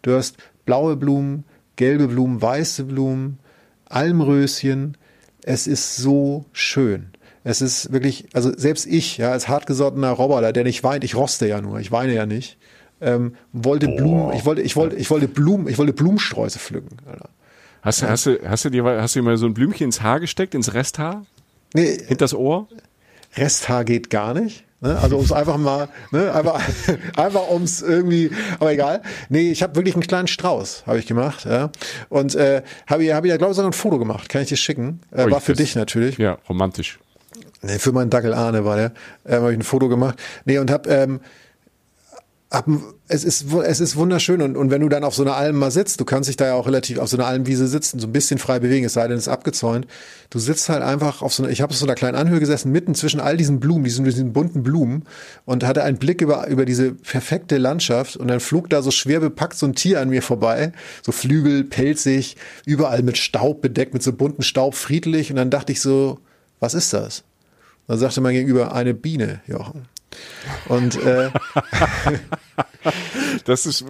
Du 0.03 0.15
hast 0.15 0.37
blaue 0.67 0.97
Blumen, 0.97 1.45
gelbe 1.77 2.09
Blumen, 2.09 2.43
weiße 2.43 2.85
Blumen, 2.85 3.39
Almröschen. 3.87 4.97
Es 5.43 5.67
ist 5.67 5.97
so 5.97 6.45
schön. 6.53 7.09
Es 7.45 7.61
ist 7.61 7.93
wirklich, 7.93 8.27
also 8.35 8.53
selbst 8.57 8.87
ich, 8.87 9.19
ja, 9.19 9.33
als 9.33 9.49
hartgesottener 9.49 10.11
Roboter, 10.11 10.53
der 10.53 10.65
nicht 10.65 10.85
weint, 10.85 11.03
ich 11.03 11.17
roste 11.17 11.49
ja 11.49 11.61
nur, 11.61 11.81
ich 11.81 11.91
weine 11.91 12.15
ja 12.15 12.25
nicht, 12.25 12.57
ähm, 13.01 13.35
wollte 13.53 13.87
Boah. 13.89 13.97
Blumen, 13.97 14.37
ich 14.37 14.45
wollte, 14.45 14.63
ich 14.63 14.77
wollte, 14.77 14.97
ich 14.97 15.11
wollte 15.11 15.27
Blumen, 15.27 15.67
ich 15.67 15.79
wollte 15.79 15.93
Blumensträuße 15.93 16.61
pflücken. 16.61 16.99
Alter. 17.05 17.31
Hast, 17.83 18.03
hast, 18.03 18.27
du, 18.27 18.39
hast 18.49 18.65
du 18.65 18.71
dir, 18.71 18.85
hast 18.85 19.17
du 19.17 19.21
dir 19.21 19.25
mal 19.25 19.37
so 19.37 19.47
ein 19.47 19.55
Blümchen 19.55 19.87
ins 19.87 20.03
Haar 20.03 20.21
gesteckt, 20.21 20.55
ins 20.55 20.73
Resthaar? 20.73 21.27
Nee. 21.75 21.99
Hinters 22.07 22.33
Ohr? 22.33 22.69
Resthaar 23.37 23.85
geht 23.85 24.09
gar 24.09 24.35
nicht. 24.35 24.65
Ne? 24.81 24.99
Also 24.99 25.17
ums 25.17 25.31
einfach 25.31 25.59
mal, 25.59 25.89
ne? 26.11 26.33
einfach, 26.33 26.61
einfach 27.17 27.51
ums 27.51 27.83
irgendwie, 27.83 28.31
aber 28.59 28.73
egal. 28.73 29.03
Nee, 29.29 29.53
ich 29.53 29.63
habe 29.63 29.77
wirklich 29.77 29.95
einen 29.95 30.03
kleinen 30.03 30.27
Strauß, 30.27 30.85
habe 30.87 30.99
ich 30.99 31.07
gemacht. 31.07 31.45
Ja? 31.45 31.71
Und 32.09 32.35
äh, 32.35 32.63
habe 32.87 33.05
ich, 33.05 33.13
hab 33.13 33.25
ich 33.25 33.31
ja, 33.31 33.37
glaube 33.37 33.53
ich, 33.53 33.57
sogar 33.57 33.71
ein 33.71 33.75
Foto 33.75 33.99
gemacht. 33.99 34.29
Kann 34.29 34.43
ich 34.43 34.49
dir 34.49 34.57
schicken? 34.57 35.01
Äh, 35.13 35.31
war 35.31 35.41
für 35.41 35.53
dich 35.53 35.77
natürlich. 35.77 36.19
Ja, 36.19 36.39
romantisch. 36.49 36.99
Nee, 37.63 37.79
für 37.79 37.93
meinen 37.93 38.11
Dackel 38.11 38.35
Ahne 38.35 38.65
war 38.65 38.77
der. 38.77 38.93
Ähm, 39.25 39.43
habe 39.43 39.53
ich 39.53 39.59
ein 39.59 39.63
Foto 39.63 39.89
gemacht. 39.89 40.21
Nee, 40.45 40.59
und 40.59 40.71
habe 40.71 40.89
ähm, 40.91 41.21
es 43.09 43.25
ist, 43.25 43.47
es 43.53 43.81
ist 43.81 43.97
wunderschön 43.97 44.43
und, 44.43 44.57
und 44.57 44.71
wenn 44.71 44.83
du 44.83 44.91
dann 44.91 45.05
auf 45.05 45.15
so 45.15 45.23
einer 45.23 45.37
Alm 45.37 45.57
mal 45.57 45.71
sitzt, 45.71 46.01
du 46.01 46.05
kannst 46.05 46.29
dich 46.29 46.37
da 46.37 46.47
ja 46.47 46.55
auch 46.55 46.67
relativ 46.67 46.99
auf 46.99 47.09
so 47.09 47.17
einer 47.17 47.27
Almwiese 47.27 47.67
sitzen, 47.67 47.99
so 47.99 48.07
ein 48.07 48.13
bisschen 48.13 48.39
frei 48.39 48.59
bewegen, 48.59 48.85
es 48.85 48.93
sei 48.93 49.09
denn, 49.09 49.17
es 49.17 49.27
ist 49.27 49.33
abgezäunt. 49.33 49.87
Du 50.29 50.39
sitzt 50.39 50.69
halt 50.69 50.83
einfach 50.83 51.23
auf 51.23 51.33
so 51.33 51.43
einer, 51.43 51.53
ich 51.53 51.63
habe 51.63 51.71
auf 51.71 51.77
so 51.77 51.87
einer 51.87 51.95
kleinen 51.95 52.17
Anhöhe 52.17 52.41
gesessen, 52.41 52.71
mitten 52.71 52.95
zwischen 52.95 53.21
all 53.21 53.39
diesen 53.39 53.59
Blumen, 53.59 53.85
diesen, 53.85 54.05
diesen 54.05 54.35
bunten 54.35 54.63
Blumen 54.63 55.05
und 55.47 55.65
hatte 55.65 55.83
einen 55.83 55.97
Blick 55.97 56.21
über, 56.21 56.47
über 56.49 56.67
diese 56.67 56.93
perfekte 56.93 57.57
Landschaft 57.57 58.17
und 58.17 58.29
dann 58.29 58.41
flog 58.41 58.69
da 58.69 58.83
so 58.83 58.91
schwer 58.91 59.21
bepackt 59.21 59.57
so 59.57 59.67
ein 59.67 59.75
Tier 59.75 60.01
an 60.01 60.11
mir 60.11 60.23
vorbei, 60.23 60.73
so 61.01 61.13
Flügel, 61.13 61.65
pelzig, 61.65 62.37
überall 62.67 63.03
mit 63.03 63.17
Staub 63.17 63.63
bedeckt, 63.63 63.95
mit 63.95 64.03
so 64.03 64.13
bunten 64.13 64.43
Staub, 64.43 64.75
friedlich 64.75 65.31
und 65.31 65.37
dann 65.37 65.51
dachte 65.51 65.73
ich 65.73 65.81
so, 65.81 66.19
was 66.61 66.75
ist 66.75 66.93
das? 66.93 67.25
Dann 67.87 67.99
sagte 67.99 68.21
mein 68.21 68.35
Gegenüber, 68.35 68.75
eine 68.75 68.93
Biene, 68.93 69.41
Jochen. 69.47 69.92
Und 70.69 70.97
äh, 71.03 71.31
das 73.45 73.67
ist 73.67 73.85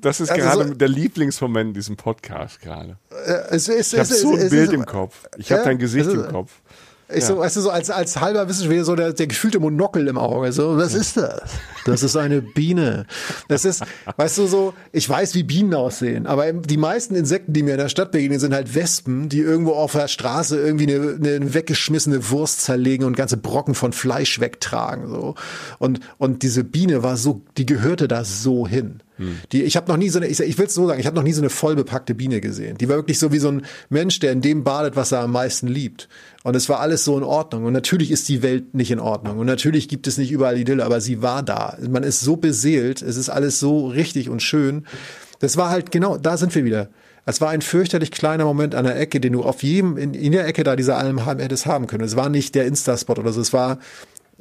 das 0.00 0.20
ist 0.20 0.30
also 0.30 0.42
gerade 0.42 0.68
so, 0.68 0.74
der 0.74 0.88
Lieblingsmoment 0.88 1.68
in 1.68 1.74
diesem 1.74 1.96
Podcast 1.96 2.60
gerade. 2.60 2.98
Äh, 3.10 3.54
es, 3.54 3.68
es, 3.68 3.92
ich 3.92 3.98
habe 3.98 4.14
so 4.14 4.34
ein 4.34 4.50
Bild 4.50 4.72
im 4.72 4.84
Kopf. 4.84 5.26
Ich 5.38 5.50
habe 5.52 5.64
dein 5.64 5.78
Gesicht 5.78 6.10
im 6.10 6.28
Kopf. 6.28 6.60
Ich 7.08 7.20
ja. 7.20 7.26
so, 7.26 7.38
weißt 7.38 7.56
du, 7.56 7.60
so 7.60 7.70
als, 7.70 7.88
als 7.88 8.20
halber 8.20 8.48
Wissenschaftler 8.48 8.84
so 8.84 8.96
der, 8.96 9.12
der 9.12 9.28
gefühlte 9.28 9.60
Monokel 9.60 10.08
im 10.08 10.18
Auge. 10.18 10.50
So, 10.52 10.76
was 10.76 10.92
ist 10.92 11.16
das? 11.16 11.40
Das 11.84 12.02
ist 12.02 12.16
eine 12.16 12.42
Biene. 12.42 13.06
Das 13.46 13.64
ist, 13.64 13.84
weißt 14.16 14.38
du, 14.38 14.46
so, 14.48 14.74
ich 14.90 15.08
weiß, 15.08 15.36
wie 15.36 15.44
Bienen 15.44 15.72
aussehen, 15.74 16.26
aber 16.26 16.52
die 16.52 16.76
meisten 16.76 17.14
Insekten, 17.14 17.52
die 17.52 17.62
mir 17.62 17.72
in 17.72 17.78
der 17.78 17.88
Stadt 17.88 18.10
begegnen, 18.10 18.40
sind 18.40 18.52
halt 18.52 18.74
Wespen, 18.74 19.28
die 19.28 19.38
irgendwo 19.38 19.74
auf 19.74 19.92
der 19.92 20.08
Straße 20.08 20.58
irgendwie 20.58 20.92
eine, 20.92 21.14
eine 21.14 21.54
weggeschmissene 21.54 22.28
Wurst 22.30 22.62
zerlegen 22.62 23.06
und 23.06 23.16
ganze 23.16 23.36
Brocken 23.36 23.76
von 23.76 23.92
Fleisch 23.92 24.40
wegtragen. 24.40 25.08
So. 25.08 25.36
Und, 25.78 26.00
und 26.18 26.42
diese 26.42 26.64
Biene 26.64 27.04
war 27.04 27.16
so, 27.16 27.42
die 27.56 27.66
gehörte 27.66 28.08
da 28.08 28.24
so 28.24 28.66
hin. 28.66 29.00
Hm. 29.16 29.38
Die, 29.52 29.62
ich 29.62 29.76
habe 29.76 29.90
noch 29.90 29.96
nie 29.96 30.08
so 30.08 30.18
eine, 30.18 30.26
ich, 30.26 30.38
ich 30.40 30.58
will 30.58 30.66
es 30.66 30.74
so 30.74 30.86
sagen, 30.86 31.00
ich 31.00 31.06
habe 31.06 31.16
noch 31.16 31.22
nie 31.22 31.32
so 31.32 31.40
eine 31.40 31.50
vollbepackte 31.50 32.14
Biene 32.14 32.40
gesehen. 32.40 32.78
Die 32.78 32.88
war 32.88 32.96
wirklich 32.96 33.18
so 33.18 33.32
wie 33.32 33.38
so 33.38 33.48
ein 33.48 33.66
Mensch, 33.88 34.18
der 34.20 34.32
in 34.32 34.40
dem 34.40 34.64
badet, 34.64 34.96
was 34.96 35.12
er 35.12 35.20
am 35.20 35.32
meisten 35.32 35.68
liebt. 35.68 36.08
Und 36.44 36.54
es 36.54 36.68
war 36.68 36.80
alles 36.80 37.04
so 37.04 37.16
in 37.16 37.24
Ordnung. 37.24 37.64
Und 37.64 37.72
natürlich 37.72 38.10
ist 38.10 38.28
die 38.28 38.42
Welt 38.42 38.74
nicht 38.74 38.90
in 38.90 39.00
Ordnung. 39.00 39.38
Und 39.38 39.46
natürlich 39.46 39.88
gibt 39.88 40.06
es 40.06 40.18
nicht 40.18 40.30
überall 40.30 40.58
Idylle, 40.58 40.84
aber 40.84 41.00
sie 41.00 41.22
war 41.22 41.42
da. 41.42 41.76
Man 41.88 42.02
ist 42.02 42.20
so 42.20 42.36
beseelt, 42.36 43.02
es 43.02 43.16
ist 43.16 43.28
alles 43.28 43.58
so 43.58 43.88
richtig 43.88 44.28
und 44.28 44.42
schön. 44.42 44.86
Das 45.40 45.56
war 45.56 45.70
halt 45.70 45.90
genau, 45.90 46.16
da 46.18 46.36
sind 46.36 46.54
wir 46.54 46.64
wieder. 46.64 46.88
Es 47.28 47.40
war 47.40 47.50
ein 47.50 47.60
fürchterlich 47.60 48.12
kleiner 48.12 48.44
Moment 48.44 48.76
an 48.76 48.84
der 48.84 48.98
Ecke, 48.98 49.20
den 49.20 49.32
du 49.32 49.42
auf 49.42 49.64
jedem, 49.64 49.96
in, 49.96 50.14
in 50.14 50.30
der 50.30 50.46
Ecke 50.46 50.62
da 50.62 50.76
dieser 50.76 50.96
Alm 50.96 51.26
hättest 51.26 51.66
haben 51.66 51.88
können. 51.88 52.04
Es 52.04 52.14
war 52.14 52.28
nicht 52.28 52.54
der 52.54 52.66
Insta-Spot 52.66 53.14
oder 53.14 53.32
so. 53.32 53.40
Es 53.40 53.52
war 53.52 53.80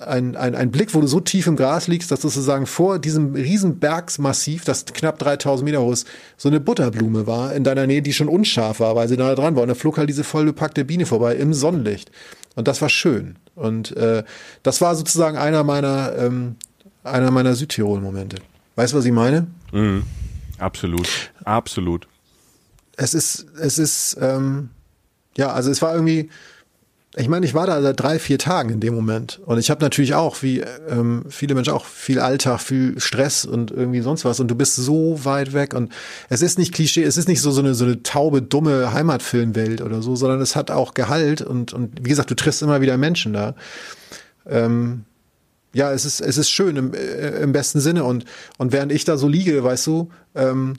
ein, 0.01 0.35
ein, 0.35 0.55
ein 0.55 0.71
Blick, 0.71 0.93
wo 0.93 0.99
du 0.99 1.07
so 1.07 1.21
tief 1.21 1.47
im 1.47 1.55
Gras 1.55 1.87
liegst, 1.87 2.11
dass 2.11 2.21
sozusagen 2.21 2.65
vor 2.65 2.99
diesem 2.99 3.33
riesen 3.33 3.79
Bergsmassiv, 3.79 4.65
das 4.65 4.85
knapp 4.85 5.19
3000 5.19 5.63
Meter 5.63 5.81
hoch 5.81 5.93
ist, 5.93 6.07
so 6.37 6.49
eine 6.49 6.59
Butterblume 6.59 7.27
war 7.27 7.53
in 7.53 7.63
deiner 7.63 7.87
Nähe, 7.87 8.01
die 8.01 8.13
schon 8.13 8.27
unscharf 8.27 8.81
war, 8.81 8.95
weil 8.95 9.07
sie 9.07 9.15
da 9.15 9.33
dran 9.35 9.55
war. 9.55 9.63
Und 9.63 9.69
da 9.69 9.75
flog 9.75 9.97
halt 9.97 10.09
diese 10.09 10.25
vollbepackte 10.25 10.83
Biene 10.83 11.05
vorbei 11.05 11.35
im 11.35 11.53
Sonnenlicht. 11.53 12.11
Und 12.55 12.67
das 12.67 12.81
war 12.81 12.89
schön. 12.89 13.37
Und 13.55 13.95
äh, 13.95 14.23
das 14.63 14.81
war 14.81 14.95
sozusagen 14.95 15.37
einer 15.37 15.63
meiner, 15.63 16.13
ähm, 16.17 16.57
einer 17.03 17.31
meiner 17.31 17.55
Südtirol-Momente. 17.55 18.37
Weißt 18.75 18.93
du, 18.93 18.97
was 18.97 19.05
ich 19.05 19.13
meine? 19.13 19.47
Mhm. 19.71 20.03
Absolut. 20.57 21.07
Absolut. 21.43 22.07
Es 22.97 23.13
ist, 23.13 23.45
es 23.59 23.77
ist, 23.77 24.17
ähm, 24.21 24.69
ja, 25.37 25.51
also 25.51 25.69
es 25.69 25.81
war 25.81 25.93
irgendwie, 25.93 26.29
ich 27.17 27.29
meine, 27.29 27.45
ich 27.45 27.53
war 27.53 27.65
da 27.65 27.81
seit 27.81 27.99
drei, 27.99 28.19
vier 28.19 28.37
Tagen 28.37 28.71
in 28.71 28.79
dem 28.81 28.93
Moment. 28.93 29.39
Und 29.45 29.57
ich 29.57 29.69
habe 29.69 29.81
natürlich 29.81 30.15
auch, 30.15 30.43
wie 30.43 30.59
ähm, 30.89 31.23
viele 31.29 31.55
Menschen 31.55 31.71
auch, 31.71 31.85
viel 31.85 32.19
Alltag, 32.19 32.59
viel 32.59 32.99
Stress 32.99 33.45
und 33.45 33.71
irgendwie 33.71 34.01
sonst 34.01 34.25
was. 34.25 34.41
Und 34.41 34.49
du 34.49 34.55
bist 34.55 34.75
so 34.75 35.23
weit 35.23 35.53
weg. 35.53 35.73
Und 35.73 35.93
es 36.29 36.41
ist 36.41 36.57
nicht 36.57 36.73
Klischee, 36.73 37.03
es 37.03 37.15
ist 37.15 37.29
nicht 37.29 37.41
so, 37.41 37.51
so, 37.51 37.61
eine, 37.61 37.73
so 37.73 37.85
eine 37.85 38.03
taube, 38.03 38.41
dumme 38.41 38.91
Heimatfilmwelt 38.91 39.81
oder 39.81 40.01
so, 40.01 40.17
sondern 40.17 40.41
es 40.41 40.57
hat 40.57 40.71
auch 40.71 40.93
Gehalt. 40.93 41.41
Und, 41.41 41.71
und 41.71 41.99
wie 42.03 42.09
gesagt, 42.09 42.31
du 42.31 42.35
triffst 42.35 42.61
immer 42.61 42.81
wieder 42.81 42.97
Menschen 42.97 43.31
da. 43.31 43.55
Ähm, 44.45 45.05
ja, 45.73 45.93
es 45.93 46.03
ist, 46.03 46.19
es 46.19 46.37
ist 46.37 46.49
schön 46.49 46.75
im, 46.75 46.93
äh, 46.93 47.41
im 47.41 47.53
besten 47.53 47.79
Sinne. 47.79 48.03
Und, 48.03 48.25
und 48.57 48.73
während 48.73 48.91
ich 48.91 49.05
da 49.05 49.15
so 49.15 49.29
liege, 49.29 49.63
weißt 49.63 49.87
du, 49.87 50.09
ähm, 50.35 50.75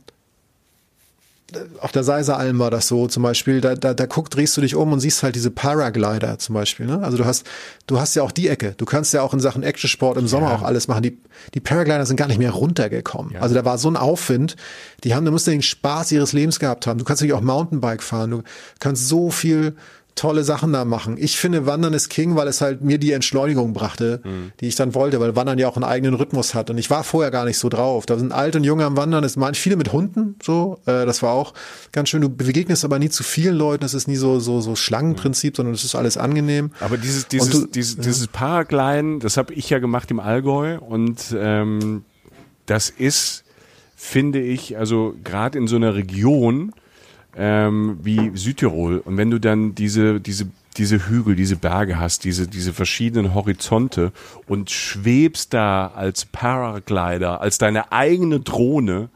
auf 1.81 1.93
der 1.93 2.05
Seiseralm 2.05 2.59
war 2.59 2.71
das 2.71 2.89
so 2.89 3.07
zum 3.07 3.23
Beispiel, 3.23 3.61
da, 3.61 3.75
da, 3.75 3.95
da 3.95 4.07
guck, 4.07 4.31
drehst 4.31 4.57
du 4.57 4.61
dich 4.61 4.75
um 4.75 4.93
und 4.93 5.01
siehst 5.01 5.23
halt 5.23 5.35
diese 5.35 5.51
Paraglider 5.51 6.39
zum 6.39 6.55
Beispiel. 6.55 6.87
Ne? 6.87 7.01
Also 7.03 7.17
du 7.17 7.25
hast, 7.25 7.47
du 7.87 8.01
hast 8.01 8.15
ja 8.15 8.23
auch 8.23 8.33
die 8.33 8.49
Ecke. 8.49 8.75
Du 8.77 8.85
kannst 8.85 9.13
ja 9.13 9.23
auch 9.23 9.35
in 9.35 9.41
Sachen 9.41 9.63
Actionsport 9.63 10.17
im 10.17 10.27
Sommer 10.27 10.51
ja. 10.51 10.57
auch 10.57 10.63
alles 10.63 10.89
machen. 10.89 11.03
Die, 11.03 11.19
die 11.55 11.61
Paraglider 11.61 12.07
sind 12.07 12.17
gar 12.17 12.29
nicht 12.29 12.39
mehr 12.39 12.53
runtergekommen. 12.53 13.33
Ja. 13.35 13.41
Also 13.41 13.55
da 13.55 13.65
war 13.65 13.79
so 13.79 13.89
ein 13.89 13.97
Aufwind. 13.97 14.57
Die 15.05 15.15
haben, 15.15 15.25
da 15.25 15.31
musst 15.31 15.47
du 15.47 15.51
den 15.51 15.63
Spaß 15.63 16.13
ihres 16.13 16.33
Lebens 16.33 16.59
gehabt 16.59 16.87
haben. 16.87 16.99
Du 16.99 17.05
kannst 17.05 17.23
natürlich 17.23 17.39
auch 17.39 17.45
Mountainbike 17.45 18.03
fahren. 18.03 18.31
Du 18.31 18.43
kannst 18.79 19.09
so 19.09 19.31
viel 19.31 19.77
tolle 20.17 20.45
Sachen 20.45 20.73
da 20.73 20.85
machen. 20.85 21.17
Ich 21.19 21.39
finde, 21.39 21.67
Wandern 21.67 21.93
ist 21.93 22.09
King, 22.09 22.37
weil 22.37 22.49
es 22.49 22.61
halt 22.61 22.81
mir 22.81 22.99
die 22.99 23.13
Entschleunigung 23.13 23.75
brachte, 23.75 24.21
mhm. 24.25 24.53
die 24.61 24.67
ich 24.67 24.75
dann 24.75 24.95
wollte, 24.95 25.21
weil 25.21 25.37
Wandern 25.37 25.59
ja 25.59 25.69
auch 25.69 25.77
einen 25.77 25.85
eigenen 25.85 26.15
Rhythmus 26.15 26.55
hat. 26.55 26.71
Und 26.71 26.79
ich 26.79 26.91
war 26.91 27.05
vorher 27.05 27.31
gar 27.31 27.45
nicht 27.45 27.59
so 27.59 27.69
drauf. 27.69 28.07
Da 28.07 28.19
sind 28.19 28.33
alt 28.33 28.57
und 28.57 28.65
junge 28.65 28.85
am 28.85 28.97
Wandern, 28.97 29.23
es 29.25 29.39
waren 29.39 29.55
viele 29.55 29.77
mit 29.77 29.93
Hunden, 29.93 30.37
so. 30.43 30.81
Äh, 30.87 31.05
das 31.07 31.23
war 31.23 31.33
auch 31.33 31.53
ganz 31.93 32.09
schön. 32.09 32.23
Du 32.23 32.31
begegnest 32.31 32.85
aber 32.85 32.99
nie 32.99 33.11
zu 33.11 33.23
vielen 33.23 33.57
Leuten. 33.57 33.85
Es 33.85 33.95
ist 33.95 34.09
nie 34.09 34.17
so, 34.17 34.41
so, 34.41 34.61
so 34.61 34.75
Schlangenprinzip, 34.75 35.53
mhm. 35.53 35.57
sondern 35.57 35.75
es 35.75 35.85
ist 35.85 35.95
alles 35.95 36.17
angenehm. 36.17 36.71
Aber 36.81 36.97
dieses, 36.97 37.29
dieses, 37.29 37.51
du, 37.51 37.67
dieses, 37.67 37.97
ja. 37.97 38.03
dieses 38.03 38.27
Paragliden, 38.27 39.21
das 39.21 39.37
habe 39.37 39.53
ich 39.53 39.69
ja 39.69 39.79
gemacht 39.79 40.11
im 40.11 40.19
Allgäu 40.19 40.79
und 40.79 41.37
ähm, 41.39 42.05
das 42.65 42.89
ist, 42.89 43.45
finde 43.95 44.41
ich, 44.41 44.79
also 44.79 45.15
gerade 45.23 45.59
in 45.59 45.69
so 45.69 45.77
einer 45.77 45.95
Region, 45.95 46.73
ähm, 47.37 47.99
wie 48.03 48.33
Südtirol. 48.35 48.99
Und 48.99 49.17
wenn 49.17 49.31
du 49.31 49.39
dann 49.39 49.75
diese, 49.75 50.21
diese, 50.21 50.47
diese 50.77 51.09
Hügel, 51.09 51.37
diese 51.37 51.57
Berge 51.57 51.99
hast, 51.99 52.25
diese, 52.25 52.49
diese 52.49 52.73
verschiedenen 52.73 53.35
Horizonte 53.35 54.13
und 54.47 54.71
schwebst 54.71 55.55
da 55.55 55.89
als 55.95 56.25
Paraglider, 56.25 57.41
als 57.41 57.59
deine 57.59 57.93
eigene 57.93 58.41
Drohne 58.41 59.09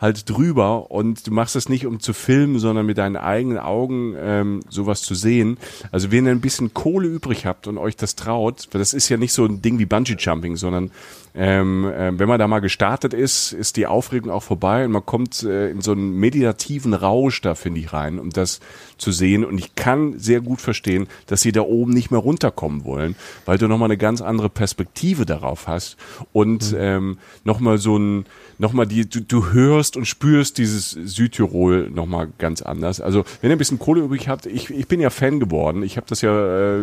halt 0.00 0.28
drüber 0.30 0.90
und 0.90 1.26
du 1.26 1.32
machst 1.32 1.56
das 1.56 1.68
nicht, 1.68 1.84
um 1.84 1.98
zu 1.98 2.12
filmen, 2.12 2.58
sondern 2.58 2.86
mit 2.86 2.98
deinen 2.98 3.16
eigenen 3.16 3.58
Augen 3.58 4.14
ähm, 4.16 4.60
sowas 4.68 5.02
zu 5.02 5.14
sehen. 5.14 5.58
Also 5.90 6.12
wenn 6.12 6.26
ihr 6.26 6.30
ein 6.30 6.40
bisschen 6.40 6.72
Kohle 6.72 7.08
übrig 7.08 7.46
habt 7.46 7.66
und 7.66 7.78
euch 7.78 7.96
das 7.96 8.14
traut, 8.14 8.68
weil 8.70 8.78
das 8.78 8.94
ist 8.94 9.08
ja 9.08 9.16
nicht 9.16 9.32
so 9.32 9.44
ein 9.44 9.60
Ding 9.60 9.78
wie 9.78 9.86
Bungee 9.86 10.16
Jumping, 10.16 10.56
sondern 10.56 10.92
ähm, 11.40 11.84
äh, 11.84 12.18
wenn 12.18 12.26
man 12.26 12.40
da 12.40 12.48
mal 12.48 12.58
gestartet 12.58 13.14
ist, 13.14 13.52
ist 13.52 13.76
die 13.76 13.86
Aufregung 13.86 14.28
auch 14.32 14.42
vorbei 14.42 14.84
und 14.84 14.90
man 14.90 15.06
kommt 15.06 15.44
äh, 15.44 15.70
in 15.70 15.80
so 15.80 15.92
einen 15.92 16.18
meditativen 16.18 16.94
Rausch 16.94 17.40
da, 17.42 17.54
finde 17.54 17.78
ich, 17.78 17.92
rein, 17.92 18.18
um 18.18 18.30
das 18.30 18.58
zu 18.96 19.12
sehen. 19.12 19.44
Und 19.44 19.56
ich 19.56 19.76
kann 19.76 20.18
sehr 20.18 20.40
gut 20.40 20.60
verstehen, 20.60 21.06
dass 21.28 21.40
sie 21.40 21.52
da 21.52 21.60
oben 21.60 21.92
nicht 21.92 22.10
mehr 22.10 22.18
runterkommen 22.18 22.84
wollen, 22.84 23.14
weil 23.44 23.56
du 23.56 23.68
nochmal 23.68 23.86
eine 23.86 23.96
ganz 23.96 24.20
andere 24.20 24.48
Perspektive 24.48 25.26
darauf 25.26 25.68
hast 25.68 25.96
und 26.32 26.72
mhm. 26.72 26.78
ähm, 26.80 27.18
nochmal 27.44 27.78
so 27.78 27.96
ein, 27.96 28.26
nochmal 28.58 28.88
die, 28.88 29.08
du, 29.08 29.20
du 29.20 29.52
hörst 29.52 29.96
und 29.96 30.06
spürst 30.06 30.58
dieses 30.58 30.90
Südtirol 30.90 31.88
nochmal 31.88 32.30
ganz 32.38 32.62
anders. 32.62 33.00
Also 33.00 33.24
wenn 33.40 33.50
ihr 33.50 33.56
ein 33.56 33.58
bisschen 33.58 33.78
Kohle 33.78 34.00
übrig 34.00 34.28
habt, 34.28 34.46
ich, 34.46 34.70
ich 34.70 34.88
bin 34.88 34.98
ja 34.98 35.10
Fan 35.10 35.38
geworden. 35.38 35.84
Ich 35.84 35.96
habe 35.96 36.06
das 36.08 36.20
ja 36.20 36.78
äh, 36.78 36.80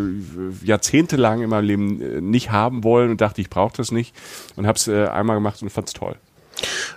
jahrzehntelang 0.63 1.41
in 1.41 1.49
meinem 1.49 1.65
Leben 1.65 2.01
äh, 2.01 2.21
nicht 2.21 2.51
haben 2.51 2.85
wollen 2.85 3.11
und 3.11 3.19
dachte, 3.19 3.41
ich 3.41 3.49
brauche 3.49 3.75
das 3.75 3.91
nicht 3.91 4.15
und 4.55 4.67
habe 4.67 4.77
es 4.77 4.87
äh, 4.87 5.07
einmal 5.07 5.37
gemacht 5.37 5.61
und 5.61 5.69
fand's 5.69 5.93
toll. 5.93 6.15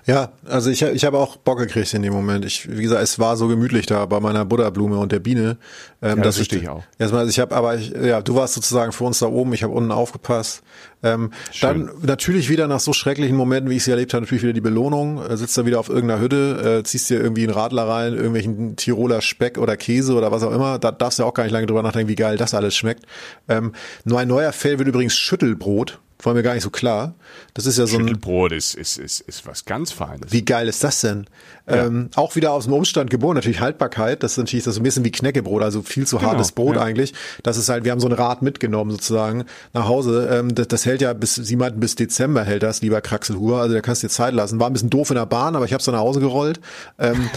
Ja, 0.07 0.32
also 0.46 0.70
ich, 0.70 0.82
ich 0.82 1.05
habe 1.05 1.18
auch 1.18 1.36
Bock 1.36 1.59
gekriegt 1.59 1.92
in 1.94 2.03
dem 2.03 2.12
Moment. 2.12 2.44
Ich, 2.44 2.70
wie 2.70 2.82
gesagt, 2.82 3.03
es 3.03 3.18
war 3.18 3.36
so 3.36 3.49
gemütlich 3.49 3.86
da 3.86 4.07
bei 4.07 4.20
meiner 4.20 4.44
Buddha-Blume 4.44 4.99
und 4.99 5.12
der 5.12 5.18
Biene. 5.18 5.59
Ähm, 6.01 6.18
ja, 6.18 6.24
das 6.24 6.36
verstehe 6.36 6.61
ich 6.61 6.68
auch. 6.68 6.84
Erstmal, 6.99 7.22
also 7.22 7.30
ich 7.30 7.40
habe, 7.40 7.55
aber 7.55 7.76
ich, 7.76 7.90
ja, 7.90 8.22
du 8.22 8.34
warst 8.34 8.55
sozusagen 8.55 8.92
für 8.92 9.05
uns 9.05 9.18
da 9.18 9.26
oben. 9.26 9.53
Ich 9.53 9.62
habe 9.62 9.74
unten 9.74 9.90
aufgepasst. 9.90 10.62
Ähm, 11.03 11.32
dann 11.61 11.90
natürlich 12.03 12.49
wieder 12.49 12.66
nach 12.68 12.80
so 12.80 12.92
schrecklichen 12.92 13.36
Momenten, 13.36 13.70
wie 13.70 13.76
ich 13.76 13.84
sie 13.84 13.90
erlebt 13.90 14.14
habe, 14.14 14.22
natürlich 14.22 14.42
wieder 14.42 14.53
die 14.53 14.61
Belohnung. 14.61 15.24
Äh, 15.24 15.36
sitzt 15.36 15.59
da 15.59 15.66
wieder 15.66 15.80
auf 15.80 15.88
irgendeiner 15.88 16.20
Hütte, 16.20 16.78
äh, 16.78 16.84
ziehst 16.84 17.11
dir 17.11 17.20
irgendwie 17.20 17.42
einen 17.42 17.53
Radler 17.53 17.88
rein, 17.88 18.14
irgendwelchen 18.14 18.76
Tiroler 18.76 19.20
Speck 19.20 19.59
oder 19.59 19.76
Käse 19.76 20.14
oder 20.14 20.32
was 20.32 20.42
auch 20.42 20.53
immer. 20.53 20.78
Da 20.78 20.92
darfst 20.92 21.18
du 21.18 21.24
auch 21.24 21.34
gar 21.34 21.42
nicht 21.42 21.53
lange 21.53 21.66
drüber 21.66 21.82
nachdenken, 21.82 22.09
wie 22.09 22.16
geil 22.16 22.36
das 22.36 22.55
alles 22.55 22.76
schmeckt. 22.76 23.05
Ähm, 23.49 23.72
nur 24.05 24.20
ein 24.20 24.28
neuer 24.28 24.53
Fell 24.53 24.78
wird 24.78 24.88
übrigens 24.88 25.16
Schüttelbrot 25.16 26.01
war 26.26 26.34
mir 26.34 26.42
gar 26.42 26.54
nicht 26.54 26.64
so 26.64 26.70
klar. 26.70 27.14
Das 27.54 27.66
ist 27.66 27.78
ja 27.78 27.86
so 27.86 27.96
ein 27.96 28.02
Schüttelbrot 28.02 28.52
ist, 28.52 28.74
ist, 28.74 28.98
ist, 28.98 29.20
ist 29.20 29.46
was 29.46 29.64
ganz 29.64 29.92
Feines. 29.92 30.32
Wie 30.32 30.44
geil 30.44 30.68
ist 30.68 30.82
das 30.82 31.00
denn? 31.00 31.26
Ja. 31.68 31.86
Ähm, 31.86 32.10
auch 32.16 32.34
wieder 32.34 32.52
aus 32.52 32.64
dem 32.64 32.72
Umstand 32.72 33.10
geboren, 33.10 33.34
natürlich 33.34 33.60
Haltbarkeit. 33.60 34.22
Das 34.22 34.32
ist 34.32 34.38
natürlich 34.38 34.64
das 34.64 34.76
so 34.76 34.80
ein 34.80 34.84
bisschen 34.84 35.04
wie 35.04 35.10
Knäckebrot, 35.10 35.62
also 35.62 35.82
viel 35.82 36.06
zu 36.06 36.16
genau, 36.16 36.30
hartes 36.30 36.52
Brot 36.52 36.76
ja. 36.76 36.82
eigentlich. 36.82 37.12
Das 37.42 37.56
ist 37.56 37.68
halt, 37.68 37.84
wir 37.84 37.92
haben 37.92 38.00
so 38.00 38.08
ein 38.08 38.12
Rad 38.12 38.42
mitgenommen 38.42 38.90
sozusagen 38.90 39.44
nach 39.74 39.86
Hause. 39.86 40.28
Ähm, 40.32 40.54
das, 40.54 40.68
das, 40.68 40.86
hält 40.86 41.02
ja 41.02 41.12
bis, 41.12 41.34
sie 41.34 41.56
meinten 41.56 41.80
bis 41.80 41.94
Dezember 41.94 42.44
hält 42.44 42.62
das, 42.62 42.80
lieber 42.80 43.00
Kraxelhuber. 43.00 43.60
Also 43.60 43.74
da 43.74 43.80
kannst 43.80 44.02
du 44.02 44.06
dir 44.06 44.12
Zeit 44.12 44.34
lassen. 44.34 44.58
War 44.60 44.68
ein 44.68 44.72
bisschen 44.72 44.90
doof 44.90 45.10
in 45.10 45.16
der 45.16 45.26
Bahn, 45.26 45.56
aber 45.56 45.64
ich 45.64 45.72
habe 45.72 45.80
es 45.80 45.86
nach 45.86 45.98
Hause 45.98 46.20
gerollt. 46.20 46.60
Ähm, 46.98 47.28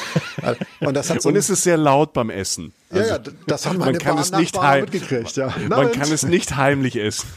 und 0.79 0.95
das 0.95 1.09
hat 1.09 1.21
so 1.21 1.29
und 1.29 1.35
es 1.35 1.49
ist 1.49 1.63
sehr 1.63 1.77
laut 1.77 2.13
beim 2.13 2.29
Essen. 2.29 2.73
Also, 2.89 3.03
ja, 3.03 3.15
ja, 3.15 3.23
das 3.47 3.65
haben 3.65 3.77
meine 3.77 3.93
man 3.93 3.99
kann 3.99 4.17
es 4.17 4.31
nicht 4.31 4.55
mitgekriegt. 4.61 5.35
Ja. 5.37 5.53
Man 5.69 5.91
kann 5.91 6.11
es 6.11 6.23
nicht 6.23 6.55
heimlich 6.57 6.97
essen. 6.97 7.27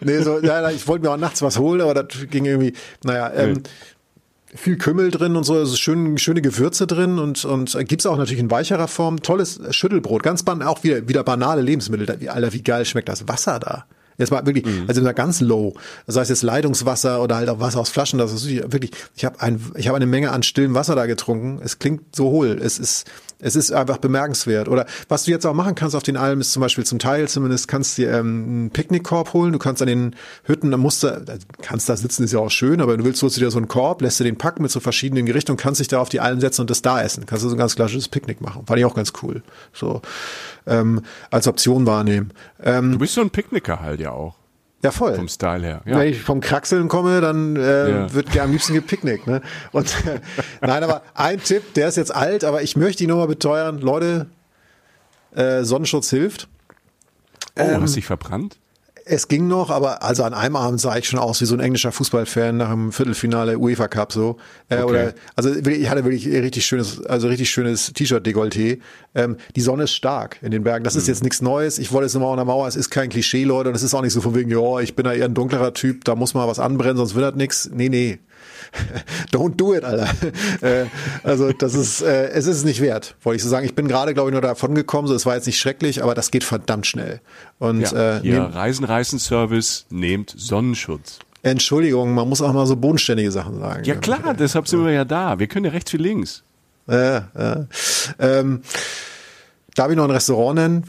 nee, 0.00 0.18
so, 0.20 0.40
ja, 0.40 0.68
ich 0.70 0.86
wollte 0.88 1.04
mir 1.04 1.12
auch 1.12 1.16
nachts 1.16 1.42
was 1.42 1.58
holen, 1.58 1.80
aber 1.80 1.94
das 1.94 2.28
ging 2.28 2.44
irgendwie, 2.44 2.72
naja, 3.04 3.32
ähm, 3.34 3.52
nee. 3.52 3.62
Viel 4.54 4.76
Kümmel 4.76 5.10
drin 5.10 5.36
und 5.36 5.44
so, 5.44 5.54
also 5.54 5.76
schön, 5.76 6.18
schöne 6.18 6.42
Gewürze 6.42 6.86
drin 6.86 7.18
und, 7.18 7.44
und 7.44 7.76
gibt's 7.88 8.06
auch 8.06 8.16
natürlich 8.16 8.40
in 8.40 8.50
weicherer 8.50 8.88
Form. 8.88 9.22
Tolles 9.22 9.60
Schüttelbrot, 9.70 10.22
ganz 10.22 10.42
ban 10.42 10.62
auch 10.62 10.84
wieder, 10.84 11.08
wieder 11.08 11.24
banale 11.24 11.62
Lebensmittel. 11.62 12.28
Alter, 12.28 12.52
wie 12.52 12.62
geil 12.62 12.84
schmeckt 12.84 13.08
das 13.08 13.26
Wasser 13.28 13.58
da? 13.58 13.86
Jetzt 14.18 14.30
mal 14.30 14.46
wirklich, 14.46 14.64
mhm. 14.64 14.84
also 14.88 15.02
ganz 15.12 15.40
low. 15.40 15.74
Das 16.06 16.16
heißt 16.16 16.30
jetzt 16.30 16.42
Leitungswasser 16.42 17.22
oder 17.22 17.36
halt 17.36 17.48
auch 17.48 17.60
Wasser 17.60 17.80
aus 17.80 17.90
Flaschen. 17.90 18.18
Das 18.18 18.32
ist 18.32 18.48
wirklich, 18.48 18.92
ich 19.14 19.24
habe 19.24 19.40
ein, 19.40 19.60
ich 19.74 19.88
habe 19.88 19.96
eine 19.96 20.06
Menge 20.06 20.32
an 20.32 20.42
stillem 20.42 20.74
Wasser 20.74 20.94
da 20.94 21.06
getrunken. 21.06 21.60
Es 21.62 21.78
klingt 21.78 22.16
so 22.16 22.30
hohl. 22.30 22.58
Es 22.62 22.78
ist, 22.78 23.04
es 23.38 23.54
ist 23.54 23.70
einfach 23.70 23.98
bemerkenswert. 23.98 24.68
Oder 24.68 24.86
was 25.08 25.24
du 25.24 25.30
jetzt 25.30 25.44
auch 25.46 25.52
machen 25.52 25.74
kannst 25.74 25.94
auf 25.94 26.02
den 26.02 26.16
Almen 26.16 26.40
ist 26.40 26.52
zum 26.52 26.60
Beispiel 26.60 26.84
zum 26.84 26.98
Teil 26.98 27.28
zumindest 27.28 27.68
kannst 27.68 27.98
dir 27.98 28.12
ähm, 28.12 28.44
einen 28.44 28.70
Picknickkorb 28.70 29.32
holen. 29.32 29.52
Du 29.52 29.58
kannst 29.58 29.82
an 29.82 29.88
den 29.88 30.16
Hütten, 30.44 30.70
da 30.70 30.76
musst 30.76 31.02
du, 31.02 31.24
kannst 31.60 31.88
da 31.88 31.96
sitzen, 31.96 32.24
ist 32.24 32.32
ja 32.32 32.38
auch 32.38 32.50
schön, 32.50 32.80
aber 32.80 32.96
du 32.96 33.04
willst 33.04 33.22
holst 33.22 33.36
du 33.36 33.40
dir 33.40 33.50
so 33.50 33.58
einen 33.58 33.68
Korb, 33.68 34.00
lässt 34.00 34.20
du 34.20 34.24
den 34.24 34.36
packen 34.36 34.62
mit 34.62 34.70
so 34.70 34.80
verschiedenen 34.80 35.26
Gerichten 35.26 35.52
und 35.52 35.58
kannst 35.58 35.80
dich 35.80 35.88
da 35.88 36.00
auf 36.00 36.08
die 36.08 36.20
Almen 36.20 36.40
setzen 36.40 36.62
und 36.62 36.70
das 36.70 36.82
da 36.82 37.02
essen. 37.02 37.26
Kannst 37.26 37.44
du 37.44 37.48
so 37.48 37.54
ein 37.54 37.58
ganz 37.58 37.76
klassisches 37.76 38.08
Picknick 38.08 38.40
machen. 38.40 38.64
Fand 38.66 38.78
ich 38.78 38.84
auch 38.84 38.94
ganz 38.94 39.12
cool. 39.22 39.42
So 39.72 40.00
ähm, 40.66 41.02
als 41.30 41.46
Option 41.46 41.86
wahrnehmen. 41.86 42.32
Ähm, 42.62 42.92
du 42.92 42.98
bist 42.98 43.14
so 43.14 43.20
ein 43.20 43.30
Picknicker 43.30 43.80
halt 43.80 44.00
ja 44.00 44.12
auch. 44.12 44.34
Ja, 44.82 44.90
voll. 44.90 45.14
Vom 45.14 45.28
Style 45.28 45.66
her. 45.66 45.82
Ja. 45.84 45.98
Wenn 45.98 46.08
ich 46.08 46.20
vom 46.20 46.40
Kraxeln 46.40 46.88
komme, 46.88 47.20
dann 47.20 47.56
äh, 47.56 47.90
ja. 47.90 48.12
wird 48.12 48.34
ja 48.34 48.44
am 48.44 48.52
liebsten 48.52 48.74
gepicknickt. 48.74 49.26
Ne? 49.26 49.40
Und 49.72 49.86
äh, 50.06 50.20
nein, 50.66 50.84
aber 50.84 51.02
ein 51.14 51.42
Tipp, 51.42 51.74
der 51.74 51.88
ist 51.88 51.96
jetzt 51.96 52.14
alt, 52.14 52.44
aber 52.44 52.62
ich 52.62 52.76
möchte 52.76 53.02
ihn 53.02 53.08
nochmal 53.08 53.26
beteuern. 53.26 53.78
Leute, 53.78 54.26
äh, 55.34 55.64
Sonnenschutz 55.64 56.10
hilft. 56.10 56.48
Oh, 57.58 57.62
ähm, 57.62 57.82
hast 57.82 57.96
dich 57.96 58.06
verbrannt? 58.06 58.58
Es 59.08 59.28
ging 59.28 59.46
noch, 59.46 59.70
aber 59.70 60.02
also 60.02 60.24
an 60.24 60.34
einem 60.34 60.56
Abend 60.56 60.80
sah 60.80 60.96
ich 60.96 61.08
schon 61.08 61.20
aus 61.20 61.40
wie 61.40 61.44
so 61.44 61.54
ein 61.54 61.60
englischer 61.60 61.92
Fußballfan 61.92 62.56
nach 62.56 62.72
dem 62.72 62.90
Viertelfinale 62.90 63.56
UEFA 63.56 63.86
Cup 63.86 64.12
so. 64.12 64.36
Äh, 64.68 64.78
okay. 64.78 64.84
Oder 64.84 65.14
also 65.36 65.54
ich 65.54 65.88
hatte 65.88 66.04
wirklich 66.04 66.26
richtig 66.26 66.66
schönes, 66.66 67.06
also 67.06 67.28
richtig 67.28 67.48
schönes 67.48 67.92
T-Shirt-Dekolleté. 67.92 68.80
Ähm, 69.14 69.36
die 69.54 69.60
Sonne 69.60 69.84
ist 69.84 69.92
stark 69.92 70.38
in 70.42 70.50
den 70.50 70.64
Bergen. 70.64 70.82
Das 70.82 70.94
mhm. 70.94 71.02
ist 71.02 71.06
jetzt 71.06 71.22
nichts 71.22 71.40
Neues. 71.40 71.78
Ich 71.78 71.92
wollte 71.92 72.06
es 72.06 72.16
immer 72.16 72.26
an 72.26 72.36
der 72.36 72.46
Mauer. 72.46 72.66
Es 72.66 72.74
ist 72.74 72.90
kein 72.90 73.08
Klischee, 73.08 73.44
Leute. 73.44 73.68
Und 73.68 73.76
es 73.76 73.84
ist 73.84 73.94
auch 73.94 74.02
nicht 74.02 74.12
so 74.12 74.20
von 74.20 74.34
wegen, 74.34 74.50
ja, 74.50 74.80
ich 74.80 74.96
bin 74.96 75.04
da 75.04 75.12
eher 75.12 75.26
ein 75.26 75.34
dunklerer 75.34 75.72
Typ. 75.72 76.04
Da 76.04 76.16
muss 76.16 76.34
mal 76.34 76.48
was 76.48 76.58
anbrennen, 76.58 76.96
sonst 76.96 77.14
wird 77.14 77.24
das 77.24 77.36
nichts. 77.36 77.70
Nee, 77.72 77.88
nee. 77.88 78.18
Don't 79.32 79.56
do 79.56 79.74
it, 79.74 79.84
Alter. 79.84 80.08
äh, 80.60 80.86
also 81.22 81.52
das 81.52 81.74
ist, 81.74 82.02
äh, 82.02 82.28
es 82.28 82.46
ist 82.46 82.64
nicht 82.64 82.80
wert, 82.80 83.16
wollte 83.22 83.36
ich 83.36 83.42
so 83.42 83.48
sagen. 83.48 83.66
Ich 83.66 83.74
bin 83.74 83.88
gerade, 83.88 84.14
glaube 84.14 84.30
ich, 84.30 84.32
nur 84.32 84.42
davon 84.42 84.74
gekommen, 84.74 85.08
so 85.08 85.14
es 85.14 85.26
war 85.26 85.34
jetzt 85.34 85.46
nicht 85.46 85.58
schrecklich, 85.58 86.02
aber 86.02 86.14
das 86.14 86.30
geht 86.30 86.44
verdammt 86.44 86.86
schnell. 86.86 87.20
Und 87.58 87.80
ja, 87.80 88.18
äh, 88.18 88.36
Reisen, 88.38 88.84
Reisen 88.84 89.18
Service 89.18 89.86
nehmt 89.90 90.34
Sonnenschutz. 90.36 91.18
Entschuldigung, 91.42 92.12
man 92.14 92.28
muss 92.28 92.42
auch 92.42 92.52
mal 92.52 92.66
so 92.66 92.76
bodenständige 92.76 93.30
Sachen 93.30 93.60
sagen. 93.60 93.84
Ja 93.84 93.94
klar, 93.94 94.34
deshalb 94.34 94.66
sind 94.66 94.84
wir 94.84 94.92
ja 94.92 95.04
da. 95.04 95.38
Wir 95.38 95.46
können 95.46 95.64
ja 95.64 95.70
rechts 95.70 95.92
wie 95.92 95.98
links. 95.98 96.42
Äh, 96.88 97.16
äh. 97.16 97.66
Ähm, 98.18 98.62
darf 99.74 99.90
ich 99.90 99.96
noch 99.96 100.04
ein 100.04 100.10
Restaurant 100.10 100.56
nennen? 100.56 100.84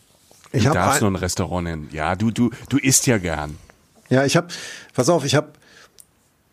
Ich 0.52 0.64
du 0.64 0.72
darfst 0.72 1.02
ein, 1.02 1.12
noch 1.12 1.20
ein 1.20 1.22
Restaurant 1.22 1.64
nennen. 1.66 1.90
Ja, 1.92 2.16
du, 2.16 2.32
du, 2.32 2.50
du 2.70 2.78
isst 2.78 3.06
ja 3.08 3.18
gern. 3.18 3.58
Ja, 4.10 4.26
ich 4.26 4.38
habe, 4.38 4.48
pass 4.94 5.10
auf, 5.10 5.26
ich 5.26 5.36
habe 5.36 5.50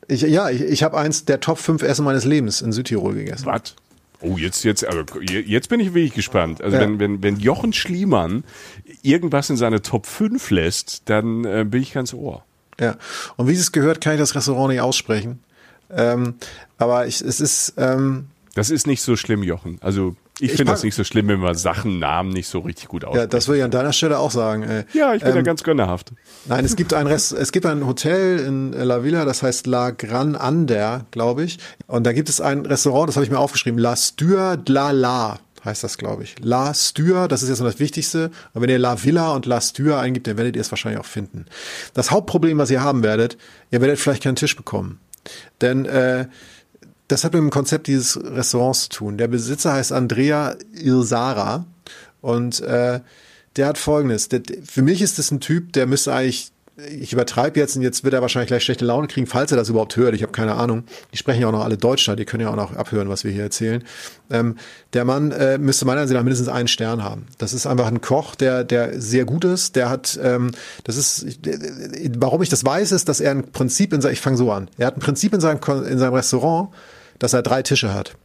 ich, 0.08 0.22
ja, 0.22 0.50
ich, 0.50 0.60
ich 0.60 0.82
habe 0.82 0.96
eins 0.96 1.24
der 1.24 1.40
Top 1.40 1.58
5 1.58 1.82
Essen 1.82 2.04
meines 2.04 2.24
Lebens 2.24 2.60
in 2.62 2.72
Südtirol 2.72 3.14
gegessen. 3.14 3.46
Was? 3.46 3.74
Oh, 4.20 4.38
jetzt, 4.38 4.64
jetzt, 4.64 4.86
aber 4.86 5.04
jetzt 5.22 5.68
bin 5.68 5.80
ich 5.80 5.92
wirklich 5.92 6.14
gespannt. 6.14 6.62
Also 6.62 6.76
ja. 6.76 6.82
wenn, 6.82 6.98
wenn, 6.98 7.22
wenn 7.22 7.38
Jochen 7.38 7.72
Schliemann 7.72 8.44
irgendwas 9.02 9.50
in 9.50 9.56
seine 9.56 9.82
Top 9.82 10.06
5 10.06 10.50
lässt, 10.50 11.02
dann 11.06 11.44
äh, 11.44 11.64
bin 11.68 11.82
ich 11.82 11.92
ganz 11.92 12.14
ohr. 12.14 12.44
Ja. 12.80 12.96
Und 13.36 13.48
wie 13.48 13.52
es 13.52 13.72
gehört, 13.72 14.00
kann 14.00 14.14
ich 14.14 14.18
das 14.18 14.34
Restaurant 14.34 14.70
nicht 14.70 14.80
aussprechen. 14.80 15.40
Ähm, 15.90 16.34
aber 16.78 17.06
ich, 17.06 17.20
es 17.20 17.40
ist. 17.40 17.74
Ähm, 17.76 18.28
das 18.54 18.70
ist 18.70 18.86
nicht 18.86 19.02
so 19.02 19.16
schlimm, 19.16 19.42
Jochen. 19.42 19.78
Also 19.80 20.16
ich, 20.38 20.50
ich 20.50 20.56
finde 20.56 20.72
das 20.72 20.82
nicht 20.82 20.94
so 20.94 21.04
schlimm, 21.04 21.28
wenn 21.28 21.40
man 21.40 21.54
Sachen, 21.54 21.98
Namen 21.98 22.30
nicht 22.30 22.48
so 22.48 22.60
richtig 22.60 22.88
gut 22.88 23.04
aussprechen. 23.04 23.22
Ja, 23.22 23.26
das 23.26 23.48
würde 23.48 23.58
ich 23.58 23.64
an 23.64 23.70
deiner 23.70 23.92
Stelle 23.92 24.18
auch 24.18 24.30
sagen. 24.30 24.62
Äh, 24.62 24.84
ja, 24.92 25.14
ich 25.14 25.22
bin 25.22 25.30
ähm, 25.30 25.36
da 25.36 25.42
ganz 25.42 25.62
gönnerhaft. 25.62 26.12
Nein, 26.46 26.64
es 26.64 26.76
gibt 26.76 26.94
ein 26.94 27.06
Rest, 27.06 27.32
es 27.32 27.52
gibt 27.52 27.66
ein 27.66 27.86
Hotel 27.86 28.38
in 28.40 28.72
La 28.72 29.02
Villa, 29.04 29.24
das 29.24 29.42
heißt 29.42 29.66
La 29.66 29.90
Gran 29.90 30.36
Ander, 30.36 31.06
glaube 31.10 31.44
ich. 31.44 31.58
Und 31.86 32.04
da 32.04 32.12
gibt 32.12 32.28
es 32.28 32.40
ein 32.40 32.64
Restaurant, 32.64 33.08
das 33.08 33.16
habe 33.16 33.24
ich 33.24 33.30
mir 33.30 33.38
aufgeschrieben, 33.38 33.78
La 33.78 33.96
Stur 33.96 34.56
de 34.56 34.74
la 34.74 34.90
La 34.90 35.38
heißt 35.64 35.82
das, 35.82 35.98
glaube 35.98 36.22
ich. 36.22 36.36
La 36.40 36.74
Stür, 36.74 37.26
das 37.26 37.42
ist 37.42 37.48
jetzt 37.48 37.60
noch 37.60 37.66
das 37.66 37.80
Wichtigste. 37.80 38.30
Und 38.52 38.62
wenn 38.62 38.70
ihr 38.70 38.78
La 38.78 39.02
Villa 39.02 39.32
und 39.32 39.46
La 39.46 39.60
Stür 39.60 39.98
eingibt, 39.98 40.26
dann 40.26 40.36
werdet 40.36 40.56
ihr 40.56 40.60
es 40.60 40.70
wahrscheinlich 40.70 41.00
auch 41.00 41.06
finden. 41.06 41.46
Das 41.94 42.10
Hauptproblem, 42.10 42.58
was 42.58 42.70
ihr 42.70 42.82
haben 42.82 43.02
werdet, 43.02 43.38
ihr 43.70 43.80
werdet 43.80 43.98
vielleicht 43.98 44.22
keinen 44.22 44.36
Tisch 44.36 44.56
bekommen. 44.56 45.00
Denn 45.60 45.86
äh, 45.86 46.26
das 47.08 47.24
hat 47.24 47.32
mit 47.32 47.42
dem 47.42 47.50
Konzept 47.50 47.86
dieses 47.86 48.18
Restaurants 48.22 48.84
zu 48.84 48.88
tun. 48.90 49.18
Der 49.18 49.28
Besitzer 49.28 49.72
heißt 49.72 49.92
Andrea 49.92 50.56
Irsara 50.72 51.66
und 52.20 52.60
äh, 52.60 53.00
der 53.56 53.66
hat 53.66 53.78
folgendes. 53.78 54.28
Der, 54.28 54.42
für 54.64 54.82
mich 54.82 55.02
ist 55.02 55.18
das 55.18 55.30
ein 55.30 55.40
Typ, 55.40 55.72
der 55.74 55.86
müsste 55.86 56.12
eigentlich 56.12 56.50
ich 56.76 57.12
übertreibe 57.12 57.60
jetzt 57.60 57.76
und 57.76 57.82
jetzt 57.82 58.02
wird 58.02 58.14
er 58.14 58.22
wahrscheinlich 58.22 58.48
gleich 58.48 58.64
schlechte 58.64 58.84
Laune 58.84 59.06
kriegen, 59.06 59.28
falls 59.28 59.52
er 59.52 59.56
das 59.56 59.68
überhaupt 59.68 59.96
hört. 59.96 60.14
Ich 60.14 60.22
habe 60.22 60.32
keine 60.32 60.54
Ahnung. 60.54 60.84
Die 61.12 61.16
sprechen 61.16 61.40
ja 61.40 61.46
auch 61.46 61.52
noch 61.52 61.62
alle 61.62 61.76
Deutsch, 61.76 62.10
die 62.18 62.24
können 62.24 62.42
ja 62.42 62.50
auch 62.50 62.56
noch 62.56 62.74
abhören, 62.74 63.08
was 63.08 63.22
wir 63.22 63.30
hier 63.30 63.44
erzählen. 63.44 63.84
Ähm, 64.28 64.56
der 64.92 65.04
Mann 65.04 65.30
äh, 65.30 65.56
müsste 65.58 65.84
meiner 65.84 66.00
Ansicht 66.00 66.16
nach 66.16 66.24
mindestens 66.24 66.48
einen 66.48 66.66
Stern 66.66 67.04
haben. 67.04 67.26
Das 67.38 67.52
ist 67.52 67.66
einfach 67.66 67.86
ein 67.86 68.00
Koch, 68.00 68.34
der, 68.34 68.64
der 68.64 69.00
sehr 69.00 69.24
gut 69.24 69.44
ist. 69.44 69.76
Der 69.76 69.88
hat, 69.88 70.18
ähm, 70.20 70.50
das 70.82 70.96
ist, 70.96 71.38
warum 72.18 72.42
ich 72.42 72.48
das 72.48 72.64
weiß, 72.64 72.90
ist, 72.90 73.08
dass 73.08 73.20
er 73.20 73.30
ein 73.30 73.52
Prinzip 73.52 73.92
in 73.92 74.00
seinem, 74.00 74.14
ich 74.14 74.20
fange 74.20 74.36
so 74.36 74.50
an. 74.50 74.68
Er 74.76 74.88
hat 74.88 74.96
ein 74.96 75.00
Prinzip 75.00 75.32
in 75.32 75.40
seinem, 75.40 75.60
in 75.86 75.98
seinem 75.98 76.14
Restaurant, 76.14 76.70
dass 77.18 77.32
er 77.32 77.42
drei 77.42 77.62
Tische 77.62 77.94
hat. 77.94 78.16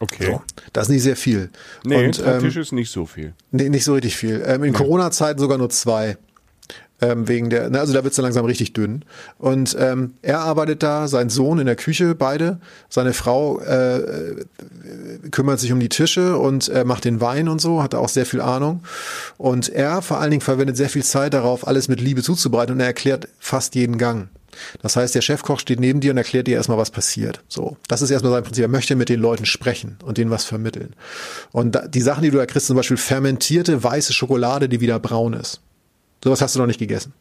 Okay. 0.00 0.26
So, 0.26 0.42
das 0.72 0.84
ist 0.84 0.90
nicht 0.90 1.02
sehr 1.02 1.16
viel. 1.16 1.50
Nee, 1.84 2.06
und, 2.06 2.20
drei 2.20 2.36
ähm, 2.36 2.40
Tische 2.40 2.60
ist 2.60 2.72
nicht 2.72 2.90
so 2.90 3.06
viel. 3.06 3.32
Nee, 3.52 3.68
nicht 3.68 3.84
so 3.84 3.94
richtig 3.94 4.16
viel. 4.16 4.42
Ähm, 4.46 4.64
in 4.64 4.72
nee. 4.72 4.76
Corona-Zeiten 4.76 5.38
sogar 5.38 5.56
nur 5.56 5.70
zwei 5.70 6.16
ähm, 7.00 7.28
wegen 7.28 7.50
der, 7.50 7.70
ne, 7.70 7.80
also 7.80 7.92
da 7.92 8.04
wird's 8.04 8.16
dann 8.16 8.24
langsam 8.24 8.44
richtig 8.44 8.72
dünn. 8.72 9.04
Und 9.38 9.76
ähm, 9.78 10.14
er 10.22 10.40
arbeitet 10.40 10.82
da, 10.82 11.08
sein 11.08 11.28
Sohn 11.28 11.58
in 11.58 11.66
der 11.66 11.76
Küche, 11.76 12.14
beide. 12.14 12.58
Seine 12.88 13.12
Frau 13.12 13.60
äh, 13.60 14.44
kümmert 15.30 15.60
sich 15.60 15.72
um 15.72 15.80
die 15.80 15.88
Tische 15.88 16.38
und 16.38 16.68
äh, 16.68 16.84
macht 16.84 17.04
den 17.04 17.20
Wein 17.20 17.48
und 17.48 17.60
so, 17.60 17.82
hat 17.82 17.94
da 17.94 17.98
auch 17.98 18.08
sehr 18.08 18.26
viel 18.26 18.40
Ahnung. 18.40 18.82
Und 19.36 19.68
er 19.68 20.02
vor 20.02 20.20
allen 20.20 20.30
Dingen 20.30 20.40
verwendet 20.40 20.76
sehr 20.76 20.88
viel 20.88 21.04
Zeit 21.04 21.34
darauf, 21.34 21.66
alles 21.66 21.88
mit 21.88 22.00
Liebe 22.00 22.22
zuzubereiten 22.22 22.74
und 22.74 22.80
er 22.80 22.86
erklärt 22.86 23.28
fast 23.38 23.74
jeden 23.74 23.98
Gang. 23.98 24.28
Das 24.82 24.96
heißt, 24.96 25.14
der 25.14 25.20
Chefkoch 25.20 25.60
steht 25.60 25.80
neben 25.80 26.00
dir 26.00 26.10
und 26.10 26.16
erklärt 26.16 26.46
dir 26.46 26.56
erstmal, 26.56 26.78
was 26.78 26.90
passiert. 26.90 27.42
So, 27.48 27.76
das 27.88 28.02
ist 28.02 28.10
erstmal 28.10 28.32
sein 28.32 28.44
Prinzip. 28.44 28.62
Er 28.62 28.68
möchte 28.68 28.96
mit 28.96 29.08
den 29.08 29.20
Leuten 29.20 29.46
sprechen 29.46 29.98
und 30.04 30.18
denen 30.18 30.30
was 30.30 30.44
vermitteln. 30.44 30.94
Und 31.52 31.78
die 31.88 32.00
Sachen, 32.00 32.22
die 32.22 32.30
du 32.30 32.38
da 32.38 32.46
kriegst, 32.46 32.66
zum 32.66 32.76
Beispiel 32.76 32.96
fermentierte 32.96 33.82
weiße 33.82 34.12
Schokolade, 34.12 34.68
die 34.68 34.80
wieder 34.80 34.98
braun 34.98 35.34
ist. 35.34 35.60
Sowas 36.22 36.40
hast 36.40 36.54
du 36.54 36.60
noch 36.60 36.66
nicht 36.66 36.78
gegessen. 36.78 37.12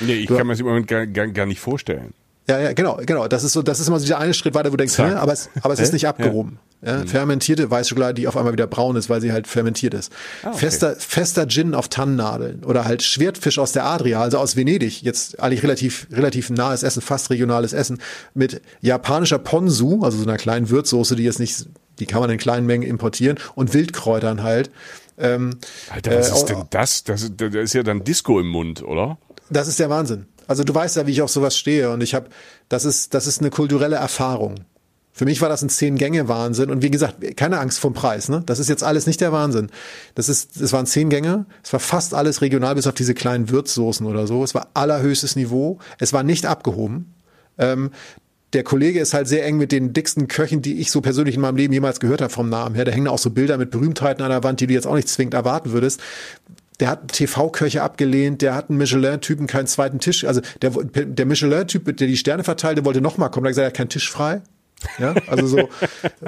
Nee, 0.00 0.14
ich 0.14 0.26
du, 0.26 0.36
kann 0.36 0.46
mir 0.46 0.52
das 0.52 0.60
im 0.60 0.66
Moment 0.66 0.86
gar, 0.86 1.06
gar, 1.06 1.26
gar 1.28 1.46
nicht 1.46 1.60
vorstellen. 1.60 2.12
Ja, 2.50 2.58
ja, 2.58 2.72
genau, 2.72 2.98
genau. 3.06 3.28
Das 3.28 3.44
ist 3.44 3.52
so, 3.52 3.62
das 3.62 3.78
ist 3.78 3.86
immer 3.86 4.00
so 4.00 4.04
dieser 4.04 4.18
eine 4.18 4.34
Schritt 4.34 4.54
weiter, 4.54 4.70
wo 4.70 4.72
du 4.72 4.78
denkst, 4.78 4.94
Zack. 4.94 5.16
aber 5.16 5.32
es, 5.32 5.48
aber 5.62 5.72
es 5.72 5.80
ist 5.80 5.92
nicht 5.92 6.08
abgehoben. 6.08 6.58
Ja. 6.82 6.92
Ja, 6.92 6.98
mhm. 6.98 7.08
Fermentierte 7.08 7.70
Weißschokolade, 7.70 8.14
die 8.14 8.26
auf 8.26 8.38
einmal 8.38 8.54
wieder 8.54 8.66
braun 8.66 8.96
ist, 8.96 9.10
weil 9.10 9.20
sie 9.20 9.32
halt 9.32 9.46
fermentiert 9.46 9.92
ist. 9.92 10.10
Ah, 10.42 10.48
okay. 10.48 10.58
Fester, 10.58 10.96
fester 10.96 11.46
Gin 11.46 11.74
auf 11.74 11.88
Tannennadeln 11.88 12.64
oder 12.64 12.86
halt 12.86 13.02
Schwertfisch 13.02 13.58
aus 13.58 13.72
der 13.72 13.84
Adria, 13.84 14.20
also 14.20 14.38
aus 14.38 14.56
Venedig. 14.56 15.02
Jetzt 15.02 15.40
eigentlich 15.40 15.62
relativ, 15.62 16.06
relativ 16.10 16.48
nahes 16.48 16.82
Essen, 16.82 17.02
fast 17.02 17.28
regionales 17.28 17.74
Essen 17.74 18.00
mit 18.32 18.62
japanischer 18.80 19.38
Ponzu, 19.38 20.00
also 20.02 20.16
so 20.16 20.24
einer 20.24 20.38
kleinen 20.38 20.70
Würzsoße, 20.70 21.16
die 21.16 21.24
jetzt 21.24 21.38
nicht, 21.38 21.66
die 21.98 22.06
kann 22.06 22.20
man 22.20 22.30
in 22.30 22.38
kleinen 22.38 22.66
Mengen 22.66 22.88
importieren 22.88 23.38
und 23.54 23.74
Wildkräutern 23.74 24.42
halt. 24.42 24.70
Ähm, 25.18 25.58
Alter, 25.90 26.18
was 26.18 26.30
äh, 26.30 26.34
ist 26.34 26.44
denn 26.46 26.64
das? 26.70 27.04
das? 27.04 27.30
Das 27.36 27.52
ist 27.52 27.74
ja 27.74 27.82
dann 27.82 28.04
Disco 28.04 28.40
im 28.40 28.48
Mund, 28.48 28.82
oder? 28.82 29.18
Das 29.50 29.68
ist 29.68 29.78
der 29.78 29.90
Wahnsinn. 29.90 30.26
Also 30.50 30.64
du 30.64 30.74
weißt 30.74 30.96
ja, 30.96 31.06
wie 31.06 31.12
ich 31.12 31.22
auf 31.22 31.30
sowas 31.30 31.56
stehe 31.56 31.92
und 31.92 32.02
ich 32.02 32.12
habe, 32.12 32.28
das 32.68 32.84
ist, 32.84 33.14
das 33.14 33.28
ist 33.28 33.40
eine 33.40 33.50
kulturelle 33.50 33.94
Erfahrung. 33.94 34.56
Für 35.12 35.24
mich 35.24 35.40
war 35.40 35.48
das 35.48 35.62
ein 35.62 35.68
Zehn-Gänge-Wahnsinn 35.68 36.70
und 36.70 36.82
wie 36.82 36.90
gesagt, 36.90 37.18
keine 37.36 37.60
Angst 37.60 37.78
vom 37.78 37.94
Preis, 37.94 38.28
ne? 38.28 38.42
Das 38.46 38.58
ist 38.58 38.68
jetzt 38.68 38.82
alles 38.82 39.06
nicht 39.06 39.20
der 39.20 39.30
Wahnsinn. 39.30 39.70
Das 40.16 40.28
ist, 40.28 40.60
es 40.60 40.72
waren 40.72 40.86
zehn 40.86 41.08
Gänge, 41.08 41.46
es 41.62 41.72
war 41.72 41.78
fast 41.78 42.14
alles 42.14 42.42
regional, 42.42 42.74
bis 42.74 42.88
auf 42.88 42.94
diese 42.94 43.14
kleinen 43.14 43.48
Würzsoßen 43.48 44.04
oder 44.04 44.26
so. 44.26 44.42
Es 44.42 44.52
war 44.52 44.70
allerhöchstes 44.74 45.36
Niveau, 45.36 45.78
es 46.00 46.12
war 46.12 46.24
nicht 46.24 46.46
abgehoben. 46.46 47.14
Ähm, 47.56 47.92
der 48.52 48.64
Kollege 48.64 48.98
ist 48.98 49.14
halt 49.14 49.28
sehr 49.28 49.46
eng 49.46 49.56
mit 49.56 49.70
den 49.70 49.92
dicksten 49.92 50.26
Köchen, 50.26 50.62
die 50.62 50.80
ich 50.80 50.90
so 50.90 51.00
persönlich 51.00 51.36
in 51.36 51.42
meinem 51.42 51.58
Leben 51.58 51.72
jemals 51.72 52.00
gehört 52.00 52.22
habe 52.22 52.32
vom 52.32 52.48
Namen 52.48 52.74
her. 52.74 52.84
Da 52.84 52.90
hängen 52.90 53.06
auch 53.06 53.18
so 53.18 53.30
Bilder 53.30 53.56
mit 53.56 53.70
Berühmtheiten 53.70 54.24
an 54.24 54.30
der 54.30 54.42
Wand, 54.42 54.58
die 54.58 54.66
du 54.66 54.74
jetzt 54.74 54.88
auch 54.88 54.96
nicht 54.96 55.08
zwingend 55.08 55.34
erwarten 55.34 55.70
würdest 55.70 56.00
der 56.80 56.88
hat 56.88 57.12
TV-Köche 57.12 57.82
abgelehnt, 57.82 58.42
der 58.42 58.54
hat 58.54 58.70
einen 58.70 58.78
Michelin-Typen 58.78 59.46
keinen 59.46 59.66
zweiten 59.66 60.00
Tisch. 60.00 60.24
Also 60.24 60.40
der, 60.62 60.70
der 60.70 61.26
Michelin-Typ, 61.26 61.96
der 61.96 62.06
die 62.06 62.16
Sterne 62.16 62.42
verteilt, 62.42 62.78
der 62.78 62.84
wollte 62.84 63.00
nochmal 63.00 63.30
kommen, 63.30 63.44
der 63.44 63.50
hat 63.50 63.52
gesagt, 63.52 63.64
er 63.64 63.68
hat 63.68 63.76
keinen 63.76 63.88
Tisch 63.90 64.10
frei. 64.10 64.42
Ja, 64.98 65.14
also 65.26 65.46
so, 65.46 65.68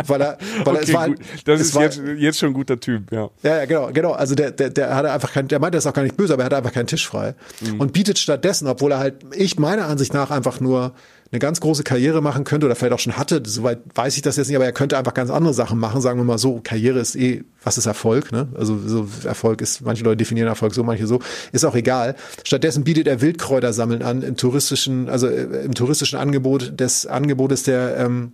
weil 0.06 0.20
er, 0.20 0.38
weil 0.64 0.76
okay, 0.76 0.76
er, 0.76 0.82
es 0.82 0.92
war, 0.92 1.08
das 1.44 1.60
es 1.60 1.66
ist 1.68 1.74
war, 1.74 1.82
jetzt, 1.84 2.02
jetzt 2.18 2.38
schon 2.38 2.50
ein 2.50 2.54
guter 2.54 2.78
Typ, 2.78 3.10
ja. 3.10 3.30
Ja, 3.42 3.56
ja, 3.56 3.64
genau, 3.64 3.90
genau. 3.92 4.12
Also 4.12 4.34
der, 4.34 4.50
der, 4.50 4.68
der 4.68 4.94
hatte 4.94 5.10
einfach 5.10 5.32
keinen, 5.32 5.48
der 5.48 5.58
meinte 5.58 5.78
das 5.78 5.86
auch 5.86 5.94
gar 5.94 6.02
nicht 6.02 6.18
böse, 6.18 6.34
aber 6.34 6.42
er 6.42 6.46
hatte 6.46 6.56
einfach 6.58 6.72
keinen 6.72 6.86
Tisch 6.86 7.06
frei. 7.06 7.34
Mhm. 7.60 7.80
Und 7.80 7.92
bietet 7.94 8.18
stattdessen, 8.18 8.68
obwohl 8.68 8.92
er 8.92 8.98
halt, 8.98 9.14
ich 9.34 9.58
meiner 9.58 9.86
Ansicht 9.86 10.12
nach 10.12 10.30
einfach 10.30 10.60
nur 10.60 10.92
eine 11.32 11.38
ganz 11.38 11.60
große 11.60 11.82
Karriere 11.82 12.20
machen 12.20 12.44
könnte 12.44 12.66
oder 12.66 12.76
vielleicht 12.76 12.92
auch 12.92 12.98
schon 12.98 13.16
hatte, 13.16 13.42
soweit 13.46 13.80
weiß 13.94 14.16
ich 14.16 14.22
das 14.22 14.36
jetzt 14.36 14.48
nicht, 14.48 14.56
aber 14.56 14.66
er 14.66 14.72
könnte 14.72 14.98
einfach 14.98 15.14
ganz 15.14 15.30
andere 15.30 15.54
Sachen 15.54 15.78
machen, 15.78 16.02
sagen 16.02 16.18
wir 16.18 16.24
mal 16.24 16.36
so, 16.36 16.60
Karriere 16.62 17.00
ist 17.00 17.16
eh, 17.16 17.42
was 17.64 17.78
ist 17.78 17.86
Erfolg, 17.86 18.32
ne? 18.32 18.48
Also 18.54 18.78
so 18.86 19.08
Erfolg 19.24 19.62
ist, 19.62 19.80
manche 19.80 20.04
Leute 20.04 20.18
definieren 20.18 20.48
Erfolg 20.48 20.74
so, 20.74 20.84
manche 20.84 21.06
so, 21.06 21.20
ist 21.52 21.64
auch 21.64 21.74
egal. 21.74 22.16
Stattdessen 22.44 22.84
bietet 22.84 23.06
er 23.06 23.22
Wildkräutersammeln 23.22 24.02
an 24.02 24.22
im 24.22 24.36
touristischen, 24.36 25.08
also 25.08 25.26
äh, 25.26 25.64
im 25.64 25.72
touristischen 25.72 26.18
Angebot 26.18 26.78
des 26.78 27.06
Angebotes 27.06 27.62
der 27.62 27.96
ähm, 27.96 28.32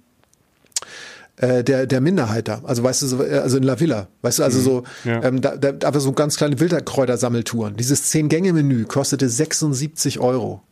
äh, 1.37 1.63
der 1.63 1.87
der 1.87 2.01
Minderheit 2.01 2.49
da. 2.49 2.63
Also 2.65 2.83
weißt 2.83 3.03
du, 3.03 3.07
so, 3.07 3.25
äh, 3.25 3.39
also 3.39 3.59
in 3.59 3.63
La 3.63 3.79
Villa, 3.79 4.09
weißt 4.23 4.41
du, 4.41 4.43
also 4.43 4.59
mhm. 4.59 4.65
so, 4.65 4.83
ja. 5.05 5.23
ähm, 5.23 5.41
da, 5.41 5.57
da, 5.57 5.87
aber 5.87 6.01
so 6.01 6.11
ganz 6.11 6.37
kleine 6.37 6.59
Wildkräutersammeltouren. 6.59 7.77
Dieses 7.77 8.11
Zehn-Gänge-Menü 8.11 8.87
kostete 8.87 9.29
76 9.29 10.19
Euro. 10.19 10.63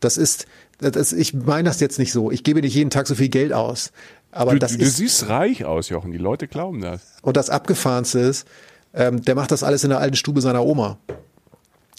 Das 0.00 0.16
ist, 0.16 0.46
das, 0.90 1.12
ich 1.12 1.34
meine 1.34 1.68
das 1.68 1.80
jetzt 1.80 1.98
nicht 1.98 2.12
so. 2.12 2.30
Ich 2.30 2.44
gebe 2.44 2.60
nicht 2.60 2.74
jeden 2.74 2.90
Tag 2.90 3.06
so 3.06 3.14
viel 3.14 3.28
Geld 3.28 3.52
aus. 3.52 3.92
Aber 4.30 4.52
du, 4.52 4.58
das 4.58 4.76
du 4.76 4.82
ist, 4.82 4.96
siehst 4.96 5.28
reich 5.28 5.64
aus, 5.64 5.88
Jochen. 5.88 6.10
Die 6.10 6.18
Leute 6.18 6.48
glauben 6.48 6.80
das. 6.80 7.02
Und 7.22 7.36
das 7.36 7.50
Abgefahrenste 7.50 8.18
ist, 8.18 8.46
ähm, 8.94 9.22
der 9.22 9.34
macht 9.34 9.50
das 9.52 9.62
alles 9.62 9.84
in 9.84 9.90
der 9.90 10.00
alten 10.00 10.16
Stube 10.16 10.40
seiner 10.40 10.64
Oma. 10.64 10.98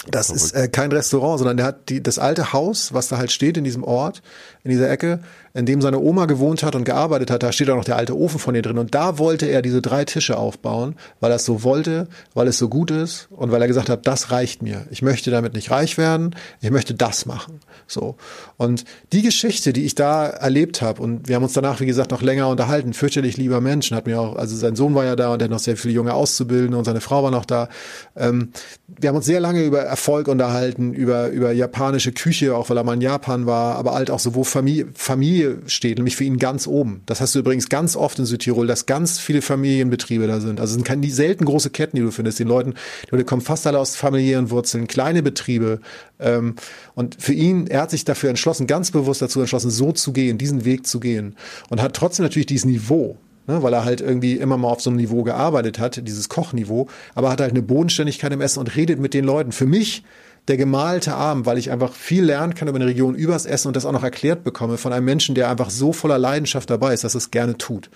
Das 0.08 0.28
Verrückt. 0.28 0.44
ist 0.44 0.52
äh, 0.52 0.68
kein 0.68 0.92
Restaurant, 0.92 1.40
sondern 1.40 1.58
der 1.58 1.66
hat 1.66 1.90
die, 1.90 2.04
das 2.04 2.20
alte 2.20 2.52
Haus, 2.52 2.94
was 2.94 3.08
da 3.08 3.18
halt 3.18 3.32
steht 3.32 3.58
in 3.58 3.64
diesem 3.64 3.84
Ort, 3.84 4.22
in 4.64 4.72
dieser 4.72 4.90
Ecke, 4.90 5.19
in 5.53 5.65
dem 5.65 5.81
seine 5.81 5.99
Oma 5.99 6.26
gewohnt 6.26 6.64
hat 6.64 6.76
und 6.76 6.85
gearbeitet 6.85 7.30
hat, 7.30 7.44
da 7.44 7.52
steht 7.52 7.69
auch 7.69 7.76
noch 7.76 7.84
der 7.84 7.98
alte 7.98 8.18
Ofen 8.18 8.40
von 8.40 8.56
ihr 8.56 8.61
drin. 8.61 8.77
Und 8.77 8.95
da 8.95 9.19
wollte 9.19 9.45
er 9.45 9.61
diese 9.61 9.81
drei 9.81 10.06
Tische 10.06 10.38
aufbauen, 10.38 10.95
weil 11.19 11.31
er 11.31 11.35
es 11.35 11.45
so 11.45 11.64
wollte, 11.64 12.07
weil 12.34 12.48
es 12.48 12.57
so 12.57 12.69
gut 12.69 12.90
ist 12.90 13.27
und 13.31 13.52
weil 13.52 13.61
er 13.61 13.68
gesagt 13.68 13.90
hat, 13.90 14.07
das 14.07 14.31
reicht 14.31 14.61
mir. 14.61 14.85
Ich 14.90 15.02
möchte 15.02 15.31
damit 15.31 15.53
nicht 15.53 15.69
reich 15.69 15.98
werden, 15.98 16.35
ich 16.61 16.72
möchte 16.72 16.94
das 16.94 17.26
machen. 17.26 17.60
So. 17.88 18.15
Und 18.57 18.85
die 19.11 19.22
Geschichte, 19.22 19.73
die 19.73 19.84
ich 19.84 19.95
da 19.95 20.27
erlebt 20.27 20.81
habe, 20.81 21.02
und 21.02 21.27
wir 21.27 21.35
haben 21.35 21.44
uns 21.44 21.53
danach, 21.53 21.81
wie 21.81 21.85
gesagt, 21.85 22.11
noch 22.11 22.22
länger 22.22 22.48
unterhalten, 22.48 22.94
fürchterlich 22.94 23.35
lieber 23.35 23.60
Mensch, 23.60 23.91
hat 23.91 24.07
mir 24.07 24.19
auch, 24.19 24.38
also 24.38 24.56
sein 24.56 24.76
Sohn 24.76 24.95
war 24.95 25.03
ja 25.03 25.15
da 25.15 25.34
und 25.34 25.41
er 25.41 25.45
hat 25.45 25.52
noch 25.52 25.60
sehr 25.60 25.76
viele 25.76 25.94
junge 25.94 26.14
Auszubildende 26.14 26.77
und 26.77 26.85
seine 26.85 27.02
Frau 27.02 27.22
war 27.22 27.31
noch 27.31 27.45
da. 27.45 27.68
Ähm, 28.15 28.53
wir 28.88 29.10
haben 29.10 29.18
uns 29.18 29.26
sehr 29.26 29.40
lange 29.40 29.64
über 29.64 29.81
Erfolg 29.81 30.30
unterhalten, 30.30 30.94
über, 30.94 31.27
über 31.30 31.52
japanische 31.52 32.14
Küche, 32.14 32.56
auch 32.56 32.69
weil 32.69 32.77
er 32.77 32.84
mal 32.84 32.94
in 32.94 33.02
Japan 33.02 33.45
war, 33.45 33.76
aber 33.76 33.94
halt 33.94 34.10
auch 34.10 34.19
so, 34.19 34.35
wo 34.35 34.44
Familie, 34.54 34.88
Familie 34.94 35.58
steht, 35.66 35.98
nämlich 35.98 36.16
für 36.16 36.26
ihn 36.26 36.38
ganz 36.38 36.68
oben. 36.68 37.02
Das 37.08 37.22
hast 37.22 37.34
du 37.34 37.40
übrigens 37.40 37.70
ganz 37.70 37.96
oft 37.96 38.20
in 38.20 38.26
Südtirol, 38.26 38.68
dass 38.68 38.86
ganz 38.86 39.20
viele 39.20 39.42
Familienbetriebe 39.42 40.28
da 40.28 40.40
sind. 40.40 40.60
Also 40.60 40.72
es 40.72 40.76
sind 40.76 40.86
keine, 40.86 41.10
selten 41.10 41.46
große 41.46 41.72
Ketten, 41.72 41.96
die 41.96 42.04
du 42.04 42.12
findest. 42.12 42.40
Den 42.40 42.48
Leuten, 42.48 42.76
die 43.08 43.12
Leute 43.12 43.26
kommen 43.26 43.42
fast 43.42 43.66
alle 43.66 43.80
aus 43.80 43.96
familiären 43.96 44.52
Wurzeln, 44.52 44.86
kleine 44.86 45.24
Betriebe. 45.24 45.82
Ähm, 46.20 46.56
und 46.94 47.18
für 47.20 47.34
ihn, 47.34 47.66
er 47.66 47.82
hat 47.82 47.92
sich 47.92 48.06
dafür 48.06 48.30
entschlossen, 48.30 48.68
ganz 48.68 48.92
bewusst 48.92 49.24
dazu 49.24 49.40
entschlossen, 49.40 49.72
so 49.72 49.92
zu 49.92 50.14
gehen, 50.14 50.38
diesen 50.38 50.66
Weg 50.66 50.86
zu 50.86 51.00
gehen. 51.00 51.36
Und 51.70 51.82
hat 51.82 51.96
trotzdem 51.96 52.24
natürlich 52.24 52.46
dieses 52.46 52.66
Niveau. 52.66 53.18
Ne, 53.46 53.62
weil 53.62 53.74
er 53.74 53.84
halt 53.84 54.00
irgendwie 54.00 54.38
immer 54.38 54.56
mal 54.56 54.70
auf 54.70 54.80
so 54.80 54.90
einem 54.90 54.96
Niveau 54.96 55.24
gearbeitet 55.24 55.78
hat, 55.78 56.08
dieses 56.08 56.30
Kochniveau, 56.30 56.88
aber 57.14 57.30
hat 57.30 57.42
halt 57.42 57.52
eine 57.52 57.62
Bodenständigkeit 57.62 58.32
im 58.32 58.40
Essen 58.40 58.60
und 58.60 58.78
redet 58.78 59.00
mit 59.00 59.14
den 59.14 59.26
Leuten. 59.26 59.52
Für 59.52 59.66
mich 59.66 60.04
der 60.48 60.57
gemalte 60.57 61.15
Abend, 61.15 61.45
weil 61.45 61.57
ich 61.57 61.72
einfach 61.72 61.94
viel 61.94 62.24
lernen 62.24 62.53
kann 62.53 62.68
über 62.68 62.78
eine 62.78 62.86
Region 62.86 63.15
übers 63.15 63.45
Essen 63.45 63.70
und 63.70 63.76
das 63.76 63.86
auch 63.86 63.91
noch 63.91 64.03
erklärt 64.03 64.44
bekomme 64.44 64.78
von 64.78 64.91
einem 64.91 65.06
Menschen, 65.06 65.36
der 65.36 65.49
einfach 65.49 65.70
so 65.70 65.94
voller 65.94 66.18
Leidenschaft 66.18 66.70
dabei 66.70 66.94
ist, 66.94 67.03
dass 67.03 67.15
es 67.15 67.32
gerne 67.32 67.57
tut. 67.57 67.90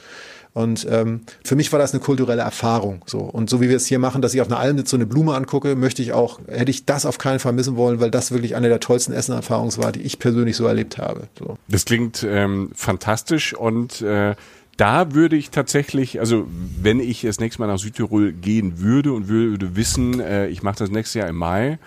Und 0.53 0.87
ähm, 0.89 1.21
für 1.43 1.55
mich 1.55 1.71
war 1.71 1.77
das 1.77 1.93
eine 1.93 2.01
kulturelle 2.01 2.41
Erfahrung. 2.41 3.03
So 3.05 3.19
und 3.19 3.47
so 3.47 3.61
wie 3.61 3.69
wir 3.69 3.75
es 3.75 3.85
hier 3.85 3.99
machen, 3.99 4.23
dass 4.23 4.33
ich 4.33 4.41
auf 4.41 4.47
einer 4.47 4.59
Alm 4.59 4.83
so 4.85 4.97
eine 4.97 5.05
Blume 5.05 5.35
angucke, 5.35 5.75
möchte 5.75 6.01
ich 6.01 6.13
auch 6.13 6.39
hätte 6.47 6.71
ich 6.71 6.85
das 6.85 7.05
auf 7.05 7.19
keinen 7.19 7.39
Fall 7.39 7.53
missen 7.53 7.75
wollen, 7.75 7.99
weil 7.99 8.09
das 8.09 8.31
wirklich 8.31 8.55
eine 8.55 8.69
der 8.69 8.79
tollsten 8.79 9.13
Essenerfahrungen 9.13 9.75
war, 9.77 9.91
die 9.91 10.01
ich 10.01 10.17
persönlich 10.17 10.55
so 10.55 10.65
erlebt 10.65 10.97
habe. 10.97 11.27
So. 11.37 11.57
Das 11.67 11.85
klingt 11.85 12.25
ähm, 12.27 12.71
fantastisch 12.73 13.53
und 13.53 14.01
äh, 14.01 14.35
da 14.77 15.13
würde 15.13 15.35
ich 15.35 15.49
tatsächlich, 15.49 16.19
also 16.19 16.47
wenn 16.81 16.99
ich 16.99 17.21
das 17.21 17.39
nächste 17.39 17.61
Mal 17.61 17.67
nach 17.67 17.79
Südtirol 17.79 18.31
gehen 18.31 18.79
würde 18.79 19.11
und 19.11 19.27
würde 19.27 19.75
wissen, 19.75 20.19
äh, 20.19 20.47
ich 20.47 20.63
mache 20.63 20.77
das 20.79 20.89
nächste 20.89 21.19
Jahr 21.19 21.27
im 21.27 21.35
Mai, 21.35 21.77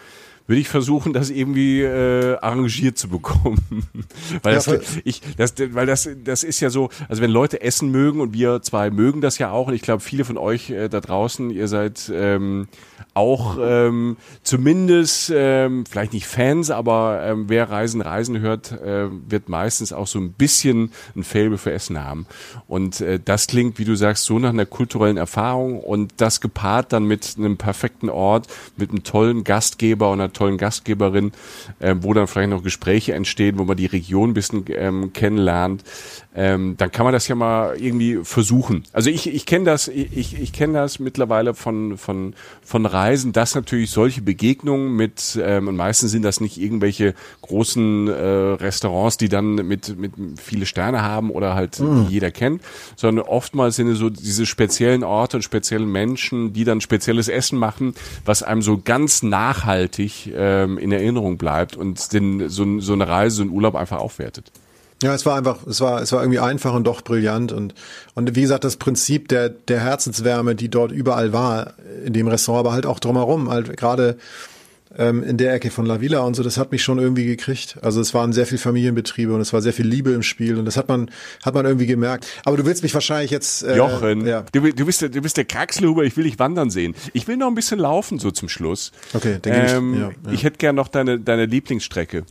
würde 0.51 0.61
ich 0.61 0.69
versuchen, 0.69 1.13
das 1.13 1.31
irgendwie 1.31 1.81
äh, 1.81 2.37
arrangiert 2.41 2.99
zu 2.99 3.09
bekommen. 3.09 3.61
weil, 4.43 4.55
ja, 4.55 4.61
das, 4.61 4.99
ich, 5.05 5.23
das, 5.37 5.55
weil 5.71 5.87
das, 5.87 6.09
das 6.25 6.43
ist 6.43 6.59
ja 6.59 6.71
so, 6.71 6.91
also 7.09 7.23
wenn 7.23 7.31
Leute 7.31 7.61
Essen 7.61 7.93
mögen 7.93 8.21
und 8.21 8.35
wir 8.35 8.61
zwei 8.61 8.91
mögen 8.91 9.21
das 9.21 9.39
ja 9.39 9.53
auch 9.53 9.69
und 9.69 9.75
ich 9.75 9.83
glaube, 9.83 10.01
viele 10.01 10.25
von 10.25 10.37
euch 10.37 10.71
äh, 10.71 10.89
da 10.89 11.01
draußen, 11.01 11.51
ihr 11.51 11.69
seid 11.69 12.11
ähm, 12.13 12.67
auch 13.15 13.59
ähm, 13.61 14.17
zumindest, 14.43 15.33
ähm, 15.35 15.85
vielleicht 15.89 16.13
nicht 16.13 16.27
Fans, 16.27 16.71
aber 16.71 17.23
ähm, 17.25 17.45
wer 17.49 17.71
Reisen, 17.71 18.01
Reisen 18.01 18.41
hört, 18.41 18.73
äh, 18.73 19.09
wird 19.29 19.49
meistens 19.49 19.93
auch 19.93 20.07
so 20.07 20.19
ein 20.19 20.33
bisschen 20.33 20.93
ein 21.17 21.25
Faible 21.25 21.59
für 21.59 21.73
Essen 21.73 22.03
haben. 22.03 22.27
Und 22.69 23.01
äh, 23.01 23.19
das 23.23 23.47
klingt, 23.47 23.79
wie 23.79 23.85
du 23.85 23.95
sagst, 23.95 24.25
so 24.25 24.39
nach 24.39 24.51
einer 24.51 24.67
kulturellen 24.67 25.17
Erfahrung 25.17 25.81
und 25.81 26.15
das 26.19 26.41
gepaart 26.41 26.93
dann 26.93 27.05
mit 27.05 27.35
einem 27.37 27.57
perfekten 27.57 28.09
Ort, 28.09 28.47
mit 28.77 28.91
einem 28.91 29.03
tollen 29.03 29.45
Gastgeber 29.45 30.11
und 30.11 30.21
einer 30.21 30.33
tollen 30.41 30.57
Gastgeberin, 30.57 31.33
äh, 31.79 31.95
wo 32.01 32.15
dann 32.15 32.27
vielleicht 32.27 32.51
noch 32.51 32.63
Gespräche 32.63 33.13
entstehen, 33.13 33.59
wo 33.59 33.65
man 33.65 33.77
die 33.77 33.87
Region 33.87 34.31
ein 34.31 34.35
bisschen 34.35 34.65
ähm, 34.69 35.13
kennenlernt 35.13 35.85
ähm, 36.35 36.77
dann 36.77 36.93
kann 36.93 37.05
man 37.05 37.13
das 37.13 37.27
ja 37.27 37.35
mal 37.35 37.77
irgendwie 37.77 38.21
versuchen. 38.23 38.85
Also 38.93 39.11
ich, 39.11 39.27
ich 39.29 39.47
kenne 39.47 39.65
das, 39.65 39.89
ich, 39.89 40.41
ich 40.41 40.53
kenne 40.53 40.75
das 40.75 41.01
mittlerweile 41.01 41.55
von, 41.55 41.99
von, 41.99 42.35
von 42.63 42.87
Reisen, 42.87 43.33
dass 43.33 43.57
natürlich 43.57 43.91
solche 43.91 44.23
Begegnungen 44.23 44.95
mit, 44.95 45.39
ähm, 45.43 45.67
und 45.67 45.75
meistens 45.75 46.13
sind 46.13 46.23
das 46.23 46.41
nicht 46.41 46.57
irgendwelche 46.57 47.15
großen 47.43 48.07
äh, 48.07 48.13
Restaurants, 48.13 49.17
die 49.17 49.29
dann 49.29 49.57
mit, 49.57 49.99
mit 49.99 50.13
viele 50.41 50.67
Sterne 50.67 51.03
haben 51.03 51.31
oder 51.31 51.55
halt 51.55 51.81
mhm. 51.81 52.07
jeder 52.09 52.31
kennt, 52.31 52.63
sondern 52.95 53.27
oftmals 53.27 53.75
sind 53.75 53.89
es 53.89 53.99
so 53.99 54.09
diese 54.09 54.47
speziellen 54.47 55.03
Orte 55.03 55.39
und 55.39 55.43
speziellen 55.43 55.91
Menschen, 55.91 56.53
die 56.53 56.63
dann 56.63 56.81
spezielles 56.81 57.27
Essen 57.27 57.59
machen, 57.59 57.95
was 58.25 58.45
einem 58.45 58.63
so 58.63 58.79
ganz 58.79 59.25
nachhaltig 59.25 60.20
ähm, 60.35 60.79
in 60.79 60.93
Erinnerung 60.93 61.39
bleibt 61.39 61.77
und 61.77 62.13
den, 62.13 62.49
so, 62.49 62.81
so 62.81 62.93
eine 62.93 63.09
Reise, 63.09 63.37
so 63.37 63.43
ein 63.43 63.51
Urlaub 63.51 63.75
einfach 63.75 63.99
aufwertet. 63.99 64.51
Ja, 65.03 65.15
es 65.15 65.25
war 65.25 65.37
einfach, 65.37 65.67
es 65.67 65.81
war, 65.81 66.03
es 66.03 66.13
war 66.13 66.21
irgendwie 66.21 66.41
einfach 66.41 66.75
und 66.75 66.85
doch 66.85 67.01
brillant 67.01 67.53
und, 67.53 67.75
und 68.15 68.37
wie 68.37 68.43
gesagt, 68.43 68.65
das 68.65 68.77
Prinzip 68.77 69.29
der, 69.29 69.49
der 69.49 69.81
Herzenswärme, 69.81 70.55
die 70.55 70.69
dort 70.69 70.93
überall 70.93 71.33
war, 71.33 71.73
in 72.05 72.13
dem 72.13 72.29
Restaurant, 72.29 72.67
aber 72.67 72.75
halt 72.75 72.85
auch 72.85 73.01
drumherum, 73.01 73.49
halt 73.49 73.79
gerade, 73.79 74.19
ähm, 75.01 75.23
in 75.23 75.39
der 75.39 75.55
Ecke 75.55 75.71
von 75.71 75.87
La 75.87 76.03
Villa 76.03 76.21
und 76.21 76.35
so, 76.37 76.43
das 76.43 76.59
hat 76.59 76.73
mich 76.73 76.83
schon 76.83 76.99
irgendwie 76.99 77.25
gekriegt. 77.25 77.79
Also 77.81 78.03
es 78.03 78.13
waren 78.13 78.35
sehr 78.35 78.47
viele 78.47 78.59
Familienbetriebe 78.59 79.35
und 79.35 79.41
es 79.41 79.53
war 79.55 79.63
sehr 79.63 79.73
viel 79.73 79.87
Liebe 79.87 80.11
im 80.11 80.23
Spiel 80.23 80.59
und 80.59 80.67
das 80.67 80.77
hat 80.77 80.89
man, 80.89 81.11
hat 81.43 81.55
man 81.55 81.65
irgendwie 81.65 81.87
gemerkt. 81.87 82.27
Aber 82.45 82.59
du 82.59 82.67
willst 82.67 82.83
mich 82.83 82.93
wahrscheinlich 82.93 83.31
jetzt. 83.31 83.63
Äh, 83.63 83.79
Jochen, 83.79 84.27
ja. 84.27 84.45
du, 84.53 84.61
du, 84.61 84.85
bist 84.85 85.01
der, 85.01 85.09
du 85.09 85.23
bist 85.23 85.39
der 85.39 85.47
Kraxelhuber, 85.47 86.05
ich 86.05 86.17
will 86.19 86.25
dich 86.25 86.39
wandern 86.39 86.69
sehen. 86.71 86.95
Ich 87.15 87.27
will 87.27 87.39
noch 87.39 87.49
ein 87.49 87.55
bisschen 87.55 87.79
laufen, 87.79 88.19
so 88.19 88.31
zum 88.31 88.51
Schluss. 88.51 88.93
Okay, 89.15 89.39
dann 89.41 89.69
ähm, 89.69 89.95
ich, 89.95 90.01
ja, 90.01 90.09
ja. 90.09 90.33
ich 90.33 90.45
hätte 90.45 90.59
gern 90.59 90.77
noch 90.77 90.89
deine, 90.89 91.19
deine 91.19 91.47
Lieblingsstrecke. 91.47 92.25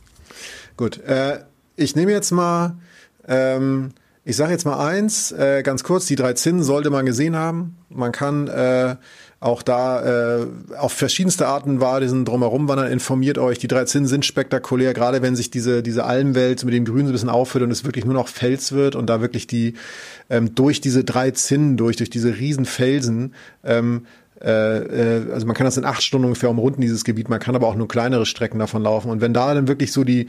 Gut, 0.76 0.98
äh, 0.98 1.40
ich 1.74 1.96
nehme 1.96 2.12
jetzt 2.12 2.30
mal. 2.30 2.78
Ähm, 3.26 3.90
ich 4.22 4.36
sage 4.36 4.52
jetzt 4.52 4.64
mal 4.64 4.86
eins, 4.86 5.32
äh, 5.32 5.62
ganz 5.62 5.82
kurz, 5.82 6.06
die 6.06 6.14
drei 6.14 6.34
Zinnen 6.34 6.62
sollte 6.62 6.90
man 6.90 7.06
gesehen 7.06 7.34
haben. 7.34 7.78
Man 7.88 8.12
kann 8.12 8.48
äh, 8.48 8.96
auch 9.40 9.62
da 9.62 10.40
äh, 10.42 10.46
auf 10.76 10.92
verschiedenste 10.92 11.48
Arten 11.48 11.80
war 11.80 12.00
diesen 12.00 12.26
drumherum 12.26 12.68
wandern, 12.68 12.92
informiert 12.92 13.38
euch. 13.38 13.58
Die 13.58 13.68
drei 13.68 13.86
Zinnen 13.86 14.06
sind 14.06 14.26
spektakulär, 14.26 14.92
gerade 14.92 15.22
wenn 15.22 15.34
sich 15.34 15.50
diese, 15.50 15.82
diese 15.82 16.04
Almwelt 16.04 16.62
mit 16.62 16.74
dem 16.74 16.84
Grün 16.84 17.06
so 17.06 17.10
ein 17.10 17.12
bisschen 17.12 17.30
aufhört 17.30 17.64
und 17.64 17.70
es 17.70 17.84
wirklich 17.84 18.04
nur 18.04 18.12
noch 18.12 18.28
Fels 18.28 18.72
wird 18.72 18.96
und 18.96 19.08
da 19.08 19.22
wirklich 19.22 19.46
die 19.46 19.74
ähm, 20.28 20.54
durch 20.54 20.82
diese 20.82 21.04
drei 21.04 21.30
Zinnen 21.30 21.78
durch, 21.78 21.96
durch 21.96 22.10
diese 22.10 22.36
riesen 22.36 22.66
Felsen 22.66 23.34
ähm, 23.64 24.02
äh, 24.42 24.48
äh, 24.48 25.32
also 25.32 25.46
man 25.46 25.54
kann 25.56 25.64
das 25.64 25.76
in 25.76 25.84
acht 25.84 26.02
Stunden 26.02 26.26
ungefähr 26.26 26.50
umrunden, 26.50 26.80
dieses 26.80 27.04
Gebiet, 27.04 27.28
man 27.28 27.40
kann 27.40 27.54
aber 27.54 27.66
auch 27.66 27.76
nur 27.76 27.88
kleinere 27.88 28.26
Strecken 28.26 28.58
davon 28.58 28.82
laufen. 28.82 29.10
Und 29.10 29.20
wenn 29.20 29.34
da 29.34 29.52
dann 29.54 29.68
wirklich 29.68 29.92
so 29.92 30.04
die, 30.04 30.28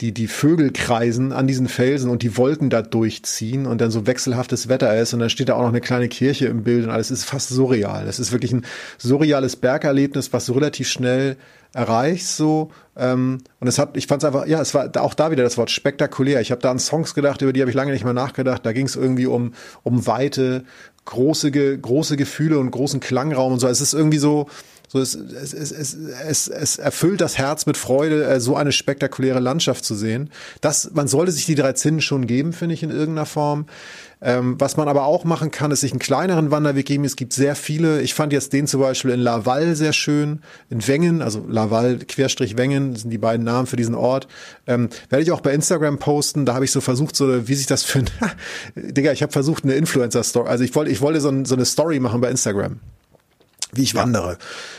die, 0.00 0.12
die 0.12 0.26
Vögel 0.26 0.72
kreisen 0.72 1.32
an 1.32 1.46
diesen 1.46 1.68
Felsen 1.68 2.10
und 2.10 2.22
die 2.22 2.36
Wolken 2.36 2.68
da 2.68 2.82
durchziehen 2.82 3.66
und 3.66 3.80
dann 3.80 3.92
so 3.92 4.06
wechselhaftes 4.06 4.68
Wetter 4.68 4.96
ist 4.98 5.14
und 5.14 5.20
dann 5.20 5.30
steht 5.30 5.48
da 5.48 5.54
auch 5.54 5.62
noch 5.62 5.68
eine 5.68 5.80
kleine 5.80 6.08
Kirche 6.08 6.46
im 6.46 6.64
Bild 6.64 6.84
und 6.84 6.90
alles. 6.90 7.10
Ist 7.10 7.24
fast 7.24 7.50
surreal. 7.50 8.08
Es 8.08 8.18
ist 8.18 8.32
wirklich 8.32 8.52
ein 8.52 8.66
surreales 8.98 9.56
Bergerlebnis, 9.56 10.32
was 10.32 10.46
du 10.46 10.52
relativ 10.54 10.88
schnell 10.88 11.36
erreichst 11.74 12.36
so 12.36 12.70
ähm, 12.96 13.38
und 13.58 13.66
es 13.66 13.80
hat 13.80 13.96
ich 13.96 14.06
fand 14.06 14.22
es 14.22 14.26
einfach 14.26 14.46
ja 14.46 14.60
es 14.60 14.74
war 14.74 14.90
auch 15.00 15.12
da 15.12 15.32
wieder 15.32 15.42
das 15.42 15.58
Wort 15.58 15.70
spektakulär. 15.70 16.40
Ich 16.40 16.50
habe 16.50 16.60
da 16.60 16.70
an 16.70 16.78
Songs 16.78 17.14
gedacht 17.14 17.42
über 17.42 17.52
die 17.52 17.60
habe 17.60 17.70
ich 17.70 17.76
lange 17.76 17.92
nicht 17.92 18.04
mehr 18.04 18.12
nachgedacht. 18.12 18.64
Da 18.64 18.72
ging 18.72 18.86
es 18.86 18.96
irgendwie 18.96 19.26
um 19.26 19.54
um 19.82 20.06
weite 20.06 20.64
große 21.04 21.50
große 21.50 22.16
Gefühle 22.16 22.58
und 22.58 22.70
großen 22.70 23.00
Klangraum 23.00 23.52
und 23.52 23.60
so. 23.60 23.68
Es 23.68 23.80
ist 23.80 23.92
irgendwie 23.92 24.18
so 24.18 24.48
so 24.94 25.00
es, 25.00 25.16
es, 25.16 25.52
es, 25.52 25.72
es, 25.72 25.94
es, 25.94 26.48
es 26.48 26.78
erfüllt 26.78 27.20
das 27.20 27.36
Herz 27.36 27.66
mit 27.66 27.76
Freude, 27.76 28.24
äh, 28.24 28.38
so 28.38 28.54
eine 28.54 28.70
spektakuläre 28.70 29.40
Landschaft 29.40 29.84
zu 29.84 29.96
sehen. 29.96 30.30
Das, 30.60 30.92
man 30.94 31.08
sollte 31.08 31.32
sich 31.32 31.46
die 31.46 31.56
drei 31.56 31.72
Zinnen 31.72 32.00
schon 32.00 32.28
geben, 32.28 32.52
finde 32.52 32.74
ich, 32.74 32.84
in 32.84 32.90
irgendeiner 32.90 33.26
Form. 33.26 33.66
Ähm, 34.22 34.54
was 34.60 34.76
man 34.76 34.86
aber 34.86 35.04
auch 35.04 35.24
machen 35.24 35.50
kann, 35.50 35.72
ist 35.72 35.80
sich 35.80 35.90
einen 35.90 35.98
kleineren 35.98 36.52
Wanderweg 36.52 36.86
geben. 36.86 37.04
Es 37.04 37.16
gibt 37.16 37.32
sehr 37.32 37.56
viele. 37.56 38.02
Ich 38.02 38.14
fand 38.14 38.32
jetzt 38.32 38.52
den 38.52 38.68
zum 38.68 38.80
Beispiel 38.80 39.10
in 39.10 39.20
Laval 39.20 39.74
sehr 39.74 39.92
schön, 39.92 40.42
in 40.70 40.86
Wengen, 40.86 41.20
also 41.22 41.44
Laval 41.48 41.98
Querstrich 41.98 42.56
Wengen 42.56 42.94
sind 42.94 43.10
die 43.10 43.18
beiden 43.18 43.44
Namen 43.44 43.66
für 43.66 43.76
diesen 43.76 43.96
Ort. 43.96 44.28
Ähm, 44.68 44.90
werde 45.10 45.24
ich 45.24 45.32
auch 45.32 45.40
bei 45.40 45.52
Instagram 45.52 45.98
posten. 45.98 46.46
Da 46.46 46.54
habe 46.54 46.64
ich 46.64 46.70
so 46.70 46.80
versucht, 46.80 47.16
so 47.16 47.48
wie 47.48 47.54
sich 47.54 47.66
das 47.66 47.82
für 47.82 48.04
Digga, 48.76 49.10
ich 49.10 49.22
habe 49.22 49.32
versucht 49.32 49.64
eine 49.64 49.74
Influencer-Story, 49.74 50.48
also 50.48 50.62
ich 50.62 50.74
wollte, 50.76 50.92
ich 50.92 51.00
wollte 51.00 51.20
so, 51.20 51.30
ein, 51.30 51.44
so 51.44 51.56
eine 51.56 51.64
Story 51.64 51.98
machen 51.98 52.20
bei 52.20 52.30
Instagram 52.30 52.78
wie 53.76 53.82
ich 53.82 53.92
ja. 53.92 54.00
wandere. 54.00 54.38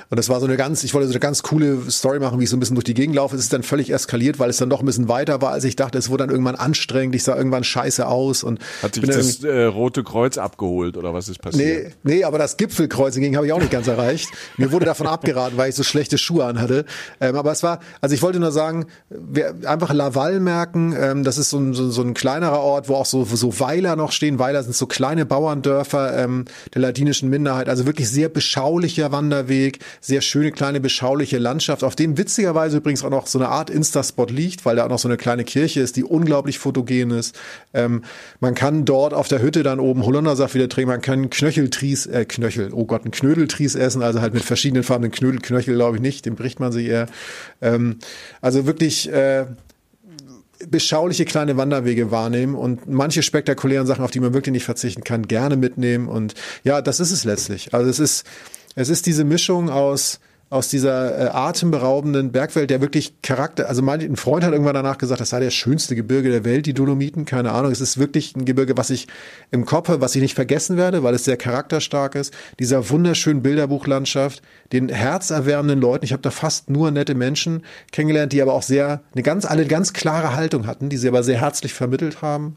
Und 0.10 0.18
das 0.18 0.30
war 0.30 0.40
so 0.40 0.46
eine 0.46 0.58
ganz, 0.58 0.84
ich 0.84 0.94
wollte 0.94 1.08
so 1.08 1.14
eine 1.14 1.20
ganz 1.20 1.44
coole 1.44 1.80
Story 1.90 2.20
machen, 2.20 2.40
wie 2.40 2.44
ich 2.44 2.50
so 2.50 2.58
ein 2.58 2.60
bisschen 2.60 2.76
durch 2.76 2.86
die 2.86 2.94
Gegend 2.94 3.16
laufe. 3.16 3.36
Es 3.36 3.42
ist 3.42 3.54
dann 3.54 3.64
völlig 3.64 3.92
eskaliert, 3.92 4.40
weil 4.40 4.50
es 4.50 4.58
dann 4.58 4.70
doch 4.70 4.82
ein 4.82 4.86
bisschen 4.86 5.08
weiter 5.08 5.42
war, 5.42 5.52
als 5.52 5.64
ich 5.64 5.76
dachte. 5.76 5.98
Es 5.98 6.10
wurde 6.10 6.24
dann 6.24 6.30
irgendwann 6.30 6.56
anstrengend. 6.56 7.16
Ich 7.16 7.24
sah 7.24 7.36
irgendwann 7.36 7.64
scheiße 7.64 8.08
aus 8.08 8.44
und 8.44 8.60
hat 8.84 8.96
sich 8.96 9.04
das 9.06 9.44
äh, 9.44 9.64
Rote 9.64 10.04
Kreuz 10.04 10.38
abgeholt 10.38 10.98
oder 10.98 11.14
was 11.14 11.28
ist 11.30 11.42
passiert? 11.42 11.94
Nee, 12.04 12.16
nee, 12.16 12.24
aber 12.24 12.38
das 12.38 12.58
Gipfelkreuz 12.58 13.16
hingegen 13.16 13.36
habe 13.36 13.48
ich 13.48 13.54
auch 13.54 13.60
nicht 13.60 13.72
ganz 13.72 13.88
erreicht. 13.88 14.30
Mir 14.58 14.72
wurde 14.72 14.86
davon 14.86 15.08
abgeraten, 15.16 15.58
weil 15.58 15.70
ich 15.70 15.76
so 15.76 15.84
schlechte 15.84 16.18
Schuhe 16.18 16.46
anhatte. 16.46 16.86
Ähm, 17.20 17.36
aber 17.36 17.52
es 17.52 17.64
war, 17.64 17.80
also 18.02 18.14
ich 18.14 18.22
wollte 18.22 18.40
nur 18.40 18.52
sagen, 18.52 18.86
wir 19.10 19.56
einfach 19.66 19.94
Laval 19.94 20.40
merken. 20.40 20.96
Ähm, 20.98 21.24
das 21.24 21.38
ist 21.38 21.50
so 21.50 21.58
ein, 21.58 21.74
so, 21.74 21.90
so, 21.90 22.02
ein 22.02 22.14
kleinerer 22.14 22.60
Ort, 22.60 22.90
wo 22.90 22.96
auch 22.96 23.06
so, 23.06 23.26
so 23.26 23.60
Weiler 23.60 23.96
noch 23.96 24.12
stehen. 24.12 24.40
Weiler 24.40 24.64
sind 24.64 24.76
so 24.76 24.86
kleine 24.86 25.26
Bauerndörfer 25.26 26.18
ähm, 26.18 26.46
der 26.74 26.82
ladinischen 26.82 27.30
Minderheit. 27.30 27.70
Also 27.70 27.86
wirklich 27.86 28.10
sehr 28.10 28.30
beschaulich 28.30 28.85
beschaulicher 28.86 29.12
Wanderweg, 29.12 29.80
sehr 30.00 30.22
schöne 30.22 30.52
kleine 30.52 30.80
beschauliche 30.80 31.40
Landschaft, 31.40 31.84
auf 31.84 31.96
dem 31.96 32.18
witzigerweise 32.18 32.78
übrigens 32.78 33.04
auch 33.04 33.10
noch 33.10 33.26
so 33.26 33.40
eine 33.40 33.50
Art 33.50 33.72
Insta-Spot 33.72 34.28
liegt, 34.28 34.64
weil 34.64 34.76
da 34.76 34.86
auch 34.86 34.90
noch 34.90 35.00
so 35.00 35.08
eine 35.08 35.18
kleine 35.18 35.44
Kirche 35.44 35.82
ist, 35.82 35.96
die 35.96 36.04
unglaublich 36.04 36.60
fotogen 36.60 37.10
ist. 37.12 37.36
Ähm, 37.74 38.04
man 38.40 38.54
kann 38.54 38.86
dort 38.86 39.16
auf 39.16 39.28
der 39.28 39.42
Hütte 39.42 39.64
dann 39.64 39.80
oben 39.80 40.06
Holundersaft 40.06 40.54
wieder 40.54 40.70
trinken, 40.70 40.92
man 40.92 41.02
kann 41.02 41.32
Knöcheltries, 41.32 42.06
äh, 42.06 42.26
Knöchel, 42.26 42.72
oh 42.74 42.86
Gott, 42.86 43.06
ein 43.06 43.12
Knödeltries 43.12 43.74
essen, 43.74 44.04
also 44.04 44.22
halt 44.22 44.36
mit 44.36 44.44
verschiedenen 44.44 44.84
Farben, 44.84 45.10
Knödel, 45.10 45.40
Knöchel 45.40 45.74
glaube 45.74 45.98
ich 45.98 46.02
nicht, 46.02 46.26
den 46.28 46.36
bricht 46.36 46.60
man 46.60 46.72
sich 46.72 46.88
eher. 46.88 47.08
Ähm, 47.62 47.98
also 48.42 48.68
wirklich, 48.68 49.12
äh, 49.12 49.46
beschauliche 50.70 51.26
kleine 51.26 51.58
Wanderwege 51.58 52.12
wahrnehmen 52.12 52.56
und 52.56 52.88
manche 52.88 53.24
spektakulären 53.24 53.86
Sachen, 53.86 54.04
auf 54.06 54.12
die 54.12 54.20
man 54.20 54.34
wirklich 54.34 54.54
nicht 54.54 54.64
verzichten 54.64 55.04
kann, 55.04 55.28
gerne 55.28 55.58
mitnehmen. 55.58 56.08
Und 56.08 56.34
ja, 56.64 56.82
das 56.82 57.00
ist 57.00 57.12
es 57.12 57.26
letztlich. 57.26 57.74
Also 57.74 57.90
es 57.90 58.00
ist, 58.00 58.26
es 58.76 58.90
ist 58.90 59.06
diese 59.06 59.24
Mischung 59.24 59.70
aus 59.70 60.20
aus 60.52 60.70
dieser 60.70 61.20
äh, 61.20 61.30
atemberaubenden 61.30 62.32
Bergwelt, 62.32 62.70
der 62.70 62.80
wirklich 62.80 63.22
Charakter, 63.24 63.68
also 63.68 63.82
mein, 63.82 64.00
ein 64.00 64.16
Freund 64.16 64.44
hat 64.44 64.52
irgendwann 64.52 64.76
danach 64.76 65.00
gesagt, 65.00 65.20
das 65.20 65.30
sei 65.30 65.40
der 65.40 65.50
schönste 65.50 65.96
Gebirge 65.96 66.30
der 66.30 66.46
Welt, 66.46 66.68
die 66.68 66.74
Dolomiten, 66.74 67.26
keine 67.26 67.52
Ahnung. 67.52 67.72
Es 67.72 67.82
ist 67.82 67.98
wirklich 67.98 68.36
ein 68.36 68.46
Gebirge, 68.46 68.78
was 68.78 68.92
ich 68.92 69.08
im 69.50 69.66
Kopf 69.66 69.90
habe, 69.90 70.02
was 70.02 70.16
ich 70.16 70.22
nicht 70.22 70.36
vergessen 70.36 70.78
werde, 70.78 71.02
weil 71.02 71.16
es 71.16 71.26
sehr 71.26 71.36
charakterstark 71.36 72.14
ist. 72.14 72.32
Dieser 72.60 72.90
wunderschönen 72.92 73.42
Bilderbuchlandschaft, 73.42 74.44
den 74.72 74.90
herzerwärmenden 74.90 75.82
Leuten. 75.82 76.06
Ich 76.06 76.14
habe 76.14 76.22
da 76.22 76.30
fast 76.30 76.70
nur 76.70 76.92
nette 76.92 77.16
Menschen 77.16 77.64
kennengelernt, 77.92 78.32
die 78.32 78.42
aber 78.42 78.54
auch 78.54 78.64
sehr, 78.64 79.02
eine 79.14 79.24
ganz, 79.24 79.46
alle 79.46 79.66
ganz 79.66 79.94
klare 79.94 80.36
Haltung 80.36 80.68
hatten, 80.68 80.90
die 80.90 80.98
sie 80.98 81.08
aber 81.08 81.24
sehr 81.24 81.42
herzlich 81.42 81.74
vermittelt 81.74 82.22
haben. 82.22 82.56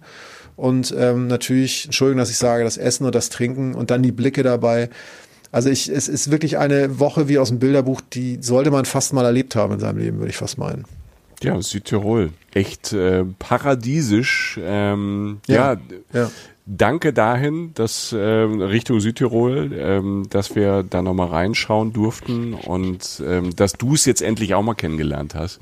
Und 0.57 0.95
ähm, 0.99 1.27
natürlich, 1.29 1.87
Entschuldigung, 1.87 2.19
dass 2.19 2.31
ich 2.31 2.37
sage, 2.37 2.65
das 2.65 2.77
Essen 2.77 3.07
und 3.07 3.15
das 3.15 3.31
Trinken 3.31 3.75
und 3.75 3.91
dann 3.91 4.03
die 4.03 4.13
Blicke 4.13 4.43
dabei. 4.43 4.91
Also 5.51 5.71
ich, 5.71 5.89
es 5.89 6.09
ist 6.09 6.31
wirklich 6.31 6.59
eine 6.59 6.99
Woche 6.99 7.29
wie 7.29 7.39
aus 7.39 7.49
dem 7.49 7.59
Bilderbuch, 7.59 8.01
die 8.01 8.39
sollte 8.41 8.71
man 8.71 8.85
fast 8.85 9.13
mal 9.13 9.25
erlebt 9.25 9.57
haben 9.57 9.75
in 9.75 9.81
seinem 9.81 9.99
Leben, 9.99 10.19
würde 10.19 10.31
ich 10.31 10.37
fast 10.37 10.59
meinen. 10.59 10.85
Ja, 11.43 11.61
Südtirol. 11.63 12.31
Echt 12.53 12.93
äh, 12.93 13.25
paradiesisch. 13.39 14.59
Ähm, 14.63 15.41
ja, 15.47 15.75
ja, 15.75 15.79
ja 16.13 16.31
danke 16.69 17.15
dahin, 17.15 17.73
dass 17.75 18.13
äh, 18.13 18.19
Richtung 18.19 19.01
Südtirol, 19.01 19.73
ähm, 19.75 20.27
dass 20.29 20.55
wir 20.55 20.83
da 20.83 21.01
nochmal 21.01 21.29
reinschauen 21.29 21.93
durften 21.93 22.53
und 22.53 23.23
ähm, 23.27 23.57
dass 23.57 23.73
du 23.73 23.95
es 23.95 24.05
jetzt 24.05 24.21
endlich 24.21 24.55
auch 24.55 24.63
mal 24.63 24.75
kennengelernt 24.75 25.35
hast. 25.35 25.61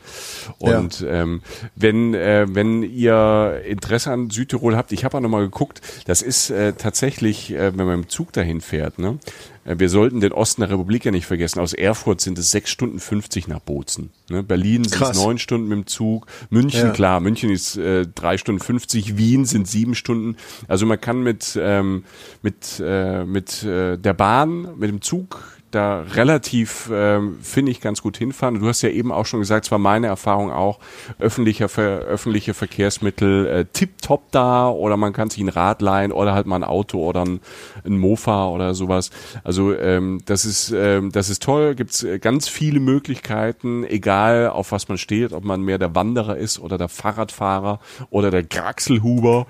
Und 0.59 1.01
ja. 1.01 1.23
ähm, 1.23 1.43
wenn 1.77 2.15
äh, 2.15 2.47
wenn 2.49 2.83
ihr 2.83 3.63
Interesse 3.67 4.11
an 4.11 4.31
Südtirol 4.31 4.77
habt, 4.77 4.91
ich 4.93 5.05
habe 5.05 5.17
auch 5.17 5.23
nochmal 5.23 5.45
geguckt, 5.45 5.81
das 6.07 6.23
ist 6.23 6.51
äh, 6.51 6.73
tatsächlich, 6.73 7.53
äh, 7.53 7.77
wenn 7.77 7.87
man 7.87 8.01
im 8.01 8.09
Zug 8.09 8.33
dahin 8.33 8.61
fährt, 8.61 8.99
ne? 8.99 9.19
Äh, 9.67 9.79
wir 9.79 9.89
sollten 9.89 10.21
den 10.21 10.33
Osten 10.33 10.63
der 10.63 10.71
Republik 10.71 11.05
ja 11.05 11.11
nicht 11.11 11.27
vergessen. 11.27 11.61
Aus 11.61 11.75
Erfurt 11.75 12.21
sind 12.21 12.39
es 12.39 12.51
sechs 12.51 12.71
Stunden 12.71 13.01
fünfzig 13.01 13.49
nach 13.49 13.61
Bozen. 13.61 14.11
Ne? 14.31 14.43
Berlin 14.43 14.85
sind 14.85 15.03
es 15.03 15.17
neun 15.17 15.39
Stunden 15.39 15.69
mit 15.69 15.79
dem 15.79 15.87
Zug. 15.87 16.27
München, 16.51 16.87
ja. 16.87 16.91
klar, 16.91 17.21
München 17.21 17.51
ist 17.51 17.77
äh, 17.77 18.07
drei 18.07 18.39
Stunden 18.39 18.63
fünfzig. 18.63 19.19
Wien 19.19 19.45
sind 19.45 19.69
sieben 19.69 19.95
Stunden. 19.95 20.37
Also 20.69 20.87
man 20.87 21.01
kann 21.01 21.23
mit, 21.23 21.59
ähm, 21.61 22.05
mit, 22.43 22.81
äh, 22.83 23.25
mit 23.25 23.63
äh, 23.65 23.99
der 23.99 24.15
Bahn, 24.15 24.79
mit 24.79 24.89
dem 24.89 25.03
Zug 25.03 25.56
da 25.71 26.01
relativ, 26.01 26.91
ähm, 26.93 27.39
finde 27.43 27.73
ich, 27.73 27.81
ganz 27.81 28.01
gut 28.01 28.17
hinfahren. 28.17 28.61
Du 28.61 28.69
hast 28.69 28.83
ja 28.83 28.89
eben 28.89 29.13
auch 29.13 29.27
schon 29.27 29.41
gesagt, 29.41 29.67
es 29.67 29.71
war 29.71 29.79
meine 29.79 30.07
Erfahrung 30.07 30.51
auch, 30.51 30.79
öffentlicher, 31.19 31.69
Ver 31.69 32.01
öffentliche 32.01 32.55
Verkehrsmittel 32.55 33.47
äh, 33.47 33.65
tipptopp 33.73 34.31
da 34.31 34.69
oder 34.69 34.97
man 34.97 35.13
kann 35.13 35.29
sich 35.29 35.41
ein 35.41 35.49
Rad 35.49 35.83
leihen 35.83 36.13
oder 36.13 36.35
halt 36.35 36.47
mal 36.47 36.57
ein 36.57 36.65
Auto 36.65 37.05
oder 37.05 37.25
ein, 37.25 37.41
ein 37.85 37.99
Mofa 37.99 38.49
oder 38.49 38.75
sowas. 38.75 39.11
Also 39.45 39.75
ähm, 39.77 40.21
das 40.25 40.45
ist 40.45 40.73
ähm, 40.75 41.11
das 41.13 41.29
ist 41.29 41.43
toll, 41.43 41.75
gibt's 41.75 42.03
äh, 42.03 42.19
ganz 42.19 42.49
viele 42.49 42.81
Möglichkeiten, 42.81 43.85
egal 43.85 44.49
auf 44.49 44.73
was 44.73 44.89
man 44.89 44.99
steht, 44.99 45.33
ob 45.33 45.45
man 45.45 45.63
mehr 45.63 45.79
der 45.79 45.95
Wanderer 45.95 46.37
ist 46.37 46.59
oder 46.59 46.79
der 46.79 46.89
Fahrradfahrer 46.89 47.81
oder 48.11 48.31
der 48.31 48.45
Graxelhuber. 48.45 49.47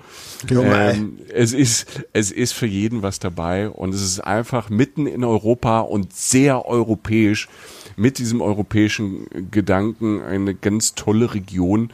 Ähm, 0.49 1.19
es 1.33 1.53
ist 1.53 2.05
es 2.13 2.31
ist 2.31 2.53
für 2.53 2.67
jeden 2.67 3.03
was 3.03 3.19
dabei 3.19 3.69
und 3.69 3.93
es 3.93 4.01
ist 4.01 4.19
einfach 4.19 4.69
mitten 4.69 5.05
in 5.05 5.23
Europa 5.23 5.81
und 5.81 6.16
sehr 6.17 6.65
europäisch, 6.65 7.47
mit 7.95 8.17
diesem 8.17 8.41
europäischen 8.41 9.27
Gedanken 9.51 10.21
eine 10.21 10.55
ganz 10.55 10.95
tolle 10.95 11.33
Region. 11.33 11.91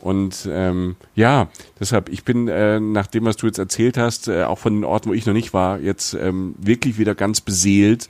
Und 0.00 0.48
ähm, 0.50 0.96
ja, 1.14 1.48
deshalb, 1.80 2.08
ich 2.08 2.24
bin, 2.24 2.48
äh, 2.48 2.78
nach 2.78 3.06
dem, 3.06 3.24
was 3.24 3.36
du 3.36 3.46
jetzt 3.46 3.58
erzählt 3.58 3.96
hast, 3.96 4.28
äh, 4.28 4.44
auch 4.44 4.58
von 4.58 4.74
den 4.74 4.84
Orten, 4.84 5.08
wo 5.08 5.14
ich 5.14 5.26
noch 5.26 5.32
nicht 5.32 5.52
war, 5.52 5.80
jetzt 5.80 6.14
ähm, 6.14 6.54
wirklich 6.58 6.98
wieder 6.98 7.14
ganz 7.14 7.40
beseelt 7.40 8.08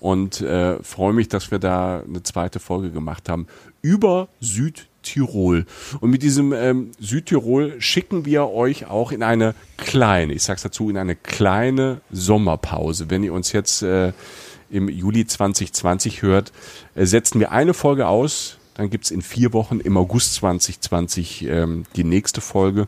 und 0.00 0.40
äh, 0.40 0.82
freue 0.82 1.12
mich, 1.12 1.28
dass 1.28 1.50
wir 1.50 1.58
da 1.58 2.02
eine 2.06 2.22
zweite 2.22 2.58
Folge 2.58 2.90
gemacht 2.90 3.28
haben 3.28 3.46
über 3.82 4.28
Südtirol. 4.40 5.66
Und 6.00 6.10
mit 6.10 6.22
diesem 6.22 6.52
ähm, 6.52 6.92
Südtirol 6.98 7.80
schicken 7.80 8.24
wir 8.24 8.48
euch 8.48 8.86
auch 8.86 9.12
in 9.12 9.22
eine 9.22 9.54
kleine, 9.76 10.32
ich 10.32 10.42
sag's 10.42 10.62
dazu, 10.62 10.88
in 10.90 10.96
eine 10.96 11.16
kleine 11.16 12.00
Sommerpause. 12.10 13.10
Wenn 13.10 13.22
ihr 13.22 13.32
uns 13.32 13.52
jetzt 13.52 13.82
äh, 13.82 14.12
im 14.70 14.88
Juli 14.88 15.26
2020 15.26 16.22
hört, 16.22 16.52
äh, 16.94 17.06
setzen 17.06 17.40
wir 17.40 17.52
eine 17.52 17.74
Folge 17.74 18.06
aus. 18.08 18.58
Dann 18.74 18.90
gibt's 18.90 19.10
in 19.10 19.22
vier 19.22 19.52
Wochen 19.52 19.80
im 19.80 19.96
August 19.96 20.34
2020 20.34 21.46
ähm, 21.46 21.84
die 21.96 22.04
nächste 22.04 22.40
Folge. 22.40 22.86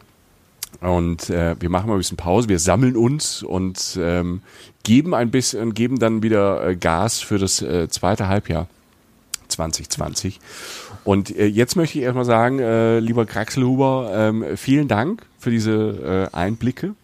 Und 0.80 1.30
äh, 1.30 1.56
wir 1.58 1.70
machen 1.70 1.88
mal 1.88 1.94
ein 1.94 1.98
bisschen 1.98 2.16
Pause, 2.16 2.48
wir 2.48 2.58
sammeln 2.58 2.96
uns 2.96 3.42
und 3.42 3.98
ähm, 4.00 4.42
geben 4.84 5.14
ein 5.14 5.30
bisschen, 5.30 5.74
geben 5.74 5.98
dann 5.98 6.22
wieder 6.22 6.66
äh, 6.66 6.76
Gas 6.76 7.20
für 7.20 7.38
das 7.38 7.62
äh, 7.62 7.88
zweite 7.88 8.28
Halbjahr 8.28 8.68
2020. 9.48 10.38
Und 11.04 11.34
äh, 11.34 11.46
jetzt 11.46 11.74
möchte 11.74 11.98
ich 11.98 12.04
erstmal 12.04 12.26
sagen, 12.26 12.58
äh, 12.58 13.00
lieber 13.00 13.24
Kraxelhuber, 13.24 14.12
ähm, 14.14 14.44
vielen 14.56 14.88
Dank 14.88 15.26
für 15.38 15.50
diese 15.50 16.28
äh, 16.32 16.36
Einblicke. 16.36 16.94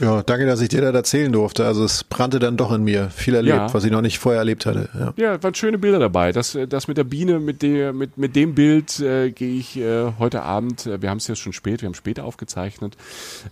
Ja, 0.00 0.22
danke, 0.22 0.46
dass 0.46 0.60
ich 0.60 0.68
dir 0.70 0.80
das 0.80 0.94
erzählen 0.94 1.30
durfte. 1.30 1.66
Also 1.66 1.84
es 1.84 2.04
brannte 2.04 2.38
dann 2.38 2.56
doch 2.56 2.72
in 2.72 2.82
mir. 2.82 3.10
Viel 3.10 3.34
erlebt, 3.34 3.56
Ja. 3.56 3.74
was 3.74 3.84
ich 3.84 3.90
noch 3.90 4.00
nicht 4.00 4.18
vorher 4.18 4.38
erlebt 4.38 4.64
hatte. 4.66 4.88
Ja. 4.98 5.12
Ja, 5.16 5.42
waren 5.42 5.54
schöne 5.54 5.78
Bilder 5.78 5.98
dabei. 5.98 6.32
Das, 6.32 6.54
äh, 6.54 6.66
das 6.66 6.88
mit 6.88 6.96
der 6.96 7.04
Biene, 7.04 7.38
mit, 7.38 7.62
der, 7.62 7.92
mit, 7.92 8.16
mit 8.16 8.34
dem 8.34 8.54
Bild 8.54 8.98
äh, 9.00 9.30
gehe 9.30 9.58
ich 9.58 9.76
äh, 9.78 10.12
heute 10.18 10.42
Abend, 10.42 10.86
äh, 10.86 11.02
wir 11.02 11.10
haben 11.10 11.18
es 11.18 11.26
jetzt 11.28 11.38
schon 11.40 11.52
spät, 11.52 11.82
wir 11.82 11.86
haben 11.86 11.94
später 11.94 12.24
aufgezeichnet, 12.24 12.96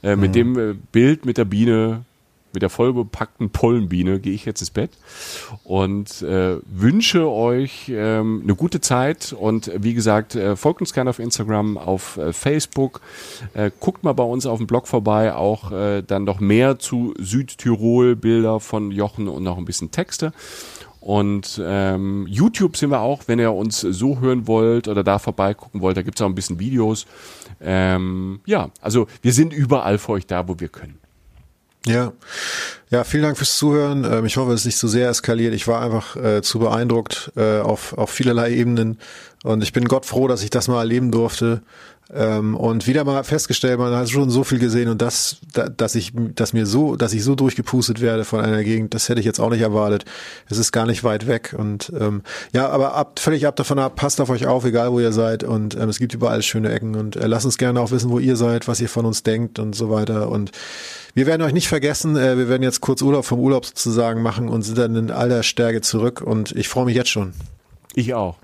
äh, 0.03 0.17
mit 0.17 0.35
dem 0.35 0.59
äh, 0.59 0.75
Bild 0.93 1.27
mit 1.27 1.37
der 1.39 1.45
Biene, 1.45 2.05
mit 2.53 2.63
der 2.63 2.71
vollbepackten 2.71 3.51
Pollenbiene 3.51 4.21
gehe 4.21 4.33
ich 4.33 4.45
jetzt 4.45 4.61
ins 4.61 4.71
Bett 4.71 4.91
und 5.65 6.23
äh, 6.23 6.57
wünsche 6.67 7.29
euch 7.29 7.91
ähm, 7.95 8.41
eine 8.43 8.55
gute 8.55 8.81
Zeit 8.81 9.33
und 9.39 9.69
äh, 9.69 9.83
wie 9.83 9.95
gesagt, 9.95 10.35
äh, 10.35 10.57
folgt 10.57 10.81
uns 10.81 10.93
gerne 10.93 11.11
auf 11.11 11.19
Instagram, 11.19 11.79
auf 11.79 12.17
äh, 12.17 12.33
Facebook, 12.33 13.01
äh, 13.55 13.71
guckt 13.81 14.05
mal 14.05 14.15
bei 14.15 14.25
uns 14.25 14.47
auf 14.47 14.59
dem 14.59 14.67
Blog 14.67 14.89
vorbei, 14.89 15.35
auch 15.35 15.73
äh, 15.73 16.03
dann 16.03 16.25
noch 16.25 16.41
mehr 16.41 16.79
zu 16.79 17.15
Südtirol, 17.19 18.17
Bilder 18.17 18.61
von 18.61 18.91
Jochen 18.91 19.29
und 19.29 19.43
noch 19.43 19.59
ein 19.59 19.65
bisschen 19.65 19.91
Texte. 19.91 20.33
Und 21.01 21.61
ähm, 21.65 22.27
YouTube 22.29 22.77
sind 22.77 22.91
wir 22.91 23.01
auch, 23.01 23.23
wenn 23.27 23.39
ihr 23.39 23.53
uns 23.53 23.81
so 23.81 24.19
hören 24.19 24.47
wollt 24.47 24.89
oder 24.89 25.05
da 25.05 25.19
vorbeigucken 25.19 25.81
wollt, 25.81 25.97
da 25.97 26.03
gibt's 26.03 26.21
auch 26.21 26.27
ein 26.27 26.35
bisschen 26.35 26.59
Videos. 26.59 27.07
Ähm, 27.61 28.41
ja, 28.47 28.71
also 28.81 29.07
wir 29.23 29.33
sind 29.33 29.53
überall 29.53 29.99
für 29.99 30.13
euch 30.13 30.27
da, 30.27 30.49
wo 30.49 30.59
wir 30.59 30.69
können. 30.69 30.99
Ja. 31.87 32.13
Ja, 32.91 33.05
vielen 33.05 33.23
Dank 33.23 33.37
fürs 33.37 33.59
Zuhören. 33.59 34.05
Ähm, 34.05 34.25
ich 34.25 34.37
hoffe, 34.37 34.53
es 34.53 34.61
ist 34.61 34.67
nicht 34.67 34.79
so 34.79 34.89
sehr 34.89 35.09
eskaliert. 35.09 35.55
Ich 35.55 35.69
war 35.69 35.83
einfach 35.83 36.17
äh, 36.17 36.43
zu 36.43 36.59
beeindruckt 36.59 37.33
äh, 37.37 37.59
auf, 37.59 37.93
auf 37.97 38.11
vielerlei 38.11 38.53
Ebenen. 38.53 38.99
Und 39.45 39.63
ich 39.63 39.73
bin 39.73 39.85
Gott 39.85 40.07
froh, 40.07 40.27
dass 40.27 40.43
ich 40.43 40.51
das 40.51 40.69
mal 40.69 40.81
erleben 40.81 41.11
durfte. 41.11 41.63
Ähm, 42.11 42.57
und 42.57 42.87
wieder 42.87 43.05
mal 43.05 43.23
festgestellt, 43.23 43.79
man 43.79 43.95
hat 43.95 44.09
schon 44.09 44.31
so 44.31 44.43
viel 44.43 44.59
gesehen 44.59 44.89
und 44.89 45.03
das, 45.03 45.37
da, 45.53 45.69
dass 45.69 45.95
ich, 45.95 46.13
dass 46.15 46.55
mir 46.55 46.65
so, 46.65 46.97
dass 46.97 47.13
ich 47.13 47.23
so 47.23 47.35
durchgepustet 47.35 48.01
werde 48.01 48.25
von 48.25 48.41
einer 48.41 48.65
Gegend, 48.65 48.95
das 48.95 49.11
hätte 49.11 49.21
ich 49.21 49.27
jetzt 49.27 49.41
auch 49.41 49.51
nicht 49.51 49.61
erwartet. 49.61 50.07
Es 50.49 50.57
ist 50.57 50.73
gar 50.73 50.87
nicht 50.87 51.05
weit 51.05 51.27
weg 51.27 51.55
und 51.59 51.93
ähm, 51.99 52.23
ja, 52.55 52.71
aber 52.71 52.95
ab, 52.95 53.19
völlig 53.19 53.47
ab 53.47 53.57
davon 53.57 53.79
ab, 53.79 53.97
passt 53.97 54.23
auf 54.23 54.31
euch 54.31 54.47
auf, 54.47 54.65
egal 54.65 54.91
wo 54.91 55.01
ihr 55.01 55.13
seid 55.13 55.45
und 55.45 55.75
ähm, 55.75 55.91
es 55.91 55.99
gibt 55.99 56.15
überall 56.15 56.41
schöne 56.43 56.73
Ecken 56.73 56.97
und 56.97 57.17
äh, 57.17 57.27
lasst 57.27 57.45
uns 57.45 57.59
gerne 57.59 57.79
auch 57.79 57.91
wissen, 57.91 58.11
wo 58.11 58.19
ihr 58.19 58.37
seid, 58.37 58.69
was 58.69 58.81
ihr 58.81 58.89
von 58.89 59.05
uns 59.05 59.23
denkt 59.23 59.59
und 59.59 59.75
so 59.75 59.91
weiter 59.91 60.31
und 60.31 60.53
wir 61.13 61.27
werden 61.27 61.43
euch 61.43 61.53
nicht 61.53 61.69
vergessen, 61.69 62.17
äh, 62.17 62.39
wir 62.39 62.49
werden 62.49 62.63
jetzt 62.63 62.81
kurz 62.81 63.03
Urlaub 63.03 63.27
vom 63.27 63.39
Urlaub 63.39 63.67
sozusagen 63.67 64.23
machen 64.23 64.49
und 64.49 64.63
sind 64.63 64.79
dann 64.79 64.97
in 64.97 65.11
aller 65.11 65.43
Stärke 65.43 65.83
zurück 65.83 66.23
und 66.23 66.53
ich 66.53 66.69
freue 66.69 66.87
mich 66.87 66.97
jetzt 66.97 67.11
schon. 67.11 67.35
Ich 67.95 68.15
auch. 68.15 68.39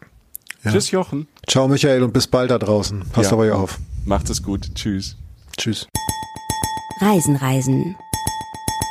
Ja. 0.64 0.72
Tschüss, 0.72 0.90
Jochen. 0.90 1.28
Ciao 1.48 1.68
Michael 1.68 2.02
und 2.02 2.12
bis 2.12 2.26
bald 2.26 2.50
da 2.50 2.58
draußen. 2.58 3.04
Passt 3.12 3.30
Ja. 3.30 3.36
auf 3.36 3.42
euch 3.42 3.52
auf. 3.52 3.78
Macht 4.04 4.30
es 4.30 4.42
gut. 4.42 4.74
Tschüss. 4.74 5.16
Tschüss. 5.56 5.86
Reisen, 7.00 7.36
Reisen. 7.36 7.96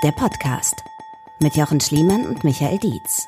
Der 0.04 0.12
Podcast 0.12 0.76
mit 1.40 1.56
Jochen 1.56 1.80
Schliemann 1.80 2.26
und 2.26 2.44
Michael 2.44 2.78
Dietz. 2.80 3.28